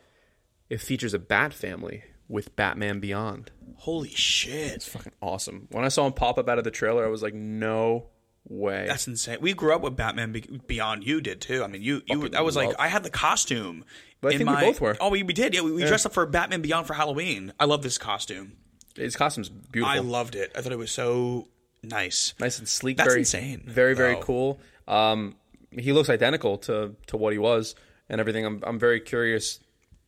it 0.67 0.81
features 0.81 1.13
a 1.13 1.19
Bat 1.19 1.53
family 1.53 2.03
with 2.27 2.55
Batman 2.55 2.99
Beyond. 2.99 3.51
Holy 3.75 4.09
shit. 4.09 4.73
It's 4.73 4.87
fucking 4.87 5.13
awesome. 5.21 5.67
When 5.69 5.85
I 5.85 5.89
saw 5.89 6.07
him 6.07 6.13
pop 6.13 6.39
up 6.39 6.49
out 6.49 6.57
of 6.57 6.63
the 6.63 6.71
trailer, 6.71 7.05
I 7.05 7.09
was 7.09 7.21
like, 7.21 7.35
no 7.35 8.07
way. 8.47 8.85
That's 8.87 9.07
insane. 9.07 9.37
We 9.41 9.53
grew 9.53 9.73
up 9.75 9.81
with 9.81 9.95
Batman 9.95 10.31
Be- 10.31 10.61
Beyond. 10.67 11.05
You 11.05 11.21
did 11.21 11.41
too. 11.41 11.63
I 11.63 11.67
mean, 11.67 11.81
you 11.81 12.01
you. 12.07 12.21
Fucking 12.21 12.35
I 12.35 12.41
was 12.41 12.55
like, 12.55 12.67
love- 12.67 12.75
I 12.79 12.87
had 12.87 13.03
the 13.03 13.09
costume. 13.09 13.85
But 14.19 14.29
I 14.29 14.31
in 14.33 14.37
think 14.45 14.49
we 14.51 14.65
both 14.67 14.79
were. 14.81 14.97
Oh, 14.99 15.09
we, 15.09 15.23
we 15.23 15.33
did. 15.33 15.55
Yeah, 15.55 15.61
we, 15.61 15.71
we 15.71 15.83
dressed 15.85 16.05
up 16.05 16.13
for 16.13 16.25
Batman 16.27 16.61
Beyond 16.61 16.85
for 16.85 16.93
Halloween. 16.93 17.53
I 17.59 17.65
love 17.65 17.81
this 17.81 17.97
costume. 17.97 18.53
His 18.95 19.15
costume's 19.15 19.49
beautiful. 19.49 19.95
I 19.95 19.99
loved 19.99 20.35
it. 20.35 20.51
I 20.55 20.61
thought 20.61 20.71
it 20.71 20.77
was 20.77 20.91
so 20.91 21.47
nice. 21.81 22.33
nice 22.39 22.59
and 22.59 22.67
sleek. 22.67 22.97
That's 22.97 23.07
very, 23.09 23.21
insane, 23.21 23.63
Very, 23.65 23.95
very 23.95 24.15
though. 24.15 24.21
cool. 24.21 24.59
Um, 24.87 25.35
he 25.71 25.91
looks 25.93 26.09
identical 26.09 26.57
to 26.59 26.95
to 27.07 27.17
what 27.17 27.31
he 27.33 27.39
was 27.39 27.73
and 28.09 28.19
everything. 28.19 28.45
I'm 28.45 28.61
I'm 28.63 28.77
very 28.77 28.99
curious 28.99 29.59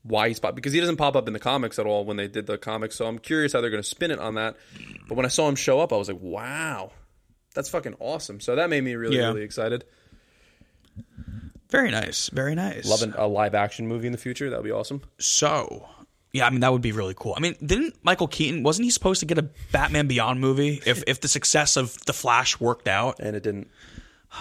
why 0.04 0.28
he's 0.28 0.38
pop 0.40 0.54
because 0.54 0.74
he 0.74 0.80
doesn't 0.82 0.98
pop 0.98 1.16
up 1.16 1.28
in 1.28 1.34
the 1.34 1.40
comics 1.40 1.80
at 1.80 1.86
all 1.86 2.04
when 2.06 2.18
they 2.18 2.28
did 2.28 2.46
the 2.46 2.58
comics. 2.58 2.96
So 2.98 3.06
I'm 3.08 3.18
curious 3.18 3.54
how 3.54 3.62
they're 3.62 3.70
going 3.70 3.82
to 3.82 3.88
spin 3.90 4.12
it 4.12 4.20
on 4.20 4.36
that. 4.36 4.58
But 5.08 5.16
when 5.16 5.26
I 5.26 5.30
saw 5.30 5.48
him 5.48 5.56
show 5.56 5.80
up, 5.80 5.94
I 5.94 5.96
was 5.96 6.10
like, 6.10 6.20
wow, 6.22 6.92
that's 7.54 7.70
fucking 7.70 7.96
awesome. 8.00 8.40
So 8.40 8.56
that 8.56 8.70
made 8.70 8.84
me 8.84 8.96
really 8.96 9.18
Yeah. 9.18 9.28
really 9.28 9.44
excited. 9.44 9.86
Very 11.70 11.90
nice. 11.92 12.30
Very 12.30 12.54
nice. 12.56 12.86
Loving 12.88 13.14
a 13.18 13.28
live 13.28 13.56
action 13.56 13.88
movie 13.88 14.06
in 14.06 14.12
the 14.12 14.18
future. 14.20 14.50
That 14.50 14.58
would 14.58 14.66
be 14.66 14.72
awesome. 14.72 15.02
So, 15.18 15.88
yeah, 16.32 16.46
I 16.46 16.50
mean 16.52 16.60
that 16.60 16.72
would 16.72 16.82
be 16.84 16.92
really 16.92 17.16
cool. 17.18 17.34
I 17.36 17.40
mean, 17.40 17.56
didn't 17.66 17.96
Michael 18.04 18.28
Keaton 18.28 18.62
wasn't 18.64 18.86
he 18.86 18.92
supposed 18.92 19.20
to 19.22 19.26
get 19.26 19.38
a 19.40 19.50
Batman 19.72 20.08
Beyond 20.08 20.40
movie 20.40 20.82
if 20.86 21.04
if 21.08 21.22
the 21.22 21.28
success 21.28 21.76
of 21.78 21.98
The 22.06 22.14
Flash 22.14 22.60
worked 22.60 22.88
out? 22.88 23.20
And 23.20 23.36
it 23.36 23.44
didn't. 23.44 23.70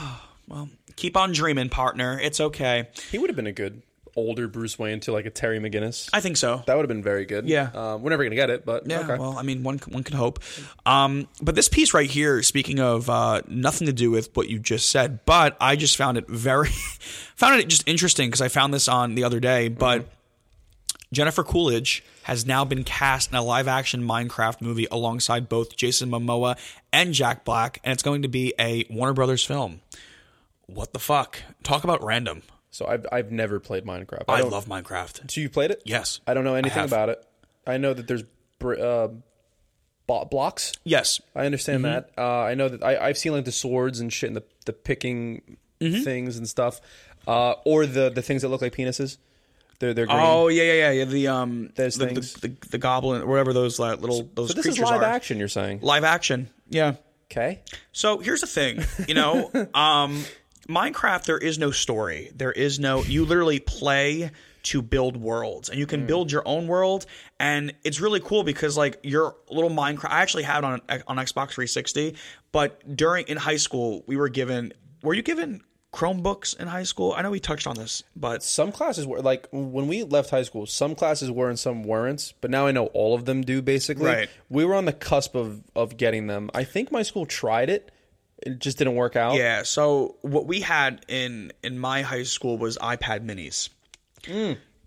Well, 0.49 0.69
keep 0.97 1.17
on 1.17 1.33
dreaming, 1.33 1.69
partner. 1.69 2.19
It's 2.21 2.41
okay. 2.41 2.89
He 3.13 3.17
would 3.19 3.31
have 3.31 3.37
been 3.37 3.47
a 3.47 3.53
good 3.53 3.81
older 4.17 4.47
Bruce 4.49 4.79
Wayne 4.79 5.01
to 5.01 5.13
like 5.13 5.27
a 5.27 5.31
Terry 5.31 5.59
McGinnis. 5.59 6.09
I 6.13 6.21
think 6.21 6.37
so. 6.37 6.63
that 6.67 6.75
would 6.77 6.83
have 6.83 6.89
been 6.89 7.03
very 7.03 7.25
good. 7.25 7.49
Yeah. 7.49 7.71
um, 7.75 8.03
we're 8.03 8.11
never 8.11 8.25
gonna 8.25 8.37
get 8.37 8.51
it, 8.51 8.65
but 8.65 8.87
Yeah, 8.89 9.01
okay. 9.01 9.17
well, 9.19 9.37
I 9.39 9.43
mean, 9.43 9.63
one 9.63 9.79
one 9.89 10.03
could 10.03 10.15
hope. 10.15 10.41
Um, 10.85 11.29
but 11.41 11.55
this 11.55 11.69
piece 11.69 11.95
right 11.95 12.11
here, 12.11 12.43
speaking 12.43 12.79
of 12.81 13.09
uh, 13.09 13.43
nothing 13.49 13.87
to 13.87 13.93
do 13.93 14.11
with 14.11 14.35
what 14.37 14.49
you 14.49 14.59
just 14.59 14.91
said, 14.91 15.25
but 15.25 15.57
I 15.61 15.77
just 15.77 15.97
found 15.97 16.19
it 16.19 16.29
very 16.29 16.69
found 17.37 17.61
it 17.61 17.69
just 17.69 17.89
interesting 17.89 18.29
because 18.29 18.41
I 18.41 18.49
found 18.49 18.75
this 18.75 18.89
on 18.89 19.15
the 19.15 19.25
other 19.25 19.41
day. 19.41 19.69
But 19.69 20.07
Jennifer 21.13 21.45
Coolidge 21.45 22.03
has 22.25 22.47
now 22.47 22.65
been 22.65 22.85
cast 22.85 23.31
in 23.31 23.37
a 23.37 23.43
live 23.43 23.69
action 23.69 24.03
Minecraft 24.03 24.61
movie 24.61 24.87
alongside 24.91 25.49
both 25.49 25.77
Jason 25.77 26.11
Momoa 26.11 26.57
and 26.93 27.13
Jack 27.13 27.45
Black, 27.45 27.81
and 27.85 27.93
it's 27.93 28.03
going 28.03 28.23
to 28.23 28.29
be 28.29 28.55
a 28.59 28.87
Warner 28.89 29.13
Brothers 29.13 29.45
film. 29.45 29.81
What 30.67 30.93
the 30.93 30.99
fuck? 30.99 31.43
Talk 31.63 31.85
about 31.85 32.03
random. 32.03 32.43
So 32.73 32.87
I've 32.87 33.07
I've 33.13 33.31
never 33.31 33.61
played 33.61 33.85
Minecraft. 33.85 34.25
I, 34.29 34.39
don't- 34.41 34.51
love 34.51 34.67
Minecraft. 34.67 35.31
So 35.31 35.41
you 35.41 35.49
played 35.49 35.71
it? 35.71 35.83
Yes. 35.85 36.19
I 36.27 36.35
don't 36.35 36.43
know 36.43 36.57
anything 36.57 36.85
about 36.85 37.09
it. 37.09 37.25
I 37.67 37.77
know 37.77 37.95
that 37.95 38.09
there's 38.09 38.25
uh, 38.65 39.09
blocks. 40.07 40.73
Yes. 40.85 41.21
I 41.35 41.47
understand 41.47 41.85
Mm-hmm. 41.85 41.93
that. 41.95 42.11
Uh, 42.19 42.41
I 42.43 42.55
know 42.55 42.69
that 42.69 42.83
I, 42.83 42.97
I've 43.09 43.19
seen 43.19 43.33
like 43.33 43.45
the 43.45 43.53
swords 43.53 44.01
and 44.01 44.13
shit 44.13 44.29
and 44.29 44.37
the 44.37 44.45
the 44.67 44.73
picking 44.73 45.57
Mm-hmm. 45.81 46.05
things 46.05 46.39
and 46.39 46.49
stuff, 46.49 46.81
uh, 47.27 47.55
or 47.65 47.87
the 47.87 48.09
the 48.09 48.23
things 48.23 48.43
that 48.43 48.49
look 48.51 48.63
like 48.63 48.73
penises. 48.73 49.19
They're 49.81 49.93
they're 49.93 50.07
green. 50.07 50.19
Oh 50.21 50.47
yeah, 50.47 50.63
yeah, 50.63 50.91
yeah. 50.93 51.05
The 51.07 51.27
um, 51.27 51.71
Those 51.75 51.97
the, 51.97 52.07
things. 52.07 52.35
The, 52.35 52.49
the, 52.49 52.69
the 52.69 52.79
goblin, 52.79 53.23
or 53.23 53.27
whatever 53.27 53.53
those 53.53 53.81
like, 53.81 54.01
little 54.01 54.29
those 54.35 54.51
so 54.51 54.55
this 54.55 54.63
creatures 54.63 54.79
is 54.79 54.85
live 54.85 55.01
are. 55.01 55.05
action. 55.05 55.39
You're 55.39 55.49
saying? 55.49 55.81
Live 55.83 56.05
action. 56.05 56.51
Yeah. 56.69 56.95
Okay. 57.33 57.63
So 57.91 58.19
here's 58.19 58.43
the 58.43 58.47
thing, 58.47 58.85
you 59.09 59.15
know, 59.15 59.51
um, 59.75 60.23
Minecraft. 60.69 61.25
There 61.25 61.39
is 61.39 61.59
no 61.59 61.71
story. 61.71 62.31
There 62.35 62.53
is 62.53 62.79
no. 62.79 63.03
You 63.05 63.25
literally 63.25 63.61
play 63.61 64.31
to 64.65 64.81
build 64.81 65.17
worlds, 65.17 65.69
and 65.69 65.79
you 65.79 65.87
Mm. 65.87 65.91
can 65.91 66.07
build 66.07 66.31
your 66.31 66.47
own 66.47 66.69
world, 66.69 67.05
and 67.41 67.75
it's 67.83 68.01
really 68.01 68.21
cool 68.21 68.45
because 68.45 68.77
like 68.77 68.99
your 69.03 69.35
little 69.51 69.71
Minecraft. 69.71 70.11
I 70.11 70.21
actually 70.23 70.45
had 70.45 70.59
it 70.59 70.65
on 70.65 70.81
on 71.09 71.17
Xbox 71.17 71.51
360, 71.53 72.15
but 72.53 72.97
during 72.97 73.27
in 73.27 73.37
high 73.39 73.57
school 73.57 74.05
we 74.07 74.17
were 74.17 74.29
given. 74.29 74.73
Were 75.03 75.15
you 75.15 75.23
given 75.23 75.63
Chromebooks 75.93 76.57
in 76.61 76.69
high 76.69 76.85
school? 76.85 77.13
I 77.17 77.23
know 77.23 77.31
we 77.33 77.41
touched 77.41 77.67
on 77.67 77.75
this, 77.75 78.05
but 78.15 78.45
Some 78.45 78.71
classes 78.71 79.05
were 79.05 79.21
like 79.21 79.49
when 79.51 79.89
we 79.89 80.05
left 80.05 80.31
high 80.31 80.45
school. 80.45 80.65
Some 80.67 80.95
classes 80.95 81.29
were 81.29 81.49
and 81.49 81.59
some 81.59 81.83
weren't. 81.83 82.33
But 82.41 82.53
now 82.53 82.67
I 82.69 82.71
know 82.71 82.87
all 82.95 83.15
of 83.17 83.25
them 83.25 83.43
do. 83.43 83.63
Basically, 83.63 84.07
Right. 84.07 84.31
We 84.49 84.65
were 84.65 84.75
on 84.77 84.85
the 84.85 84.93
cusp 84.93 85.35
of 85.35 85.65
of 85.75 85.97
getting 85.97 86.29
them. 86.29 86.51
I 86.55 86.63
think 86.63 86.93
my 86.93 87.03
school 87.03 87.27
tried 87.27 87.69
it. 87.69 87.91
It 88.45 88.59
just 88.59 88.79
didn't 88.79 88.95
work 88.97 89.15
out. 89.17 89.35
Yeah, 89.37 89.63
so 89.63 90.17
what 90.23 90.47
we 90.47 90.61
had 90.61 91.05
in 91.09 91.53
in 91.63 91.79
my 91.79 92.03
high 92.03 92.25
school 92.25 92.59
was 92.59 92.77
iPad 92.79 93.25
minis. 93.25 93.69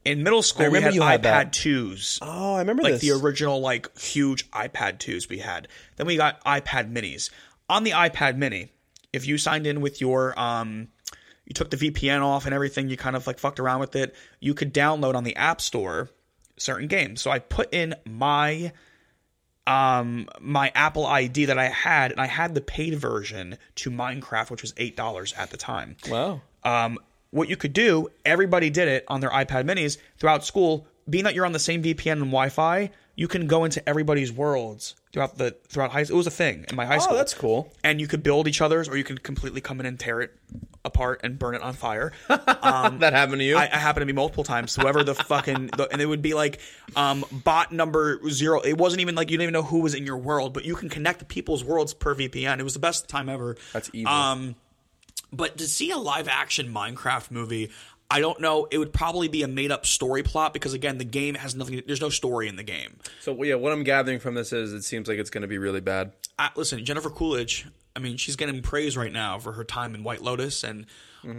In 0.05 0.21
middle 0.23 0.43
school, 0.43 0.69
we 0.69 0.77
Mm. 0.79 0.81
had 0.83 0.93
you 0.95 1.01
had 1.01 1.21
iPad 1.21 1.23
that. 1.23 1.53
twos, 1.53 2.19
Oh, 2.21 2.55
I 2.55 2.59
remember 2.59 2.83
like 2.83 2.93
this. 2.93 3.01
the 3.01 3.11
original, 3.11 3.59
like 3.59 3.97
huge 3.97 4.49
iPad 4.51 4.99
twos 4.99 5.27
we 5.27 5.39
had. 5.39 5.67
Then 5.95 6.05
we 6.05 6.15
got 6.15 6.43
iPad 6.45 6.91
minis. 6.93 7.29
On 7.69 7.83
the 7.83 7.91
iPad 7.91 8.37
mini, 8.37 8.69
if 9.13 9.25
you 9.25 9.37
signed 9.39 9.65
in 9.65 9.81
with 9.81 9.99
your 10.01 10.37
um, 10.39 10.89
you 11.45 11.53
took 11.53 11.69
the 11.71 11.77
VPN 11.77 12.21
off 12.21 12.45
and 12.45 12.53
everything, 12.53 12.89
you 12.89 12.97
kind 12.97 13.15
of 13.15 13.25
like 13.25 13.39
fucked 13.39 13.59
around 13.59 13.79
with 13.79 13.95
it. 13.95 14.15
You 14.39 14.53
could 14.53 14.73
download 14.73 15.15
on 15.15 15.23
the 15.23 15.35
App 15.35 15.59
Store 15.61 16.09
certain 16.57 16.87
games. 16.87 17.21
So 17.21 17.31
I 17.31 17.39
put 17.39 17.73
in 17.73 17.95
my 18.05 18.71
um 19.67 20.27
my 20.39 20.71
Apple 20.75 21.05
ID 21.05 21.45
that 21.45 21.57
I 21.57 21.65
had, 21.69 22.11
and 22.11 22.19
I 22.21 22.27
had 22.27 22.53
the 22.55 22.61
paid 22.61 22.95
version 22.95 23.57
to 23.75 23.89
Minecraft, 23.91 24.51
which 24.51 24.61
was 24.61 24.73
eight 24.77 24.95
dollars 24.95 25.33
at 25.37 25.49
the 25.49 25.57
time. 25.57 25.95
Wow. 26.09 26.41
Um, 26.63 26.97
what 27.31 27.49
you 27.49 27.57
could 27.57 27.73
do, 27.73 28.09
everybody 28.25 28.69
did 28.69 28.87
it 28.87 29.03
on 29.07 29.19
their 29.21 29.29
iPad 29.31 29.65
minis 29.65 29.97
throughout 30.19 30.45
school. 30.45 30.87
Being 31.09 31.23
that 31.25 31.35
you're 31.35 31.45
on 31.45 31.51
the 31.51 31.59
same 31.59 31.83
VPN 31.83 32.13
and 32.13 32.21
Wi-Fi, 32.31 32.89
you 33.15 33.27
can 33.27 33.45
go 33.45 33.63
into 33.65 33.87
everybody's 33.87 34.31
worlds 34.31 34.95
throughout 35.13 35.37
the 35.37 35.55
throughout 35.67 35.91
high. 35.91 36.01
It 36.01 36.09
was 36.11 36.25
a 36.27 36.31
thing 36.31 36.65
in 36.69 36.75
my 36.75 36.85
high 36.85 36.95
Oh, 36.95 36.99
school. 36.99 37.15
that's 37.17 37.33
cool. 37.33 37.73
And 37.83 37.99
you 38.01 38.07
could 38.07 38.23
build 38.23 38.47
each 38.47 38.61
other's, 38.61 38.87
or 38.89 38.97
you 38.97 39.03
could 39.03 39.21
completely 39.21 39.61
come 39.61 39.79
in 39.79 39.85
and 39.85 39.99
tear 39.99 40.21
it 40.21 40.33
apart 40.85 41.21
and 41.23 41.37
burn 41.37 41.55
it 41.55 41.61
on 41.61 41.73
fire. 41.73 42.13
that 42.27 43.13
happened 43.13 43.39
to 43.39 43.43
you. 43.43 43.57
I, 43.57 43.63
I 43.63 43.77
happened 43.77 44.03
to 44.03 44.05
be 44.05 44.13
multiple 44.13 44.43
times. 44.43 44.75
Whoever 44.75 45.03
the 45.03 45.15
fucking 45.25 45.67
the, 45.75 45.89
and 45.91 46.01
it 46.01 46.05
would 46.05 46.21
be 46.21 46.33
like 46.33 46.59
um, 46.95 47.25
bot 47.31 47.71
number 47.71 48.21
zero. 48.29 48.61
It 48.61 48.77
wasn't 48.77 49.01
even 49.01 49.15
like 49.15 49.29
you 49.29 49.37
didn't 49.37 49.49
even 49.49 49.53
know 49.53 49.63
who 49.63 49.81
was 49.81 49.93
in 49.93 50.05
your 50.05 50.17
world, 50.17 50.53
but 50.53 50.63
you 50.63 50.75
can 50.75 50.89
connect 50.89 51.27
people's 51.27 51.63
worlds 51.63 51.93
per 51.93 52.15
VPN. 52.15 52.59
It 52.59 52.63
was 52.63 52.73
the 52.73 52.79
best 52.79 53.09
time 53.09 53.27
ever. 53.27 53.57
That's 53.73 53.89
evil. 53.91 54.13
Um, 54.13 54.55
but 55.33 55.57
to 55.57 55.67
see 55.67 55.91
a 55.91 55.97
live 55.97 56.27
action 56.27 56.73
Minecraft 56.73 57.31
movie, 57.31 57.71
I 58.09 58.19
don't 58.19 58.39
know. 58.39 58.67
It 58.69 58.77
would 58.77 58.93
probably 58.93 59.27
be 59.27 59.43
a 59.43 59.47
made 59.47 59.71
up 59.71 59.85
story 59.85 60.23
plot 60.23 60.53
because 60.53 60.73
again, 60.73 60.97
the 60.97 61.05
game 61.05 61.35
has 61.35 61.55
nothing. 61.55 61.81
There's 61.85 62.01
no 62.01 62.09
story 62.09 62.47
in 62.47 62.55
the 62.55 62.63
game. 62.63 62.97
so 63.19 63.41
yeah, 63.43 63.55
what 63.55 63.73
I'm 63.73 63.83
gathering 63.83 64.19
from 64.19 64.35
this 64.35 64.53
is 64.53 64.73
it 64.73 64.83
seems 64.83 65.07
like 65.07 65.17
it's 65.17 65.29
going 65.29 65.41
to 65.41 65.47
be 65.47 65.57
really 65.57 65.81
bad. 65.81 66.11
I, 66.37 66.49
listen, 66.55 66.83
Jennifer 66.85 67.09
Coolidge. 67.09 67.67
I 67.95 67.99
mean, 67.99 68.17
she's 68.17 68.35
getting 68.35 68.61
praise 68.61 68.97
right 68.97 69.11
now 69.11 69.39
for 69.39 69.53
her 69.53 69.63
time 69.63 69.95
in 69.95 70.03
White 70.03 70.21
Lotus, 70.21 70.63
and 70.63 70.85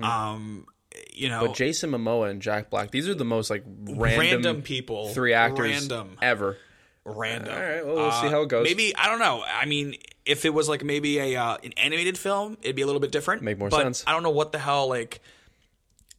um, 0.02 0.66
you 1.12 1.28
know, 1.28 1.36
Mm-hmm. 1.40 1.46
But 1.48 1.54
Jason 1.56 1.90
Momoa 1.90 2.30
and 2.30 2.40
Jack 2.40 2.70
Black, 2.70 2.90
these 2.90 3.08
are 3.08 3.14
the 3.14 3.24
most 3.24 3.50
like 3.50 3.64
random, 3.66 4.18
Random 4.20 4.62
people. 4.62 5.08
three 5.10 5.32
actors 5.34 5.70
Random. 5.70 6.16
ever. 6.22 6.56
random. 7.04 7.52
All 7.54 7.60
right, 7.60 7.84
well, 7.86 7.94
we'll 7.96 8.12
see 8.12 8.28
how 8.28 8.42
it 8.42 8.48
goes. 8.48 8.64
Maybe 8.64 8.96
I 8.96 9.06
don't 9.08 9.18
know. 9.18 9.44
I 9.46 9.66
mean, 9.66 9.96
if 10.24 10.44
it 10.44 10.54
was 10.54 10.68
like 10.68 10.82
maybe 10.82 11.18
a 11.18 11.36
uh, 11.40 11.58
an 11.62 11.72
animated 11.76 12.16
film, 12.18 12.56
it'd 12.62 12.74
be 12.76 12.82
a 12.82 12.86
little 12.86 13.00
bit 13.00 13.12
different. 13.12 13.42
Make 13.42 13.58
more 13.58 13.68
but 13.68 13.82
sense. 13.82 14.04
I 14.06 14.12
don't 14.12 14.22
know 14.22 14.30
what 14.30 14.52
the 14.52 14.58
hell 14.58 14.88
like. 14.88 15.20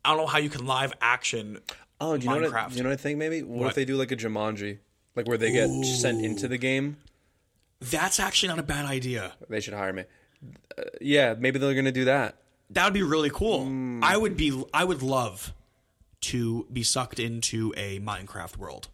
I 0.05 0.09
don't 0.11 0.17
know 0.19 0.27
how 0.27 0.37
you 0.37 0.49
can 0.49 0.65
live 0.65 0.93
action. 1.01 1.59
Oh, 1.99 2.15
do 2.15 2.25
you 2.25 2.29
know 2.29 2.39
what? 2.41 2.53
I, 2.53 2.67
Minecraft. 2.67 2.75
you 2.77 2.83
know 2.83 2.89
what 2.89 2.99
I 2.99 3.01
think? 3.01 3.17
Maybe 3.17 3.41
what, 3.41 3.59
What? 3.59 3.67
if 3.69 3.75
they 3.75 3.83
do 3.85 3.97
like 3.97 4.11
a 4.11 4.15
Jumanji, 4.15 4.77
like 5.15 5.27
where 5.27 5.37
they 5.37 5.51
get 5.51 5.67
sent 5.83 6.23
into 6.23 6.47
the 6.47 6.57
game? 6.59 6.97
That's 7.81 8.19
actually 8.19 8.49
not 8.49 8.59
a 8.59 8.63
bad 8.63 8.85
idea. 8.85 9.33
They 9.49 9.59
should 9.59 9.73
hire 9.73 9.91
me. 9.93 10.03
Yeah, 11.01 11.35
maybe 11.37 11.59
they're 11.59 11.73
going 11.73 11.85
to 11.85 11.91
do 11.91 12.05
that. 12.05 12.35
That 12.71 12.85
would 12.85 12.93
be 12.93 13.03
really 13.03 13.29
cool. 13.29 13.65
Hmm. 13.65 14.03
I 14.03 14.17
would 14.17 14.35
be. 14.37 14.63
I 14.73 14.83
would 14.83 15.01
love 15.01 15.53
to 16.21 16.67
be 16.71 16.83
sucked 16.83 17.19
into 17.19 17.73
a 17.77 17.99
Minecraft 17.99 18.57
world. 18.57 18.89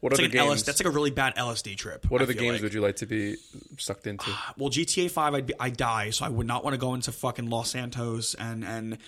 What 0.00 0.12
It's 0.12 0.20
other 0.20 0.26
like 0.28 0.32
games? 0.32 0.46
LS, 0.46 0.62
that's 0.64 0.80
like 0.80 0.86
a 0.86 0.94
really 0.94 1.10
bad 1.10 1.34
LSD 1.36 1.76
trip. 1.76 2.10
what 2.10 2.20
I 2.20 2.24
other 2.24 2.34
games 2.34 2.54
like. 2.54 2.62
would 2.62 2.74
you 2.74 2.82
like 2.82 2.96
to 2.96 3.06
be 3.06 3.36
sucked 3.78 4.06
into? 4.06 4.30
well 4.58 4.68
GTA 4.68 5.10
Five, 5.10 5.34
I'd 5.34 5.46
be, 5.46 5.54
I 5.58 5.70
die, 5.70 6.10
so 6.10 6.26
I 6.26 6.28
would 6.28 6.46
not 6.46 6.62
want 6.64 6.74
to 6.74 6.78
go 6.78 6.92
into 6.94 7.12
fucking 7.12 7.48
Los 7.48 7.70
Santos 7.70 8.34
and 8.34 8.62
and 8.64 8.98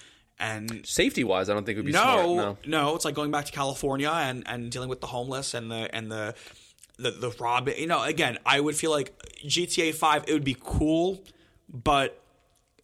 and 0.40 0.86
Safety 0.86 1.24
wise, 1.24 1.50
I 1.50 1.54
don't 1.54 1.66
think 1.66 1.76
it 1.76 1.80
would 1.80 1.86
be 1.86 1.92
no, 1.92 2.00
smart. 2.00 2.66
No. 2.66 2.84
no, 2.84 2.94
it's 2.96 3.04
like 3.04 3.14
going 3.14 3.30
back 3.30 3.44
to 3.44 3.52
California 3.52 4.10
and 4.10 4.44
and 4.46 4.70
dealing 4.70 4.88
with 4.88 5.00
the 5.00 5.08
homeless 5.08 5.52
and 5.52 5.70
the 5.70 5.94
and 5.94 6.10
the 6.10 6.34
the 6.98 7.10
the 7.10 7.30
rob. 7.38 7.68
You 7.68 7.86
know, 7.86 8.02
again, 8.02 8.38
I 8.46 8.58
would 8.58 8.74
feel 8.74 8.90
like 8.90 9.12
GTA 9.44 9.94
Five. 9.94 10.24
It 10.26 10.32
would 10.32 10.44
be 10.44 10.56
cool, 10.58 11.22
but 11.68 12.20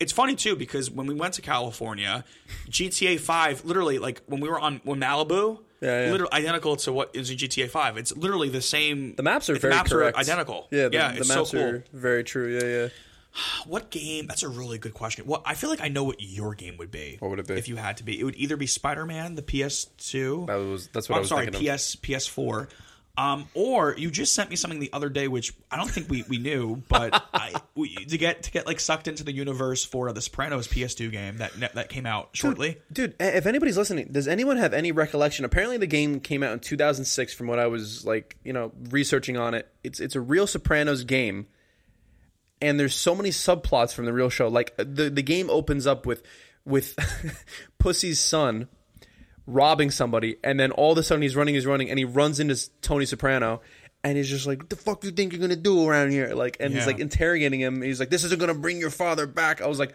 it's 0.01 0.13
funny 0.13 0.35
too 0.35 0.57
because 0.57 0.91
when 0.91 1.07
we 1.07 1.15
went 1.15 1.35
to 1.35 1.43
California, 1.43 2.25
GTA 2.69 3.19
Five, 3.21 3.65
literally, 3.65 3.99
like 3.99 4.23
when 4.27 4.41
we 4.41 4.49
were 4.49 4.59
on 4.61 4.81
when 4.85 5.01
Malibu. 5.01 5.61
Yeah, 5.81 6.07
yeah. 6.07 6.13
Literally 6.13 6.33
identical 6.33 6.77
to 6.77 6.93
what 6.95 7.11
is 7.15 7.29
in 7.31 7.37
GTA 7.37 7.69
Five. 7.69 7.99
It's 7.99 8.17
literally 8.17 8.49
the 8.49 8.63
same. 8.63 9.15
The 9.17 9.23
maps 9.23 9.51
are 9.51 9.53
like, 9.55 9.61
very 9.63 9.73
the 9.73 9.77
maps 9.77 9.93
correct. 9.93 10.17
Are 10.17 10.21
identical. 10.21 10.67
Yeah, 10.71 10.89
the, 10.89 10.95
yeah, 10.97 11.13
the 11.13 11.19
it's 11.19 11.29
maps 11.29 11.51
so 11.51 11.57
cool. 11.59 11.67
are 11.67 11.85
very 11.93 12.25
true. 12.25 12.49
Yeah, 12.59 12.83
yeah. 12.85 12.89
What 13.67 13.91
game? 13.91 14.27
That's 14.27 14.43
a 14.45 14.49
really 14.49 14.79
good 14.79 14.95
question. 14.95 15.27
Well, 15.27 15.43
I 15.45 15.55
feel 15.55 15.69
like 15.69 15.81
I 15.83 15.89
know 15.89 16.05
what 16.05 16.23
your 16.23 16.55
game 16.55 16.77
would 16.79 16.91
be. 16.91 17.17
What 17.21 17.31
would 17.31 17.39
it 17.41 17.47
be? 17.49 17.55
if 17.55 17.69
you 17.69 17.77
had 17.77 17.97
to 17.99 18.05
be? 18.05 18.19
It 18.19 18.25
would 18.25 18.37
either 18.37 18.57
be 18.57 18.67
Spider 18.67 19.05
Man, 19.05 19.35
the 19.35 19.43
PS2. 19.43 20.47
That 20.47 20.55
was 20.57 20.87
that's 20.89 21.09
what 21.09 21.15
Oh, 21.15 21.17
I 21.17 21.19
I'm 21.19 21.23
was 21.23 21.29
sorry, 21.29 21.47
thinking. 21.47 21.69
of. 21.69 21.77
PS 21.77 21.97
PS4. 21.97 22.69
Um, 23.17 23.47
or 23.55 23.95
you 23.97 24.11
just 24.11 24.35
sent 24.35 24.51
me 24.51 24.57
something 24.57 24.81
the 24.81 24.93
other 24.93 25.09
day, 25.09 25.29
which 25.29 25.53
I 25.71 25.77
don't 25.77 25.89
think 25.89 26.11
we, 26.11 26.25
we 26.29 26.37
knew, 26.39 26.83
but 26.89 27.15
I 27.33 27.55
we, 27.77 27.95
to 27.95 28.19
get 28.19 28.43
to 28.43 28.51
get 28.51 28.67
like 28.67 28.81
sucked 28.81 29.07
into 29.07 29.23
the 29.23 29.31
universe 29.33 29.85
for 29.85 30.13
the 30.13 30.21
Sopranos 30.21 30.67
PS2 30.67 31.13
game 31.13 31.37
that 31.37 31.53
that 31.75 31.89
came 31.89 32.07
out 32.07 32.31
shortly. 32.33 32.79
Dude, 32.93 33.15
i- 33.21 33.25
if 33.25 33.47
anybody's 33.47 33.79
listening, 33.79 34.09
does 34.11 34.27
anyone 34.27 34.57
have 34.57 34.75
any 34.75 34.91
recollection? 34.91 35.45
Apparently, 35.45 35.77
the 35.77 35.87
game 35.87 36.19
came 36.19 36.43
out 36.43 36.53
in 36.55 36.59
2006. 36.59 37.33
From 37.35 37.47
what 37.47 37.61
I 37.61 37.69
was 37.69 38.05
like, 38.05 38.37
you 38.43 38.53
know, 38.53 38.73
researching 38.91 39.37
on 39.37 39.55
it, 39.55 39.69
it's 39.85 40.01
it's 40.01 40.17
a 40.17 40.21
real 40.21 40.49
Sopranos 40.49 41.05
game, 41.05 41.47
and 42.61 42.81
there's 42.81 42.97
so 42.97 43.15
many 43.15 43.31
subplots 43.31 43.95
from 43.95 44.07
the 44.07 44.13
real 44.13 44.29
show. 44.29 44.49
Like 44.49 44.75
the 44.77 45.09
the 45.09 45.23
game 45.23 45.51
opens 45.51 45.87
up 45.87 46.05
with 46.05 46.25
with 46.65 46.97
Pussy's 47.79 48.19
son 48.19 48.67
robbing 49.47 49.91
somebody, 49.91 50.37
and 50.43 50.59
then 50.59 50.71
all 50.71 50.93
of 50.93 50.99
a 50.99 51.03
sudden 51.03 51.23
he's 51.23 51.37
running, 51.37 51.55
he's 51.55 51.67
running, 51.67 51.91
and 51.91 51.99
he 51.99 52.05
runs 52.05 52.41
into 52.41 52.57
Tony 52.83 53.05
Soprano. 53.07 53.61
And 54.03 54.19
he's 54.19 54.29
just 54.29 54.47
like, 54.47 54.59
"What 54.59 54.69
the 54.69 54.77
fuck 54.77 55.03
you 55.03 55.11
think 55.13 55.33
you're 55.33 55.41
gonna 55.41 55.57
do 55.57 55.89
around 55.89 56.11
here?" 56.11 56.35
Like, 56.35 56.59
and 56.61 56.75
he's 56.75 56.83
Yeah. 56.83 56.87
like 56.89 56.99
interrogating 57.01 57.59
him. 57.61 57.81
He's 57.81 57.99
like, 57.99 58.11
"This 58.11 58.23
isn't 58.25 58.39
gonna 58.39 58.53
bring 58.53 58.79
your 58.79 58.91
father 58.91 59.27
back." 59.27 59.63
I 59.63 59.67
was 59.67 59.79
like, 59.79 59.95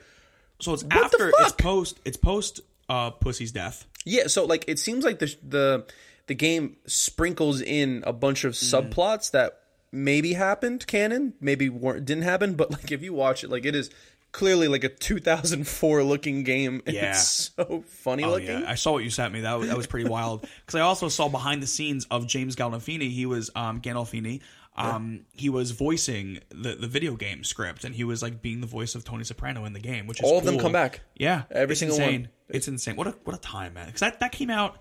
So 0.59 0.73
it's 0.73 0.81
the 0.83 0.93
after 0.95 1.29
it's 1.29 1.37
fuck? 1.39 1.57
post 1.59 1.99
it's 2.05 2.17
post 2.17 2.61
uh, 2.89 3.11
Pussy's 3.11 3.51
death. 3.51 3.85
Yeah, 4.05 4.25
so 4.25 4.45
like 4.45 4.65
it 4.67 4.79
seems 4.79 5.05
like 5.05 5.19
the 5.19 5.35
the 5.47 5.85
the 6.25 6.33
game 6.33 6.77
sprinkles 6.87 7.61
in 7.61 8.03
a 8.07 8.11
bunch 8.13 8.43
of 8.45 8.53
subplots 8.53 9.29
that 9.31 9.59
maybe 9.91 10.33
happened 10.33 10.85
canon, 10.87 11.33
maybe 11.39 11.69
weren't 11.69 12.05
didn't 12.05 12.23
happen, 12.23 12.55
but 12.55 12.71
like 12.71 12.91
if 12.91 13.03
you 13.03 13.13
watch 13.13 13.43
it, 13.43 13.51
like 13.51 13.63
it 13.65 13.75
is 13.75 13.91
clearly 14.31 14.67
like 14.67 14.83
a 14.83 14.89
2004 14.89 16.03
looking 16.03 16.43
game. 16.43 16.81
and 16.85 16.95
Yeah. 16.95 17.11
It's 17.11 17.51
so 17.55 17.83
funny 17.87 18.23
Oh, 18.23 18.31
looking. 18.31 18.47
yeah. 18.47 18.63
I 18.67 18.75
saw 18.75 18.91
what 18.93 19.03
you 19.03 19.09
sent 19.09 19.33
me. 19.33 19.41
That 19.41 19.57
was, 19.59 19.67
that 19.69 19.77
was 19.77 19.87
pretty 19.87 20.09
wild. 20.09 20.41
Because 20.65 20.75
I 20.79 20.81
also 20.81 21.09
saw 21.09 21.29
behind 21.29 21.63
the 21.63 21.67
scenes 21.67 22.05
of 22.11 22.27
James 22.27 22.55
Gandolfini. 22.55 23.09
He 23.11 23.25
was 23.25 23.49
um, 23.55 23.81
Gandolfini. 23.81 24.41
Um, 24.77 25.25
He 25.33 25.49
was 25.49 25.71
voicing 25.71 26.39
the, 26.49 26.75
the 26.75 26.87
video 26.87 27.15
game 27.15 27.43
script, 27.43 27.83
and 27.83 27.93
he 27.93 28.03
was 28.03 28.21
like 28.21 28.41
being 28.41 28.61
the 28.61 28.67
voice 28.67 28.95
of 28.95 29.03
Tony 29.03 29.23
Soprano 29.25 29.65
in 29.65 29.73
the 29.73 29.79
game, 29.79 30.07
which 30.07 30.19
is 30.21 30.25
All 30.29 30.37
of 30.37 30.45
them 30.45 30.57
come 30.59 30.71
back. 30.71 31.01
Yeah, 31.15 31.43
Every 31.51 31.75
single 31.75 31.97
one. 31.97 32.07
insane. 32.07 32.29
It's 32.49 32.67
insane. 32.67 32.95
What 32.95 33.07
a 33.07 33.11
what 33.25 33.35
a 33.35 33.39
time, 33.39 33.73
man. 33.73 33.87
Because 33.87 33.99
that 34.01 34.19
that 34.21 34.31
came 34.31 34.49
out 34.49 34.77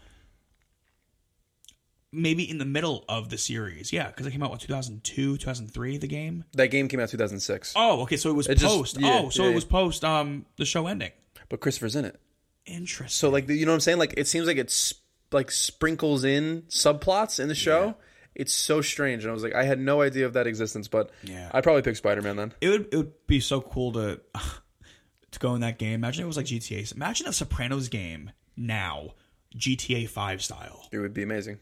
maybe 2.13 2.49
in 2.49 2.59
the 2.59 2.65
middle 2.65 3.05
of 3.09 3.29
the 3.29 3.39
series. 3.39 3.93
Yeah, 3.93 4.07
because 4.09 4.27
it 4.27 4.31
came 4.31 4.43
out 4.43 4.51
what 4.51 4.61
2002, 4.61 5.37
2003. 5.39 5.99
The 5.99 6.07
game. 6.07 6.45
That 6.55 6.69
game 6.69 6.89
came 6.89 7.01
out 7.01 7.09
2006. 7.11 7.75
Oh, 7.77 8.03
okay. 8.03 8.17
So 8.17 8.31
it 8.31 8.35
was 8.35 8.47
It 8.49 8.59
just- 8.59 8.75
post. 8.75 9.01
yeah, 9.01 9.21
oh, 9.25 9.29
so 9.31 9.43
yeah, 9.43 9.49
it 9.49 9.51
yeah. 9.51 9.55
was 9.57 9.65
post 9.65 10.05
um 10.05 10.47
the 10.57 10.65
show 10.65 10.87
ending. 10.87 11.13
But 11.49 11.61
Christopher's 11.61 11.97
in 11.97 12.05
it. 12.05 12.19
Interesting. 12.67 13.09
So 13.09 13.31
like 13.31 13.49
you 13.49 13.65
know 13.67 13.73
what 13.73 13.77
I'm 13.77 13.81
saying? 13.81 13.99
Like 13.99 14.15
it 14.17 14.27
seems 14.27 14.47
like 14.47 14.57
it's 14.59 14.95
like 15.33 15.51
sprinkles 15.51 16.25
in 16.25 16.63
subplots 16.69 17.41
in 17.41 17.49
the 17.49 17.55
show. 17.55 17.95
It's 18.35 18.53
so 18.53 18.81
strange, 18.83 19.25
and 19.25 19.31
I 19.31 19.35
was 19.35 19.43
like, 19.43 19.55
I 19.55 19.65
had 19.65 19.81
no 19.81 20.01
idea 20.01 20.25
of 20.25 20.35
that 20.35 20.47
existence. 20.47 20.87
But 20.87 21.11
Yeah. 21.25 21.51
I'd 21.53 21.65
probably 21.65 21.83
pick 21.83 21.97
Spider 21.97 22.23
Man 22.23 22.37
then. 22.37 22.53
It 22.61 22.69
would 22.69 22.89
it 22.93 22.97
would 22.97 23.27
be 23.27 23.41
so 23.41 23.61
cool 23.61 23.93
to 23.93 24.21
to 25.31 25.39
go 25.39 25.55
in 25.55 25.61
that 25.63 25.79
game. 25.79 25.95
Imagine 25.95 26.25
it 26.25 26.27
was 26.27 26.37
like 26.37 26.47
GTA. 26.47 26.95
Imagine 26.95 27.27
a 27.27 27.33
Sopranos 27.33 27.89
game 27.89 28.31
now, 28.57 29.15
GTA 29.57 30.09
Five 30.09 30.43
style. 30.43 30.89
It 30.93 30.99
would 30.99 31.15
be 31.15 31.23
amazing. 31.23 31.59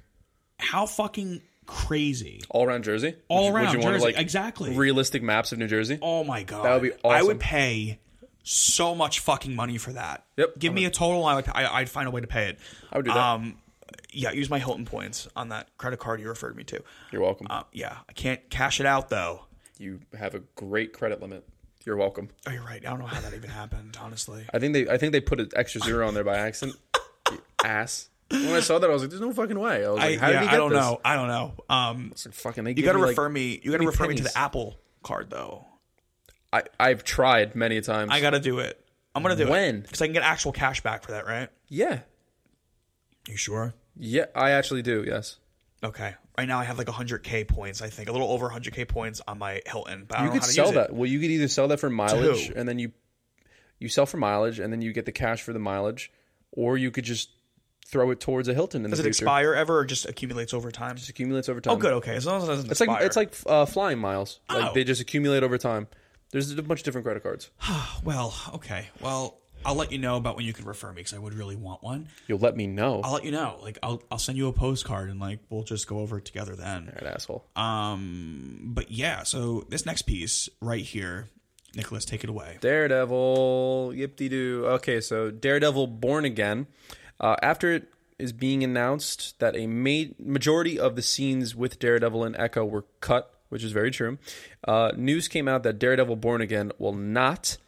How 0.59 0.87
fucking 0.87 1.43
crazy! 1.67 2.43
All 2.49 2.65
around 2.65 2.85
Jersey. 2.85 3.15
All 3.29 3.39
Would 3.39 3.47
you- 3.49 3.53
would 3.53 3.63
around 3.63 3.73
you 3.75 3.81
want, 3.81 3.95
Jersey, 3.95 4.05
like 4.07 4.19
exactly. 4.19 4.75
realistic 4.77 5.23
maps 5.23 5.53
of 5.53 5.59
New 5.59 5.67
Jersey. 5.69 5.99
Oh 6.03 6.25
my 6.25 6.43
god, 6.43 6.65
That 6.65 6.73
would 6.75 6.83
be 6.83 6.93
awesome. 7.05 7.11
I 7.19 7.23
would 7.23 7.41
pay 7.41 7.99
so 8.43 8.95
much 8.95 9.21
fucking 9.21 9.55
money 9.55 9.77
for 9.79 9.93
that. 9.93 10.25
Yep. 10.37 10.59
Give 10.59 10.73
me 10.73 10.85
a 10.85 10.91
total. 10.91 11.25
I 11.25 11.35
would, 11.35 11.49
I, 11.49 11.67
I'd 11.79 11.91
find 11.91 12.07
a 12.07 12.11
way 12.13 12.21
to 12.21 12.27
pay 12.29 12.49
it. 12.49 12.59
I 12.93 12.97
would 12.99 13.05
do 13.05 13.13
that. 13.13 13.19
Um, 13.19 13.59
yeah, 14.13 14.31
use 14.31 14.49
my 14.49 14.59
Hilton 14.61 14.85
points 14.85 15.27
on 15.35 15.49
that 15.49 15.77
credit 15.79 15.99
card 15.99 16.21
you 16.21 16.29
referred 16.29 16.57
me 16.57 16.63
to. 16.65 16.81
You're 17.11 17.23
welcome. 17.23 17.49
Uh, 17.51 17.65
yeah, 17.73 17.99
I 18.09 18.13
can't 18.13 18.49
cash 18.49 18.79
it 18.81 18.87
out 18.87 19.09
though. 19.11 19.47
you 19.79 20.01
have 20.17 20.35
a 20.35 20.41
great 20.55 20.93
credit 20.93 21.21
limit. 21.21 21.45
You're 21.85 21.97
welcome. 21.97 22.29
Oh, 22.49 22.51
you're 22.53 22.65
right. 22.65 22.85
I 22.85 22.91
don't 22.91 22.99
know 22.99 23.07
how 23.07 23.21
that 23.21 23.35
even 23.35 23.51
happened. 23.51 23.97
Honestly, 24.01 24.45
I 24.55 24.59
think 24.59 24.73
they 24.75 24.89
I 24.89 24.97
think 24.97 25.13
they 25.13 25.21
put 25.21 25.39
an 25.41 25.51
extra 25.55 25.81
zero 25.81 26.07
on 26.07 26.15
there 26.15 26.25
by 26.25 26.37
accident. 26.37 26.77
Ass. 27.65 28.09
When 28.29 28.49
I 28.55 28.61
saw 28.61 28.79
that, 28.79 28.89
I 28.91 28.93
was 28.93 29.03
like, 29.03 29.11
"There's 29.11 29.21
no 29.23 29.33
fucking 29.33 29.59
way." 29.59 29.85
I 29.87 29.89
was 29.91 29.99
like, 29.99 30.19
"How 30.19 30.29
yeah, 30.31 30.33
did 30.33 30.41
he 30.41 30.47
get 30.47 30.55
I 30.55 30.57
don't 30.57 30.71
this?" 30.71 30.81
know. 30.81 31.01
I 31.05 31.15
don't 31.15 31.29
know. 31.29 31.55
Um, 31.69 32.09
It's 32.13 32.27
like, 32.27 32.35
fucking. 32.35 32.65
They 32.65 32.73
You 32.73 32.83
got 32.83 32.93
to 32.93 32.99
refer 32.99 33.29
me. 33.29 33.61
You 33.63 33.71
got 33.71 33.79
to 33.79 33.87
refer 33.87 34.09
me 34.09 34.15
to 34.17 34.23
pennies. 34.23 34.33
the 34.35 34.39
Apple 34.39 34.79
card 35.03 35.31
though. 35.31 35.65
I 36.53 36.65
I've 36.81 37.05
tried 37.05 37.55
many 37.55 37.81
times. 37.81 38.11
I 38.13 38.21
got 38.21 38.31
to 38.31 38.41
do 38.41 38.59
it. 38.59 38.81
I'm 39.15 39.23
gonna 39.23 39.37
do 39.37 39.45
it 39.45 39.51
When? 39.51 39.81
because 39.81 40.03
I 40.03 40.07
can 40.07 40.13
get 40.13 40.23
actual 40.25 40.53
cash 40.53 40.83
back 40.83 41.03
for 41.05 41.13
that, 41.13 41.27
right? 41.27 41.49
yeah, 41.69 42.01
You 43.29 43.37
sure? 43.37 43.75
yeah. 43.97 44.27
I 44.35 44.51
actually 44.51 44.83
do. 44.83 45.05
Yes. 45.07 45.39
Okay. 45.83 46.15
Right 46.37 46.47
now 46.49 46.59
I 46.59 46.65
have 46.65 46.77
like 46.79 46.87
100k 46.87 47.49
points. 47.49 47.81
I 47.81 47.89
think 47.89 48.09
a 48.09 48.13
little 48.13 48.31
over 48.31 48.49
100k 48.51 48.87
points 48.89 49.23
on 49.27 49.39
my 49.39 49.63
Hilton. 49.67 50.05
But 50.07 50.19
I 50.19 50.23
You 50.23 50.27
don't 50.27 50.35
know 50.35 50.41
could 50.41 50.43
how 50.43 50.47
to 50.49 50.53
sell 50.53 50.67
use 50.67 50.75
that. 50.75 50.93
Well, 50.95 51.07
you 51.09 51.19
could 51.21 51.31
either 51.31 51.49
sell 51.49 51.69
that 51.69 51.81
for 51.81 51.89
mileage, 51.91 52.49
who? 52.49 52.55
and 52.57 52.69
then 52.69 52.79
you 52.79 52.93
you 53.79 53.89
sell 53.89 54.05
for 54.07 54.17
mileage, 54.19 54.59
and 54.59 54.73
then 54.73 54.81
you 54.83 54.93
get 54.93 55.07
the 55.07 55.13
cash 55.13 55.43
for 55.43 55.53
the 55.53 55.59
mileage, 55.59 56.11
or 56.53 56.77
you 56.77 56.91
could 56.91 57.05
just 57.05 57.31
throw 57.89 58.11
it 58.11 58.21
towards 58.21 58.49
a 58.49 58.55
Hilton 58.55 58.85
in 58.85 58.91
Does 58.91 58.99
the 58.99 59.05
it 59.05 59.15
future. 59.15 59.25
expire 59.25 59.55
ever, 59.55 59.79
or 59.79 59.85
just 59.85 60.07
accumulates 60.07 60.53
over 60.55 60.71
time? 60.71 60.97
Just 60.97 61.09
accumulates 61.09 61.49
over 61.49 61.61
time. 61.61 61.75
Oh, 61.75 61.77
good. 61.77 61.93
Okay, 61.95 62.17
as 62.17 62.27
long 62.27 62.39
as 62.39 62.45
it 62.45 62.47
doesn't 62.49 62.71
It's 62.71 62.81
expire. 62.81 62.97
like 62.97 63.05
it's 63.07 63.17
like 63.17 63.35
uh, 63.47 63.65
flying 63.67 63.99
miles. 63.99 64.41
Like 64.49 64.71
Oh. 64.71 64.75
they 64.75 64.85
just 64.85 65.01
accumulate 65.01 65.43
over 65.43 65.57
time. 65.59 65.87
There's 66.33 66.51
a 66.51 66.63
bunch 66.63 66.81
of 66.81 66.85
different 66.85 67.05
credit 67.05 67.23
cards. 67.23 67.51
well, 68.05 68.35
okay. 68.55 68.89
Well, 69.01 69.39
I'll 69.65 69.75
let 69.77 69.91
you 69.93 69.99
know 69.99 70.17
about 70.17 70.37
when 70.37 70.45
you 70.45 70.53
can 70.53 70.65
refer 70.65 70.89
me 70.89 70.97
because 70.97 71.15
I 71.15 71.19
would 71.19 71.35
really 71.35 71.57
want 71.57 71.83
one. 71.83 72.09
You'll 72.29 72.39
let 72.41 72.57
me 72.57 72.67
know. 72.67 73.01
I'll 73.03 73.13
let 73.15 73.25
you 73.25 73.31
know. 73.31 73.59
Like 73.63 73.79
I'll 73.83 74.03
I'll 74.11 74.19
send 74.19 74.37
you 74.39 74.49
a 74.49 74.53
postcard 74.53 75.09
and 75.11 75.19
like 75.19 75.41
we'll 75.49 75.63
just 75.65 75.87
go 75.89 76.01
over 76.01 76.19
it 76.19 76.25
together 76.25 76.55
then. 76.55 76.89
All 76.89 77.05
right, 77.07 77.15
asshole. 77.15 77.45
Um, 77.57 78.61
but 78.75 78.91
yeah. 78.91 79.23
So 79.23 79.65
this 79.69 79.87
next 79.87 80.03
piece 80.03 80.49
right 80.61 80.85
here, 80.85 81.31
Nicholas, 81.75 82.05
take 82.05 82.23
it 82.25 82.31
away. 82.31 82.59
Daredevil, 82.61 83.93
yip 83.95 84.17
de 84.17 84.29
doo. 84.29 84.65
Okay, 84.67 85.01
so 85.01 85.31
Daredevil 85.31 85.87
Born 85.87 86.25
Again. 86.25 86.67
Uh, 87.21 87.37
after 87.43 87.73
it 87.73 87.93
is 88.19 88.33
being 88.33 88.65
announced 88.65 89.39
that 89.41 89.57
a 89.57 89.67
ma- 89.67 90.13
majority 90.19 90.79
of 90.79 90.97
the 90.97 91.03
scenes 91.03 91.55
with 91.55 91.79
Daredevil 91.79 92.25
and 92.25 92.37
Echo 92.37 92.65
were 92.65 92.85
cut, 93.01 93.33
which 93.49 93.63
is 93.63 93.73
very 93.73 93.91
true, 93.91 94.19
uh, 94.67 94.93
news 94.97 95.29
came 95.29 95.49
out 95.49 95.63
that 95.63 95.79
Daredevil 95.79 96.17
Born 96.17 96.41
Again 96.41 96.73
will 96.79 96.95
not 96.95 97.59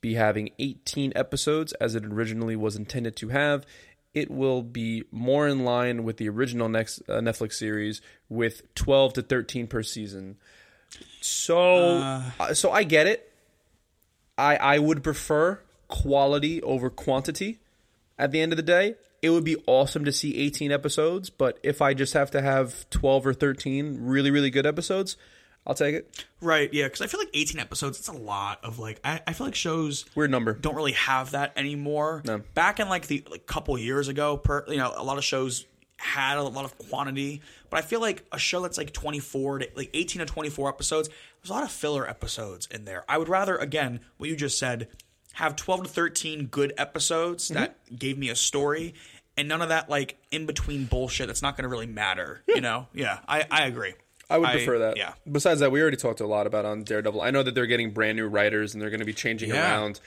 be 0.00 0.14
having 0.14 0.50
18 0.58 1.12
episodes 1.16 1.72
as 1.74 1.94
it 1.94 2.04
originally 2.04 2.56
was 2.56 2.76
intended 2.76 3.16
to 3.16 3.28
have. 3.28 3.66
It 4.14 4.30
will 4.30 4.62
be 4.62 5.04
more 5.10 5.46
in 5.46 5.64
line 5.64 6.04
with 6.04 6.16
the 6.16 6.28
original 6.28 6.68
next 6.68 7.02
uh, 7.08 7.14
Netflix 7.20 7.54
series 7.54 8.00
with 8.28 8.74
12 8.74 9.14
to 9.14 9.22
13 9.22 9.66
per 9.66 9.82
season. 9.82 10.36
So, 11.20 11.98
uh, 12.40 12.54
so 12.54 12.70
I 12.70 12.84
get 12.84 13.06
it. 13.06 13.32
I 14.38 14.56
I 14.56 14.78
would 14.78 15.02
prefer 15.02 15.60
quality 15.88 16.62
over 16.62 16.88
quantity. 16.88 17.58
At 18.18 18.32
the 18.32 18.40
end 18.40 18.52
of 18.52 18.56
the 18.56 18.62
day, 18.62 18.96
it 19.22 19.30
would 19.30 19.44
be 19.44 19.56
awesome 19.66 20.04
to 20.04 20.12
see 20.12 20.36
18 20.36 20.72
episodes, 20.72 21.30
but 21.30 21.58
if 21.62 21.82
I 21.82 21.94
just 21.94 22.14
have 22.14 22.30
to 22.32 22.40
have 22.40 22.88
12 22.90 23.26
or 23.26 23.34
13 23.34 23.98
really 24.00 24.30
really 24.30 24.50
good 24.50 24.66
episodes, 24.66 25.16
I'll 25.66 25.74
take 25.74 25.94
it. 25.94 26.24
Right. 26.40 26.72
Yeah. 26.72 26.84
Because 26.84 27.02
I 27.02 27.06
feel 27.08 27.20
like 27.20 27.30
18 27.34 27.60
episodes. 27.60 27.98
It's 27.98 28.08
a 28.08 28.12
lot 28.12 28.64
of 28.64 28.78
like. 28.78 29.00
I, 29.04 29.20
I 29.26 29.32
feel 29.34 29.46
like 29.46 29.54
shows 29.54 30.06
Weird 30.14 30.30
number. 30.30 30.54
don't 30.54 30.74
really 30.74 30.92
have 30.92 31.32
that 31.32 31.52
anymore. 31.56 32.22
No. 32.24 32.42
Back 32.54 32.80
in 32.80 32.88
like 32.88 33.06
the 33.06 33.24
like 33.30 33.46
couple 33.46 33.76
years 33.78 34.08
ago, 34.08 34.38
per 34.38 34.64
you 34.68 34.78
know, 34.78 34.92
a 34.96 35.02
lot 35.02 35.18
of 35.18 35.24
shows 35.24 35.66
had 35.98 36.38
a 36.38 36.42
lot 36.42 36.64
of 36.64 36.78
quantity, 36.78 37.42
but 37.70 37.78
I 37.78 37.82
feel 37.82 38.00
like 38.00 38.24
a 38.32 38.38
show 38.38 38.62
that's 38.62 38.78
like 38.78 38.92
24 38.92 39.58
to 39.58 39.68
like 39.74 39.90
18 39.92 40.20
to 40.20 40.26
24 40.26 40.68
episodes, 40.68 41.08
there's 41.08 41.50
a 41.50 41.52
lot 41.52 41.64
of 41.64 41.72
filler 41.72 42.08
episodes 42.08 42.68
in 42.70 42.84
there. 42.84 43.04
I 43.08 43.18
would 43.18 43.28
rather 43.28 43.56
again, 43.56 44.00
what 44.16 44.30
you 44.30 44.36
just 44.36 44.58
said, 44.58 44.88
have 45.38 45.56
12 45.56 45.84
to 45.84 45.88
13 45.88 46.46
good 46.46 46.72
episodes 46.78 47.44
Mm-hmm. 47.48 47.54
that 47.60 47.98
gave 47.98 48.18
me 48.18 48.28
a 48.28 48.36
story 48.36 48.94
and 49.36 49.48
none 49.48 49.62
of 49.62 49.68
that 49.70 49.88
like 49.88 50.16
in 50.30 50.46
between 50.46 50.84
bullshit 50.84 51.26
that's 51.28 51.42
not 51.42 51.56
going 51.56 51.62
to 51.62 51.68
really 51.68 51.86
matter, 51.86 52.42
you 52.48 52.60
know? 52.60 52.88
Yeah, 52.92 53.18
I 53.26 53.44
I 53.50 53.66
agree. 53.66 53.94
I 54.30 54.36
would 54.38 54.50
prefer 54.50 54.78
that. 54.80 54.96
Yeah. 54.98 55.14
Besides 55.30 55.60
that, 55.60 55.70
we 55.72 55.80
already 55.80 55.96
talked 55.96 56.20
a 56.20 56.26
lot 56.26 56.46
about 56.46 56.64
on 56.66 56.82
Daredevil. 56.84 57.22
I 57.22 57.30
know 57.30 57.42
that 57.42 57.54
they're 57.54 57.66
getting 57.66 57.92
brand 57.92 58.16
new 58.16 58.26
writers 58.26 58.74
and 58.74 58.82
they're 58.82 58.90
going 58.90 59.00
to 59.00 59.06
be 59.06 59.14
changing 59.14 59.48
Yeah. 59.50 59.62
around 59.72 60.00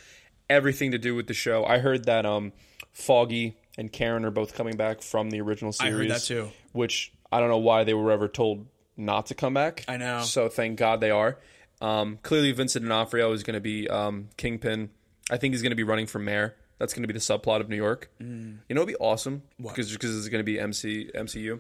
everything 0.50 0.92
to 0.92 0.98
do 1.00 1.16
with 1.16 1.26
the 1.28 1.34
show. 1.34 1.66
I 1.66 1.80
heard 1.80 2.06
that 2.06 2.26
um, 2.26 2.52
Foggy 2.92 3.58
and 3.78 3.92
Karen 3.92 4.26
are 4.26 4.32
both 4.32 4.54
coming 4.54 4.76
back 4.76 5.02
from 5.02 5.30
the 5.32 5.42
original 5.42 5.74
I 5.80 5.86
series. 5.90 5.98
heard 5.98 6.10
that 6.20 6.22
too. 6.26 6.50
Which 6.74 7.12
I 7.32 7.40
don't 7.40 7.50
know 7.50 7.58
why 7.58 7.84
they 7.84 7.94
were 7.94 8.12
ever 8.12 8.28
told 8.28 8.68
not 8.98 9.28
to 9.28 9.34
come 9.34 9.54
back. 9.54 9.86
I 9.88 9.98
know. 9.98 10.22
So 10.22 10.50
thank 10.50 10.78
God 10.78 11.00
they 11.02 11.10
are. 11.12 11.38
Um, 11.80 12.20
clearly, 12.22 12.52
Vincent 12.52 12.84
D'Onofrio 12.86 13.32
is 13.32 13.42
going 13.44 13.56
to 13.56 13.60
be 13.62 13.90
um, 13.90 14.28
Kingpin. 14.38 14.90
I 15.30 15.38
think 15.38 15.54
he's 15.54 15.62
going 15.62 15.72
to 15.72 15.76
be 15.76 15.84
running 15.84 16.08
for 16.08 16.20
mayor. 16.20 16.56
That's 16.78 16.94
going 16.94 17.04
to 17.04 17.08
be 17.08 17.14
the 17.14 17.20
subplot 17.20 17.62
of 17.62 17.70
New 17.70 17.76
York. 17.76 18.10
Mm. 18.22 18.58
You 18.68 18.76
know, 18.76 18.82
it'd 18.82 18.96
be 18.96 19.00
awesome 19.00 19.44
because 19.62 19.92
because 19.92 20.18
it's 20.18 20.30
going 20.30 20.40
to 20.40 20.44
be 20.44 20.60
MC 20.60 21.12
MCU. 21.16 21.60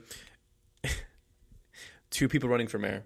Two 2.09 2.27
people 2.27 2.49
running 2.49 2.67
for 2.67 2.79
mayor. 2.79 3.03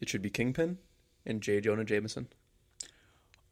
It 0.00 0.08
should 0.08 0.22
be 0.22 0.30
Kingpin 0.30 0.78
and 1.24 1.40
J. 1.40 1.60
Jonah 1.60 1.84
Jameson. 1.84 2.28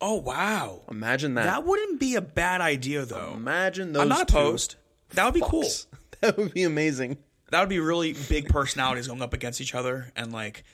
Oh 0.00 0.16
wow. 0.16 0.82
Imagine 0.90 1.34
that. 1.34 1.44
That 1.44 1.64
wouldn't 1.64 2.00
be 2.00 2.16
a 2.16 2.20
bad 2.20 2.60
idea 2.60 3.04
though. 3.04 3.32
Imagine 3.34 3.92
those. 3.92 4.02
I'm 4.02 4.08
not 4.08 4.28
two 4.28 4.36
opposed. 4.36 4.76
That 5.14 5.24
would 5.24 5.34
be 5.34 5.42
cool. 5.42 5.64
That 6.20 6.38
would 6.38 6.54
be 6.54 6.62
amazing. 6.62 7.18
That 7.50 7.60
would 7.60 7.68
be 7.68 7.80
really 7.80 8.14
big 8.30 8.48
personalities 8.48 9.08
going 9.08 9.20
up 9.20 9.34
against 9.34 9.60
each 9.60 9.74
other, 9.74 10.10
and 10.16 10.32
like, 10.32 10.64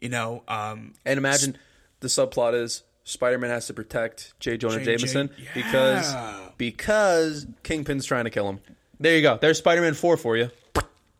you 0.00 0.08
know, 0.08 0.44
um, 0.46 0.94
And 1.04 1.18
imagine 1.18 1.58
the 1.98 2.06
subplot 2.06 2.54
is 2.54 2.84
Spider-Man 3.10 3.50
has 3.50 3.66
to 3.66 3.74
protect 3.74 4.34
J. 4.40 4.56
Jonah 4.56 4.78
J- 4.78 4.84
J- 4.84 4.96
Jameson 4.96 5.30
yeah. 5.38 5.48
because 5.54 6.14
because 6.58 7.46
Kingpin's 7.62 8.06
trying 8.06 8.24
to 8.24 8.30
kill 8.30 8.48
him. 8.48 8.60
There 8.98 9.16
you 9.16 9.22
go. 9.22 9.38
There's 9.40 9.58
Spider-Man 9.58 9.94
4 9.94 10.16
for 10.16 10.36
you. 10.36 10.50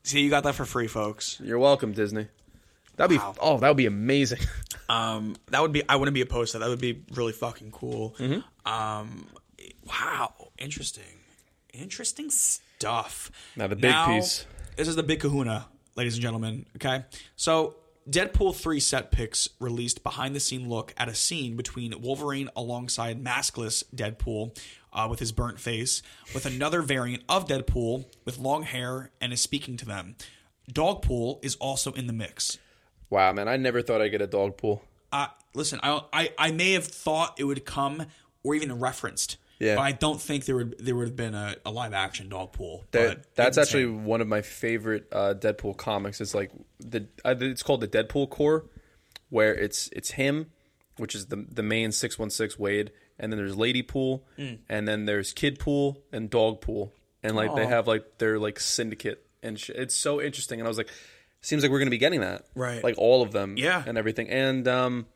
see, 0.03 0.21
you 0.21 0.31
got 0.31 0.45
that 0.45 0.55
for 0.55 0.65
free, 0.65 0.87
folks. 0.87 1.41
You're 1.43 1.59
welcome, 1.59 1.93
Disney. 1.93 2.29
That'd 2.97 3.11
be 3.11 3.17
Wow. 3.19 3.35
oh, 3.41 3.59
that 3.59 3.69
would 3.69 3.77
be 3.77 3.87
amazing. 3.87 4.41
Um, 4.91 5.37
that 5.51 5.63
would 5.63 5.71
be. 5.71 5.85
I 5.89 5.95
wouldn't 5.95 6.17
be 6.17 6.21
opposed 6.21 6.51
to 6.51 6.59
that. 6.59 6.65
That 6.65 6.71
would 6.71 6.81
be 6.81 7.01
really 7.15 7.31
fucking 7.33 7.71
cool. 7.71 8.17
Mm-hmm. 8.19 8.69
Um, 8.69 9.29
wow, 9.87 10.33
interesting, 10.59 11.05
interesting 11.73 12.29
stuff. 12.29 13.31
Now 13.55 13.69
the 13.69 13.77
big 13.77 13.95
piece. 14.07 14.47
This 14.75 14.89
is 14.89 14.97
the 14.97 15.05
big 15.05 15.21
Kahuna, 15.21 15.67
ladies 15.95 16.15
and 16.15 16.23
gentlemen. 16.23 16.67
Okay, 16.75 17.05
so 17.37 17.77
Deadpool 18.11 18.57
three 18.57 18.81
set 18.81 19.13
pics 19.13 19.49
released 19.61 20.03
behind 20.03 20.35
the 20.35 20.41
scene 20.41 20.69
look 20.69 20.93
at 20.97 21.09
a 21.09 21.15
scene 21.15 21.57
between 21.57 22.01
Wolverine 22.01 22.51
alongside 22.57 23.23
maskless 23.23 23.85
Deadpool. 23.95 24.59
Uh, 24.93 25.07
with 25.09 25.21
his 25.21 25.31
burnt 25.31 25.61
face, 25.61 26.03
with 26.35 26.45
another 26.45 26.83
variant 26.83 27.23
of 27.29 27.47
Deadpool 27.47 28.07
with 28.25 28.39
long 28.39 28.65
hair 28.65 29.13
and 29.21 29.33
is 29.33 29.41
speaking 29.41 29.77
to 29.77 29.87
them. 29.87 30.17
Dogpool 30.69 31.39
is 31.45 31.55
also 31.61 31.93
in 31.93 32.09
the 32.09 32.13
mix. 32.13 32.59
wow, 33.09 33.33
man, 33.33 33.47
I 33.47 33.57
never 33.57 33.83
thought 33.83 34.01
I'd 34.01 34.09
get 34.09 34.21
a 34.21 34.27
dog 34.27 34.57
pool. 34.57 34.83
Uh, 35.13 35.29
listen, 35.55 35.79
I, 35.85 36.03
I 36.13 36.31
I 36.37 36.51
may 36.51 36.73
have 36.73 36.87
thought 36.87 37.39
it 37.39 37.45
would 37.45 37.65
come 37.65 38.07
or 38.43 38.57
even 38.57 38.81
referenced. 38.81 39.37
Yeah. 39.61 39.77
But 39.77 39.83
I 39.83 39.93
don't 39.93 40.21
think 40.21 40.47
there 40.47 40.57
would 40.57 40.77
there 40.79 40.97
would 40.97 41.07
have 41.09 41.17
been 41.17 41.35
a, 41.35 41.55
a 41.67 41.71
live 41.71 41.93
action 41.93 42.29
dog 42.31 42.53
pool. 42.53 42.85
That- 42.93 43.35
that's 43.37 43.59
actually 43.59 43.83
insane. 43.85 44.05
one 44.05 44.21
of 44.23 44.27
my 44.27 44.41
favorite 44.43 45.07
uh, 45.13 45.35
Deadpool 45.39 45.77
comics. 45.77 46.21
It's 46.21 46.35
like 46.35 46.51
the 46.79 47.07
uh, 47.25 47.35
it's 47.39 47.63
called 47.63 47.83
the 47.83 47.89
Deadpool 47.89 48.31
Corps, 48.31 48.65
where 49.29 49.55
it's 49.55 49.89
it's 49.93 50.13
him, 50.13 50.47
which 50.97 51.15
is 51.15 51.27
the 51.27 51.47
the 51.49 51.63
main 51.63 51.93
six 51.93 52.19
one 52.19 52.31
six 52.31 52.59
Wade, 52.59 52.91
and 53.19 53.31
then 53.33 53.37
there's 53.39 53.57
Lady 53.57 53.83
Pool, 53.83 54.27
Hmm. 54.37 54.55
and 54.69 54.89
then 54.89 55.05
there's 55.05 55.33
Kid 55.35 55.59
Pool 55.59 56.03
and 56.11 56.31
Dog 56.31 56.61
Pool, 56.63 56.95
and 57.23 57.37
like 57.37 57.55
they 57.55 57.67
have 57.67 57.87
like 57.87 58.19
their 58.19 58.39
like 58.39 58.59
syndicate 58.59 59.27
and 59.43 59.59
sh- 59.61 59.71
it's 59.75 59.95
so 59.95 60.21
interesting. 60.23 60.59
And 60.61 60.67
I 60.67 60.71
was 60.71 60.79
like, 60.79 60.89
seems 61.43 61.63
like 61.63 61.71
we're 61.71 61.79
gonna 61.81 61.91
be 61.91 61.99
getting 61.99 62.21
that, 62.23 62.47
Right. 62.55 62.83
Like 62.83 62.97
all 62.97 63.21
of 63.23 63.33
them, 63.33 63.57
Yeah. 63.59 63.83
and 63.87 63.99
everything. 63.99 64.29
And 64.31 64.67
um, 64.69 65.07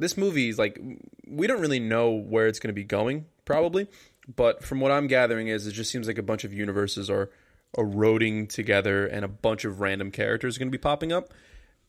this 0.00 0.16
movie 0.16 0.48
is 0.48 0.58
like 0.58 0.76
we 1.26 1.46
don't 1.46 1.60
really 1.60 1.80
know 1.80 2.10
where 2.10 2.46
it's 2.48 2.58
going 2.58 2.68
to 2.68 2.74
be 2.74 2.84
going 2.84 3.26
probably 3.46 3.88
but 4.34 4.62
from 4.62 4.80
what 4.80 4.92
i'm 4.92 5.06
gathering 5.06 5.48
is 5.48 5.66
it 5.66 5.72
just 5.72 5.90
seems 5.90 6.06
like 6.06 6.18
a 6.18 6.22
bunch 6.22 6.44
of 6.44 6.52
universes 6.52 7.08
are 7.08 7.30
eroding 7.78 8.46
together 8.46 9.06
and 9.06 9.24
a 9.24 9.28
bunch 9.28 9.64
of 9.64 9.80
random 9.80 10.10
characters 10.10 10.56
are 10.56 10.58
going 10.58 10.68
to 10.68 10.78
be 10.78 10.80
popping 10.80 11.12
up 11.12 11.32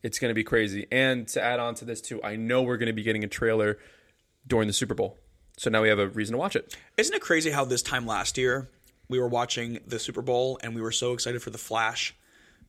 it's 0.02 0.18
going 0.18 0.30
to 0.30 0.34
be 0.34 0.44
crazy 0.44 0.86
and 0.90 1.28
to 1.28 1.42
add 1.42 1.60
on 1.60 1.74
to 1.74 1.84
this 1.84 2.00
too 2.00 2.22
i 2.24 2.34
know 2.34 2.62
we're 2.62 2.78
going 2.78 2.86
to 2.86 2.92
be 2.94 3.02
getting 3.02 3.24
a 3.24 3.28
trailer 3.28 3.76
during 4.46 4.66
the 4.66 4.72
super 4.72 4.94
bowl 4.94 5.18
so 5.58 5.68
now 5.70 5.82
we 5.82 5.88
have 5.88 5.98
a 5.98 6.08
reason 6.08 6.32
to 6.32 6.38
watch 6.38 6.56
it 6.56 6.76
Isn't 6.96 7.14
it 7.14 7.20
crazy 7.20 7.50
how 7.50 7.64
this 7.64 7.82
time 7.82 8.06
last 8.06 8.38
year 8.38 8.70
we 9.08 9.18
were 9.18 9.28
watching 9.28 9.80
the 9.86 9.98
Super 9.98 10.22
Bowl 10.22 10.58
and 10.62 10.74
we 10.74 10.80
were 10.80 10.92
so 10.92 11.12
excited 11.12 11.42
for 11.42 11.50
the 11.50 11.58
Flash 11.58 12.14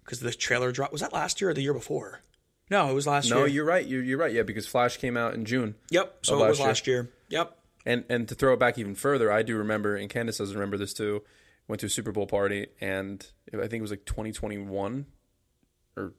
because 0.04 0.20
the 0.20 0.32
trailer 0.32 0.72
dropped. 0.72 0.92
was 0.92 1.02
that 1.02 1.14
last 1.14 1.40
year 1.42 1.52
or 1.52 1.54
the 1.54 1.62
year 1.62 1.74
before? 1.74 2.22
No, 2.72 2.90
it 2.90 2.94
was 2.94 3.06
last 3.06 3.30
no 3.30 3.38
year. 3.38 3.46
No, 3.46 3.54
you're 3.54 3.66
right 3.66 3.86
you're, 3.86 4.04
you're 4.04 4.18
right 4.18 4.34
yeah 4.34 4.44
because 4.44 4.68
flash 4.68 4.98
came 4.98 5.18
out 5.18 5.34
in 5.34 5.46
june 5.46 5.76
Yep. 5.92 6.20
So 6.22 6.34
it 6.44 6.48
was 6.48 6.60
last 6.60 6.68
last 6.68 6.88
year. 6.88 7.10
Yep. 7.30 7.58
And 7.90 8.04
and 8.08 8.28
to 8.28 8.36
throw 8.36 8.54
it 8.54 8.60
back 8.60 8.78
even 8.78 8.94
further, 8.94 9.32
I 9.32 9.42
do 9.42 9.58
remember, 9.58 9.96
and 9.96 10.10
Candace 10.12 10.38
doesn't 10.38 10.54
remember 10.56 10.78
this 10.78 10.94
too. 10.94 11.24
Went 11.68 11.80
to 11.80 11.88
a 11.88 11.90
Super 11.90 12.12
Bowl 12.12 12.28
party, 12.28 12.68
and 12.80 13.26
I 13.52 13.62
think 13.62 13.74
it 13.74 13.82
was 13.82 13.90
like 13.90 14.06
2021 14.06 15.08
or 15.98 16.14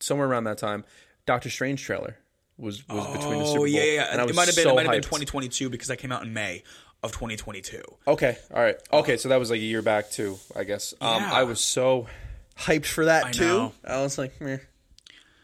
somewhere 0.00 0.26
around 0.26 0.44
that 0.44 0.58
time. 0.58 0.84
Doctor 1.24 1.48
Strange 1.48 1.80
trailer 1.80 2.18
was 2.58 2.86
was 2.88 3.06
between 3.16 3.38
the 3.38 3.44
Super 3.46 3.58
Bowl. 3.58 3.62
Oh 3.62 3.64
yeah, 3.66 3.84
yeah. 3.84 4.08
And 4.10 4.20
I 4.20 4.24
was 4.24 4.32
it 4.32 4.34
might 4.36 4.46
have 4.48 4.56
been 4.56 4.64
so 4.64 4.70
it 4.72 4.74
might 4.74 4.82
have 4.86 4.92
been 4.92 5.02
2022 5.02 5.70
because 5.70 5.90
I 5.90 5.96
came 5.96 6.10
out 6.10 6.24
in 6.24 6.32
May 6.32 6.64
of 7.04 7.12
2022. 7.12 7.82
Okay, 8.08 8.36
all 8.52 8.60
right, 8.60 8.76
okay. 8.92 9.16
So 9.16 9.28
that 9.28 9.38
was 9.38 9.48
like 9.50 9.60
a 9.60 9.64
year 9.64 9.80
back 9.82 10.10
too, 10.10 10.38
I 10.56 10.64
guess. 10.64 10.92
Um, 11.00 11.22
Yeah. 11.22 11.32
I 11.32 11.44
was 11.44 11.60
so 11.60 12.08
hyped 12.58 12.86
for 12.86 13.04
that 13.04 13.26
I 13.26 13.30
too. 13.30 13.44
know. 13.44 13.72
I 13.84 14.02
was 14.02 14.18
like, 14.18 14.40
meh, 14.40 14.58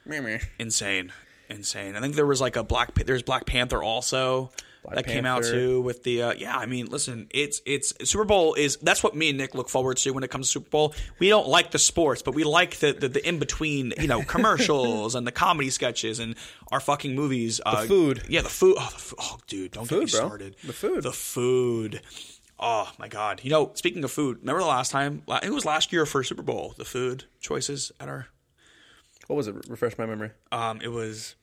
meh, 0.04 0.20
meh. 0.20 0.38
Insane, 0.58 1.12
insane. 1.48 1.94
I 1.94 2.00
think 2.00 2.16
there 2.16 2.26
was 2.26 2.40
like 2.40 2.56
a 2.56 2.64
Black. 2.64 2.94
There's 2.94 3.22
Black 3.22 3.46
Panther 3.46 3.80
also 3.80 4.50
that 4.94 5.06
came 5.06 5.26
out 5.26 5.44
too 5.44 5.80
with 5.80 6.02
the. 6.02 6.22
Uh, 6.22 6.32
yeah, 6.32 6.56
I 6.56 6.66
mean, 6.66 6.86
listen, 6.86 7.26
it's 7.30 7.60
it's 7.66 7.92
Super 8.08 8.24
Bowl 8.24 8.54
is 8.54 8.76
that's 8.76 9.02
what 9.02 9.14
me 9.14 9.28
and 9.30 9.38
Nick 9.38 9.54
look 9.54 9.68
forward 9.68 9.96
to 9.98 10.10
when 10.12 10.24
it 10.24 10.30
comes 10.30 10.46
to 10.46 10.52
Super 10.52 10.70
Bowl. 10.70 10.94
We 11.18 11.28
don't 11.28 11.48
like 11.48 11.70
the 11.70 11.78
sports, 11.78 12.22
but 12.22 12.34
we 12.34 12.44
like 12.44 12.76
the 12.76 12.92
the, 12.92 13.08
the 13.08 13.28
in 13.28 13.38
between, 13.38 13.92
you 14.00 14.06
know, 14.06 14.22
commercials 14.34 15.14
and 15.14 15.26
the 15.26 15.32
comedy 15.32 15.70
sketches 15.70 16.18
and 16.20 16.36
our 16.72 16.80
fucking 16.80 17.14
movies. 17.14 17.60
Uh, 17.64 17.84
food. 17.86 18.22
yeah, 18.28 18.42
the 18.42 18.48
food. 18.48 18.76
Oh, 18.78 18.88
the 18.92 18.98
food. 18.98 19.18
oh 19.20 19.38
dude, 19.46 19.72
don't 19.72 19.88
get 19.88 19.98
me 19.98 20.06
bro. 20.06 20.06
started. 20.06 20.56
The 20.64 20.72
food. 20.72 21.02
the 21.02 21.12
food. 21.12 22.00
Oh 22.60 22.90
my 22.98 23.08
god! 23.08 23.40
You 23.44 23.50
know, 23.50 23.70
speaking 23.74 24.02
of 24.02 24.10
food, 24.10 24.38
remember 24.40 24.60
the 24.60 24.66
last 24.66 24.90
time? 24.90 25.22
It 25.42 25.52
was 25.52 25.64
last 25.64 25.92
year 25.92 26.06
for 26.06 26.24
Super 26.24 26.42
Bowl. 26.42 26.74
The 26.76 26.84
food 26.84 27.24
choices 27.40 27.92
at 28.00 28.08
our 28.08 28.26
What 29.28 29.36
was 29.36 29.46
it? 29.46 29.54
Refresh 29.68 29.96
my 29.98 30.06
memory. 30.06 30.30
um, 30.50 30.80
it 30.82 30.88
was 30.88 31.36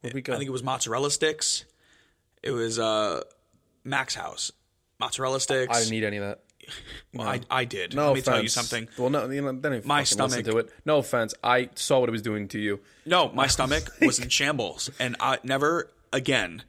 Where'd 0.00 0.14
we 0.14 0.22
go? 0.22 0.32
I 0.34 0.36
think 0.38 0.48
it 0.48 0.52
was 0.52 0.62
mozzarella 0.62 1.10
sticks. 1.10 1.64
It 2.42 2.52
was 2.52 2.78
uh, 2.78 3.22
Max 3.84 4.14
House 4.14 4.52
mozzarella 4.98 5.40
sticks. 5.40 5.76
I 5.76 5.80
didn't 5.80 5.94
eat 5.94 6.04
any 6.04 6.16
of 6.18 6.24
that. 6.24 6.40
Well, 7.12 7.26
I, 7.26 7.40
I 7.50 7.64
did. 7.64 7.96
No 7.96 8.08
Let 8.08 8.14
me 8.14 8.20
offense. 8.20 8.24
tell 8.26 8.42
you 8.44 8.48
something. 8.48 8.88
Well, 8.96 9.10
no, 9.10 9.28
you 9.28 9.42
know, 9.42 9.50
then 9.50 9.82
My 9.84 10.04
stomach- 10.04 10.44
to 10.44 10.58
it. 10.58 10.70
No 10.84 10.98
offense. 10.98 11.34
I 11.42 11.70
saw 11.74 11.98
what 11.98 12.08
it 12.08 12.12
was 12.12 12.22
doing 12.22 12.46
to 12.48 12.60
you. 12.60 12.78
No, 13.04 13.28
my 13.30 13.46
stomach 13.48 13.90
was 14.00 14.20
in 14.20 14.28
shambles, 14.28 14.88
and 15.00 15.16
I 15.18 15.38
never 15.42 15.90
again 16.12 16.62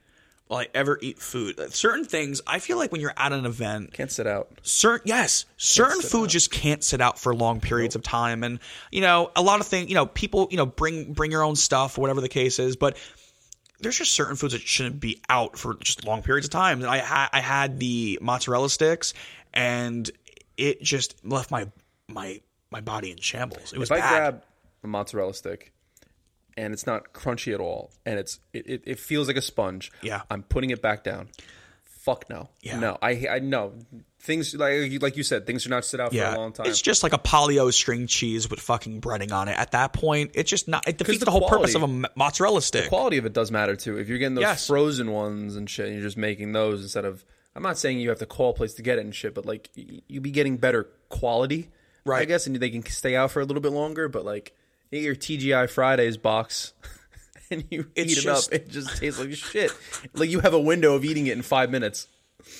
will 0.49 0.57
I 0.57 0.67
ever 0.73 0.97
eat 1.03 1.19
food. 1.19 1.59
Certain 1.71 2.03
things, 2.03 2.41
I 2.47 2.57
feel 2.57 2.77
like 2.77 2.91
when 2.91 2.99
you're 3.01 3.13
at 3.15 3.31
an 3.31 3.45
event, 3.45 3.93
Can't 3.93 4.11
sit 4.11 4.25
out. 4.25 4.49
certain 4.63 5.07
yes 5.07 5.45
certain 5.57 6.01
food 6.01 6.09
foods 6.09 6.33
just 6.33 6.49
can't 6.51 6.83
sit 6.83 6.99
out 7.01 7.19
for 7.19 7.35
long 7.35 7.59
periods 7.59 7.95
of 7.95 8.01
time 8.01 8.43
and 8.43 8.57
you 8.91 9.01
know 9.01 9.29
a 9.35 9.43
lot 9.43 9.59
of 9.59 9.67
things 9.67 9.87
you 9.89 9.95
know 9.95 10.07
people 10.07 10.47
you 10.49 10.57
know 10.57 10.65
bring 10.65 11.13
bring 11.13 11.29
your 11.31 11.43
own 11.43 11.55
stuff 11.55 11.97
whatever 11.99 12.21
the 12.21 12.29
case 12.29 12.57
is 12.57 12.75
but 12.75 12.97
there's 13.81 13.97
just 13.97 14.13
certain 14.13 14.35
foods 14.35 14.53
that 14.53 14.61
shouldn't 14.61 14.99
be 14.99 15.21
out 15.29 15.57
for 15.57 15.75
just 15.75 16.05
long 16.05 16.21
periods 16.21 16.47
of 16.47 16.51
time 16.51 16.81
and 16.81 16.89
i 16.89 16.97
had 16.97 17.29
i 17.33 17.39
had 17.39 17.79
the 17.79 18.17
mozzarella 18.21 18.69
sticks 18.69 19.13
and 19.53 20.09
it 20.57 20.81
just 20.81 21.15
left 21.25 21.51
my 21.51 21.67
my 22.07 22.39
my 22.71 22.81
body 22.81 23.11
in 23.11 23.17
shambles 23.17 23.73
it 23.73 23.79
was 23.79 23.89
If 23.91 23.97
I 23.97 23.99
bad 23.99 24.09
grab 24.09 24.43
a 24.83 24.87
mozzarella 24.87 25.33
stick 25.33 25.71
and 26.57 26.73
it's 26.73 26.85
not 26.85 27.13
crunchy 27.13 27.53
at 27.53 27.61
all, 27.61 27.91
and 28.05 28.19
it's 28.19 28.39
it, 28.53 28.67
it, 28.69 28.83
it 28.85 28.99
feels 28.99 29.27
like 29.27 29.37
a 29.37 29.41
sponge, 29.41 29.89
Yeah. 30.01 30.23
I'm 30.29 30.43
putting 30.43 30.69
it 30.69 30.81
back 30.81 31.01
down. 31.03 31.29
Fuck 31.85 32.29
no, 32.29 32.49
Yeah. 32.61 32.77
no. 32.77 32.97
I 33.01 33.25
I 33.29 33.39
know 33.39 33.73
things 34.21 34.53
like 34.55 34.91
you- 34.91 34.99
like 34.99 35.17
you 35.17 35.23
said, 35.23 35.45
things 35.45 35.61
should 35.63 35.71
not 35.71 35.83
sit 35.83 35.99
out 35.99 36.13
yeah, 36.13 36.29
for 36.31 36.35
a 36.37 36.39
long 36.39 36.53
time. 36.53 36.67
it's 36.67 36.81
just 36.81 37.03
like 37.03 37.13
a 37.13 37.17
Polly-O 37.17 37.71
string 37.71 38.07
cheese 38.07 38.49
with 38.49 38.59
fucking 38.59 39.01
breading 39.01 39.31
on 39.31 39.47
it. 39.47 39.57
At 39.57 39.71
that 39.71 39.93
point, 39.93 40.31
it's 40.35 40.49
just 40.49 40.67
not. 40.67 40.87
It 40.87 40.97
defeats 40.97 41.19
the 41.19 41.25
the, 41.25 41.31
whole 41.31 41.49
purpose 41.49 41.75
of 41.75 41.83
a 41.83 41.87
mozzarella 42.15 42.61
stick. 42.61 42.83
The 42.83 42.89
quality 42.89 43.17
of 43.17 43.25
it 43.25 43.33
does 43.33 43.51
matter 43.51 43.75
too. 43.75 43.97
If 43.97 44.07
you're 44.07 44.17
getting 44.19 44.35
those 44.35 44.43
Yes. 44.43 44.67
frozen 44.67 45.11
ones 45.11 45.55
and 45.55 45.69
shit, 45.69 45.85
and 45.87 45.95
you're 45.95 46.03
just 46.03 46.17
making 46.17 46.51
those 46.53 46.81
instead 46.81 47.05
of. 47.05 47.25
I'm 47.55 47.63
not 47.63 47.77
saying 47.77 47.99
you 47.99 48.07
have 48.09 48.19
to 48.19 48.25
call 48.25 48.51
a 48.51 48.53
place 48.53 48.75
to 48.75 48.81
get 48.81 48.97
it 48.97 49.01
and 49.01 49.13
shit, 49.13 49.33
but 49.35 49.45
like 49.45 49.69
y- 49.75 50.01
you 50.07 50.21
be 50.21 50.31
getting 50.31 50.55
better 50.57 50.87
quality, 51.09 51.69
right? 52.05 52.21
I 52.21 52.25
guess, 52.25 52.47
and 52.47 52.55
they 52.55 52.69
can 52.69 52.85
stay 52.85 53.15
out 53.15 53.31
for 53.31 53.41
a 53.41 53.45
little 53.45 53.61
bit 53.61 53.73
longer. 53.73 54.07
But 54.07 54.23
like, 54.23 54.55
you 54.89 54.99
get 54.99 55.05
your 55.05 55.15
TGI 55.15 55.69
Fridays 55.69 56.15
box, 56.15 56.71
and 57.51 57.65
you 57.69 57.87
It's 57.95 58.11
eat 58.13 58.17
it 58.19 58.25
up, 58.27 58.43
it 58.53 58.69
just 58.69 58.97
tastes 58.97 59.19
like 59.19 59.33
shit. 59.33 59.71
Like 60.13 60.29
you 60.29 60.39
have 60.39 60.53
a 60.53 60.59
window 60.61 60.93
of 60.95 61.03
eating 61.03 61.27
it 61.27 61.33
in 61.33 61.41
five 61.41 61.69
minutes. 61.71 62.07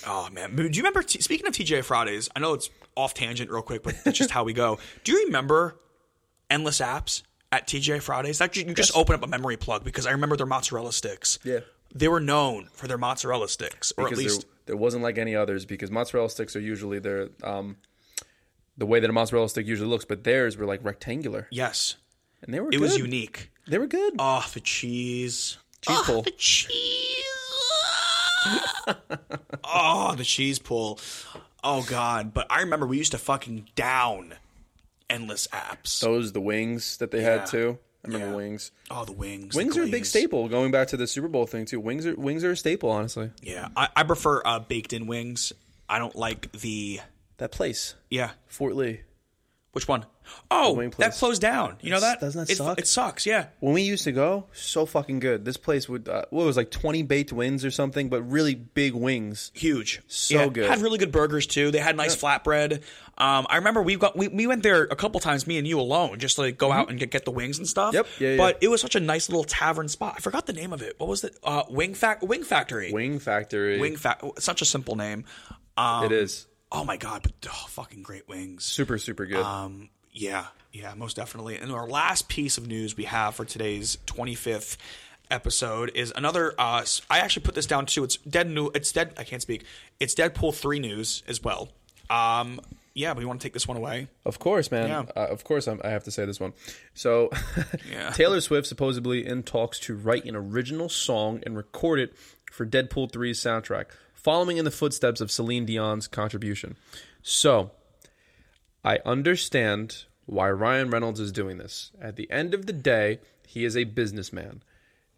Oh 0.05 0.29
man, 0.31 0.55
do 0.55 0.63
you 0.63 0.69
remember? 0.77 1.03
T- 1.03 1.21
speaking 1.21 1.47
of 1.47 1.53
TJ 1.53 1.83
Fridays, 1.83 2.29
I 2.35 2.39
know 2.39 2.53
it's 2.53 2.69
off 2.95 3.13
tangent 3.13 3.49
real 3.51 3.61
quick, 3.61 3.83
but 3.83 3.95
that's 4.03 4.17
just 4.17 4.31
how 4.31 4.43
we 4.43 4.53
go. 4.53 4.79
Do 5.03 5.11
you 5.11 5.25
remember 5.25 5.79
endless 6.49 6.79
apps 6.79 7.23
at 7.51 7.67
TJ 7.67 8.01
Fridays? 8.01 8.39
That 8.39 8.55
you 8.55 8.65
you 8.65 8.73
just 8.73 8.95
open 8.95 9.15
up 9.15 9.23
a 9.23 9.27
memory 9.27 9.57
plug 9.57 9.83
because 9.83 10.05
I 10.05 10.11
remember 10.11 10.35
their 10.37 10.45
mozzarella 10.45 10.93
sticks. 10.93 11.39
Yeah. 11.43 11.59
they 11.93 12.07
were 12.07 12.19
known 12.19 12.69
for 12.73 12.87
their 12.87 12.97
mozzarella 12.97 13.47
sticks, 13.49 13.91
or 13.97 14.05
because 14.05 14.19
at 14.19 14.23
least 14.23 14.41
there, 14.41 14.49
there 14.67 14.77
wasn't 14.77 15.03
like 15.03 15.17
any 15.17 15.35
others 15.35 15.65
because 15.65 15.91
mozzarella 15.91 16.29
sticks 16.29 16.55
are 16.55 16.61
usually 16.61 16.99
their 16.99 17.29
um 17.43 17.77
the 18.77 18.85
way 18.85 18.99
that 18.99 19.09
a 19.09 19.13
mozzarella 19.13 19.49
stick 19.49 19.67
usually 19.67 19.89
looks, 19.89 20.05
but 20.05 20.23
theirs 20.23 20.57
were 20.57 20.65
like 20.65 20.83
rectangular, 20.83 21.47
yes, 21.51 21.97
and 22.41 22.53
they 22.53 22.59
were 22.59 22.69
it 22.69 22.71
good. 22.71 22.81
was 22.81 22.97
unique. 22.97 23.51
They 23.67 23.77
were 23.77 23.87
good. 23.87 24.13
Oh, 24.17 24.45
the 24.53 24.59
cheese. 24.59 25.57
Cheese 25.81 25.97
oh, 25.99 26.03
pull. 26.05 26.21
The 26.23 26.31
cheese. 26.31 27.25
oh, 29.63 30.15
the 30.15 30.23
cheese 30.23 30.59
pull. 30.59 30.99
Oh 31.63 31.83
God! 31.83 32.33
But 32.33 32.47
I 32.49 32.61
remember 32.61 32.85
we 32.87 32.97
used 32.97 33.11
to 33.11 33.17
fucking 33.17 33.67
down 33.75 34.33
endless 35.09 35.47
apps. 35.47 35.99
Those 35.99 36.31
the 36.31 36.41
wings 36.41 36.97
that 36.97 37.11
they 37.11 37.21
Yeah. 37.21 37.39
had 37.39 37.45
too. 37.47 37.77
I 38.03 38.07
remember 38.07 38.27
Yeah. 38.29 38.35
wings. 38.35 38.71
Oh, 38.89 39.05
the 39.05 39.11
wings. 39.11 39.55
Wings 39.55 39.75
the 39.75 39.81
are 39.81 39.85
a 39.85 39.87
big 39.89 40.05
staple. 40.05 40.47
Going 40.49 40.71
back 40.71 40.87
to 40.87 40.97
the 40.97 41.05
Super 41.05 41.27
Bowl 41.27 41.45
thing 41.45 41.65
too. 41.65 41.79
Wings 41.79 42.05
are 42.05 42.15
wings 42.15 42.43
are 42.43 42.51
a 42.51 42.57
staple. 42.57 42.89
Honestly, 42.89 43.29
Yeah, 43.41 43.67
I, 43.75 43.89
I 43.95 44.03
prefer 44.03 44.41
uh, 44.43 44.59
baked 44.59 44.93
in 44.93 45.05
wings. 45.07 45.53
I 45.87 45.99
don't 45.99 46.15
like 46.15 46.51
the 46.53 47.01
that 47.37 47.51
place, 47.51 47.95
yeah. 48.09 48.31
Fort 48.47 48.75
Lee. 48.75 49.01
Which 49.73 49.87
one? 49.87 50.05
Oh, 50.49 50.75
that 50.97 51.13
closed 51.13 51.41
down. 51.41 51.77
You 51.81 51.91
know 51.91 52.01
that? 52.01 52.19
doesn't 52.19 52.47
that 52.47 52.51
it, 52.51 52.57
suck? 52.57 52.79
It 52.79 52.87
sucks. 52.87 53.25
Yeah. 53.25 53.47
When 53.61 53.73
we 53.73 53.83
used 53.83 54.03
to 54.03 54.11
go, 54.11 54.47
so 54.51 54.85
fucking 54.85 55.19
good. 55.19 55.45
This 55.45 55.55
place 55.55 55.87
would 55.87 56.09
uh, 56.09 56.25
what 56.29 56.45
was 56.45 56.57
it, 56.57 56.61
like 56.61 56.71
twenty 56.71 57.03
baked 57.03 57.31
wings 57.31 57.63
or 57.63 57.71
something, 57.71 58.09
but 58.09 58.21
really 58.23 58.53
big 58.55 58.93
wings. 58.93 59.51
Huge, 59.53 60.01
So 60.07 60.35
Yeah, 60.35 60.47
good. 60.47 60.69
Had 60.69 60.81
really 60.81 60.97
good 60.97 61.11
burgers 61.13 61.47
too. 61.47 61.71
They 61.71 61.79
had 61.79 61.95
nice 61.95 62.15
flatbread. 62.15 62.81
Um, 63.17 63.47
I 63.49 63.57
remember 63.57 63.81
we 63.81 63.95
got 63.95 64.17
we, 64.17 64.27
we 64.27 64.45
went 64.45 64.63
there 64.63 64.83
a 64.83 64.95
couple 64.95 65.21
times, 65.21 65.47
me 65.47 65.57
and 65.57 65.65
you 65.65 65.79
alone, 65.79 66.19
just 66.19 66.35
to 66.35 66.41
like 66.41 66.57
go 66.57 66.71
out 66.71 66.89
and 66.89 66.99
get, 66.99 67.11
get 67.11 67.23
the 67.23 67.31
wings 67.31 67.57
and 67.57 67.67
stuff. 67.67 67.93
Mm-hmm. 67.93 67.95
Yep. 67.95 68.07
Yeah, 68.19 68.29
yeah. 68.31 68.37
But 68.37 68.57
it 68.61 68.67
was 68.67 68.81
such 68.81 68.95
a 68.95 68.99
nice 68.99 69.29
little 69.29 69.45
tavern 69.45 69.87
spot. 69.87 70.15
I 70.17 70.19
forgot 70.19 70.47
the 70.47 70.53
name 70.53 70.73
of 70.73 70.81
it. 70.81 70.95
What 70.99 71.07
was 71.07 71.23
it? 71.23 71.37
Uh, 71.43 71.63
Wing 71.69 71.93
Fac 71.93 72.21
Wing 72.21 72.43
Factory. 72.43 72.91
Wing 72.91 73.19
Factory. 73.19 73.79
Wing 73.79 73.95
Fac. 73.95 74.21
Such 74.39 74.61
a 74.61 74.65
simple 74.65 74.95
name. 74.95 75.23
Um, 75.77 76.05
It 76.05 76.11
is 76.11 76.47
Oh 76.71 76.83
my 76.83 76.97
god! 76.97 77.23
But 77.23 77.33
oh, 77.47 77.65
fucking 77.69 78.03
great 78.03 78.27
wings. 78.27 78.63
super 78.63 78.97
super 78.97 79.25
good. 79.25 79.43
Um, 79.43 79.89
yeah, 80.11 80.45
yeah, 80.71 80.93
most 80.95 81.15
definitely. 81.15 81.57
And 81.57 81.71
our 81.71 81.87
last 81.87 82.27
piece 82.29 82.57
of 82.57 82.67
news 82.67 82.95
we 82.95 83.03
have 83.05 83.35
for 83.35 83.45
today's 83.45 83.97
25th 84.07 84.77
episode 85.29 85.91
is 85.95 86.11
another. 86.15 86.53
Uh, 86.57 86.83
I 87.09 87.19
actually 87.19 87.43
put 87.43 87.55
this 87.55 87.65
down 87.65 87.85
too. 87.85 88.03
It's 88.03 88.17
dead 88.17 88.49
new. 88.49 88.71
It's 88.73 88.91
dead. 88.91 89.13
I 89.17 89.23
can't 89.23 89.41
speak. 89.41 89.63
It's 89.99 90.13
Deadpool 90.15 90.53
three 90.55 90.79
news 90.79 91.23
as 91.27 91.43
well. 91.43 91.69
Um, 92.09 92.59
Yeah, 92.93 93.13
but 93.13 93.21
you 93.21 93.27
want 93.27 93.39
to 93.39 93.45
take 93.45 93.53
this 93.53 93.67
one 93.69 93.77
away? 93.77 94.07
Of 94.25 94.39
course, 94.39 94.69
man. 94.69 94.89
Yeah. 94.89 95.03
Uh, 95.15 95.27
of 95.27 95.45
course, 95.45 95.67
I'm, 95.67 95.79
I 95.83 95.89
have 95.89 96.03
to 96.05 96.11
say 96.11 96.25
this 96.25 96.41
one. 96.41 96.51
So, 96.93 97.29
Yeah. 97.89 98.09
Taylor 98.11 98.41
Swift 98.41 98.67
supposedly 98.67 99.25
in 99.25 99.43
talks 99.43 99.79
to 99.81 99.95
write 99.95 100.25
an 100.25 100.35
original 100.35 100.89
song 100.89 101.41
and 101.45 101.55
record 101.55 101.99
it 102.01 102.13
for 102.51 102.65
Deadpool 102.65 103.09
3's 103.09 103.39
soundtrack, 103.39 103.85
following 104.23 104.57
in 104.57 104.65
the 104.65 104.71
footsteps 104.71 105.21
of 105.21 105.31
Celine 105.31 105.65
Dion's 105.65 106.07
contribution. 106.07 106.77
So, 107.21 107.71
I 108.83 108.99
understand 109.05 110.05
why 110.25 110.49
Ryan 110.49 110.89
Reynolds 110.89 111.19
is 111.19 111.31
doing 111.31 111.57
this. 111.57 111.91
At 112.01 112.15
the 112.15 112.29
end 112.31 112.53
of 112.53 112.65
the 112.65 112.73
day, 112.73 113.19
he 113.47 113.65
is 113.65 113.75
a 113.75 113.83
businessman. 113.83 114.63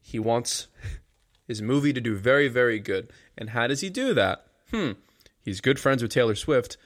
He 0.02 0.20
wants 0.20 0.68
his 1.48 1.62
movie 1.62 1.94
to 1.94 2.02
do 2.02 2.16
very, 2.16 2.48
very 2.48 2.80
good. 2.80 3.12
And 3.38 3.52
how 3.52 3.68
does 3.68 3.82
he 3.82 3.90
do 3.90 4.14
that? 4.14 4.46
Hmm. 4.72 4.92
He's 5.42 5.62
good 5.62 5.80
friends 5.80 6.02
with 6.02 6.12
Taylor 6.12 6.36
Swift. 6.36 6.78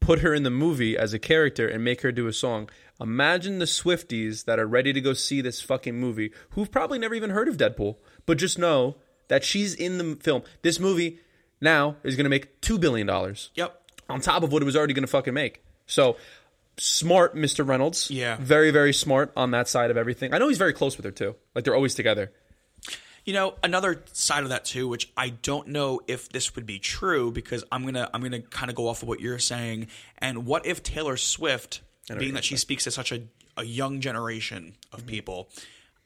Put 0.00 0.18
her 0.18 0.34
in 0.34 0.42
the 0.42 0.50
movie 0.50 0.98
as 0.98 1.14
a 1.14 1.18
character 1.18 1.66
and 1.66 1.82
make 1.82 2.02
her 2.02 2.12
do 2.12 2.26
a 2.26 2.32
song. 2.32 2.68
Imagine 3.00 3.58
the 3.58 3.64
Swifties 3.64 4.44
that 4.44 4.58
are 4.58 4.66
ready 4.66 4.92
to 4.92 5.00
go 5.00 5.14
see 5.14 5.40
this 5.40 5.62
fucking 5.62 5.98
movie, 5.98 6.30
who've 6.50 6.70
probably 6.70 6.98
never 6.98 7.14
even 7.14 7.30
heard 7.30 7.48
of 7.48 7.56
Deadpool, 7.56 7.96
but 8.26 8.38
just 8.38 8.58
know 8.58 8.96
that 9.28 9.42
she's 9.42 9.74
in 9.74 9.98
the 9.98 10.16
film. 10.16 10.42
This 10.62 10.78
movie 10.78 11.20
now 11.60 11.96
is 12.02 12.16
going 12.16 12.24
to 12.24 12.30
make 12.30 12.60
$2 12.60 12.80
billion 12.80 13.08
Yep. 13.54 13.82
on 14.08 14.20
top 14.20 14.42
of 14.42 14.52
what 14.52 14.62
it 14.62 14.64
was 14.64 14.76
already 14.76 14.94
going 14.94 15.04
to 15.04 15.10
fucking 15.10 15.34
make. 15.34 15.62
So 15.86 16.16
smart, 16.78 17.34
Mr. 17.34 17.66
Reynolds. 17.66 18.10
Yeah. 18.10 18.36
Very, 18.40 18.70
very 18.70 18.92
smart 18.92 19.32
on 19.36 19.50
that 19.52 19.68
side 19.68 19.90
of 19.90 19.96
everything. 19.96 20.34
I 20.34 20.38
know 20.38 20.48
he's 20.48 20.58
very 20.58 20.72
close 20.72 20.96
with 20.96 21.04
her 21.04 21.12
too. 21.12 21.36
Like 21.54 21.64
they're 21.64 21.74
always 21.74 21.94
together. 21.94 22.32
You 23.24 23.32
know, 23.32 23.54
another 23.62 24.04
side 24.12 24.42
of 24.42 24.50
that 24.50 24.66
too, 24.66 24.86
which 24.86 25.10
I 25.16 25.30
don't 25.30 25.68
know 25.68 26.00
if 26.06 26.28
this 26.28 26.54
would 26.56 26.66
be 26.66 26.78
true 26.78 27.32
because 27.32 27.64
I'm 27.72 27.84
gonna 27.84 28.10
I'm 28.12 28.20
gonna 28.20 28.42
kind 28.42 28.68
of 28.70 28.76
go 28.76 28.86
off 28.88 29.02
of 29.02 29.08
what 29.08 29.20
you're 29.20 29.38
saying. 29.38 29.86
And 30.18 30.44
what 30.44 30.66
if 30.66 30.82
Taylor 30.82 31.16
Swift, 31.16 31.80
being 32.18 32.34
that 32.34 32.44
she 32.44 32.58
speaks 32.58 32.84
to 32.84 32.90
such 32.90 33.12
a, 33.12 33.22
a 33.56 33.64
young 33.64 34.02
generation 34.02 34.74
of 34.92 35.00
mm-hmm. 35.00 35.08
people, 35.08 35.48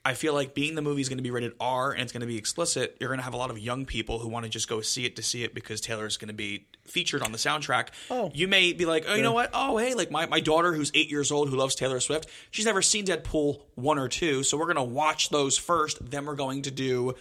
I 0.04 0.14
feel 0.14 0.32
like 0.32 0.54
being 0.54 0.74
the 0.74 0.82
movie 0.82 1.00
is 1.00 1.08
going 1.08 1.18
to 1.18 1.22
be 1.22 1.30
rated 1.30 1.52
R 1.60 1.92
and 1.92 2.02
it's 2.02 2.12
going 2.12 2.20
to 2.22 2.26
be 2.26 2.38
explicit. 2.38 2.96
You're 3.00 3.08
going 3.08 3.18
to 3.18 3.24
have 3.24 3.34
a 3.34 3.36
lot 3.36 3.50
of 3.50 3.58
young 3.58 3.84
people 3.84 4.18
who 4.18 4.28
want 4.28 4.44
to 4.44 4.50
just 4.50 4.68
go 4.68 4.80
see 4.80 5.04
it 5.04 5.16
to 5.16 5.22
see 5.22 5.44
it 5.44 5.54
because 5.54 5.80
Taylor's 5.80 6.16
going 6.16 6.28
to 6.28 6.34
be 6.34 6.66
featured 6.86 7.22
on 7.22 7.32
the 7.32 7.38
soundtrack. 7.38 7.88
Oh. 8.10 8.30
you 8.32 8.48
may 8.48 8.72
be 8.72 8.86
like, 8.86 9.04
oh, 9.06 9.14
you 9.14 9.22
know 9.22 9.32
what? 9.32 9.50
Oh, 9.52 9.76
hey, 9.76 9.94
like 9.94 10.10
my, 10.10 10.26
my 10.26 10.40
daughter 10.40 10.72
who's 10.72 10.90
eight 10.94 11.10
years 11.10 11.30
old 11.30 11.50
who 11.50 11.56
loves 11.56 11.74
Taylor 11.74 12.00
Swift, 12.00 12.26
she's 12.50 12.64
never 12.64 12.80
seen 12.80 13.04
Deadpool 13.04 13.60
one 13.74 13.98
or 13.98 14.08
two, 14.08 14.42
so 14.42 14.56
we're 14.56 14.72
going 14.72 14.76
to 14.76 14.82
watch 14.82 15.28
those 15.28 15.58
first. 15.58 16.10
Then 16.10 16.24
we're 16.24 16.36
going 16.36 16.62
to 16.62 16.70
do 16.70 17.14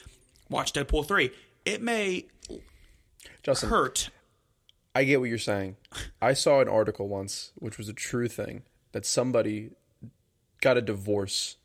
watch 0.49 0.71
Deadpool 0.71 1.07
three. 1.07 1.31
It 1.65 1.81
may 1.81 2.27
Justin, 3.43 3.69
hurt. 3.69 4.09
I 4.95 5.03
get 5.03 5.19
what 5.19 5.29
you're 5.29 5.37
saying. 5.37 5.75
I 6.21 6.33
saw 6.33 6.61
an 6.61 6.69
article 6.69 7.07
once, 7.09 7.51
which 7.55 7.77
was 7.77 7.89
a 7.89 7.93
true 7.93 8.27
thing, 8.27 8.63
that 8.93 9.05
somebody 9.05 9.71
got 10.61 10.77
a 10.77 10.81
divorce 10.81 11.56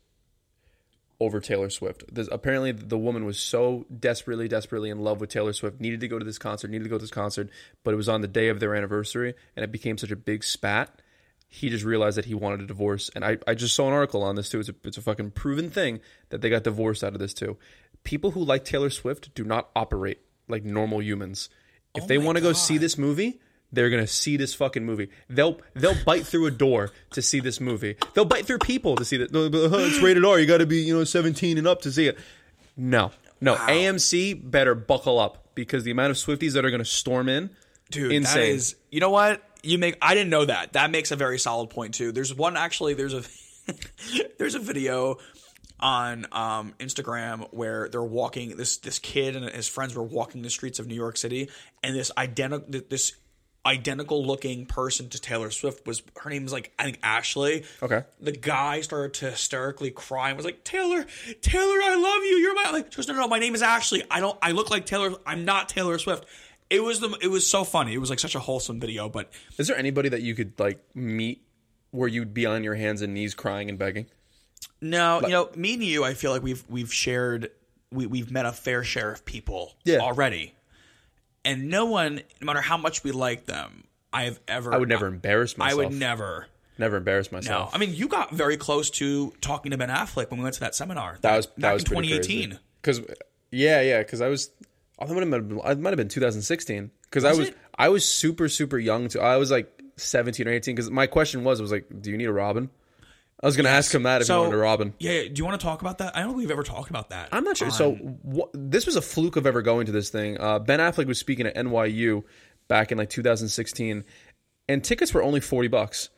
over 1.23 1.39
Taylor 1.39 1.69
Swift. 1.69 2.03
There's, 2.11 2.29
apparently, 2.31 2.71
the 2.71 2.97
woman 2.97 3.25
was 3.25 3.39
so 3.39 3.85
desperately, 3.99 4.47
desperately 4.47 4.89
in 4.89 4.99
love 4.99 5.19
with 5.19 5.29
Taylor 5.29 5.53
Swift, 5.53 5.79
needed 5.79 5.99
to 6.01 6.07
go 6.07 6.19
to 6.19 6.25
this 6.25 6.37
concert, 6.37 6.69
needed 6.69 6.83
to 6.83 6.89
go 6.89 6.97
to 6.97 7.03
this 7.03 7.11
concert, 7.11 7.49
but 7.83 7.93
it 7.93 7.97
was 7.97 8.09
on 8.09 8.21
the 8.21 8.27
day 8.27 8.49
of 8.49 8.59
their 8.59 8.75
anniversary, 8.75 9.33
and 9.55 9.63
it 9.63 9.71
became 9.71 9.97
such 9.97 10.11
a 10.11 10.15
big 10.15 10.43
spat. 10.43 11.01
He 11.47 11.69
just 11.69 11.85
realized 11.85 12.17
that 12.17 12.25
he 12.25 12.33
wanted 12.33 12.61
a 12.61 12.65
divorce, 12.65 13.09
and 13.15 13.23
I, 13.23 13.37
I 13.47 13.53
just 13.53 13.75
saw 13.75 13.87
an 13.87 13.93
article 13.93 14.23
on 14.23 14.35
this 14.35 14.49
too. 14.49 14.59
It's 14.59 14.69
a, 14.69 14.75
it's 14.83 14.97
a 14.97 15.01
fucking 15.01 15.31
proven 15.31 15.69
thing 15.69 15.99
that 16.29 16.41
they 16.41 16.49
got 16.49 16.63
divorced 16.63 17.03
out 17.03 17.13
of 17.13 17.19
this 17.19 17.33
too. 17.33 17.57
People 18.03 18.31
who 18.31 18.43
like 18.43 18.65
Taylor 18.65 18.89
Swift 18.89 19.33
do 19.35 19.43
not 19.43 19.69
operate 19.75 20.19
like 20.47 20.63
normal 20.63 21.01
humans. 21.01 21.49
If 21.95 22.05
oh 22.05 22.07
they 22.07 22.17
want 22.17 22.37
to 22.37 22.41
go 22.41 22.53
see 22.53 22.77
this 22.77 22.97
movie, 22.97 23.39
they're 23.73 23.89
gonna 23.89 24.07
see 24.07 24.37
this 24.37 24.53
fucking 24.53 24.85
movie. 24.85 25.09
They'll 25.29 25.59
they'll 25.73 26.01
bite 26.05 26.25
through 26.25 26.45
a 26.45 26.51
door 26.51 26.91
to 27.11 27.21
see 27.21 27.39
this 27.39 27.59
movie. 27.59 27.95
They'll 28.13 28.23
bite 28.25 28.45
through 28.45 28.59
people 28.59 28.95
to 28.95 29.03
see 29.03 29.17
that. 29.17 29.29
It's 29.33 30.01
rated 30.01 30.23
R. 30.23 30.39
You 30.39 30.45
got 30.45 30.59
to 30.59 30.65
be 30.65 30.77
you 30.77 30.95
know 30.95 31.03
seventeen 31.03 31.57
and 31.57 31.67
up 31.67 31.81
to 31.81 31.91
see 31.91 32.07
it. 32.07 32.17
No, 32.77 33.11
no. 33.41 33.55
AMC 33.55 34.49
better 34.49 34.75
buckle 34.75 35.19
up 35.19 35.49
because 35.55 35.83
the 35.83 35.91
amount 35.91 36.11
of 36.11 36.17
Swifties 36.17 36.53
that 36.53 36.63
are 36.63 36.71
gonna 36.71 36.85
storm 36.85 37.27
in, 37.27 37.49
Dude, 37.91 38.11
insane. 38.11 38.41
that 38.41 38.47
is. 38.47 38.75
You 38.91 38.99
know 38.99 39.09
what? 39.09 39.41
You 39.63 39.77
make. 39.77 39.97
I 40.01 40.13
didn't 40.13 40.29
know 40.29 40.45
that. 40.45 40.73
That 40.73 40.91
makes 40.91 41.11
a 41.11 41.15
very 41.15 41.39
solid 41.39 41.69
point 41.69 41.95
too. 41.95 42.11
There's 42.11 42.33
one 42.33 42.55
actually. 42.55 42.93
There's 42.93 43.13
a 43.13 43.23
there's 44.37 44.55
a 44.55 44.59
video 44.59 45.17
on 45.79 46.25
um, 46.31 46.73
Instagram 46.79 47.47
where 47.51 47.89
they're 47.89 48.03
walking. 48.03 48.55
This 48.55 48.77
this 48.77 48.99
kid 48.99 49.35
and 49.35 49.49
his 49.49 49.67
friends 49.67 49.95
were 49.95 50.03
walking 50.03 50.41
the 50.41 50.49
streets 50.49 50.79
of 50.79 50.87
New 50.87 50.95
York 50.95 51.17
City, 51.17 51.49
and 51.81 51.95
this 51.95 52.11
identical 52.17 52.81
this 52.89 53.13
identical 53.65 54.25
looking 54.25 54.65
person 54.65 55.07
to 55.09 55.19
Taylor 55.21 55.49
Swift 55.49 55.87
was 55.87 56.03
her 56.21 56.29
name 56.29 56.43
was 56.43 56.51
like 56.51 56.73
I 56.77 56.83
think 56.83 56.99
Ashley. 57.03 57.63
Okay. 57.81 58.03
The 58.19 58.31
guy 58.33 58.81
started 58.81 59.13
to 59.15 59.31
hysterically 59.31 59.89
cry 59.91 60.29
and 60.29 60.37
was 60.37 60.45
like, 60.45 60.63
Taylor, 60.63 61.05
Taylor, 61.41 61.77
I 61.83 61.95
love 61.95 62.23
you. 62.23 62.37
You're 62.37 62.55
my 62.55 62.71
like 62.71 62.91
she 62.91 62.97
goes, 62.97 63.07
No, 63.07 63.13
no, 63.13 63.21
no, 63.21 63.27
my 63.27 63.39
name 63.39 63.55
is 63.55 63.61
Ashley. 63.61 64.03
I 64.11 64.19
don't 64.19 64.37
I 64.41 64.51
look 64.51 64.69
like 64.69 64.85
Taylor. 64.85 65.13
I'm 65.25 65.45
not 65.45 65.69
Taylor 65.69 65.97
Swift. 65.97 66.25
It 66.69 66.83
was 66.83 66.99
the 66.99 67.17
it 67.21 67.27
was 67.27 67.49
so 67.49 67.63
funny. 67.63 67.93
It 67.93 67.99
was 67.99 68.09
like 68.09 68.19
such 68.19 68.35
a 68.35 68.39
wholesome 68.39 68.79
video, 68.79 69.07
but 69.09 69.31
Is 69.57 69.67
there 69.67 69.77
anybody 69.77 70.09
that 70.09 70.21
you 70.21 70.35
could 70.35 70.59
like 70.59 70.83
meet 70.95 71.45
where 71.91 72.07
you'd 72.09 72.33
be 72.33 72.45
on 72.45 72.63
your 72.63 72.75
hands 72.75 73.01
and 73.01 73.13
knees 73.13 73.33
crying 73.35 73.69
and 73.69 73.77
begging? 73.79 74.07
no, 74.81 75.21
you 75.21 75.29
know, 75.29 75.49
me 75.55 75.75
and 75.75 75.83
you, 75.83 76.03
I 76.03 76.13
feel 76.15 76.31
like 76.31 76.43
we've 76.43 76.63
we've 76.67 76.91
shared 76.93 77.51
we 77.91 78.07
we've 78.07 78.31
met 78.31 78.45
a 78.45 78.51
fair 78.51 78.83
share 78.83 79.11
of 79.11 79.23
people 79.23 79.73
Yeah. 79.85 79.99
already. 79.99 80.55
And 81.45 81.69
no 81.69 81.85
one, 81.85 82.21
no 82.41 82.45
matter 82.45 82.61
how 82.61 82.77
much 82.77 83.03
we 83.03 83.11
like 83.11 83.45
them, 83.45 83.83
I 84.11 84.23
have 84.23 84.39
ever 84.47 84.73
I 84.73 84.77
would 84.77 84.89
never 84.89 85.07
embarrass 85.07 85.57
myself. 85.57 85.81
I 85.81 85.85
would 85.85 85.93
never 85.93 86.47
never 86.77 86.97
embarrass 86.97 87.31
myself. 87.31 87.71
No. 87.71 87.75
I 87.75 87.79
mean 87.79 87.93
you 87.93 88.07
got 88.07 88.31
very 88.31 88.57
close 88.57 88.89
to 88.91 89.33
talking 89.41 89.71
to 89.71 89.77
Ben 89.77 89.89
Affleck 89.89 90.29
when 90.31 90.39
we 90.39 90.43
went 90.43 90.55
to 90.55 90.61
that 90.61 90.75
seminar. 90.75 91.17
That 91.21 91.37
was 91.37 91.47
back 91.47 91.57
that 91.57 91.73
was 91.73 91.83
in 91.83 91.89
2018. 91.89 92.59
Because 92.81 93.01
yeah, 93.51 93.81
yeah, 93.81 93.99
because 93.99 94.21
I 94.21 94.27
was. 94.29 94.49
Might 94.99 95.09
have 95.09 95.29
been. 95.29 95.59
It 95.59 95.79
might 95.79 95.89
have 95.89 95.97
been 95.97 96.07
2016. 96.07 96.89
Because 97.03 97.25
I 97.25 97.29
Was 97.29 97.39
was 97.39 97.47
it? 97.49 97.57
I 97.77 97.89
was 97.89 98.07
super 98.07 98.47
super 98.47 98.77
young 98.77 99.09
too. 99.09 99.19
I 99.19 99.37
was 99.37 99.51
like 99.51 99.69
17 99.97 100.47
or 100.47 100.51
18. 100.51 100.75
Because 100.75 100.89
my 100.89 101.07
question 101.07 101.43
was 101.43 101.61
was 101.61 101.71
like, 101.71 101.85
do 102.01 102.09
you 102.09 102.17
need 102.17 102.25
a 102.25 102.31
Robin? 102.31 102.69
I 103.43 103.45
was 103.45 103.57
gonna 103.57 103.69
ask 103.69 103.93
him 103.93 104.03
that 104.03 104.21
if 104.21 104.27
he 104.27 104.33
wanted 104.33 104.51
to, 104.51 104.57
Robin. 104.57 104.93
Yeah, 104.99 105.11
yeah, 105.11 105.27
do 105.27 105.33
you 105.35 105.45
want 105.45 105.59
to 105.59 105.63
talk 105.65 105.81
about 105.81 105.97
that? 105.99 106.15
I 106.15 106.21
don't 106.21 106.29
think 106.29 106.37
we've 106.39 106.51
ever 106.51 106.63
talked 106.63 106.89
about 106.89 107.09
that. 107.09 107.29
I'm 107.31 107.43
not 107.43 107.57
sure. 107.57 107.67
on- 107.67 107.73
So 107.73 107.95
wh- 107.95 108.49
this 108.53 108.85
was 108.85 108.95
a 108.95 109.01
fluke 109.01 109.35
of 109.35 109.45
ever 109.45 109.61
going 109.61 109.85
to 109.87 109.91
this 109.91 110.09
thing. 110.09 110.39
Uh, 110.39 110.59
ben 110.59 110.79
Affleck 110.79 111.05
was 111.07 111.19
speaking 111.19 111.45
at 111.45 111.55
NYU 111.55 112.23
back 112.69 112.91
in 112.91 112.97
like 112.97 113.09
2016, 113.09 114.05
and 114.69 114.83
tickets 114.83 115.13
were 115.13 115.21
only 115.21 115.41
40 115.41 115.67
bucks. 115.67 116.09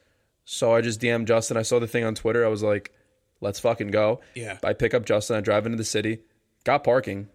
So 0.45 0.73
I 0.75 0.81
just 0.81 1.01
DM'd 1.01 1.27
Justin. 1.27 1.57
I 1.57 1.63
saw 1.63 1.79
the 1.79 1.87
thing 1.87 2.03
on 2.03 2.13
Twitter. 2.13 2.45
I 2.45 2.49
was 2.49 2.61
like, 2.61 2.91
"Let's 3.41 3.59
fucking 3.59 3.87
go." 3.89 4.21
Yeah. 4.35 4.59
I 4.63 4.73
pick 4.73 4.93
up 4.93 5.05
Justin. 5.05 5.35
I 5.37 5.41
drive 5.41 5.65
into 5.65 5.77
the 5.79 5.83
city. 5.83 6.19
Got 6.63 6.83
parking. 6.83 7.29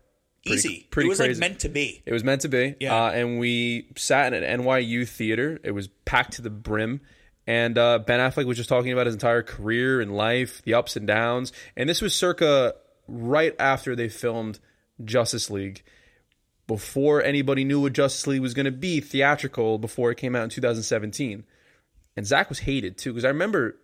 Pretty- 0.46 0.58
easy. 0.58 0.86
pretty 0.90 1.08
it 1.08 1.10
was 1.10 1.18
crazy. 1.18 1.34
like 1.40 1.50
meant 1.50 1.60
to 1.60 1.68
be. 1.68 2.02
It 2.06 2.12
was 2.12 2.22
meant 2.24 2.42
to 2.42 2.48
be. 2.48 2.76
Yeah. 2.80 2.94
Uh, 3.06 3.10
and 3.10 3.38
we 3.40 3.88
sat 3.96 4.32
in 4.32 4.42
an 4.44 4.60
NYU 4.62 5.06
theater. 5.08 5.58
It 5.64 5.72
was 5.72 5.88
packed 6.04 6.34
to 6.34 6.42
the 6.42 6.48
brim. 6.50 7.00
And 7.50 7.76
uh, 7.76 7.98
Ben 7.98 8.20
Affleck 8.20 8.46
was 8.46 8.56
just 8.56 8.68
talking 8.68 8.92
about 8.92 9.06
his 9.06 9.14
entire 9.16 9.42
career 9.42 10.00
and 10.00 10.16
life, 10.16 10.62
the 10.62 10.74
ups 10.74 10.94
and 10.94 11.04
downs. 11.04 11.52
And 11.76 11.88
this 11.88 12.00
was 12.00 12.14
circa 12.14 12.74
right 13.08 13.56
after 13.58 13.96
they 13.96 14.08
filmed 14.08 14.60
Justice 15.04 15.50
League. 15.50 15.82
Before 16.68 17.20
anybody 17.20 17.64
knew 17.64 17.80
what 17.80 17.92
Justice 17.92 18.28
League 18.28 18.40
was 18.40 18.54
going 18.54 18.66
to 18.66 18.70
be 18.70 19.00
theatrical, 19.00 19.78
before 19.78 20.12
it 20.12 20.14
came 20.18 20.36
out 20.36 20.44
in 20.44 20.50
2017. 20.50 21.42
And 22.16 22.24
Zack 22.24 22.48
was 22.50 22.60
hated 22.60 22.96
too, 22.96 23.10
because 23.12 23.24
I 23.24 23.28
remember 23.28 23.74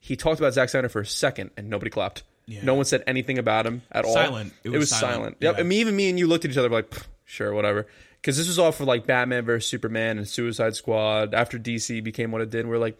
he 0.00 0.16
talked 0.16 0.40
about 0.40 0.54
Zack 0.54 0.70
Snyder 0.70 0.88
for 0.88 1.00
a 1.02 1.06
second 1.06 1.50
and 1.58 1.68
nobody 1.68 1.90
clapped. 1.90 2.22
No 2.62 2.72
one 2.74 2.86
said 2.86 3.04
anything 3.06 3.36
about 3.36 3.66
him 3.66 3.82
at 3.92 4.06
all. 4.06 4.14
Silent. 4.14 4.54
It 4.64 4.72
It, 4.72 4.78
was 4.78 4.88
silent. 4.88 5.12
silent. 5.14 5.36
Yep. 5.40 5.58
Yeah. 5.58 5.64
Even 5.80 5.94
me 5.94 6.08
and 6.08 6.18
you 6.18 6.26
looked 6.26 6.46
at 6.46 6.50
each 6.50 6.56
other 6.56 6.70
like, 6.70 6.90
sure, 7.26 7.52
whatever. 7.52 7.86
Because 8.22 8.38
this 8.38 8.46
was 8.46 8.58
all 8.58 8.70
for 8.70 8.84
like 8.84 9.04
Batman 9.04 9.44
versus 9.44 9.68
Superman 9.68 10.16
and 10.16 10.28
Suicide 10.28 10.76
Squad. 10.76 11.34
After 11.34 11.58
DC 11.58 12.02
became 12.04 12.30
what 12.30 12.40
it 12.40 12.50
did, 12.50 12.66
we're 12.68 12.78
like, 12.78 12.96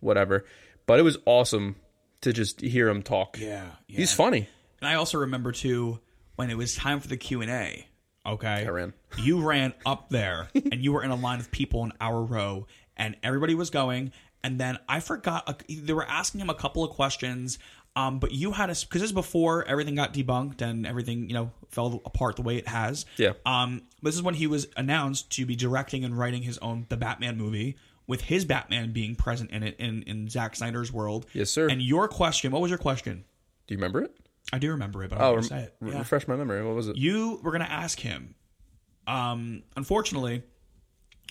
whatever. 0.00 0.44
But 0.86 0.98
it 0.98 1.02
was 1.02 1.16
awesome 1.24 1.76
to 2.22 2.32
just 2.32 2.60
hear 2.60 2.88
him 2.88 3.02
talk. 3.02 3.38
Yeah, 3.38 3.70
yeah. 3.86 3.96
He's 3.98 4.12
funny. 4.12 4.48
And 4.80 4.88
I 4.88 4.94
also 4.94 5.18
remember 5.18 5.52
too 5.52 6.00
when 6.34 6.50
it 6.50 6.56
was 6.56 6.74
time 6.74 6.98
for 7.00 7.08
the 7.08 7.16
Q 7.16 7.40
and 7.40 7.50
A. 7.50 7.86
Okay, 8.26 8.64
I 8.66 8.68
ran. 8.68 8.94
You 9.18 9.42
ran 9.42 9.74
up 9.86 10.08
there, 10.08 10.48
and 10.54 10.82
you 10.82 10.92
were 10.92 11.04
in 11.04 11.10
a 11.10 11.16
line 11.16 11.40
of 11.40 11.50
people 11.50 11.84
in 11.84 11.92
our 12.00 12.22
row, 12.22 12.66
and 12.96 13.16
everybody 13.22 13.54
was 13.54 13.70
going. 13.70 14.12
And 14.42 14.58
then 14.58 14.78
I 14.88 15.00
forgot 15.00 15.62
they 15.68 15.92
were 15.92 16.06
asking 16.06 16.40
him 16.40 16.50
a 16.50 16.54
couple 16.54 16.84
of 16.84 16.90
questions. 16.90 17.58
Um, 17.96 18.18
but 18.18 18.32
you 18.32 18.50
had 18.52 18.70
a 18.70 18.74
because 18.74 19.00
this 19.02 19.10
is 19.10 19.12
before 19.12 19.64
everything 19.66 19.94
got 19.94 20.12
debunked 20.12 20.62
and 20.62 20.84
everything 20.86 21.28
you 21.28 21.34
know 21.34 21.52
fell 21.70 22.02
apart 22.04 22.36
the 22.36 22.42
way 22.42 22.56
it 22.56 22.66
has. 22.66 23.06
Yeah. 23.16 23.34
Um, 23.46 23.82
this 24.02 24.14
is 24.16 24.22
when 24.22 24.34
he 24.34 24.46
was 24.48 24.66
announced 24.76 25.30
to 25.36 25.46
be 25.46 25.54
directing 25.54 26.04
and 26.04 26.18
writing 26.18 26.42
his 26.42 26.58
own 26.58 26.86
the 26.88 26.96
Batman 26.96 27.36
movie 27.36 27.76
with 28.08 28.22
his 28.22 28.44
Batman 28.44 28.92
being 28.92 29.14
present 29.14 29.50
in 29.52 29.62
it 29.62 29.76
in 29.78 30.02
in 30.02 30.28
Zack 30.28 30.56
Snyder's 30.56 30.92
world. 30.92 31.26
Yes, 31.32 31.50
sir. 31.50 31.68
And 31.68 31.80
your 31.80 32.08
question, 32.08 32.50
what 32.50 32.60
was 32.62 32.70
your 32.70 32.78
question? 32.78 33.24
Do 33.68 33.74
you 33.74 33.78
remember 33.78 34.02
it? 34.02 34.16
I 34.52 34.58
do 34.58 34.70
remember 34.72 35.02
it, 35.04 35.10
but 35.10 35.18
I'm 35.20 35.24
Oh, 35.24 35.34
not 35.36 35.50
rem- 35.50 35.60
it. 35.60 35.74
Yeah. 35.86 35.98
refresh 35.98 36.26
my 36.28 36.34
memory. 36.36 36.64
What 36.66 36.74
was 36.74 36.88
it? 36.88 36.96
You 36.96 37.38
were 37.44 37.52
gonna 37.52 37.64
ask 37.64 38.00
him. 38.00 38.34
Um, 39.06 39.62
unfortunately, 39.76 40.42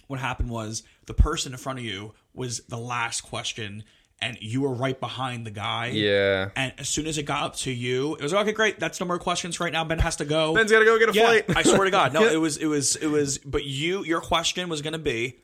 what 0.08 0.20
happened 0.20 0.50
was 0.50 0.84
the 1.08 1.14
person 1.14 1.52
in 1.52 1.58
front 1.58 1.80
of 1.80 1.86
you 1.86 2.14
was 2.34 2.62
the 2.70 2.78
last 2.78 3.22
question, 3.22 3.84
and 4.24 4.38
you 4.40 4.62
were 4.62 4.74
right 4.74 4.98
behind 4.98 5.46
the 5.46 5.52
guy. 5.52 5.88
Yeah. 5.88 6.50
And 6.56 6.72
as 6.78 6.88
soon 6.88 7.08
as 7.08 7.18
it 7.18 7.24
got 7.24 7.44
up 7.44 7.56
to 7.58 7.72
you, 7.72 8.16
it 8.16 8.24
was 8.24 8.32
like, 8.32 8.44
okay. 8.44 8.54
Great, 8.54 8.80
that's 8.80 9.00
no 9.00 9.06
more 9.06 9.20
questions 9.20 9.60
right 9.60 9.74
now. 9.74 9.84
Ben 9.84 10.00
has 10.00 10.16
to 10.18 10.26
go. 10.26 10.54
Ben's 10.54 10.72
gotta 10.72 10.86
go 10.86 10.98
get 10.98 11.10
a 11.10 11.14
yeah, 11.14 11.24
flight. 11.24 11.58
I 11.58 11.64
swear 11.64 11.84
to 11.84 11.92
God, 11.92 12.14
no. 12.14 12.24
It 12.34 12.38
was, 12.38 12.58
it 12.58 12.68
was, 12.68 12.96
it 12.96 13.08
was. 13.08 13.38
But 13.40 13.66
you, 13.66 14.06
your 14.06 14.22
question 14.22 14.70
was 14.70 14.82
going 14.82 14.94
to 14.94 15.00
be, 15.00 15.36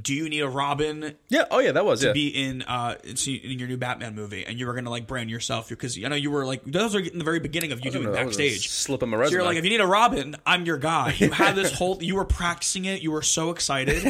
do 0.00 0.14
you 0.14 0.28
need 0.28 0.40
a 0.40 0.48
Robin 0.48 1.14
Yeah. 1.28 1.44
Oh 1.50 1.58
yeah, 1.58 1.72
that 1.72 1.84
was 1.84 2.02
yeah. 2.02 2.12
be 2.12 2.28
in 2.28 2.62
uh 2.62 2.96
in 3.04 3.58
your 3.58 3.68
new 3.68 3.76
Batman 3.76 4.14
movie, 4.14 4.44
and 4.46 4.58
you 4.58 4.66
were 4.66 4.74
gonna 4.74 4.90
like 4.90 5.06
brand 5.06 5.30
yourself 5.30 5.68
because 5.68 6.02
I 6.02 6.08
know 6.08 6.16
you 6.16 6.30
were 6.30 6.46
like 6.46 6.64
those 6.64 6.94
are 6.94 7.00
in 7.00 7.18
the 7.18 7.24
very 7.24 7.40
beginning 7.40 7.72
of 7.72 7.84
you 7.84 7.90
doing 7.90 8.06
a 8.06 8.12
backstage. 8.12 8.68
slip 8.68 9.02
of 9.02 9.08
my 9.08 9.24
So 9.26 9.32
you're 9.32 9.42
like, 9.42 9.56
if 9.56 9.64
you 9.64 9.70
need 9.70 9.80
a 9.80 9.86
Robin, 9.86 10.36
I'm 10.46 10.64
your 10.64 10.78
guy. 10.78 11.14
You 11.18 11.30
had 11.32 11.54
this 11.56 11.72
whole, 11.72 12.02
you 12.02 12.16
were 12.16 12.24
practicing 12.24 12.84
it. 12.86 13.02
You 13.02 13.10
were 13.10 13.22
so 13.22 13.50
excited, 13.50 14.04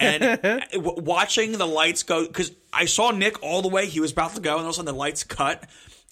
and 0.00 0.40
w- 0.72 1.00
watching 1.00 1.52
the 1.52 1.66
lights 1.66 2.02
go 2.02 2.26
because 2.26 2.52
I 2.72 2.84
saw 2.84 3.10
Nick 3.10 3.42
all 3.42 3.62
the 3.62 3.68
way. 3.68 3.86
He 3.86 4.00
was 4.00 4.12
about 4.12 4.34
to 4.34 4.40
go, 4.40 4.52
and 4.52 4.60
all 4.60 4.66
of 4.66 4.70
a 4.70 4.74
sudden 4.74 4.86
the 4.86 4.98
lights 4.98 5.24
cut. 5.24 5.64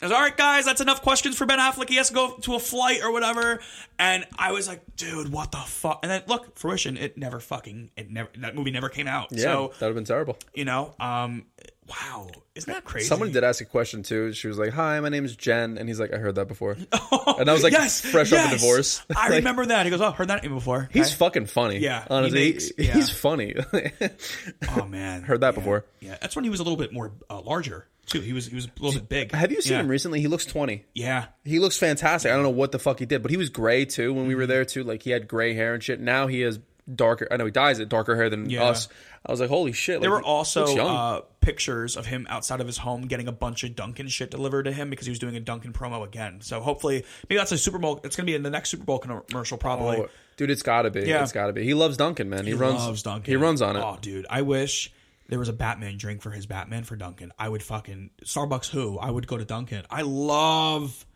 I 0.02 0.06
was 0.06 0.12
all 0.12 0.20
right, 0.20 0.36
guys. 0.36 0.64
That's 0.64 0.81
enough 0.81 1.02
questions 1.02 1.36
for 1.36 1.44
Ben 1.47 1.59
Affleck. 1.59 1.89
He 1.89 1.97
has 1.97 2.09
to 2.09 2.14
go 2.14 2.36
to 2.43 2.55
a 2.55 2.59
flight 2.59 3.01
or 3.02 3.12
whatever. 3.12 3.60
And 3.98 4.27
I 4.39 4.52
was 4.52 4.66
like, 4.66 4.82
dude, 4.97 5.31
what 5.31 5.52
the 5.52 5.59
fuck? 5.59 6.01
And 6.02 6.10
then 6.10 6.22
look, 6.27 6.56
fruition. 6.59 6.97
It 6.97 7.18
never 7.18 7.39
fucking. 7.40 7.90
It 7.97 8.10
never. 8.10 8.31
That 8.39 8.55
movie 8.55 8.70
never 8.70 8.89
came 8.89 9.06
out. 9.06 9.28
yeah, 9.31 9.43
So 9.43 9.72
that 9.78 9.81
would 9.82 9.86
have 9.89 9.94
been 9.97 10.05
terrible. 10.05 10.39
you 10.55 10.64
know, 10.64 10.94
um, 10.98 11.44
wow, 11.86 12.31
isn't 12.55 12.72
that 12.72 12.85
crazy? 12.85 13.09
Someone 13.09 13.31
did 13.32 13.44
ask 13.44 13.60
a 13.60 13.64
question 13.66 14.02
too. 14.02 14.32
She 14.32 14.48
was 14.48 14.59
like, 14.59 14.70
"Hi, 14.72 14.98
my 15.01 15.09
name's 15.10 15.36
Jen," 15.36 15.77
and 15.77 15.86
he's 15.89 16.01
like, 16.01 16.14
"I 16.14 16.18
heard 16.18 16.36
that 16.36 16.48
before." 16.48 16.72
and 17.39 17.51
I 17.51 17.52
was 17.52 17.62
like, 17.62 17.72
yes, 17.72 18.01
fresh 18.01 18.32
off 18.32 18.48
a 18.48 18.51
divorce. 18.55 19.02
I 19.14 19.24
Like, 19.28 19.39
remember 19.39 19.66
that. 19.66 19.85
He 19.86 19.90
goes, 19.90 20.01
"Oh, 20.01 20.12
heard 20.12 20.28
that 20.28 20.43
name 20.43 20.55
before." 20.55 20.89
He's 20.93 21.12
fucking 21.12 21.44
funny. 21.47 21.78
Yeah, 21.78 22.06
honestly, 22.09 22.44
he 22.44 22.51
makes- 22.52 22.72
yeah. 22.78 22.93
he's 22.94 23.10
funny. 23.10 23.55
oh 24.78 24.86
man, 24.86 25.22
Heard 25.22 25.40
that 25.40 25.48
Yeah. 25.55 25.59
before. 25.59 25.85
Yeah, 26.01 26.16
that's 26.20 26.35
when 26.36 26.44
he 26.44 26.51
was 26.51 26.60
a 26.60 26.62
little 26.62 26.78
bit 26.78 26.93
more 26.93 27.12
uh, 27.28 27.40
larger 27.43 27.86
too. 28.06 28.20
He 28.20 28.32
was 28.32 28.47
he 28.47 28.55
was 28.55 28.66
a 28.66 28.70
little 28.82 29.01
bit 29.01 29.09
big. 29.09 29.32
Have 29.32 29.52
you 29.52 29.60
seen 29.62 29.72
Yeah. 29.72 29.81
him 29.81 29.89
recently? 29.89 30.20
He 30.20 30.28
looks 30.28 30.47
twenty. 30.47 30.85
Yeah, 30.94 31.27
He 31.44 31.59
looks 31.59 31.77
fantastic. 31.77 32.31
I 32.31 32.35
don't 32.35 32.43
know 32.43 32.51
what 32.51 32.72
the 32.72 32.78
fuck 32.78 32.98
he 32.98 33.06
did, 33.06 33.22
but 33.22 33.31
he 33.31 33.36
was 33.36 33.48
gray 33.51 33.85
too 33.85 34.12
when 34.12 34.27
we 34.27 34.35
were 34.35 34.47
there 34.47 34.64
too. 34.64 34.82
Like 34.85 35.02
he 35.02 35.10
had 35.10 35.28
gray 35.28 35.55
hair 35.55 35.74
and 35.74 35.82
shit. 35.82 36.01
Now 36.01 36.27
he 36.27 36.40
has 36.40 36.59
darker. 36.93 37.28
I 37.31 37.36
know 37.36 37.44
he 37.44 37.51
dyes 37.52 37.78
it 37.78 37.89
darker 37.89 38.16
hair 38.16 38.28
than 38.31 38.51
Yeah. 38.51 38.64
us. 38.64 38.89
I 39.24 39.31
was 39.31 39.39
like, 39.40 39.51
holy 39.51 39.72
shit! 39.72 40.01
there 40.01 40.10
were 40.10 40.22
also 40.22 40.64
uh, 40.78 41.20
pictures 41.40 41.94
of 41.97 42.06
him 42.06 42.27
outside 42.31 42.60
of 42.62 42.66
his 42.66 42.78
home 42.78 43.02
getting 43.02 43.28
a 43.28 43.32
bunch 43.32 43.64
of 43.64 43.77
Dunkin' 43.77 44.09
shit 44.09 44.31
delivered 44.31 44.62
to 44.62 44.72
him 44.72 44.89
because 44.89 45.05
he 45.06 45.10
was 45.10 45.18
doing 45.18 45.36
a 45.36 45.40
Dunkin' 45.40 45.74
promo 45.74 46.02
again. 46.06 46.40
So 46.40 46.60
hopefully, 46.62 47.05
maybe 47.28 47.36
that's 47.39 47.52
a 47.52 47.59
Super 47.59 47.77
Bowl. 47.78 48.01
It's 48.02 48.16
gonna 48.16 48.24
be 48.27 48.35
in 48.35 48.43
the 48.43 48.48
next 48.51 48.70
Super 48.70 48.85
Bowl 48.85 48.98
commercial, 48.98 49.59
probably. 49.59 49.98
Oh, 49.98 50.09
dude, 50.39 50.51
it's 50.51 50.62
got 50.62 50.82
to 50.82 50.90
be. 50.90 51.02
Yeah. 51.02 51.22
It's 51.22 51.32
got 51.32 51.48
to 51.48 51.52
be. 51.52 51.64
He 51.64 51.74
loves 51.74 51.98
Dunkin', 51.98 52.31
man. 52.31 52.44
He, 52.47 52.52
He 52.52 52.56
runs. 52.56 53.02
Dunkin'. 53.02 53.31
He 53.31 53.36
runs 53.36 53.60
on 53.60 53.77
it. 53.77 53.81
Oh, 53.85 53.98
dude, 54.01 54.27
I 54.31 54.40
wish 54.40 54.90
there 55.31 55.39
was 55.39 55.48
a 55.48 55.52
Batman 55.55 55.97
drink 55.97 56.20
for 56.23 56.31
his 56.31 56.44
Batman 56.47 56.85
for 56.85 56.97
Dunkin'. 56.97 57.32
I 57.39 57.48
would 57.48 57.62
fucking 57.62 58.11
Starbucks. 58.24 58.69
Who? 58.70 58.98
I 58.98 59.11
would 59.11 59.27
go 59.27 59.36
to 59.39 59.44
Dunkin'. 59.44 59.85
I 59.90 60.02
love 60.02 61.07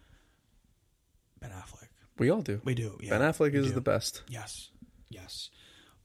Ben 1.40 1.50
Affleck. 1.50 1.88
We 2.18 2.30
all 2.30 2.42
do. 2.42 2.60
We 2.64 2.74
do. 2.74 2.98
Yeah, 3.02 3.18
ben 3.18 3.20
Affleck 3.32 3.54
is 3.54 3.68
do. 3.68 3.72
the 3.74 3.80
best. 3.80 4.22
Yes. 4.28 4.70
Yes. 5.10 5.50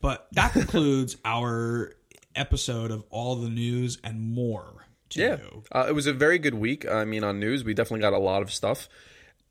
But 0.02 0.28
that 0.34 0.54
concludes 0.54 1.18
our 1.26 1.94
episode 2.36 2.92
of 2.92 3.04
all 3.10 3.36
the 3.36 3.50
news 3.50 3.98
and 4.04 4.20
more. 4.22 4.86
To 5.12 5.20
Yeah, 5.20 5.38
you. 5.38 5.64
uh, 5.72 5.86
it 5.90 5.94
was 5.94 6.06
a 6.08 6.14
very 6.14 6.38
good 6.40 6.54
week. 6.54 6.88
I 6.88 7.04
mean, 7.06 7.24
on 7.24 7.40
news, 7.40 7.64
we 7.64 7.74
definitely 7.74 8.02
got 8.02 8.14
a 8.14 8.20
lot 8.20 8.42
of 8.42 8.52
stuff. 8.52 8.88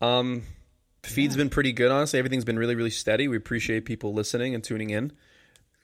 Um, 0.01 0.43
feed's 1.03 1.35
been 1.35 1.49
pretty 1.49 1.73
good, 1.73 1.91
honestly. 1.91 2.17
Everything's 2.19 2.45
been 2.45 2.57
really, 2.57 2.75
really 2.75 2.89
steady. 2.89 3.27
We 3.27 3.35
appreciate 3.37 3.83
people 3.85 4.13
listening 4.13 4.55
and 4.55 4.63
tuning 4.63 4.89
in. 4.89 5.11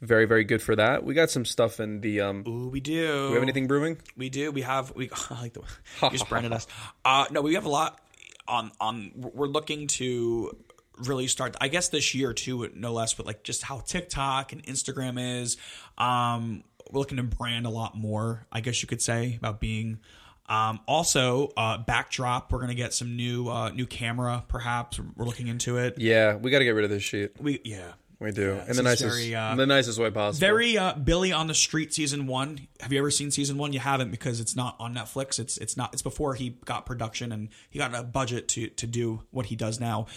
Very, 0.01 0.26
very 0.26 0.43
good 0.43 0.61
for 0.61 0.76
that. 0.76 1.03
We 1.03 1.13
got 1.13 1.30
some 1.30 1.45
stuff 1.45 1.80
in 1.80 2.01
the. 2.01 2.22
Um, 2.22 2.43
Ooh, 2.47 2.67
we 2.69 2.80
do. 2.80 3.30
we 3.30 3.34
have 3.35 3.43
anything 3.43 3.67
brewing? 3.67 3.97
We 4.17 4.30
do. 4.30 4.51
We 4.51 4.61
have. 4.61 4.93
We 4.95 5.09
I 5.30 5.41
like 5.41 5.53
the 5.53 5.61
you 6.03 6.09
just 6.11 6.30
branded 6.30 6.51
us. 6.51 6.67
Uh, 7.03 7.26
no, 7.31 7.41
we 7.41 7.53
have 7.55 7.65
a 7.65 7.69
lot 7.69 7.99
on 8.47 8.72
on. 8.81 9.11
We're 9.15 9.47
looking 9.47 9.88
to 9.88 10.55
really 10.97 11.27
start. 11.27 11.55
I 11.61 11.69
guess 11.69 11.89
this 11.89 12.13
year 12.13 12.34
too, 12.34 12.69
no 12.76 12.91
less. 12.91 13.13
but 13.13 13.26
like 13.26 13.43
just 13.43 13.63
how 13.63 13.80
TikTok 13.80 14.51
and 14.51 14.63
Instagram 14.65 15.41
is. 15.41 15.57
Um, 15.97 16.63
we're 16.91 16.99
looking 16.99 17.17
to 17.17 17.23
brand 17.23 17.65
a 17.65 17.69
lot 17.69 17.95
more. 17.95 18.45
I 18.51 18.59
guess 18.59 18.81
you 18.81 18.88
could 18.88 19.01
say 19.01 19.35
about 19.38 19.59
being. 19.59 19.99
Um, 20.47 20.81
also, 20.88 21.51
uh, 21.57 21.80
backdrop. 21.80 22.51
We're 22.51 22.59
gonna 22.59 22.76
get 22.76 22.93
some 22.93 23.15
new 23.15 23.47
uh, 23.47 23.69
new 23.69 23.88
camera. 23.88 24.43
Perhaps 24.47 24.99
we're 24.99 25.26
looking 25.26 25.47
into 25.47 25.77
it. 25.77 25.97
Yeah, 25.97 26.35
we 26.35 26.51
got 26.51 26.59
to 26.59 26.65
get 26.65 26.72
rid 26.72 26.84
of 26.84 26.91
this 26.91 27.01
shit. 27.01 27.41
We 27.41 27.61
yeah. 27.63 27.93
We 28.19 28.31
do, 28.31 28.55
Yeah, 28.55 28.69
in 28.69 28.75
the 28.77 28.83
nicest, 28.83 29.13
very, 29.13 29.35
uh, 29.35 29.55
the 29.55 29.65
nicest 29.65 29.99
way 29.99 30.09
possible. 30.09 30.39
Very 30.39 30.77
uh, 30.77 30.93
Billy 30.93 31.33
on 31.33 31.47
the 31.47 31.53
Street 31.53 31.93
season 31.93 32.27
one. 32.27 32.67
Have 32.79 32.93
you 32.93 32.99
ever 32.99 33.11
seen 33.11 33.29
season 33.29 33.57
one? 33.57 33.73
You 33.73 33.79
haven't 33.79 34.09
because 34.09 34.39
it's 34.39 34.55
not 34.55 34.77
on 34.79 34.95
Netflix. 34.95 35.37
It's 35.37 35.57
it's 35.57 35.75
not. 35.75 35.91
It's 35.91 36.01
before 36.01 36.33
he 36.35 36.51
got 36.63 36.85
production 36.85 37.33
and 37.33 37.49
he 37.69 37.77
got 37.77 37.93
a 37.93 38.03
budget 38.03 38.47
to 38.49 38.67
to 38.69 38.87
do 38.87 39.23
what 39.31 39.47
he 39.47 39.57
does 39.57 39.79
now. 39.81 40.07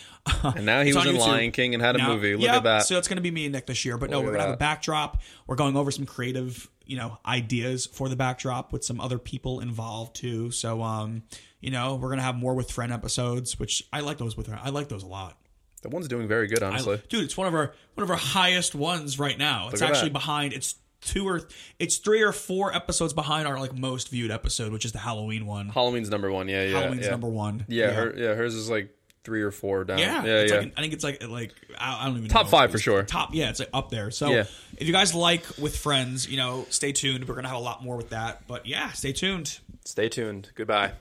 And 0.45 0.65
now 0.65 0.83
he 0.85 0.93
was 0.95 1.07
in 1.07 1.17
YouTube. 1.17 1.19
Lion 1.21 1.51
King 1.51 1.75
and 1.75 1.83
had 1.83 1.97
a 1.97 1.99
Now- 1.99 2.09
movie. 2.15 2.35
Look 2.37 2.45
yeah, 2.45 2.59
at 2.59 2.63
that. 2.63 2.79
So 2.85 2.99
it's 2.99 3.09
going 3.09 3.17
to 3.17 3.23
be 3.23 3.33
me 3.33 3.47
and 3.47 3.53
Nick 3.53 3.67
this 3.67 3.85
year. 3.85 3.99
But 3.99 4.11
no, 4.11 4.21
we're 4.21 4.27
going 4.27 4.39
to 4.39 4.47
have 4.47 4.55
a 4.55 4.57
backdrop. 4.59 5.21
We're 5.49 5.57
going 5.57 5.77
over 5.77 5.91
some 5.91 6.07
creative, 6.07 6.69
you 6.87 6.97
know, 6.97 7.19
ideas 7.27 7.87
for 7.87 8.09
the 8.09 8.17
backdrop 8.17 8.73
with 8.73 8.85
some 8.85 9.01
other 9.01 9.19
people 9.19 9.59
involved 9.59 10.15
too. 10.15 10.53
So 10.53 10.83
um, 10.83 11.25
you 11.61 11.73
know, 11.73 11.97
we're 11.97 12.09
going 12.09 12.19
to 12.19 12.25
have 12.25 12.37
more 12.37 12.55
with 12.55 12.71
friend 12.71 12.93
episodes, 12.93 13.59
which 13.59 13.83
I 13.93 14.01
like 14.01 14.19
those 14.19 14.37
with. 14.37 14.49
I 14.49 14.71
like 14.71 14.89
those 14.89 15.03
a 15.03 15.07
lot. 15.09 15.37
The 15.81 15.89
one's 15.89 16.09
doing 16.09 16.29
very 16.29 16.47
good, 16.47 16.63
I- 16.63 16.69
honestly. 16.69 17.03
dude, 17.09 17.25
it's 17.25 17.37
one 17.37 17.47
of 17.49 17.55
our 17.55 17.73
one 17.95 18.05
of 18.05 18.11
our 18.11 18.17
highest 18.17 18.75
ones 18.75 19.19
right 19.19 19.39
now. 19.39 19.69
It's 19.73 19.83
actually 19.83 20.09
that. 20.09 20.13
behind. 20.15 20.53
It's 20.53 20.75
two 21.01 21.27
or 21.29 21.43
it's 21.79 21.99
three 21.99 22.23
or 22.23 22.33
four 22.33 22.75
episodes 22.75 23.13
behind 23.13 23.47
our 23.47 23.59
like 23.61 23.73
most 23.77 24.11
viewed 24.11 24.31
episode, 24.31 24.73
which 24.73 24.85
is 24.85 24.93
the 24.93 24.99
Halloween 24.99 25.47
one. 25.47 25.69
Halloween's 25.69 26.11
number 26.11 26.31
one. 26.31 26.49
Yeah, 26.49 26.65
yeah. 26.65 26.81
Halloween's 26.81 27.05
yeah. 27.05 27.11
number 27.11 27.29
one. 27.29 27.65
Yeah, 27.69 27.91
Her, 27.93 28.15
yeah, 28.17 28.35
hers 28.35 28.55
is 28.55 28.69
like 28.69 28.95
three 29.25 29.43
or 29.43 29.51
four 29.51 29.85
down. 29.85 29.99
Yeah, 29.99 30.25
yeah, 30.25 30.43
yeah. 30.45 30.55
Like, 30.57 30.73
I 30.77 30.81
think 30.81 30.93
it's 30.95 31.05
like 31.05 31.23
like 31.29 31.53
I 31.79 32.03
I 32.03 32.05
don't 32.07 32.17
even 32.17 32.25
know. 32.25 32.29
Top 32.33 32.47
know. 32.47 32.51
five 32.51 32.73
for 32.73 32.79
sure. 32.79 33.03
Top, 33.05 33.35
yeah, 33.35 33.51
it's 33.51 33.61
like 33.61 33.71
up 33.73 33.91
there. 33.91 34.11
So 34.11 34.31
Yeah. 34.31 34.45
if 34.77 34.87
you 34.87 34.93
guys 34.93 35.15
like 35.15 35.45
with 35.59 35.77
friends, 35.77 36.29
you 36.29 36.37
know, 36.37 36.67
stay 36.71 36.93
tuned. 36.93 37.29
We're 37.29 37.35
gonna 37.37 37.49
have 37.49 37.59
a 37.59 37.61
lot 37.61 37.85
more 37.85 37.97
with 37.97 38.11
that. 38.11 38.47
But 38.49 38.67
yeah, 38.67 38.91
stay 38.93 39.13
tuned. 39.13 39.59
Stay 39.85 40.09
tuned. 40.09 40.51
Goodbye. 40.55 40.93